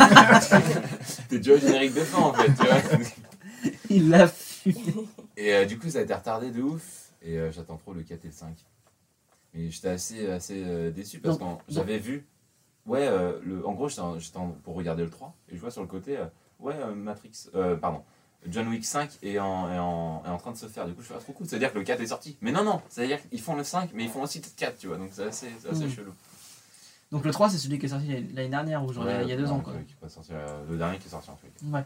fumé. 0.41 0.81
t'es 1.29 1.37
déjà 1.37 1.53
au 1.53 1.57
générique 1.59 1.93
de 1.93 2.01
fin 2.01 2.19
en 2.19 2.33
fait 2.33 2.47
tu 2.47 2.65
vois. 2.65 2.81
Il 3.89 4.09
l'a 4.09 4.27
fumé. 4.27 4.75
et 5.37 5.53
euh, 5.53 5.65
du 5.65 5.77
coup 5.77 5.89
ça 5.89 5.99
a 5.99 6.01
été 6.01 6.13
retardé 6.13 6.51
de 6.51 6.61
ouf. 6.61 7.11
Et 7.21 7.37
euh, 7.37 7.51
j'attends 7.51 7.77
trop 7.77 7.93
le 7.93 8.01
4 8.03 8.25
et 8.25 8.27
le 8.27 8.33
5 8.33 8.55
mais 9.53 9.69
j'étais 9.69 9.89
assez 9.89 10.29
assez 10.29 10.91
déçu 10.91 11.19
parce 11.19 11.37
que 11.37 11.43
j'avais 11.67 11.97
vu 11.99 12.25
Ouais, 12.87 13.07
euh, 13.07 13.39
le, 13.43 13.65
en 13.65 13.73
gros, 13.73 13.89
j'étais 13.89 14.39
pour 14.63 14.75
regarder 14.75 15.03
le 15.03 15.09
3, 15.09 15.35
et 15.49 15.55
je 15.55 15.61
vois 15.61 15.71
sur 15.71 15.81
le 15.81 15.87
côté, 15.87 16.17
euh, 16.17 16.25
ouais, 16.59 16.75
euh, 16.75 16.93
Matrix, 16.95 17.47
euh, 17.53 17.75
pardon, 17.75 18.03
John 18.47 18.67
Wick 18.69 18.83
5 18.85 19.19
est 19.21 19.37
en, 19.37 19.71
est, 19.71 19.77
en, 19.77 20.23
est 20.25 20.29
en 20.29 20.37
train 20.37 20.51
de 20.51 20.57
se 20.57 20.65
faire. 20.65 20.87
Du 20.87 20.95
coup, 20.95 21.01
je 21.03 21.07
fais 21.07 21.13
ah, 21.15 21.19
trop 21.21 21.33
cool, 21.33 21.47
c'est-à-dire 21.47 21.71
que 21.71 21.77
le 21.77 21.83
4 21.83 22.01
est 22.01 22.07
sorti. 22.07 22.37
Mais 22.41 22.51
non, 22.51 22.63
non, 22.63 22.81
c'est-à-dire 22.89 23.19
qu'ils 23.29 23.41
font 23.41 23.55
le 23.55 23.63
5, 23.63 23.91
mais 23.93 24.05
ils 24.05 24.09
font 24.09 24.23
aussi 24.23 24.39
le 24.39 24.45
4, 24.55 24.77
tu 24.79 24.87
vois, 24.87 24.97
donc 24.97 25.09
c'est 25.11 25.25
assez, 25.25 25.49
c'est 25.59 25.69
assez 25.69 25.85
Mm. 25.85 25.89
chelou. 25.91 26.13
Donc 27.11 27.25
le 27.25 27.31
3, 27.31 27.49
c'est 27.49 27.57
celui 27.59 27.77
qui 27.77 27.85
est 27.85 27.89
sorti 27.89 28.07
l'année 28.07 28.49
dernière, 28.49 28.83
ou 28.83 28.91
genre 28.93 29.05
Ouais, 29.05 29.21
il 29.23 29.29
y 29.29 29.33
a 29.33 29.37
deux 29.37 29.45
non, 29.45 29.55
ans, 29.55 29.59
quoi. 29.59 29.73
qui 29.73 29.93
est 29.93 29.99
pas 29.99 30.09
sorti, 30.09 30.31
euh, 30.33 30.63
le 30.69 30.77
dernier 30.77 30.97
qui 30.97 31.07
est 31.07 31.11
sorti 31.11 31.29
en 31.29 31.37
fait. 31.37 31.51
Ouais. 31.65 31.83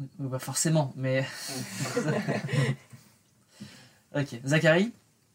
Oui, 0.00 0.06
bah 0.28 0.38
forcément, 0.38 0.92
mais. 0.96 1.24
ok, 4.14 4.40
Zachary? 4.44 4.92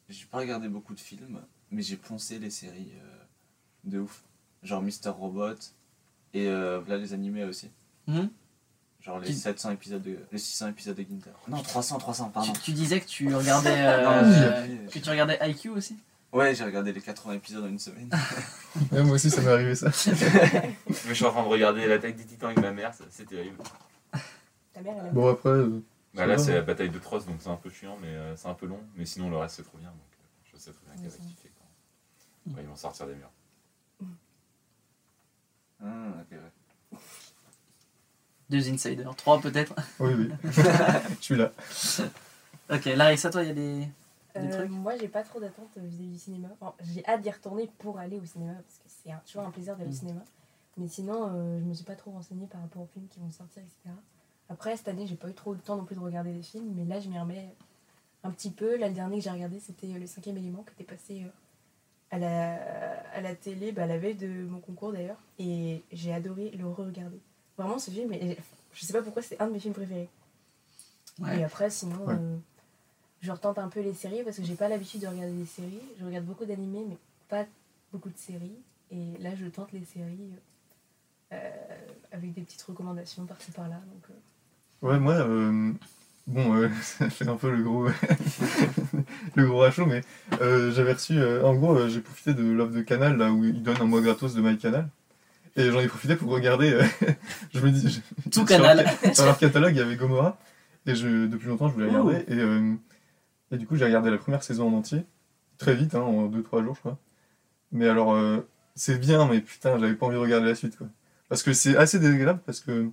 J'ai 0.09 0.25
pas 0.25 0.39
regardé 0.39 0.67
beaucoup 0.67 0.93
de 0.93 0.99
films, 0.99 1.41
mais 1.71 1.81
j'ai 1.81 1.97
poncé 1.97 2.39
les 2.39 2.49
séries 2.49 2.91
euh, 2.95 3.23
de 3.85 3.99
ouf. 3.99 4.23
Genre 4.63 4.81
Mister 4.81 5.09
Robot 5.09 5.55
et 6.33 6.47
euh, 6.47 6.79
voilà 6.85 7.01
les 7.01 7.13
animés 7.13 7.43
aussi. 7.43 7.69
Mhm. 8.07 8.29
Genre 9.01 9.19
les 9.19 9.27
Qui- 9.27 9.33
700 9.35 9.71
épisodes 9.71 10.01
de 10.01 10.17
les 10.31 10.37
600 10.37 10.69
épisodes 10.69 10.95
de 10.95 11.03
Ginter. 11.03 11.31
Non, 11.49 11.61
300 11.61 11.97
300 11.97 12.27
tu, 12.27 12.31
pardon. 12.31 12.53
tu 12.63 12.71
disais 12.71 13.01
que 13.01 13.05
tu 13.05 13.27
regardais. 13.35 13.75
euh, 13.77 14.23
euh, 14.23 14.87
que 14.87 14.99
tu 14.99 15.09
regardais 15.09 15.37
IQ 15.49 15.69
aussi? 15.71 15.97
Ouais, 16.31 16.55
j'ai 16.55 16.63
regardé 16.63 16.91
les 16.93 17.01
80 17.01 17.33
épisodes 17.35 17.63
en 17.63 17.67
une 17.67 17.79
semaine. 17.79 18.09
Ouais, 18.91 19.03
moi 19.03 19.13
aussi, 19.15 19.29
ça 19.29 19.39
m'est 19.41 19.51
arrivé 19.51 19.75
ça. 19.75 19.87
Mais 20.87 20.93
je 21.09 21.13
suis 21.13 21.25
en 21.25 21.31
train 21.31 21.43
de 21.43 21.47
regarder 21.47 21.85
l'attaque 21.85 22.15
des 22.15 22.23
titans 22.25 22.49
avec 22.49 22.59
ma 22.61 22.71
mère, 22.71 22.91
c'est- 22.93 23.03
c'est 23.11 23.25
terrible. 23.27 23.57
Ta 24.73 24.81
mère, 24.81 24.95
elle 24.99 25.07
aime 25.07 25.13
Bon, 25.13 25.27
après, 25.29 25.49
euh, 25.49 25.83
Bah, 26.15 26.25
là, 26.25 26.37
c'est 26.39 26.49
ouais. 26.49 26.55
la 26.55 26.61
bataille 26.63 26.89
de 26.89 26.97
Tross, 26.97 27.25
donc 27.27 27.35
c'est 27.39 27.49
un 27.49 27.55
peu 27.55 27.69
chiant, 27.69 27.97
mais 28.01 28.07
euh, 28.07 28.35
c'est 28.35 28.47
un 28.47 28.55
peu 28.55 28.65
long. 28.65 28.79
Mais 28.95 29.05
sinon, 29.05 29.29
le 29.29 29.37
reste, 29.37 29.57
c'est 29.57 29.63
trop 29.63 29.77
bien, 29.77 29.89
donc 29.89 29.99
euh, 29.99 30.25
je 30.51 30.57
sais 30.57 30.71
très 30.71 30.81
bien 30.85 30.95
qu'elle 31.03 31.11
va 31.11 31.17
Ouais, 31.23 31.29
kiffer. 31.29 31.51
Quoi. 31.55 32.53
Ouais, 32.55 32.61
ils 32.63 32.67
vont 32.69 32.75
sortir 32.75 33.05
des 33.05 33.13
murs. 33.15 33.29
Ah. 35.83 36.97
Deux 38.49 38.69
insiders, 38.69 39.15
trois 39.15 39.39
peut-être. 39.41 39.73
oui, 39.99 40.13
oui. 40.13 40.29
Je 41.19 41.23
suis 41.23 41.35
là. 41.35 41.51
Ok, 42.71 42.85
Larissa, 42.85 43.29
toi, 43.29 43.43
il 43.43 43.47
y 43.47 43.51
a 43.51 43.53
des. 43.53 43.87
Des 44.35 44.47
Euh, 44.51 44.57
trucs 44.59 44.69
moi, 44.71 44.97
j'ai 44.97 45.07
pas 45.07 45.21
trop 45.23 45.39
d'attente 45.39 45.69
vis-à-vis 45.77 46.11
du 46.13 46.17
cinéma. 46.19 46.47
Enfin, 46.59 46.73
j'ai 46.83 47.05
hâte 47.05 47.21
d'y 47.21 47.29
retourner 47.29 47.69
pour 47.79 47.99
aller 47.99 48.19
au 48.19 48.25
cinéma 48.25 48.53
parce 48.53 48.77
que 48.79 48.85
c'est 49.03 49.11
un- 49.11 49.21
toujours 49.27 49.43
un 49.43 49.51
plaisir 49.51 49.75
d'aller 49.77 49.89
Mm. 49.89 49.93
au 49.93 49.95
cinéma. 49.95 50.21
Mais 50.77 50.87
sinon, 50.87 51.29
euh, 51.29 51.59
je 51.59 51.63
me 51.65 51.73
suis 51.73 51.83
pas 51.85 51.95
trop 51.95 52.11
renseignée 52.11 52.47
par 52.47 52.61
rapport 52.61 52.81
aux 52.81 52.89
films 52.93 53.07
qui 53.07 53.19
vont 53.19 53.29
sortir, 53.31 53.61
etc. 53.61 53.95
Après, 54.49 54.75
cette 54.75 54.87
année, 54.87 55.05
j'ai 55.05 55.15
pas 55.15 55.29
eu 55.29 55.33
trop 55.35 55.53
le 55.53 55.59
temps 55.59 55.77
non 55.77 55.85
plus 55.85 55.95
de 55.95 55.99
regarder 56.01 56.33
des 56.33 56.41
films, 56.41 56.73
mais 56.75 56.83
là, 56.85 56.99
je 56.99 57.09
m'y 57.09 57.19
remets 57.19 57.53
un 58.23 58.31
petit 58.31 58.49
peu. 58.49 58.75
Là, 58.77 58.87
le 58.87 58.93
dernier 58.95 59.17
que 59.17 59.23
j'ai 59.23 59.29
regardé, 59.29 59.59
c'était 59.59 59.87
euh, 59.93 59.99
Le 59.99 60.07
cinquième 60.07 60.37
élément 60.37 60.63
qui 60.63 60.71
était 60.81 60.91
passé 60.95 61.23
euh, 61.23 61.29
à 62.13 62.19
la, 62.19 62.53
à 63.15 63.21
la 63.21 63.33
télé, 63.35 63.71
bah, 63.71 63.87
la 63.87 63.97
veille 63.97 64.13
de 64.13 64.27
mon 64.45 64.59
concours 64.59 64.91
d'ailleurs. 64.93 65.17
Et 65.39 65.81
j'ai 65.91 66.13
adoré 66.13 66.51
le 66.51 66.67
re-regarder. 66.67 67.19
Vraiment, 67.57 67.79
ce 67.79 67.89
film, 67.89 68.13
et- 68.13 68.37
je 68.73 68.85
sais 68.85 68.93
pas 68.93 69.01
pourquoi, 69.01 69.21
c'est 69.23 69.39
un 69.41 69.47
de 69.47 69.53
mes 69.53 69.59
films 69.59 69.73
préférés. 69.73 70.09
Ouais. 71.19 71.39
Et 71.39 71.43
après, 71.43 71.69
sinon, 71.71 72.05
Ouais. 72.05 72.15
euh, 72.17 72.37
je 73.21 73.31
retente 73.31 73.57
un 73.57 73.67
peu 73.67 73.81
les 73.81 73.93
séries 73.95 74.23
parce 74.23 74.37
que 74.37 74.43
j'ai 74.43 74.55
pas 74.55 74.67
l'habitude 74.69 75.01
de 75.01 75.07
regarder 75.07 75.31
des 75.33 75.45
séries. 75.45 75.81
Je 75.99 76.05
regarde 76.05 76.25
beaucoup 76.25 76.45
d'animés, 76.45 76.85
mais 76.87 76.97
pas 77.29 77.45
beaucoup 77.91 78.09
de 78.09 78.17
séries. 78.17 78.57
Et 78.91 79.17
là, 79.19 79.35
je 79.35 79.45
tente 79.47 79.71
les 79.71 79.85
séries 79.85 80.31
euh, 81.31 81.51
avec 82.11 82.33
des 82.33 82.41
petites 82.41 82.61
recommandations 82.61 83.25
par-ci 83.25 83.51
par-là. 83.51 83.77
Donc, 83.91 84.03
euh, 84.11 84.87
Ouais, 84.87 84.99
moi, 84.99 85.13
euh, 85.13 85.71
bon, 86.27 86.55
euh, 86.55 86.69
ça 86.81 87.09
fait 87.09 87.27
un 87.27 87.35
peu 87.35 87.51
le 87.51 87.63
gros, 87.63 87.87
le 89.35 89.45
gros 89.45 89.59
rachot, 89.59 89.85
mais 89.85 90.01
euh, 90.41 90.71
j'avais 90.71 90.93
reçu, 90.93 91.17
euh, 91.17 91.43
en 91.43 91.55
gros, 91.55 91.75
euh, 91.77 91.89
j'ai 91.89 92.01
profité 92.01 92.33
de 92.33 92.43
l'offre 92.43 92.73
de 92.73 92.81
Canal, 92.81 93.17
là 93.17 93.31
où 93.31 93.43
ils 93.43 93.61
donnent 93.61 93.81
un 93.81 93.85
mois 93.85 94.01
gratos 94.01 94.33
de 94.35 94.41
MyCanal. 94.41 94.87
Et 95.55 95.69
j'en 95.69 95.79
ai 95.81 95.87
profité 95.87 96.15
pour 96.15 96.31
regarder, 96.31 96.79
je 97.53 97.59
me 97.59 97.69
dis, 97.69 97.87
je- 98.25 98.29
Tout 98.29 98.43
Canal. 98.45 98.85
leur- 99.03 99.15
Sur 99.15 99.25
leur 99.25 99.37
catalogue, 99.37 99.73
il 99.75 99.77
y 99.77 99.81
avait 99.81 99.95
Gomorrah, 99.95 100.37
et 100.87 100.95
je, 100.95 101.27
depuis 101.27 101.47
longtemps, 101.47 101.67
je 101.69 101.73
voulais 101.73 101.87
regarder. 101.89 102.25
Et, 102.27 103.55
et 103.55 103.57
du 103.59 103.67
coup, 103.67 103.75
j'ai 103.75 103.85
regardé 103.85 104.09
la 104.09 104.17
première 104.17 104.41
saison 104.43 104.67
en 104.69 104.77
entier, 104.77 105.03
très 105.59 105.75
vite, 105.75 105.93
hein, 105.93 106.01
en 106.01 106.27
2-3 106.27 106.63
jours, 106.63 106.73
je 106.75 106.79
crois. 106.79 106.97
Mais 107.71 107.87
alors, 107.87 108.17
c'est 108.75 108.97
bien, 108.99 109.27
mais 109.27 109.41
putain, 109.41 109.77
j'avais 109.79 109.93
pas 109.93 110.07
envie 110.07 110.15
de 110.15 110.21
regarder 110.21 110.47
la 110.47 110.55
suite, 110.55 110.75
quoi. 110.77 110.87
Parce 111.29 111.43
que 111.43 111.53
c'est 111.53 111.77
assez 111.77 111.99
désagréable, 111.99 112.39
parce 112.47 112.59
que, 112.59 112.89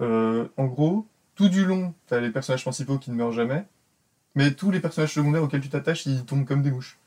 en 0.00 0.64
gros, 0.64 1.06
tout 1.36 1.48
du 1.48 1.64
long, 1.64 1.94
t'as 2.08 2.18
les 2.20 2.30
personnages 2.30 2.62
principaux 2.62 2.98
qui 2.98 3.10
ne 3.10 3.16
meurent 3.16 3.32
jamais, 3.32 3.64
mais 4.34 4.52
tous 4.52 4.70
les 4.70 4.80
personnages 4.80 5.12
secondaires 5.14 5.42
auxquels 5.42 5.60
tu 5.60 5.68
t'attaches, 5.68 6.06
ils 6.06 6.24
tombent 6.24 6.44
comme 6.46 6.62
des 6.62 6.70
mouches. 6.70 6.98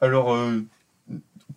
Alors, 0.00 0.34
euh, 0.34 0.60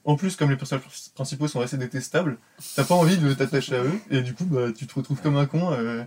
en 0.05 0.15
plus, 0.15 0.35
comme 0.35 0.49
les 0.51 0.57
personnages 0.57 0.85
principaux 1.15 1.47
sont 1.47 1.61
assez 1.61 1.77
détestables, 1.77 2.37
t'as 2.75 2.83
pas 2.83 2.95
envie 2.95 3.17
de 3.17 3.33
t'attacher 3.33 3.75
à 3.75 3.83
eux, 3.83 3.99
et 4.11 4.21
du 4.21 4.33
coup, 4.33 4.45
bah, 4.45 4.71
tu 4.75 4.85
te 4.87 4.93
retrouves 4.93 5.21
comme 5.21 5.37
un 5.37 5.45
con 5.45 5.71
euh, 5.71 6.03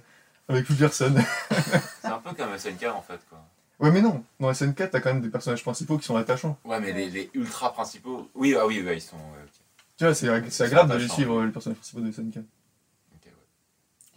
avec 0.49 0.65
plus 0.67 0.75
personne. 0.77 1.23
C'est 2.03 2.09
un 2.09 2.19
peu 2.19 2.33
comme 2.35 2.57
SNK 2.57 2.85
en 2.95 3.03
fait, 3.03 3.21
quoi. 3.29 3.43
ouais, 3.81 3.91
mais 3.91 4.01
non, 4.03 4.23
dans 4.39 4.51
SN4, 4.51 4.91
t'as 4.91 5.01
quand 5.01 5.13
même 5.13 5.23
des 5.23 5.29
personnages 5.31 5.63
principaux 5.63 5.99
qui 5.99 6.05
sont 6.05 6.17
attachants. 6.17 6.59
Ouais, 6.65 6.81
mais 6.81 6.93
les, 6.93 7.09
les 7.11 7.31
ultra 7.35 7.73
principaux. 7.73 8.31
Oui, 8.35 8.55
ah 8.59 8.67
oui, 8.67 8.83
ouais, 8.83 8.99
ils 8.99 9.01
sont. 9.01 9.17
ouais, 9.17 9.43
ok. 9.45 9.51
Tu 9.97 10.05
vois, 10.05 10.15
c'est 10.15 10.63
agréable 10.65 10.93
de 10.93 10.97
les 10.97 11.09
suivre, 11.09 11.43
les 11.45 11.51
personnages 11.51 11.79
principaux 11.79 12.01
de 12.01 12.11
SN4. 12.11 12.43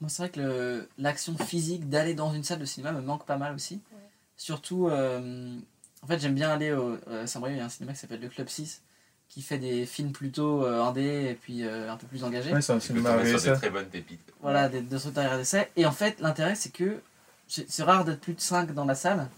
Moi, 0.03 0.09
c'est 0.09 0.23
vrai 0.23 0.31
que 0.31 0.85
l'action 0.97 1.37
physique 1.37 1.87
d'aller 1.87 2.13
dans 2.13 2.33
une 2.33 2.43
salle 2.43 2.59
de 2.59 2.65
cinéma 2.65 2.91
me 2.91 2.99
manque 2.99 3.25
pas 3.25 3.37
mal 3.37 3.55
aussi. 3.55 3.75
Ouais. 3.93 3.99
Surtout, 4.35 4.89
euh, 4.89 5.57
en 6.01 6.07
fait, 6.07 6.19
j'aime 6.19 6.35
bien 6.35 6.49
aller 6.49 6.73
au. 6.73 6.97
Euh, 7.07 7.25
Saint-Brieuc, 7.25 7.55
il 7.55 7.59
y 7.59 7.61
a 7.61 7.65
un 7.65 7.69
cinéma 7.69 7.93
qui 7.93 7.99
s'appelle 7.99 8.19
le 8.19 8.27
Club 8.27 8.49
6 8.49 8.81
qui 9.29 9.41
fait 9.41 9.57
des 9.57 9.85
films 9.85 10.11
plutôt 10.11 10.65
euh, 10.65 10.83
indés 10.83 11.29
et 11.31 11.35
puis 11.35 11.63
euh, 11.65 11.89
un 11.89 11.95
peu 11.95 12.05
plus 12.05 12.25
engagés. 12.25 12.51
Ouais, 12.51 12.61
c'est 12.61 12.73
un 12.73 12.81
cinéma 12.81 13.25
sur 13.25 13.41
des 13.41 13.57
très 13.57 13.69
bonnes 13.69 13.85
pépites. 13.87 14.19
Voilà, 14.41 14.67
des, 14.67 14.81
de 14.81 14.97
trucs 14.97 15.13
derrière 15.13 15.37
d'essai. 15.37 15.71
Et 15.77 15.85
en 15.85 15.93
fait, 15.93 16.19
l'intérêt, 16.19 16.55
c'est 16.55 16.71
que 16.73 16.99
c'est 17.47 17.83
rare 17.83 18.03
d'être 18.03 18.19
plus 18.19 18.33
de 18.33 18.41
5 18.41 18.73
dans 18.73 18.83
la 18.83 18.95
salle. 18.95 19.29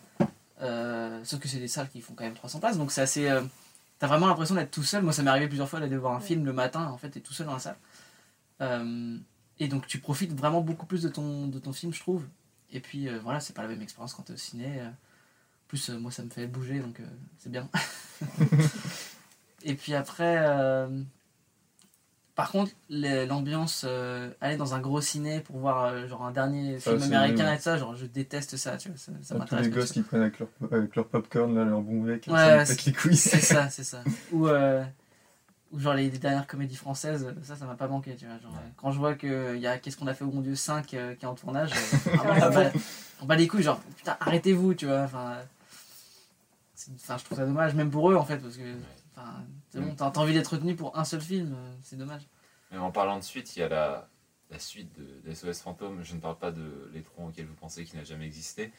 Euh, 0.63 1.19
sauf 1.23 1.39
que 1.39 1.47
c'est 1.47 1.59
des 1.59 1.67
salles 1.67 1.89
qui 1.89 2.01
font 2.01 2.15
quand 2.15 2.23
même 2.23 2.33
300 2.33 2.59
places. 2.59 2.77
Donc 2.79 2.91
c'est 2.91 3.01
assez. 3.01 3.29
euh, 3.29 3.43
T'as 3.99 4.07
vraiment 4.07 4.25
l'impression 4.27 4.55
d'être 4.55 4.71
tout 4.71 4.83
seul. 4.83 5.03
Moi, 5.03 5.13
ça 5.13 5.21
m'est 5.21 5.29
arrivé 5.29 5.47
plusieurs 5.47 5.69
fois 5.69 5.79
d'aller 5.79 5.95
voir 5.95 6.13
un 6.13 6.17
Ouais. 6.17 6.23
film 6.25 6.43
le 6.43 6.53
matin. 6.53 6.87
En 6.87 6.97
fait, 6.97 7.09
t'es 7.09 7.19
tout 7.19 7.33
seul 7.33 7.45
dans 7.45 7.53
la 7.53 7.59
salle. 7.59 7.77
Et 9.59 9.67
donc 9.67 9.87
tu 9.87 9.99
profites 9.99 10.33
vraiment 10.33 10.61
beaucoup 10.61 10.85
plus 10.85 11.01
de 11.03 11.09
ton, 11.09 11.47
de 11.47 11.59
ton 11.59 11.71
film, 11.73 11.93
je 11.93 11.99
trouve. 11.99 12.25
Et 12.71 12.79
puis 12.79 13.07
euh, 13.07 13.19
voilà, 13.23 13.39
c'est 13.39 13.53
pas 13.53 13.61
la 13.61 13.69
même 13.69 13.81
expérience 13.81 14.13
quand 14.13 14.23
t'es 14.23 14.33
au 14.33 14.37
ciné. 14.37 14.81
euh. 14.81 14.87
En 14.87 15.67
plus, 15.67 15.89
euh, 15.89 15.97
moi, 15.97 16.11
ça 16.11 16.23
me 16.23 16.29
fait 16.29 16.45
bouger, 16.47 16.79
donc 16.79 16.99
euh, 16.99 17.03
c'est 17.39 17.51
bien. 17.51 17.69
et 19.63 19.75
puis 19.75 19.93
après. 19.93 20.37
euh, 20.39 20.87
par 22.35 22.51
contre, 22.51 22.73
l'ambiance, 22.89 23.85
aller 24.41 24.57
dans 24.57 24.73
un 24.75 24.79
gros 24.81 24.99
ciné 24.99 25.39
pour 25.39 25.57
voir 25.57 26.05
genre 26.09 26.25
un 26.25 26.31
dernier 26.31 26.79
Ça, 26.81 26.91
film 26.91 27.03
américain 27.13 27.53
et 27.53 27.55
tout 27.55 27.63
ça, 27.63 27.77
genre 27.77 27.95
je 27.95 28.05
déteste 28.05 28.57
ça, 28.57 28.75
tu 28.75 28.89
vois, 28.89 28.97
ça, 28.97 29.13
ça 29.21 29.35
Tous 29.35 29.39
m'intéresse 29.39 29.65
les 29.67 29.71
gosses 29.71 29.91
qui 29.93 30.01
prennent 30.01 30.21
avec 30.23 30.39
leur, 30.39 30.49
avec 30.69 30.93
leur 30.97 31.07
popcorn, 31.07 31.55
là, 31.55 31.63
leur 31.63 31.79
bon 31.79 32.01
bec, 32.03 32.25
Ouais, 32.27 32.33
ça 32.37 32.59
me 32.59 32.65
c'est- 32.65 32.75
pète 32.75 32.85
les 32.87 32.91
couilles. 32.93 33.15
C'est 33.15 33.39
ça, 33.39 33.69
c'est 33.69 33.85
ça. 33.85 34.03
Ou, 34.33 34.47
ou 35.75 35.79
genre 35.79 35.93
les, 35.93 36.09
les 36.09 36.17
dernières 36.17 36.47
comédies 36.47 36.75
françaises, 36.77 37.31
ça, 37.43 37.55
ça 37.55 37.65
m'a 37.65 37.75
pas 37.75 37.87
manqué, 37.87 38.15
tu 38.15 38.25
vois. 38.25 38.39
Genre, 38.39 38.51
Ouais. 38.51 38.71
Quand 38.77 38.91
je 38.91 38.97
vois 38.97 39.13
qu'il 39.15 39.57
y 39.59 39.67
a 39.67 39.77
Qu'est-ce 39.77 39.97
qu'on 39.97 40.07
a 40.07 40.13
fait 40.13 40.23
au 40.23 40.29
bon 40.29 40.41
Dieu 40.41 40.55
5 40.55 40.93
euh, 40.93 41.13
qui 41.15 41.25
est 41.25 41.27
en 41.27 41.35
tournage, 41.35 41.71
euh, 41.73 42.11
vraiment, 42.15 42.71
on, 43.21 43.25
bat, 43.25 43.35
les 43.35 43.47
couilles, 43.47 43.63
genre 43.63 43.79
putain, 43.97 44.17
arrêtez-vous, 44.19 44.73
tu 44.73 44.85
vois. 44.87 45.01
Enfin, 45.03 45.35
c'est- 46.73 46.91
je 46.97 47.23
trouve 47.23 47.37
ça 47.37 47.45
dommage, 47.45 47.73
même 47.75 47.91
pour 47.91 48.09
eux 48.11 48.15
en 48.15 48.25
fait, 48.25 48.37
parce 48.37 48.57
que 48.57 48.75
c'est 49.69 49.79
bon, 49.81 49.93
t'as 49.95 50.11
envie 50.19 50.33
d'être 50.33 50.53
retenu 50.53 50.75
pour 50.75 50.97
un 50.97 51.05
seul 51.05 51.21
film, 51.21 51.53
euh, 51.53 51.73
c'est 51.83 51.97
dommage. 51.97 52.23
Mais 52.71 52.77
en 52.77 52.91
parlant 52.91 53.17
de 53.17 53.23
suite, 53.23 53.55
il 53.55 53.59
y 53.59 53.63
a 53.63 53.69
la, 53.69 54.07
la 54.51 54.59
suite 54.59 54.89
de, 54.97 55.29
de 55.29 55.33
SOS 55.33 55.61
Fantôme. 55.61 56.03
Je 56.03 56.15
ne 56.15 56.19
parle 56.19 56.37
pas 56.37 56.51
de 56.51 56.89
l'étron 56.93 57.27
auquel 57.27 57.45
vous 57.45 57.53
pensez 57.53 57.83
qui 57.85 57.95
n'a 57.95 58.03
jamais 58.03 58.25
existé. 58.25 58.71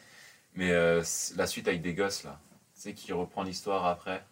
Mais 0.55 0.71
euh, 0.73 1.03
c'est 1.05 1.37
la 1.37 1.47
suite 1.47 1.69
avec 1.69 1.83
des 1.83 1.95
gosses, 1.95 2.25
là. 2.25 2.39
Sais, 2.75 2.93
qui 2.95 3.13
reprend 3.13 3.43
l'histoire 3.43 3.87
après. 3.87 4.25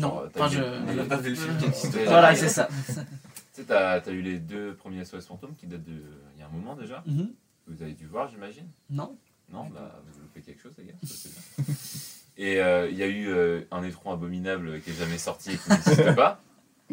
Non, 0.00 0.22
enfin, 0.34 0.48
eu 0.48 0.52
je. 0.54 0.60
les- 0.60 0.66
On 0.92 0.94
n'a 0.94 1.04
pas 1.04 1.16
vu 1.16 1.30
le 1.30 1.36
film 1.36 1.56
qui 1.58 1.64
existait. 1.66 2.04
Voilà, 2.06 2.34
c'est 2.34 2.48
ça. 2.48 2.68
Tu 2.86 2.92
sais, 3.52 3.64
t'as 3.64 4.00
as 4.00 4.10
eu 4.10 4.20
les 4.22 4.38
deux 4.38 4.74
premiers 4.74 5.04
SOS 5.04 5.26
Fantôme 5.26 5.54
qui 5.56 5.66
datent 5.66 5.84
de. 5.84 6.02
Il 6.34 6.40
y 6.40 6.42
a 6.42 6.46
un 6.46 6.50
moment 6.50 6.74
déjà. 6.76 7.02
Que 7.06 7.72
Vous 7.72 7.82
avez 7.82 7.92
dû 7.92 8.06
voir, 8.06 8.28
j'imagine. 8.28 8.66
Non 8.90 9.16
Non, 9.52 9.64
bah, 9.66 10.00
vous 10.12 10.20
loupez 10.20 10.40
quelque 10.42 10.62
chose, 10.62 10.74
les 10.78 10.84
gars. 10.84 10.92
ça, 11.02 11.14
c'est 11.14 11.30
bien. 11.64 11.74
Et 12.38 12.60
euh, 12.60 12.88
il 12.90 12.96
y 12.98 13.02
a 13.02 13.06
eu 13.06 13.28
euh, 13.28 13.62
un 13.70 13.82
étron 13.82 14.12
abominable 14.12 14.80
qui 14.82 14.90
est 14.90 14.94
jamais 14.94 15.16
sorti 15.18 15.52
et 15.52 15.56
qui 15.56 15.70
n'existe 15.70 16.14
pas. 16.14 16.42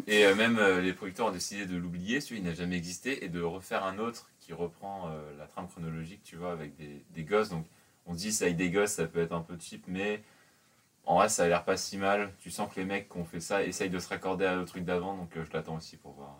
Et 0.06 0.24
euh, 0.24 0.34
même 0.34 0.58
euh, 0.58 0.80
les 0.80 0.92
producteurs 0.94 1.26
ont 1.26 1.30
décidé 1.32 1.66
de 1.66 1.76
l'oublier, 1.76 2.20
celui 2.22 2.38
il 2.40 2.44
n'a 2.44 2.54
jamais 2.54 2.76
existé, 2.76 3.24
et 3.24 3.28
de 3.28 3.40
refaire 3.42 3.84
un 3.84 3.98
autre 3.98 4.30
qui 4.40 4.52
reprend 4.54 5.08
euh, 5.10 5.36
la 5.38 5.46
trame 5.46 5.68
chronologique, 5.68 6.22
tu 6.24 6.36
vois, 6.36 6.50
avec 6.52 6.74
des, 6.76 7.04
des 7.10 7.22
gosses. 7.24 7.50
Donc 7.50 7.66
on 8.06 8.14
se 8.14 8.18
dit, 8.18 8.32
ça 8.32 8.46
avec 8.46 8.56
des 8.56 8.70
gosses, 8.70 8.92
ça 8.92 9.06
peut 9.06 9.20
être 9.20 9.32
un 9.32 9.42
peu 9.42 9.56
cheap, 9.60 9.84
mais 9.86 10.22
en 11.06 11.16
vrai, 11.16 11.28
ça 11.28 11.44
a 11.44 11.48
l'air 11.48 11.64
pas 11.64 11.76
si 11.76 11.98
mal. 11.98 12.30
Tu 12.40 12.50
sens 12.50 12.68
que 12.72 12.80
les 12.80 12.86
mecs 12.86 13.08
qui 13.08 13.16
ont 13.18 13.24
fait 13.24 13.40
ça 13.40 13.62
essayent 13.62 13.90
de 13.90 13.98
se 13.98 14.08
raccorder 14.08 14.44
à 14.46 14.56
le 14.56 14.64
truc 14.64 14.84
d'avant, 14.84 15.16
donc 15.16 15.36
euh, 15.36 15.44
je 15.44 15.52
l'attends 15.52 15.76
aussi 15.76 15.96
pour 15.96 16.12
voir, 16.12 16.36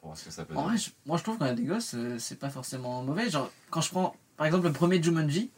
pour 0.00 0.08
voir 0.08 0.18
ce 0.18 0.24
que 0.24 0.30
ça 0.30 0.44
peut 0.44 0.54
En 0.54 0.62
donner. 0.62 0.68
vrai, 0.70 0.78
je- 0.78 0.90
moi 1.06 1.16
je 1.18 1.22
trouve 1.22 1.38
qu'on 1.38 1.44
a 1.46 1.52
des 1.54 1.64
gosses, 1.64 1.94
euh, 1.94 2.18
c'est 2.18 2.38
pas 2.38 2.50
forcément 2.50 3.02
mauvais. 3.02 3.30
Genre, 3.30 3.50
quand 3.70 3.80
je 3.80 3.90
prends 3.90 4.14
par 4.36 4.46
exemple 4.46 4.66
le 4.66 4.72
premier 4.72 5.02
Jumanji, 5.02 5.50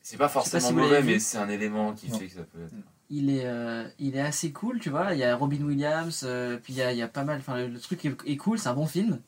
C'est 0.00 0.16
pas 0.16 0.24
pas 0.24 0.28
forcément 0.30 0.68
si 0.68 0.72
mauvais, 0.74 1.02
mais 1.02 1.18
c'est 1.18 1.38
un 1.38 1.48
élément 1.48 1.92
qui 1.92 2.08
Non. 2.10 2.18
fait 2.18 2.26
que 2.28 2.34
ça 2.34 2.44
peut 2.44 2.64
être. 2.64 2.72
il 3.10 3.30
est, 3.30 3.46
euh, 3.46 3.86
il 3.98 4.16
est 4.16 4.20
assez 4.20 4.52
cool, 4.52 4.78
tu 4.80 4.90
vois. 4.90 5.12
Il 5.14 5.18
y 5.18 5.24
a 5.24 5.34
Robin 5.36 5.60
Williams, 5.62 6.22
euh, 6.24 6.58
puis 6.62 6.72
il 6.74 6.76
y 6.76 6.82
a, 6.82 6.92
il 6.92 6.98
y 6.98 7.02
a 7.02 7.08
pas 7.08 7.24
mal. 7.24 7.38
Enfin, 7.40 7.56
le, 7.56 7.68
le 7.68 7.80
truc 7.80 8.04
est, 8.04 8.16
est 8.26 8.36
cool, 8.36 8.58
c'est 8.58 8.68
un 8.68 8.74
bon 8.74 8.86
film. 8.86 9.20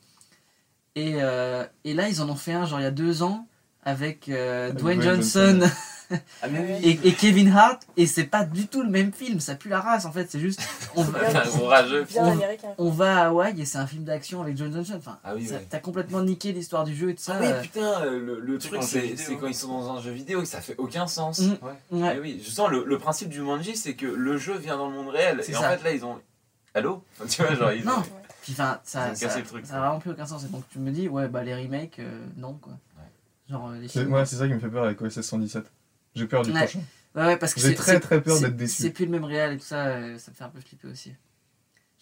Et, 0.97 1.23
euh, 1.23 1.65
et 1.85 1.95
là, 1.95 2.09
ils 2.09 2.21
en 2.21 2.29
ont 2.29 2.35
fait 2.37 2.53
un, 2.53 2.65
genre 2.67 2.81
il 2.81 2.83
y 2.83 2.87
a 2.87 2.91
deux 2.91 3.23
ans, 3.23 3.47
avec 3.83 4.29
euh, 4.29 4.73
Dwayne 4.73 5.01
Johnson 5.01 5.61
Ah, 6.43 6.49
mais 6.49 6.81
et, 6.83 6.99
et 7.09 7.13
Kevin 7.15 7.51
Hart, 7.53 7.81
et 7.97 8.07
c'est 8.07 8.25
pas 8.25 8.45
du 8.45 8.67
tout 8.67 8.83
le 8.83 8.91
même 8.91 9.13
film, 9.13 9.41
ça 9.41 9.55
pue 9.55 9.69
la 9.69 9.81
race 9.81 10.05
en 10.05 10.13
fait, 10.13 10.27
c'est 10.31 10.41
juste. 10.41 10.61
On 10.97 11.03
va, 11.05 11.21
un 11.43 11.47
gros 11.47 11.67
rageux. 11.67 12.07
On- 12.17 12.39
on 12.79 12.91
va 12.91 13.23
à 13.23 13.27
Hawaï 13.29 13.61
et 13.61 13.65
c'est 13.65 13.79
un 13.79 13.87
film 13.87 14.05
d'action 14.05 14.43
avec 14.43 14.57
John 14.57 14.73
Johnson. 14.73 14.95
Enfin, 14.97 15.19
Ah 15.25 15.35
oui, 15.35 15.47
ça- 15.47 15.55
ouais. 15.55 15.67
t'as 15.71 15.79
complètement 15.79 16.23
niqué 16.23 16.53
l'histoire 16.53 16.85
du 16.85 16.95
jeu 16.95 17.11
et 17.11 17.15
tout 17.15 17.23
ça. 17.23 17.35
Ah 17.37 17.41
oui, 17.43 17.47
euh, 17.49 17.61
putain, 17.61 18.01
euh, 18.03 18.41
le, 18.41 18.59
truc 18.59 18.83
c'est 18.83 19.15
quand 19.41 19.47
ils 19.47 19.55
sont 19.55 19.69
dans 19.69 19.93
un 19.97 20.01
jeu 20.03 20.11
vidéo 20.11 20.43
et 20.43 20.47
ça 20.47 20.61
fait 20.61 20.75
aucun 20.79 21.07
sens. 21.07 21.41
Mm. 21.41 21.57
Ouais. 21.63 22.01
ouais. 22.03 22.19
Oui, 22.21 22.43
je 22.45 22.51
sens 22.51 22.69
le, 22.71 22.85
le 22.85 22.99
principe 22.99 23.29
du 23.29 23.41
Manji, 23.41 23.77
c'est 23.77 23.95
que 23.95 24.07
le 24.07 24.37
jeu 24.37 24.57
vient 24.59 24.77
dans 24.77 24.89
le 24.89 24.95
monde 24.95 25.09
réel. 25.09 25.41
C'est 25.43 25.53
Et 25.53 25.57
en 25.57 25.61
ça. 25.61 25.77
fait, 25.77 25.85
là, 25.85 25.93
ils 25.93 26.05
ont. 26.05 26.19
Allô? 26.75 27.03
Tu 27.29 27.43
vois, 27.43 27.55
genre, 27.55 27.73
ils 27.73 27.85
Non. 27.85 27.99
ont. 27.99 28.03
Puis 28.43 28.53
enfin, 28.55 28.81
ça, 28.85 29.15
ça, 29.15 29.37
le 29.39 29.45
truc, 29.45 29.67
ça 29.67 29.73
quoi. 29.75 29.77
a 29.77 29.81
vraiment 29.87 29.99
plus 30.01 30.11
aucun 30.13 30.25
sens. 30.27 30.45
Et 30.45 30.49
donc 30.49 30.63
tu 30.73 30.79
me 30.79 30.91
dis, 30.91 31.09
ouais, 31.09 31.29
bah 31.29 31.43
les 31.45 31.55
remakes, 31.55 31.99
euh, 31.99 32.21
non 32.37 32.55
quoi. 32.55 32.73
Genre 33.51 33.69
euh, 33.71 33.79
les 33.79 33.89
C'est 33.89 34.01
films. 34.01 34.13
ouais, 34.15 34.25
c'est 34.25 34.37
ça 34.37 34.47
qui 34.47 34.55
me 34.55 34.61
fait 34.61 34.69
peur 34.69 34.85
avec 34.85 35.01
OSS 35.03 35.21
117. 35.21 35.65
J'ai 36.15 36.27
peur 36.27 36.43
du 36.43 36.51
Ouais. 36.53 36.59
prochain. 36.61 36.81
Ouais, 37.15 37.25
ouais, 37.27 37.37
parce 37.37 37.55
que 37.55 37.61
J'ai 37.61 37.69
c'est- 37.69 37.75
très 37.75 38.01
très 38.01 38.21
peur 38.23 38.39
d'être 38.41 38.57
déçu. 38.57 38.83
C'est 38.83 38.91
plus 38.91 39.05
le 39.05 39.11
même 39.11 39.25
réel 39.25 39.55
et 39.55 39.57
tout 39.59 39.65
ça, 39.65 39.87
euh, 39.87 40.19
ça 40.19 40.31
me 40.31 40.37
fait 40.37 40.45
un 40.45 40.49
peu 40.49 40.61
flipper 40.61 40.89
aussi. 40.89 41.15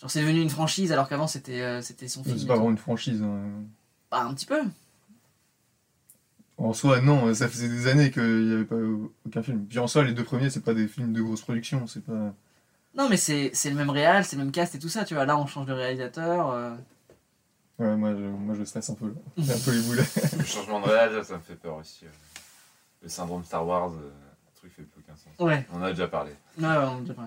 Genre 0.00 0.11
c'est 0.11 0.20
devenu 0.20 0.40
une 0.42 0.50
franchise 0.50 0.92
alors 0.92 1.09
qu'avant 1.09 1.26
c'était 1.26 1.61
euh, 1.62 1.82
c'était 1.82 2.09
son 2.09 2.22
film. 2.22 2.38
C'est 2.38 2.46
pas 2.46 2.54
vraiment 2.54 2.70
une 2.70 2.78
franchise. 2.78 3.22
hein. 3.22 3.40
Bah, 4.11 4.22
un 4.24 4.34
petit 4.34 4.46
peu. 4.46 4.61
En 6.56 6.72
soi, 6.72 7.00
non, 7.00 7.32
ça 7.34 7.48
faisait 7.48 7.68
des 7.68 7.86
années 7.86 8.11
qu'il 8.11 8.46
n'y 8.48 8.52
avait 8.54 8.64
pas 8.64 8.76
aucun 9.26 9.42
film. 9.42 9.64
Puis 9.66 9.78
en 9.78 9.86
soi, 9.86 10.02
les 10.04 10.12
deux 10.12 10.24
premiers, 10.24 10.50
c'est 10.50 10.61
pas 10.64 10.74
des 10.74 10.88
films 10.88 11.12
de 11.12 11.22
grosse 11.22 11.42
production, 11.42 11.86
c'est 11.86 12.04
pas. 12.04 12.34
Non 12.94 13.09
mais 13.09 13.16
c'est 13.16 13.50
c'est 13.54 13.70
le 13.70 13.76
même 13.76 13.90
réel, 13.90 14.24
c'est 14.24 14.36
le 14.36 14.42
même 14.42 14.50
cast 14.52 14.74
et 14.74 14.78
tout 14.78 14.88
ça, 14.88 15.04
tu 15.04 15.14
vois. 15.14 15.24
Là 15.24 15.38
on 15.38 15.46
change 15.46 15.66
de 15.66 15.72
réalisateur. 15.72 16.50
euh, 16.50 16.74
Ouais, 17.78 17.94
moi 17.96 18.12
je, 18.12 18.22
moi 18.24 18.56
je 18.59 18.64
stresse 18.64 18.90
un 18.90 18.94
peu 18.94 19.06
là. 19.06 19.14
J'ai 19.36 19.52
un 19.52 19.59
peu 19.59 19.70
les 19.70 19.82
boulets. 19.82 20.02
Le 20.38 20.44
changement 20.44 20.80
de 20.80 20.86
réel, 20.86 21.11
ça, 21.12 21.22
ça 21.24 21.34
me 21.36 21.42
fait 21.42 21.54
peur 21.54 21.76
aussi. 21.76 22.06
euh. 22.06 22.09
Le 23.03 23.09
syndrome 23.09 23.44
Star 23.44 23.66
Wars, 23.66 23.92
euh, 23.92 24.11
le 24.11 24.57
truc 24.57 24.72
fait 24.72 24.82
plus 24.82 25.01
aucun 25.01 25.16
sens. 25.16 25.32
Ouais. 25.38 25.66
On 25.72 25.76
en 25.78 25.82
a 25.82 25.90
déjà 25.90 26.09
parlé. 26.09 26.32
Ouais, 26.59 26.66
ouais, 26.66 26.76
on 26.84 27.01
devrait. 27.03 27.26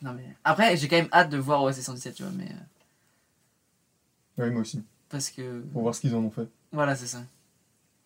Non 0.00 0.12
mais 0.12 0.24
après 0.44 0.76
j'ai 0.76 0.86
quand 0.86 0.96
même 0.96 1.08
hâte 1.12 1.28
de 1.30 1.38
voir 1.38 1.62
OSS 1.64 1.80
117, 1.80 2.14
tu 2.14 2.22
vois, 2.22 2.30
mais 2.32 2.48
euh, 2.48 4.42
Ouais, 4.44 4.50
moi 4.50 4.60
aussi. 4.60 4.84
parce 5.08 5.30
que 5.30 5.60
Pour 5.72 5.82
voir 5.82 5.94
ce 5.94 6.00
qu'ils 6.00 6.14
en 6.14 6.20
ont 6.20 6.30
fait. 6.30 6.48
Voilà, 6.70 6.94
c'est 6.94 7.08
ça. 7.08 7.18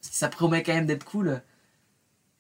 Parce 0.01 0.11
que 0.11 0.17
ça 0.17 0.29
promet 0.31 0.63
quand 0.63 0.73
même 0.73 0.87
d'être 0.87 1.05
cool. 1.05 1.43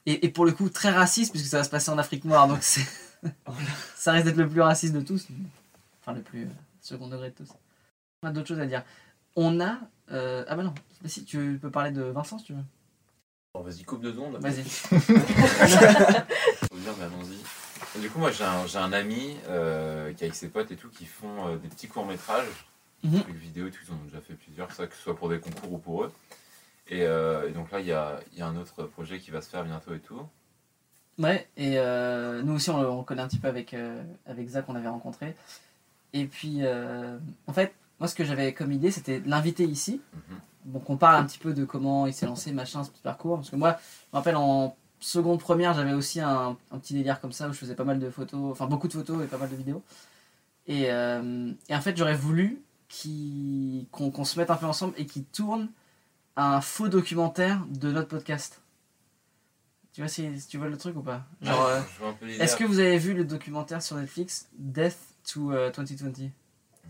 Et, 0.06 0.24
et 0.24 0.30
pour 0.30 0.46
le 0.46 0.52
coup, 0.52 0.68
très 0.70 0.90
raciste, 0.90 1.30
puisque 1.32 1.46
ça 1.46 1.58
va 1.58 1.64
se 1.64 1.70
passer 1.70 1.90
en 1.90 1.98
Afrique 1.98 2.24
noire. 2.24 2.48
Donc 2.48 2.62
c'est. 2.62 2.86
ça 3.94 4.12
risque 4.12 4.24
d'être 4.24 4.36
le 4.38 4.48
plus 4.48 4.62
raciste 4.62 4.94
de 4.94 5.00
tous. 5.02 5.28
Enfin, 6.00 6.14
le 6.14 6.22
plus 6.22 6.44
euh, 6.44 6.50
second 6.80 7.06
degré 7.08 7.28
de 7.30 7.34
tous. 7.34 7.48
On 8.22 8.28
a 8.28 8.32
d'autres 8.32 8.48
choses 8.48 8.58
à 8.60 8.66
dire. 8.66 8.82
On 9.36 9.60
a. 9.60 9.78
euh, 10.10 10.44
Ah 10.48 10.56
bah 10.56 10.62
non. 10.62 10.74
Bah 11.02 11.08
si, 11.08 11.24
tu 11.24 11.58
peux 11.60 11.70
parler 11.70 11.90
de 11.90 12.02
Vincent 12.02 12.38
si 12.38 12.46
tu 12.46 12.52
veux. 12.54 12.64
Vas-y, 13.62 13.82
coupe 13.84 14.02
deux 14.02 14.12
secondes. 14.12 14.36
Vas-y. 14.40 14.62
Faut 14.64 14.94
dire, 16.76 16.94
mais 16.98 17.04
allons-y. 17.04 17.38
Et 17.96 18.00
Du 18.00 18.10
coup, 18.10 18.18
moi, 18.18 18.30
j'ai 18.30 18.44
un, 18.44 18.66
j'ai 18.66 18.78
un 18.78 18.92
ami 18.92 19.36
euh, 19.48 20.12
qui, 20.12 20.24
avec 20.24 20.34
ses 20.34 20.48
potes 20.48 20.70
et 20.70 20.76
tout, 20.76 20.88
qui 20.88 21.06
font 21.06 21.48
euh, 21.48 21.56
des 21.56 21.68
petits 21.68 21.88
courts-métrages, 21.88 22.46
Mhm. 23.04 23.10
des 23.12 23.20
trucs 23.22 23.36
vidéo 23.36 23.66
et 23.66 23.70
tout. 23.70 23.80
Ils 23.88 23.92
en 23.92 23.96
ont 23.96 24.04
déjà 24.04 24.20
fait 24.20 24.34
plusieurs, 24.34 24.70
ça, 24.72 24.86
que 24.86 24.94
ce 24.94 25.02
soit 25.02 25.16
pour 25.16 25.28
des 25.28 25.40
concours 25.40 25.72
ou 25.72 25.78
pour 25.78 26.04
eux. 26.04 26.12
Et, 26.88 27.02
euh, 27.02 27.48
et 27.48 27.52
donc 27.52 27.70
là, 27.72 27.80
il 27.80 27.86
y 27.86 27.92
a, 27.92 28.20
il 28.32 28.38
y 28.38 28.42
a 28.42 28.46
un 28.46 28.56
autre 28.56 28.84
projet 28.84 29.18
qui 29.18 29.30
va 29.30 29.40
se 29.40 29.48
faire 29.48 29.64
bientôt 29.64 29.92
et 29.94 29.98
tout. 30.00 30.20
Ouais, 31.18 31.46
et 31.56 31.74
euh, 31.78 32.42
nous 32.42 32.54
aussi 32.54 32.70
on, 32.70 32.80
le- 32.80 32.88
on 32.88 32.98
le 32.98 33.04
connaît 33.04 33.22
un 33.22 33.28
petit 33.28 33.38
peu 33.38 33.48
avec, 33.48 33.74
euh, 33.74 34.02
avec 34.26 34.48
Zach 34.48 34.66
qu'on 34.66 34.74
avait 34.76 34.88
rencontré. 34.88 35.34
Et 36.14 36.24
puis, 36.26 36.58
euh, 36.60 37.18
en 37.46 37.52
fait, 37.52 37.72
moi 38.02 38.08
ce 38.08 38.16
que 38.16 38.24
j'avais 38.24 38.52
comme 38.52 38.72
idée 38.72 38.90
c'était 38.90 39.20
de 39.20 39.30
l'inviter 39.30 39.62
ici. 39.62 40.00
Mhm. 40.12 40.72
Donc 40.72 40.90
on 40.90 40.96
parle 40.96 41.14
un 41.14 41.24
petit 41.24 41.38
peu 41.38 41.54
de 41.54 41.64
comment 41.64 42.08
il 42.08 42.12
s'est 42.12 42.26
lancé, 42.26 42.50
machin, 42.50 42.82
ce 42.82 42.90
petit 42.90 43.00
parcours. 43.00 43.36
Parce 43.36 43.50
que 43.50 43.54
moi, 43.54 43.78
je 43.78 44.16
me 44.16 44.18
rappelle 44.18 44.34
en 44.34 44.76
seconde 44.98 45.38
première, 45.38 45.72
j'avais 45.74 45.92
aussi 45.92 46.20
un, 46.20 46.56
un 46.72 46.78
petit 46.78 46.94
délire 46.94 47.20
comme 47.20 47.30
ça 47.30 47.48
où 47.48 47.52
je 47.52 47.58
faisais 47.58 47.76
pas 47.76 47.84
mal 47.84 48.00
de 48.00 48.10
photos, 48.10 48.50
enfin 48.50 48.66
beaucoup 48.66 48.88
de 48.88 48.92
photos 48.92 49.22
et 49.22 49.28
pas 49.28 49.38
mal 49.38 49.48
de 49.50 49.54
vidéos. 49.54 49.84
Et, 50.66 50.90
euh, 50.90 51.52
et 51.68 51.76
en 51.76 51.80
fait, 51.80 51.96
j'aurais 51.96 52.16
voulu 52.16 52.60
qu'on 53.92 54.24
se 54.24 54.38
mette 54.38 54.50
un 54.50 54.56
peu 54.56 54.66
ensemble 54.66 54.94
et 54.96 55.06
qu'il 55.06 55.24
tourne 55.24 55.68
un 56.34 56.60
faux 56.60 56.88
documentaire 56.88 57.64
de 57.70 57.92
notre 57.92 58.08
podcast. 58.08 58.62
Tu 59.92 60.00
vois, 60.00 60.08
si, 60.08 60.28
tu 60.48 60.58
vois 60.58 60.68
le 60.68 60.76
truc 60.76 60.96
ou 60.96 61.02
pas? 61.02 61.24
Genre, 61.40 61.66
euh, 61.66 61.80
est-ce 62.40 62.56
que 62.56 62.64
vous 62.64 62.80
avez 62.80 62.98
vu 62.98 63.14
le 63.14 63.24
documentaire 63.24 63.80
sur 63.80 63.94
Netflix 63.94 64.48
Death 64.58 64.98
to 65.32 65.52
euh, 65.52 65.70
2020 65.70 66.30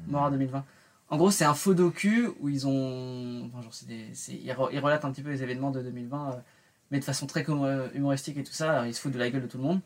Mort 0.06 0.24
à 0.24 0.30
2020 0.30 0.64
En 1.12 1.18
gros, 1.18 1.30
c'est 1.30 1.44
un 1.44 1.52
faux 1.52 1.74
docu 1.74 2.28
où 2.40 2.48
ils 2.48 2.66
ont. 2.66 3.44
Enfin, 3.46 3.60
genre, 3.60 3.72
des- 3.86 4.08
ils, 4.32 4.50
re- 4.50 4.70
ils 4.72 4.78
relatent 4.80 5.04
un 5.04 5.12
petit 5.12 5.22
peu 5.22 5.28
les 5.30 5.42
événements 5.42 5.70
de 5.70 5.82
2020, 5.82 6.30
euh, 6.32 6.36
mais 6.90 6.98
de 7.00 7.04
façon 7.04 7.26
très 7.26 7.44
humoristique 7.94 8.38
et 8.38 8.42
tout 8.44 8.52
ça. 8.52 8.72
alors, 8.72 8.86
ils 8.86 8.94
se 8.94 9.00
foutent 9.00 9.12
de 9.12 9.18
la 9.18 9.28
gueule 9.30 9.42
de 9.42 9.46
tout 9.46 9.58
le 9.58 9.64
monde. 9.64 9.80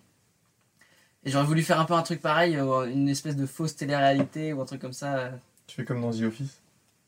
Et 1.24 1.30
j'aurais 1.30 1.44
voulu 1.44 1.62
faire 1.64 1.80
un 1.80 1.84
peu 1.84 1.94
un 1.94 2.02
truc 2.02 2.20
pareil, 2.22 2.56
euh, 2.56 2.86
une 2.88 3.08
espèce 3.08 3.34
de 3.34 3.44
fausse 3.44 3.74
télé-réalité 3.74 4.52
ou 4.52 4.62
un 4.62 4.64
truc 4.66 4.80
comme 4.80 4.92
ça. 4.92 5.16
euh. 5.18 5.30
Tu 5.66 5.74
fais 5.74 5.84
comme 5.84 6.00
dans 6.00 6.12
The 6.12 6.22
Office? 6.22 6.60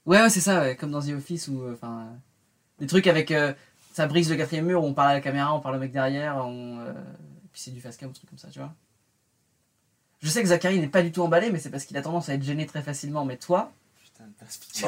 Ouais, 0.05 0.21
ouais, 0.21 0.31
c'est 0.31 0.41
ça, 0.41 0.63
ouais, 0.63 0.75
comme 0.75 0.91
dans 0.91 1.01
The 1.03 1.11
Office 1.11 1.47
ou. 1.49 1.63
Enfin. 1.73 2.01
euh, 2.01 2.17
des 2.81 2.87
trucs 2.89 3.07
avec. 3.07 3.33
ça 3.93 4.07
brise 4.09 4.29
le 4.31 4.37
quatrième 4.37 4.67
mur, 4.67 4.83
où 4.83 4.87
on 4.87 4.95
parle 4.95 5.11
à 5.11 5.15
la 5.15 5.21
caméra, 5.21 5.55
on 5.55 5.61
parle 5.61 5.77
au 5.77 5.79
mec 5.79 5.93
derrière, 5.93 6.37
on, 6.45 6.81
et 6.85 7.49
puis 7.53 7.61
c'est 7.61 7.71
du 7.73 7.81
fast 7.81 7.99
cam, 8.01 8.11
un 8.11 8.13
truc 8.13 8.29
comme 8.29 8.39
ça, 8.39 8.49
tu 8.49 8.59
vois. 8.59 8.75
Je 10.21 10.29
sais 10.29 10.43
que 10.43 10.49
Zachary 10.49 10.79
n'est 10.81 10.89
pas 10.89 11.03
du 11.03 11.13
tout 11.13 11.23
emballé, 11.23 11.51
mais 11.53 11.59
c'est 11.61 11.71
parce 11.71 11.85
qu'il 11.85 11.97
a 11.97 12.03
tendance 12.03 12.29
à 12.29 12.35
être 12.35 12.43
gêné 12.43 12.67
très 12.67 12.83
facilement. 12.83 13.25
Mais 13.25 13.37
toi. 13.37 13.73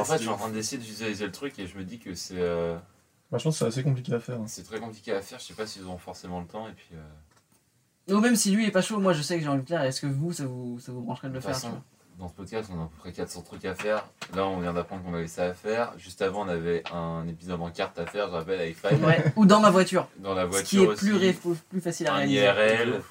En 0.00 0.04
fait, 0.04 0.14
je 0.16 0.18
suis 0.20 0.28
en 0.28 0.36
train 0.36 0.48
d'essayer 0.50 0.78
de 0.78 0.84
visualiser 0.86 1.24
le 1.26 1.32
truc 1.32 1.58
et 1.58 1.66
je 1.66 1.76
me 1.76 1.84
dis 1.84 1.98
que 1.98 2.14
c'est 2.14 2.34
euh, 2.38 2.76
Bah, 3.30 3.38
je 3.38 3.44
pense 3.44 3.54
que 3.54 3.58
c'est 3.60 3.66
assez 3.66 3.82
compliqué 3.82 4.12
à 4.14 4.20
faire. 4.20 4.36
hein. 4.40 4.44
c'est 4.46 4.62
très 4.64 4.80
compliqué 4.80 5.12
à 5.12 5.20
faire. 5.22 5.38
Je 5.38 5.44
sais 5.44 5.54
pas 5.54 5.66
s'ils 5.66 5.86
ont 5.86 5.98
forcément 5.98 6.40
le 6.40 6.46
temps. 6.46 6.68
Et 6.68 6.72
puis, 6.72 6.88
euh, 6.94 8.14
Ou 8.14 8.20
même 8.20 8.36
si 8.36 8.50
lui 8.50 8.66
est 8.66 8.70
pas 8.70 8.82
chaud, 8.82 8.98
moi 8.98 9.12
je 9.12 9.22
sais 9.22 9.36
que 9.36 9.42
j'ai 9.42 9.48
envie 9.48 9.58
de 9.62 9.70
le 9.70 9.76
faire. 9.76 9.82
Est-ce 9.82 10.00
que 10.00 10.06
vous, 10.06 10.32
ça 10.32 10.44
vous, 10.44 10.78
ça 10.80 10.92
vous 10.92 11.02
brancherait 11.02 11.28
de 11.28 11.32
de 11.32 11.38
le 11.38 11.40
faire 11.42 11.56
dans 12.18 12.28
ce 12.28 12.34
podcast, 12.34 12.68
on 12.70 12.78
a 12.78 12.82
à 12.82 12.86
peu 12.86 12.96
près 12.98 13.12
400 13.12 13.40
trucs 13.40 13.64
à 13.64 13.74
faire. 13.74 14.06
Là, 14.34 14.46
on 14.46 14.60
vient 14.60 14.74
d'apprendre 14.74 15.02
qu'on 15.02 15.14
avait 15.14 15.26
ça 15.26 15.44
à 15.44 15.54
faire. 15.54 15.94
Juste 15.96 16.20
avant, 16.20 16.44
on 16.44 16.48
avait 16.50 16.82
un 16.92 17.26
épisode 17.26 17.58
en 17.62 17.70
carte 17.70 17.98
à 17.98 18.04
faire, 18.04 18.26
je 18.28 18.32
rappelle, 18.32 18.60
avec 18.60 18.76
Five. 18.76 19.02
Ouais. 19.02 19.24
Ou 19.36 19.46
dans 19.46 19.58
ma 19.60 19.70
voiture. 19.70 20.06
Dans 20.18 20.34
la 20.34 20.42
Ce 20.42 20.48
voiture 20.48 20.68
qui 20.68 20.84
est 20.84 20.86
aussi. 21.30 21.32
plus, 21.40 21.54
plus 21.70 21.80
facile 21.80 22.08
à 22.08 22.16
un 22.16 22.16
réaliser. 22.18 22.42
IRL. 22.42 23.02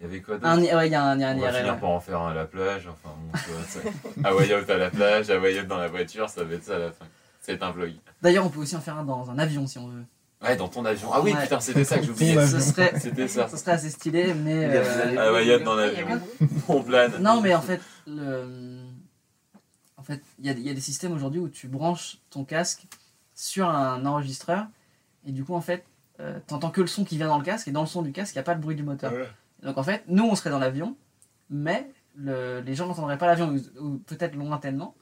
Il 0.00 0.06
y 0.06 0.08
avait 0.08 0.20
quoi 0.20 0.34
d'autre 0.36 0.46
Un, 0.48 0.58
ouais, 0.60 0.88
il 0.88 0.92
y 0.92 0.94
a 0.94 1.02
un, 1.02 1.14
il 1.16 1.20
y 1.20 1.24
a 1.24 1.28
un 1.30 1.36
On 1.36 1.40
va 1.40 1.46
IRL. 1.50 1.56
finir 1.56 1.78
par 1.80 1.90
en 1.90 2.00
faire 2.00 2.20
un 2.20 2.30
à 2.32 2.34
la 2.34 2.44
plage. 2.46 2.88
Enfin, 2.88 3.14
bon, 3.16 3.38
tu 3.38 3.50
vois, 3.50 3.62
c'est- 3.68 4.24
Hawaii 4.26 4.54
Out 4.54 4.68
à 4.70 4.76
la 4.78 4.90
plage, 4.90 5.30
Hawaii 5.30 5.60
Out 5.60 5.66
dans 5.66 5.78
la 5.78 5.88
voiture, 5.88 6.28
ça 6.28 6.44
va 6.44 6.54
être 6.54 6.64
ça 6.64 6.76
à 6.76 6.78
la 6.78 6.90
fin. 6.92 7.04
Être 7.46 7.62
un 7.62 7.70
vlog. 7.72 7.92
D'ailleurs, 8.22 8.46
on 8.46 8.48
peut 8.48 8.60
aussi 8.60 8.74
en 8.76 8.80
faire 8.80 8.96
un 8.98 9.04
dans 9.04 9.30
un 9.30 9.38
avion 9.38 9.66
si 9.66 9.78
on 9.78 9.88
veut. 9.88 10.04
Ouais, 10.42 10.56
dans 10.56 10.68
ton 10.68 10.84
avion. 10.84 11.10
Ah 11.12 11.20
oui, 11.22 11.32
Ouais. 11.32 11.42
putain, 11.42 11.60
c'était 11.60 11.84
ça 11.84 11.98
que 11.98 12.04
j'oubliais. 12.06 12.46
Ce 12.46 12.58
serait, 12.60 12.92
C'était 13.00 13.28
ça. 13.28 13.48
ça 13.48 13.56
serait 13.56 13.72
assez 13.72 13.90
stylé, 13.90 14.34
mais. 14.34 14.64
Euh, 14.76 15.14
Ah 15.18 15.28
a 15.28 15.58
dans 15.64 15.74
l'avion. 15.74 16.20
On 16.68 16.82
plane. 16.82 17.12
Non, 17.20 17.40
mais 17.40 17.54
en 17.54 17.62
fait, 17.62 17.80
le... 18.06 18.78
en 19.96 20.02
fait, 20.02 20.22
il 20.38 20.46
y, 20.46 20.50
a- 20.50 20.52
il 20.52 20.66
y 20.66 20.70
a 20.70 20.74
des 20.74 20.80
systèmes 20.80 21.12
aujourd'hui 21.12 21.40
où 21.40 21.48
tu 21.48 21.68
branches 21.68 22.18
ton 22.30 22.44
casque 22.44 22.84
sur 23.34 23.68
un 23.68 24.04
enregistreur 24.06 24.66
et 25.26 25.32
du 25.32 25.44
coup, 25.44 25.54
en 25.54 25.60
fait, 25.60 25.84
euh, 26.20 26.38
t'entends 26.46 26.70
que 26.70 26.80
le 26.80 26.86
son 26.86 27.04
qui 27.04 27.16
vient 27.16 27.28
dans 27.28 27.38
le 27.38 27.44
casque 27.44 27.68
et 27.68 27.72
dans 27.72 27.80
le 27.82 27.86
son 27.86 28.02
du 28.02 28.12
casque, 28.12 28.34
il 28.34 28.38
n'y 28.38 28.40
a 28.40 28.44
pas 28.44 28.54
le 28.54 28.60
bruit 28.60 28.76
du 28.76 28.82
moteur. 28.82 29.12
Donc 29.64 29.78
en 29.78 29.82
fait, 29.82 30.04
nous, 30.08 30.24
on 30.24 30.34
serait 30.36 30.50
dans 30.50 30.58
l'avion, 30.58 30.96
mais 31.50 31.90
le- 32.16 32.60
les 32.60 32.74
gens 32.74 32.86
n'entendraient 32.86 33.18
pas 33.18 33.26
l'avion 33.26 33.48
ou, 33.48 33.84
ou 33.84 33.98
peut-être 33.98 34.34
lointainement. 34.36 34.94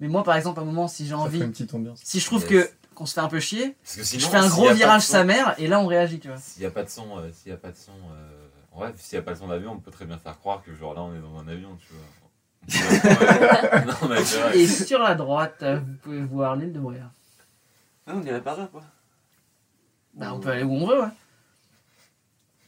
Mais 0.00 0.08
moi, 0.08 0.22
par 0.24 0.36
exemple, 0.36 0.60
à 0.60 0.62
un 0.62 0.66
moment, 0.66 0.86
si 0.88 1.06
j'ai 1.06 1.14
envie, 1.14 1.38
ferait 1.38 1.46
une 1.46 1.52
petite 1.52 1.72
ambiance. 1.74 2.00
si 2.04 2.20
je 2.20 2.26
trouve 2.26 2.42
Yes. 2.50 2.68
que 2.68 2.70
qu'on 2.94 3.06
se 3.06 3.14
fait 3.14 3.20
un 3.20 3.28
peu 3.28 3.40
chier, 3.40 3.76
Parce 3.82 3.96
que 3.96 4.04
sinon, 4.04 4.20
je 4.24 4.28
fais 4.30 4.36
un 4.36 4.48
gros 4.48 4.72
virage 4.72 5.02
son- 5.02 5.12
sa 5.14 5.24
mère 5.24 5.54
et 5.58 5.66
là, 5.66 5.80
on 5.80 5.86
réagit, 5.88 6.20
tu 6.20 6.28
vois. 6.28 6.36
S'il 6.36 6.60
n'y 6.60 6.66
a 6.66 6.70
pas 6.70 6.84
de 6.84 6.88
son, 6.90 7.18
euh, 7.18 7.32
s'il 7.32 7.50
y 7.50 7.54
a 7.54 7.56
pas 7.56 7.72
de 7.72 7.76
son, 7.76 7.90
euh, 7.92 8.46
en 8.70 8.78
vrai, 8.78 8.94
s'il 8.96 9.16
n'y 9.18 9.22
a 9.22 9.24
pas 9.24 9.32
de 9.32 9.38
son 9.38 9.48
d'avion, 9.48 9.72
on 9.72 9.80
peut 9.80 9.90
très 9.90 10.04
bien 10.04 10.16
faire 10.18 10.38
croire 10.38 10.62
que 10.62 10.72
genre 10.76 10.94
là, 10.94 11.02
on 11.02 11.12
est 11.14 11.20
dans 11.20 11.36
un 11.38 11.48
avion, 11.48 11.76
tu 11.80 11.92
vois. 11.92 12.04
non, 13.86 14.08
mais 14.08 14.20
vrai. 14.22 14.58
Et 14.58 14.66
sur 14.68 14.98
la 15.00 15.14
droite, 15.16 15.56
euh, 15.62 15.80
vous 15.80 15.94
pouvez 16.02 16.22
voir 16.22 16.54
l'île 16.56 16.72
de 16.72 16.78
Bréa. 16.80 17.10
Ah, 18.06 18.12
on 18.14 18.22
irait 18.22 18.40
par 18.42 18.56
là, 18.58 18.68
quoi. 18.70 18.82
Bah, 20.14 20.32
on 20.32 20.38
peut 20.40 20.50
aller 20.50 20.62
où 20.62 20.72
on 20.72 20.86
veut, 20.86 21.00
ouais. 21.00 21.08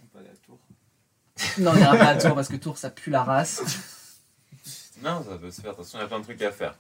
On 0.03 0.07
peut 0.09 0.19
aller 0.19 0.29
à 0.29 0.37
Tours. 0.45 0.59
Non, 1.59 1.73
on 1.73 1.75
n'ira 1.77 1.97
pas 1.97 2.07
à 2.09 2.15
Tours 2.17 2.35
parce 2.35 2.49
que 2.49 2.57
Tours 2.57 2.79
ça 2.79 2.91
pue 2.91 3.11
la 3.11 3.23
race. 3.25 3.63
Non, 5.05 5.23
ça 5.29 5.37
peut 5.39 5.51
se 5.51 5.61
faire. 5.61 5.73
De 5.73 5.77
toute 5.77 5.85
façon, 5.85 5.99
il 5.99 6.01
y 6.01 6.05
a 6.05 6.07
plein 6.09 6.19
de 6.21 6.25
trucs 6.25 6.41
à 6.43 6.51
faire. 6.51 6.75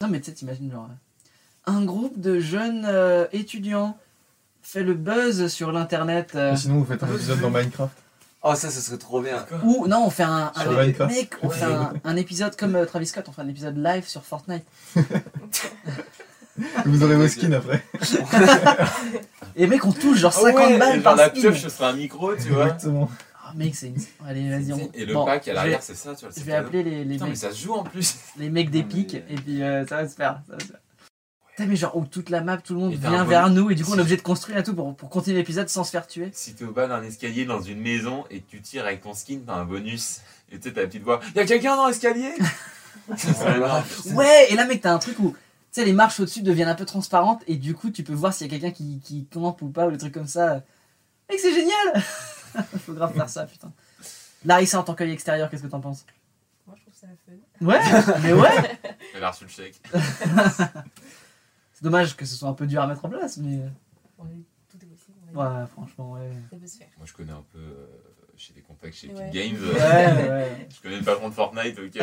Non, 0.00 0.08
mais 0.08 0.20
tu 0.20 0.26
sais, 0.26 0.32
t'imagines 0.32 0.70
genre. 0.70 0.88
euh, 0.90 1.72
Un 1.72 1.84
groupe 1.84 2.20
de 2.20 2.38
jeunes 2.40 2.84
euh, 2.88 3.26
étudiants 3.32 3.96
fait 4.62 4.82
le 4.84 4.94
buzz 4.94 5.48
sur 5.48 5.72
l'internet. 5.72 6.32
euh, 6.36 6.52
Et 6.52 6.56
sinon, 6.56 6.78
vous 6.78 6.84
faites 6.84 7.02
un 7.02 7.12
épisode 7.12 7.40
dans 7.40 7.50
Minecraft. 7.50 7.92
Oh, 8.44 8.54
ça, 8.56 8.70
ce 8.70 8.80
serait 8.80 8.98
trop 8.98 9.20
bien. 9.20 9.44
Ou 9.64 9.86
non, 9.86 10.04
on 10.06 10.10
fait 10.10 10.22
un, 10.24 10.52
Minecraft. 10.68 11.12
mec, 11.14 11.34
on 11.42 11.50
fait 11.50 11.64
un, 11.64 11.92
un 12.04 12.16
épisode 12.16 12.56
comme 12.56 12.74
euh, 12.76 12.86
Travis 12.86 13.06
Scott, 13.06 13.24
on 13.28 13.32
fait 13.32 13.42
un 13.42 13.48
épisode 13.48 13.76
live 13.76 14.06
sur 14.06 14.24
Fortnite. 14.24 14.64
Vous 16.84 17.02
aurez 17.02 17.16
vos 17.16 17.28
skins 17.28 17.54
après. 17.54 17.82
Et 19.56 19.66
mec, 19.66 19.84
on 19.84 19.92
touche 19.92 20.18
genre 20.18 20.34
Ah 20.36 20.40
50 20.42 20.54
ouais, 20.54 20.78
balles 20.78 20.98
et 20.98 21.00
par 21.02 21.16
la 21.16 21.28
skin. 21.30 21.40
pioche, 21.40 21.60
ce 21.62 21.68
sera 21.68 21.88
un 21.90 21.92
micro, 21.94 22.34
tu 22.36 22.50
vois. 22.50 22.64
Exactement. 22.66 23.10
Mec, 23.54 23.74
c'est 23.74 23.88
une. 23.88 23.96
Allez, 24.26 24.48
vas-y, 24.48 24.72
on. 24.72 24.90
Et 24.94 25.04
le 25.04 25.14
Bon, 25.14 25.24
pack 25.24 25.46
à 25.48 25.52
l'arrière, 25.52 25.82
c'est 25.82 25.94
ça, 25.94 26.14
tu 26.14 26.24
vois. 26.24 26.34
Je 26.36 26.42
vais 26.42 26.54
appeler 26.54 26.82
les, 26.82 27.04
les 27.04 27.12
Putain, 27.14 27.24
mais 27.24 27.30
mecs, 27.30 27.38
ça 27.38 27.50
se 27.52 27.62
joue 27.64 27.74
en 27.74 27.84
plus. 27.84 28.16
les 28.38 28.48
mecs 28.50 28.70
d'Epic 28.70 29.12
mais- 29.14 29.24
et 29.34 29.34
puis 29.36 29.62
euh, 29.62 29.86
ça 29.86 29.96
va 30.02 30.08
se 30.08 30.14
faire. 30.14 30.40
Ça 30.48 30.54
va 30.54 30.60
se 30.60 30.66
faire. 30.66 30.78
Putain, 31.50 31.66
mais 31.66 31.76
genre 31.76 31.96
où 31.96 32.06
toute 32.06 32.30
la 32.30 32.40
map, 32.40 32.56
tout 32.56 32.72
le 32.74 32.80
monde 32.80 32.94
vient 32.94 33.24
vers 33.24 33.48
bon- 33.48 33.54
nous 33.54 33.70
et 33.70 33.74
du 33.74 33.84
coup 33.84 33.92
on 33.92 33.98
est 33.98 34.00
obligé 34.00 34.16
de 34.16 34.22
construire 34.22 34.56
et 34.58 34.62
tout 34.62 34.74
pour, 34.74 34.96
pour 34.96 35.10
continuer 35.10 35.36
l'épisode 35.36 35.68
sans 35.68 35.84
se 35.84 35.90
faire 35.90 36.06
tuer. 36.06 36.30
Si 36.32 36.54
t'es 36.54 36.64
au 36.64 36.72
bas 36.72 36.88
d'un 36.88 37.02
escalier 37.02 37.44
dans 37.44 37.60
une 37.60 37.80
maison 37.80 38.24
et 38.30 38.40
que 38.40 38.50
tu 38.50 38.62
tires 38.62 38.86
avec 38.86 39.02
ton 39.02 39.12
skin, 39.12 39.40
t'as 39.46 39.54
un 39.56 39.64
bonus. 39.66 40.20
Et 40.50 40.58
tu 40.58 40.68
sais, 40.68 40.74
t'as 40.74 40.80
la 40.82 40.86
petite 40.86 41.02
voix. 41.02 41.20
Y'a 41.34 41.44
quelqu'un 41.44 41.76
dans 41.76 41.86
l'escalier? 41.88 42.32
Ouais, 44.14 44.46
et 44.50 44.54
là 44.54 44.64
mec, 44.66 44.80
t'as 44.82 44.92
un 44.92 44.98
truc 44.98 45.18
où 45.18 45.30
tu 45.32 45.80
sais, 45.80 45.84
les 45.86 45.92
marches 45.94 46.20
au-dessus 46.20 46.42
deviennent 46.42 46.68
un 46.68 46.74
peu 46.74 46.84
transparentes 46.84 47.42
et 47.46 47.56
du 47.56 47.74
coup 47.74 47.90
tu 47.90 48.02
peux 48.02 48.12
voir 48.12 48.32
s'il 48.34 48.46
y 48.46 48.50
a 48.50 48.58
quelqu'un 48.58 48.70
qui, 48.74 49.00
qui 49.02 49.24
campe 49.26 49.62
ou 49.62 49.68
pas 49.68 49.86
ou 49.86 49.90
des 49.90 49.98
trucs 49.98 50.12
comme 50.12 50.26
ça. 50.26 50.62
Mec, 51.30 51.38
c'est 51.40 51.54
génial 51.54 52.02
Faut 52.86 52.92
grave 52.94 53.14
faire 53.14 53.28
ça, 53.28 53.46
putain. 53.46 53.72
Larissa 54.44 54.80
en 54.80 54.82
tant 54.84 54.94
qu'œil 54.94 55.12
extérieur, 55.12 55.48
qu'est-ce 55.50 55.62
que 55.62 55.68
t'en 55.68 55.80
penses? 55.80 56.04
Moi, 56.66 56.76
je 56.76 56.82
trouve 56.82 56.94
ça 56.94 57.06
fun. 57.26 57.64
Ouais, 57.66 58.20
mais 58.22 58.32
ouais 58.32 58.80
Elle 59.14 59.24
a 59.24 59.30
reçu 59.30 59.44
le 59.44 59.50
chèque. 59.50 59.80
C'est 61.72 61.82
dommage 61.82 62.16
que 62.16 62.24
ce 62.24 62.34
soit 62.36 62.48
un 62.48 62.54
peu 62.54 62.66
dur 62.66 62.82
à 62.82 62.86
mettre 62.86 63.04
en 63.04 63.08
place, 63.08 63.36
mais. 63.38 63.60
Tout 64.18 64.76
est 64.82 64.86
possible. 64.86 65.16
Ouais, 65.34 65.66
franchement, 65.72 66.12
ouais. 66.12 66.30
Ça 66.50 66.56
peut 66.56 66.66
se 66.66 66.78
faire. 66.78 66.88
Moi, 66.96 67.06
je 67.06 67.12
connais 67.12 67.32
un 67.32 67.44
peu. 67.52 67.58
euh, 67.58 67.86
J'ai 68.36 68.52
des 68.54 68.60
contacts 68.62 68.94
chez 68.94 69.08
Ouais. 69.12 69.28
Epic 69.28 69.32
Games. 69.32 69.62
Ouais, 69.62 70.28
ouais. 70.28 70.68
Je 70.74 70.80
connais 70.80 70.98
le 70.98 71.04
patron 71.04 71.28
de 71.28 71.34
Fortnite, 71.34 71.78
ok. 71.78 72.02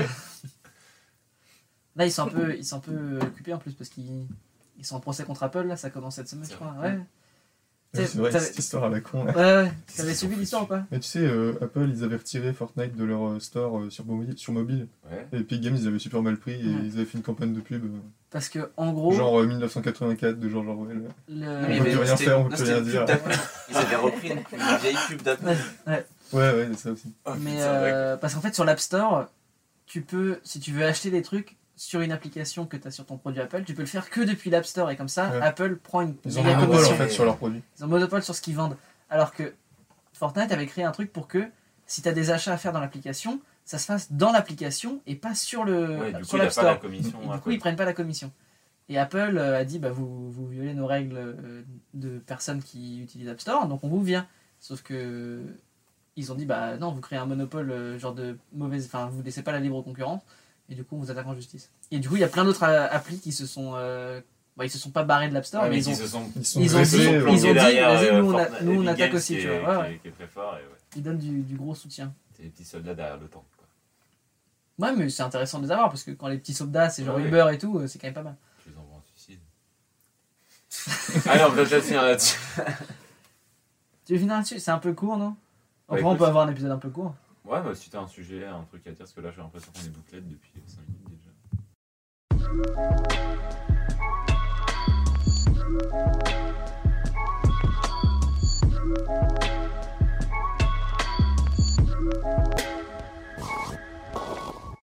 Là, 1.95 2.06
ils 2.06 2.12
sont 2.12 2.24
un 2.24 2.28
peu, 2.28 2.56
ils 2.56 2.66
sont 2.66 2.78
un 2.78 2.82
peu 2.82 3.20
occupés 3.22 3.54
en 3.54 3.58
plus 3.58 3.74
parce 3.74 3.89
qu'ils 3.89 4.28
ils 4.78 4.86
sont 4.86 4.95
en 4.95 5.00
procès 5.02 5.24
contre 5.24 5.43
Apple. 5.43 5.64
Là, 5.64 5.76
ça 5.76 5.89
commence 5.89 6.16
cette 6.16 6.30
semaine, 6.30 6.47
je 6.50 6.56
crois. 6.56 6.72
vrai. 6.72 6.91
Ouais. 6.93 7.00
C'est 7.92 8.16
vrai, 8.18 8.32
cette 8.40 8.60
histoire 8.60 8.84
à 8.84 8.90
la 8.90 9.02
con. 9.02 9.24
là. 9.26 9.34
Ouais, 9.36 9.64
ouais. 9.66 9.72
T'avais 9.98 10.14
suivi 10.14 10.36
l'histoire 10.36 10.64
ou 10.64 10.66
pas 10.68 10.84
Mais 10.92 11.00
tu 11.00 11.08
sais, 11.08 11.20
euh, 11.20 11.54
Apple, 11.60 11.88
ils 11.92 12.04
avaient 12.04 12.18
retiré 12.18 12.54
Fortnite 12.54 12.96
de 12.96 13.04
leur 13.04 13.28
euh, 13.28 13.40
store 13.40 13.80
euh, 13.80 13.90
sur, 13.90 14.06
mobile, 14.06 14.34
sur 14.38 14.54
mobile. 14.54 14.88
Ouais. 15.12 15.28
Et 15.34 15.38
Epic 15.42 15.60
Games, 15.60 15.76
ils 15.76 15.88
avaient 15.88 15.98
super 15.98 16.22
mal 16.22 16.38
pris 16.38 16.54
et 16.54 16.58
Ouais. 16.66 16.82
ils 16.86 16.94
avaient 16.96 17.06
fait 17.06 17.18
une 17.18 17.24
campagne 17.24 17.52
de 17.54 17.62
pub. 17.62 17.84
euh, 17.86 17.98
Parce 18.30 18.48
que 18.48 18.70
en 18.78 18.94
gros, 18.94 19.12
Genre 19.14 19.40
euh, 19.40 19.48
1984 19.48 20.40
de 20.40 20.50
George 20.50 20.68
Orwell. 20.68 21.02
le... 21.30 21.48
On 21.48 21.68
mais 21.68 21.80
peut 21.80 22.00
rien 22.00 22.16
faire, 22.16 22.40
on 22.40 22.44
peut 22.44 22.50
plus 22.50 22.58
c'était 22.60 22.74
rien 22.74 22.82
dire. 22.84 23.06
Ils 23.72 23.78
avaient 23.78 23.96
repris 23.96 24.28
une, 24.30 24.38
une 24.38 24.78
vieille 24.82 24.98
pub 25.08 25.22
d'Apple. 25.24 25.46
Ouais, 25.88 26.06
Ouais, 26.32 26.40
ouais, 26.54 26.68
c'est 26.74 26.78
ça 26.80 26.92
aussi. 26.92 27.12
Oh, 27.26 27.32
mais 27.40 27.54
putain, 27.54 27.82
ouais. 27.82 27.92
euh, 27.92 28.18
parce 28.18 28.36
qu'en 28.36 28.42
fait 28.42 28.54
sur 28.54 28.66
l'App 28.66 28.80
Store, 28.80 29.26
tu 29.88 30.02
peux, 30.02 30.38
si 30.44 30.60
tu 30.60 30.72
veux 30.74 30.86
acheter 30.86 31.10
des 31.10 31.24
trucs 31.24 31.56
sur 31.80 32.01
une 32.01 32.11
application 32.11 32.65
que 32.65 32.75
tu 32.75 32.86
as 32.88 32.91
sur 32.91 33.05
ton 33.05 33.17
produit 33.17 33.39
Apple, 33.39 33.63
tu 33.63 33.73
peux 33.73 33.82
le 33.84 33.88
faire 33.88 34.09
que 34.09 34.19
depuis 34.19 34.49
l'App 34.49 34.65
Store 34.65 34.91
et 34.91 34.97
comme 34.97 35.07
ça, 35.07 35.30
Ouais. 35.30 35.41
Apple 35.41 35.77
prend 35.77 36.01
une 36.01 36.15
Ils 36.25 36.38
ont 36.38 36.43
monopole 36.43 36.67
commission. 36.67 36.93
en 36.93 36.97
fait 36.97 37.09
sur 37.09 37.23
leurs 37.23 37.38
produits. 37.38 37.63
Ils 37.77 37.86
ont 37.86 37.88
monopole 37.88 38.21
sur 38.21 38.36
ce 38.36 38.41
qu'ils 38.41 38.55
vendent. 38.55 38.75
Alors 39.09 39.32
que 39.34 39.53
Fortnite 40.13 40.51
avait 40.51 40.65
créé 40.65 40.84
un 40.84 40.91
truc 40.91 41.13
pour 41.13 41.27
que 41.30 41.47
si 41.86 42.01
tu 42.01 42.09
as 42.09 42.11
des 42.11 42.32
achats 42.32 42.51
à 42.51 42.57
faire 42.57 42.73
dans 42.73 42.82
l'application, 42.82 43.39
ça 43.63 43.77
se 43.77 43.86
fasse 43.86 44.11
dans 44.11 44.32
l'application 44.34 44.99
et 45.07 45.15
pas 45.15 45.36
sur 45.36 45.63
le 45.63 45.97
Ouais, 45.99 46.11
du 46.13 46.23
sur 46.25 46.32
coup, 46.32 46.36
il 46.38 46.39
l'App 46.43 46.53
pas 46.55 46.63
la 46.63 46.69
Store. 46.71 46.80
commission. 46.82 47.19
Et 47.23 47.34
du 47.34 47.39
coup, 47.39 47.51
ils 47.51 47.59
prennent 47.59 47.75
pas 47.77 47.86
la 47.86 47.93
commission. 47.93 48.32
Et 48.89 48.97
Apple 48.97 49.38
euh, 49.38 49.57
a 49.59 49.63
dit 49.63 49.80
bah, 49.80 49.91
vous, 49.91 50.30
vous 50.32 50.47
violez 50.47 50.73
nos 50.73 50.86
règles 50.86 51.15
euh, 51.17 51.61
de 51.93 52.17
personnes 52.19 52.61
qui 52.61 53.01
utilisent 53.01 53.30
App 53.30 53.39
Store, 53.39 53.67
donc 53.67 53.84
on 53.86 53.88
vous 53.88 54.01
vient. 54.03 54.27
Sauf 54.59 54.82
que 54.82 55.41
ils 56.17 56.30
ont 56.32 56.36
dit 56.36 56.45
bah 56.45 56.75
non, 56.77 56.91
vous 56.91 56.99
créez 56.99 57.19
un 57.19 57.25
monopole, 57.25 57.71
euh, 57.71 57.97
genre 57.97 58.13
de 58.13 58.38
mauvaise. 58.53 58.86
Enfin, 58.88 59.07
vous 59.07 59.21
laissez 59.23 59.43
pas 59.43 59.51
la 59.53 59.59
libre 59.59 59.82
concurrence, 59.82 60.21
et 60.70 60.76
du 60.76 60.84
coup, 60.84 60.95
on 60.95 60.99
vous 60.99 61.11
attaque 61.11 61.26
en 61.28 61.34
justice. 61.36 61.70
Et 61.91 61.99
du 61.99 62.07
coup, 62.09 62.15
il 62.15 62.22
y 62.22 62.24
a 62.24 62.28
plein 62.28 62.45
d'autres 62.45 62.63
euh, 62.63 62.88
applis 62.91 63.20
qui 63.20 63.32
se 63.32 63.45
sont. 63.45 63.74
euh, 63.76 64.22
bah, 64.57 64.65
ils 64.65 64.70
se 64.70 64.78
sont 64.78 64.91
pas 64.91 65.03
barrés 65.03 65.30
de 65.30 65.34
l'App 65.34 65.45
Store, 65.45 65.63
Ouais, 65.63 65.70
mais 65.70 65.76
mais 65.78 65.82
ils 65.84 65.89
ont, 65.89 65.91
ils 65.93 65.95
se 65.97 66.07
sont 66.07 66.32
Ils 66.36 66.45
sont 66.45 66.59
Ils 66.59 66.76
ont 66.76 66.82
dit- 66.82 66.97
ils 66.97 67.45
ont 67.47 67.53
dit, 67.53 67.53
vas-y, 67.53 67.80
euh, 67.80 68.22
nous, 68.22 68.34
on 68.34 68.38
a- 68.38 68.61
nous, 68.61 68.84
on 68.84 68.88
attaque 68.88 69.13
aussi, 69.13 69.36
qui 69.36 69.41
tu 69.41 69.47
est- 69.47 69.59
vois, 69.61 69.80
ouais, 69.80 69.84
qui 69.84 69.86
est- 69.86 69.91
ouais. 69.93 69.99
Qui 70.03 70.07
est 70.09 70.11
très 70.11 70.28
fort 70.28 70.53
et 70.57 70.61
ouais. 70.61 70.78
ils 70.97 71.03
donnent 71.03 71.17
du, 71.17 71.41
du 71.43 71.55
gros 71.55 71.74
soutien. 71.76 72.13
C'est 72.36 72.43
les 72.43 72.49
petits 72.49 72.65
soldats 72.65 72.93
derrière 72.93 73.17
le 73.17 73.28
tank. 73.28 73.43
Quoi. 73.57 74.88
Ouais, 74.89 74.95
mais 74.95 75.09
c'est 75.09 75.24
intéressant 75.24 75.59
de 75.59 75.65
les 75.65 75.72
avoir 75.72 75.89
parce 75.89 76.03
que 76.03 76.11
quand 76.11 76.28
les 76.28 76.38
petits 76.38 76.53
soldats, 76.53 76.89
c'est 76.89 77.05
genre. 77.05 77.17
Uber 77.20 77.47
et 77.53 77.57
tout, 77.57 77.82
c'est 77.88 77.99
quand 77.99 78.07
même 78.07 78.13
pas 78.13 78.22
mal. 78.24 78.36
Je 78.65 78.72
les 78.72 78.78
envoie 78.78 78.97
en 78.97 79.03
suicide. 79.15 79.39
Allez, 81.30 81.43
on 81.43 81.49
va 81.49 81.63
peut-être 81.65 81.84
finir 81.84 82.01
là-dessus. 82.03 82.38
Tu 84.05 84.13
veux 84.13 84.20
finir 84.20 84.36
là-dessus? 84.36 84.59
C'est 84.59 84.72
un 84.72 84.80
peu 84.80 84.93
court, 84.93 85.17
non? 85.17 85.36
Enfin, 85.88 86.01
on 86.03 86.07
écoute. 86.09 86.17
peut 86.17 86.26
avoir 86.26 86.47
un 86.47 86.51
épisode 86.51 86.72
un 86.72 86.78
peu 86.78 86.89
court. 86.89 87.13
Ouais, 87.50 87.64
bah, 87.64 87.74
si 87.74 87.89
t'as 87.89 88.02
un 88.02 88.08
sujet, 88.08 88.45
un 88.45 88.64
truc 88.66 88.86
à 88.86 88.91
dire, 88.91 89.00
parce 89.00 89.12
que 89.12 89.22
là 89.22 89.32
j'ai 89.32 89.41
l'impression 89.41 89.72
qu'on 89.72 89.84
est 89.84 89.89
bouclette 89.89 90.28
depuis 90.28 90.52
5 90.68 90.82
minutes 90.88 91.10
déjà. 91.10 91.32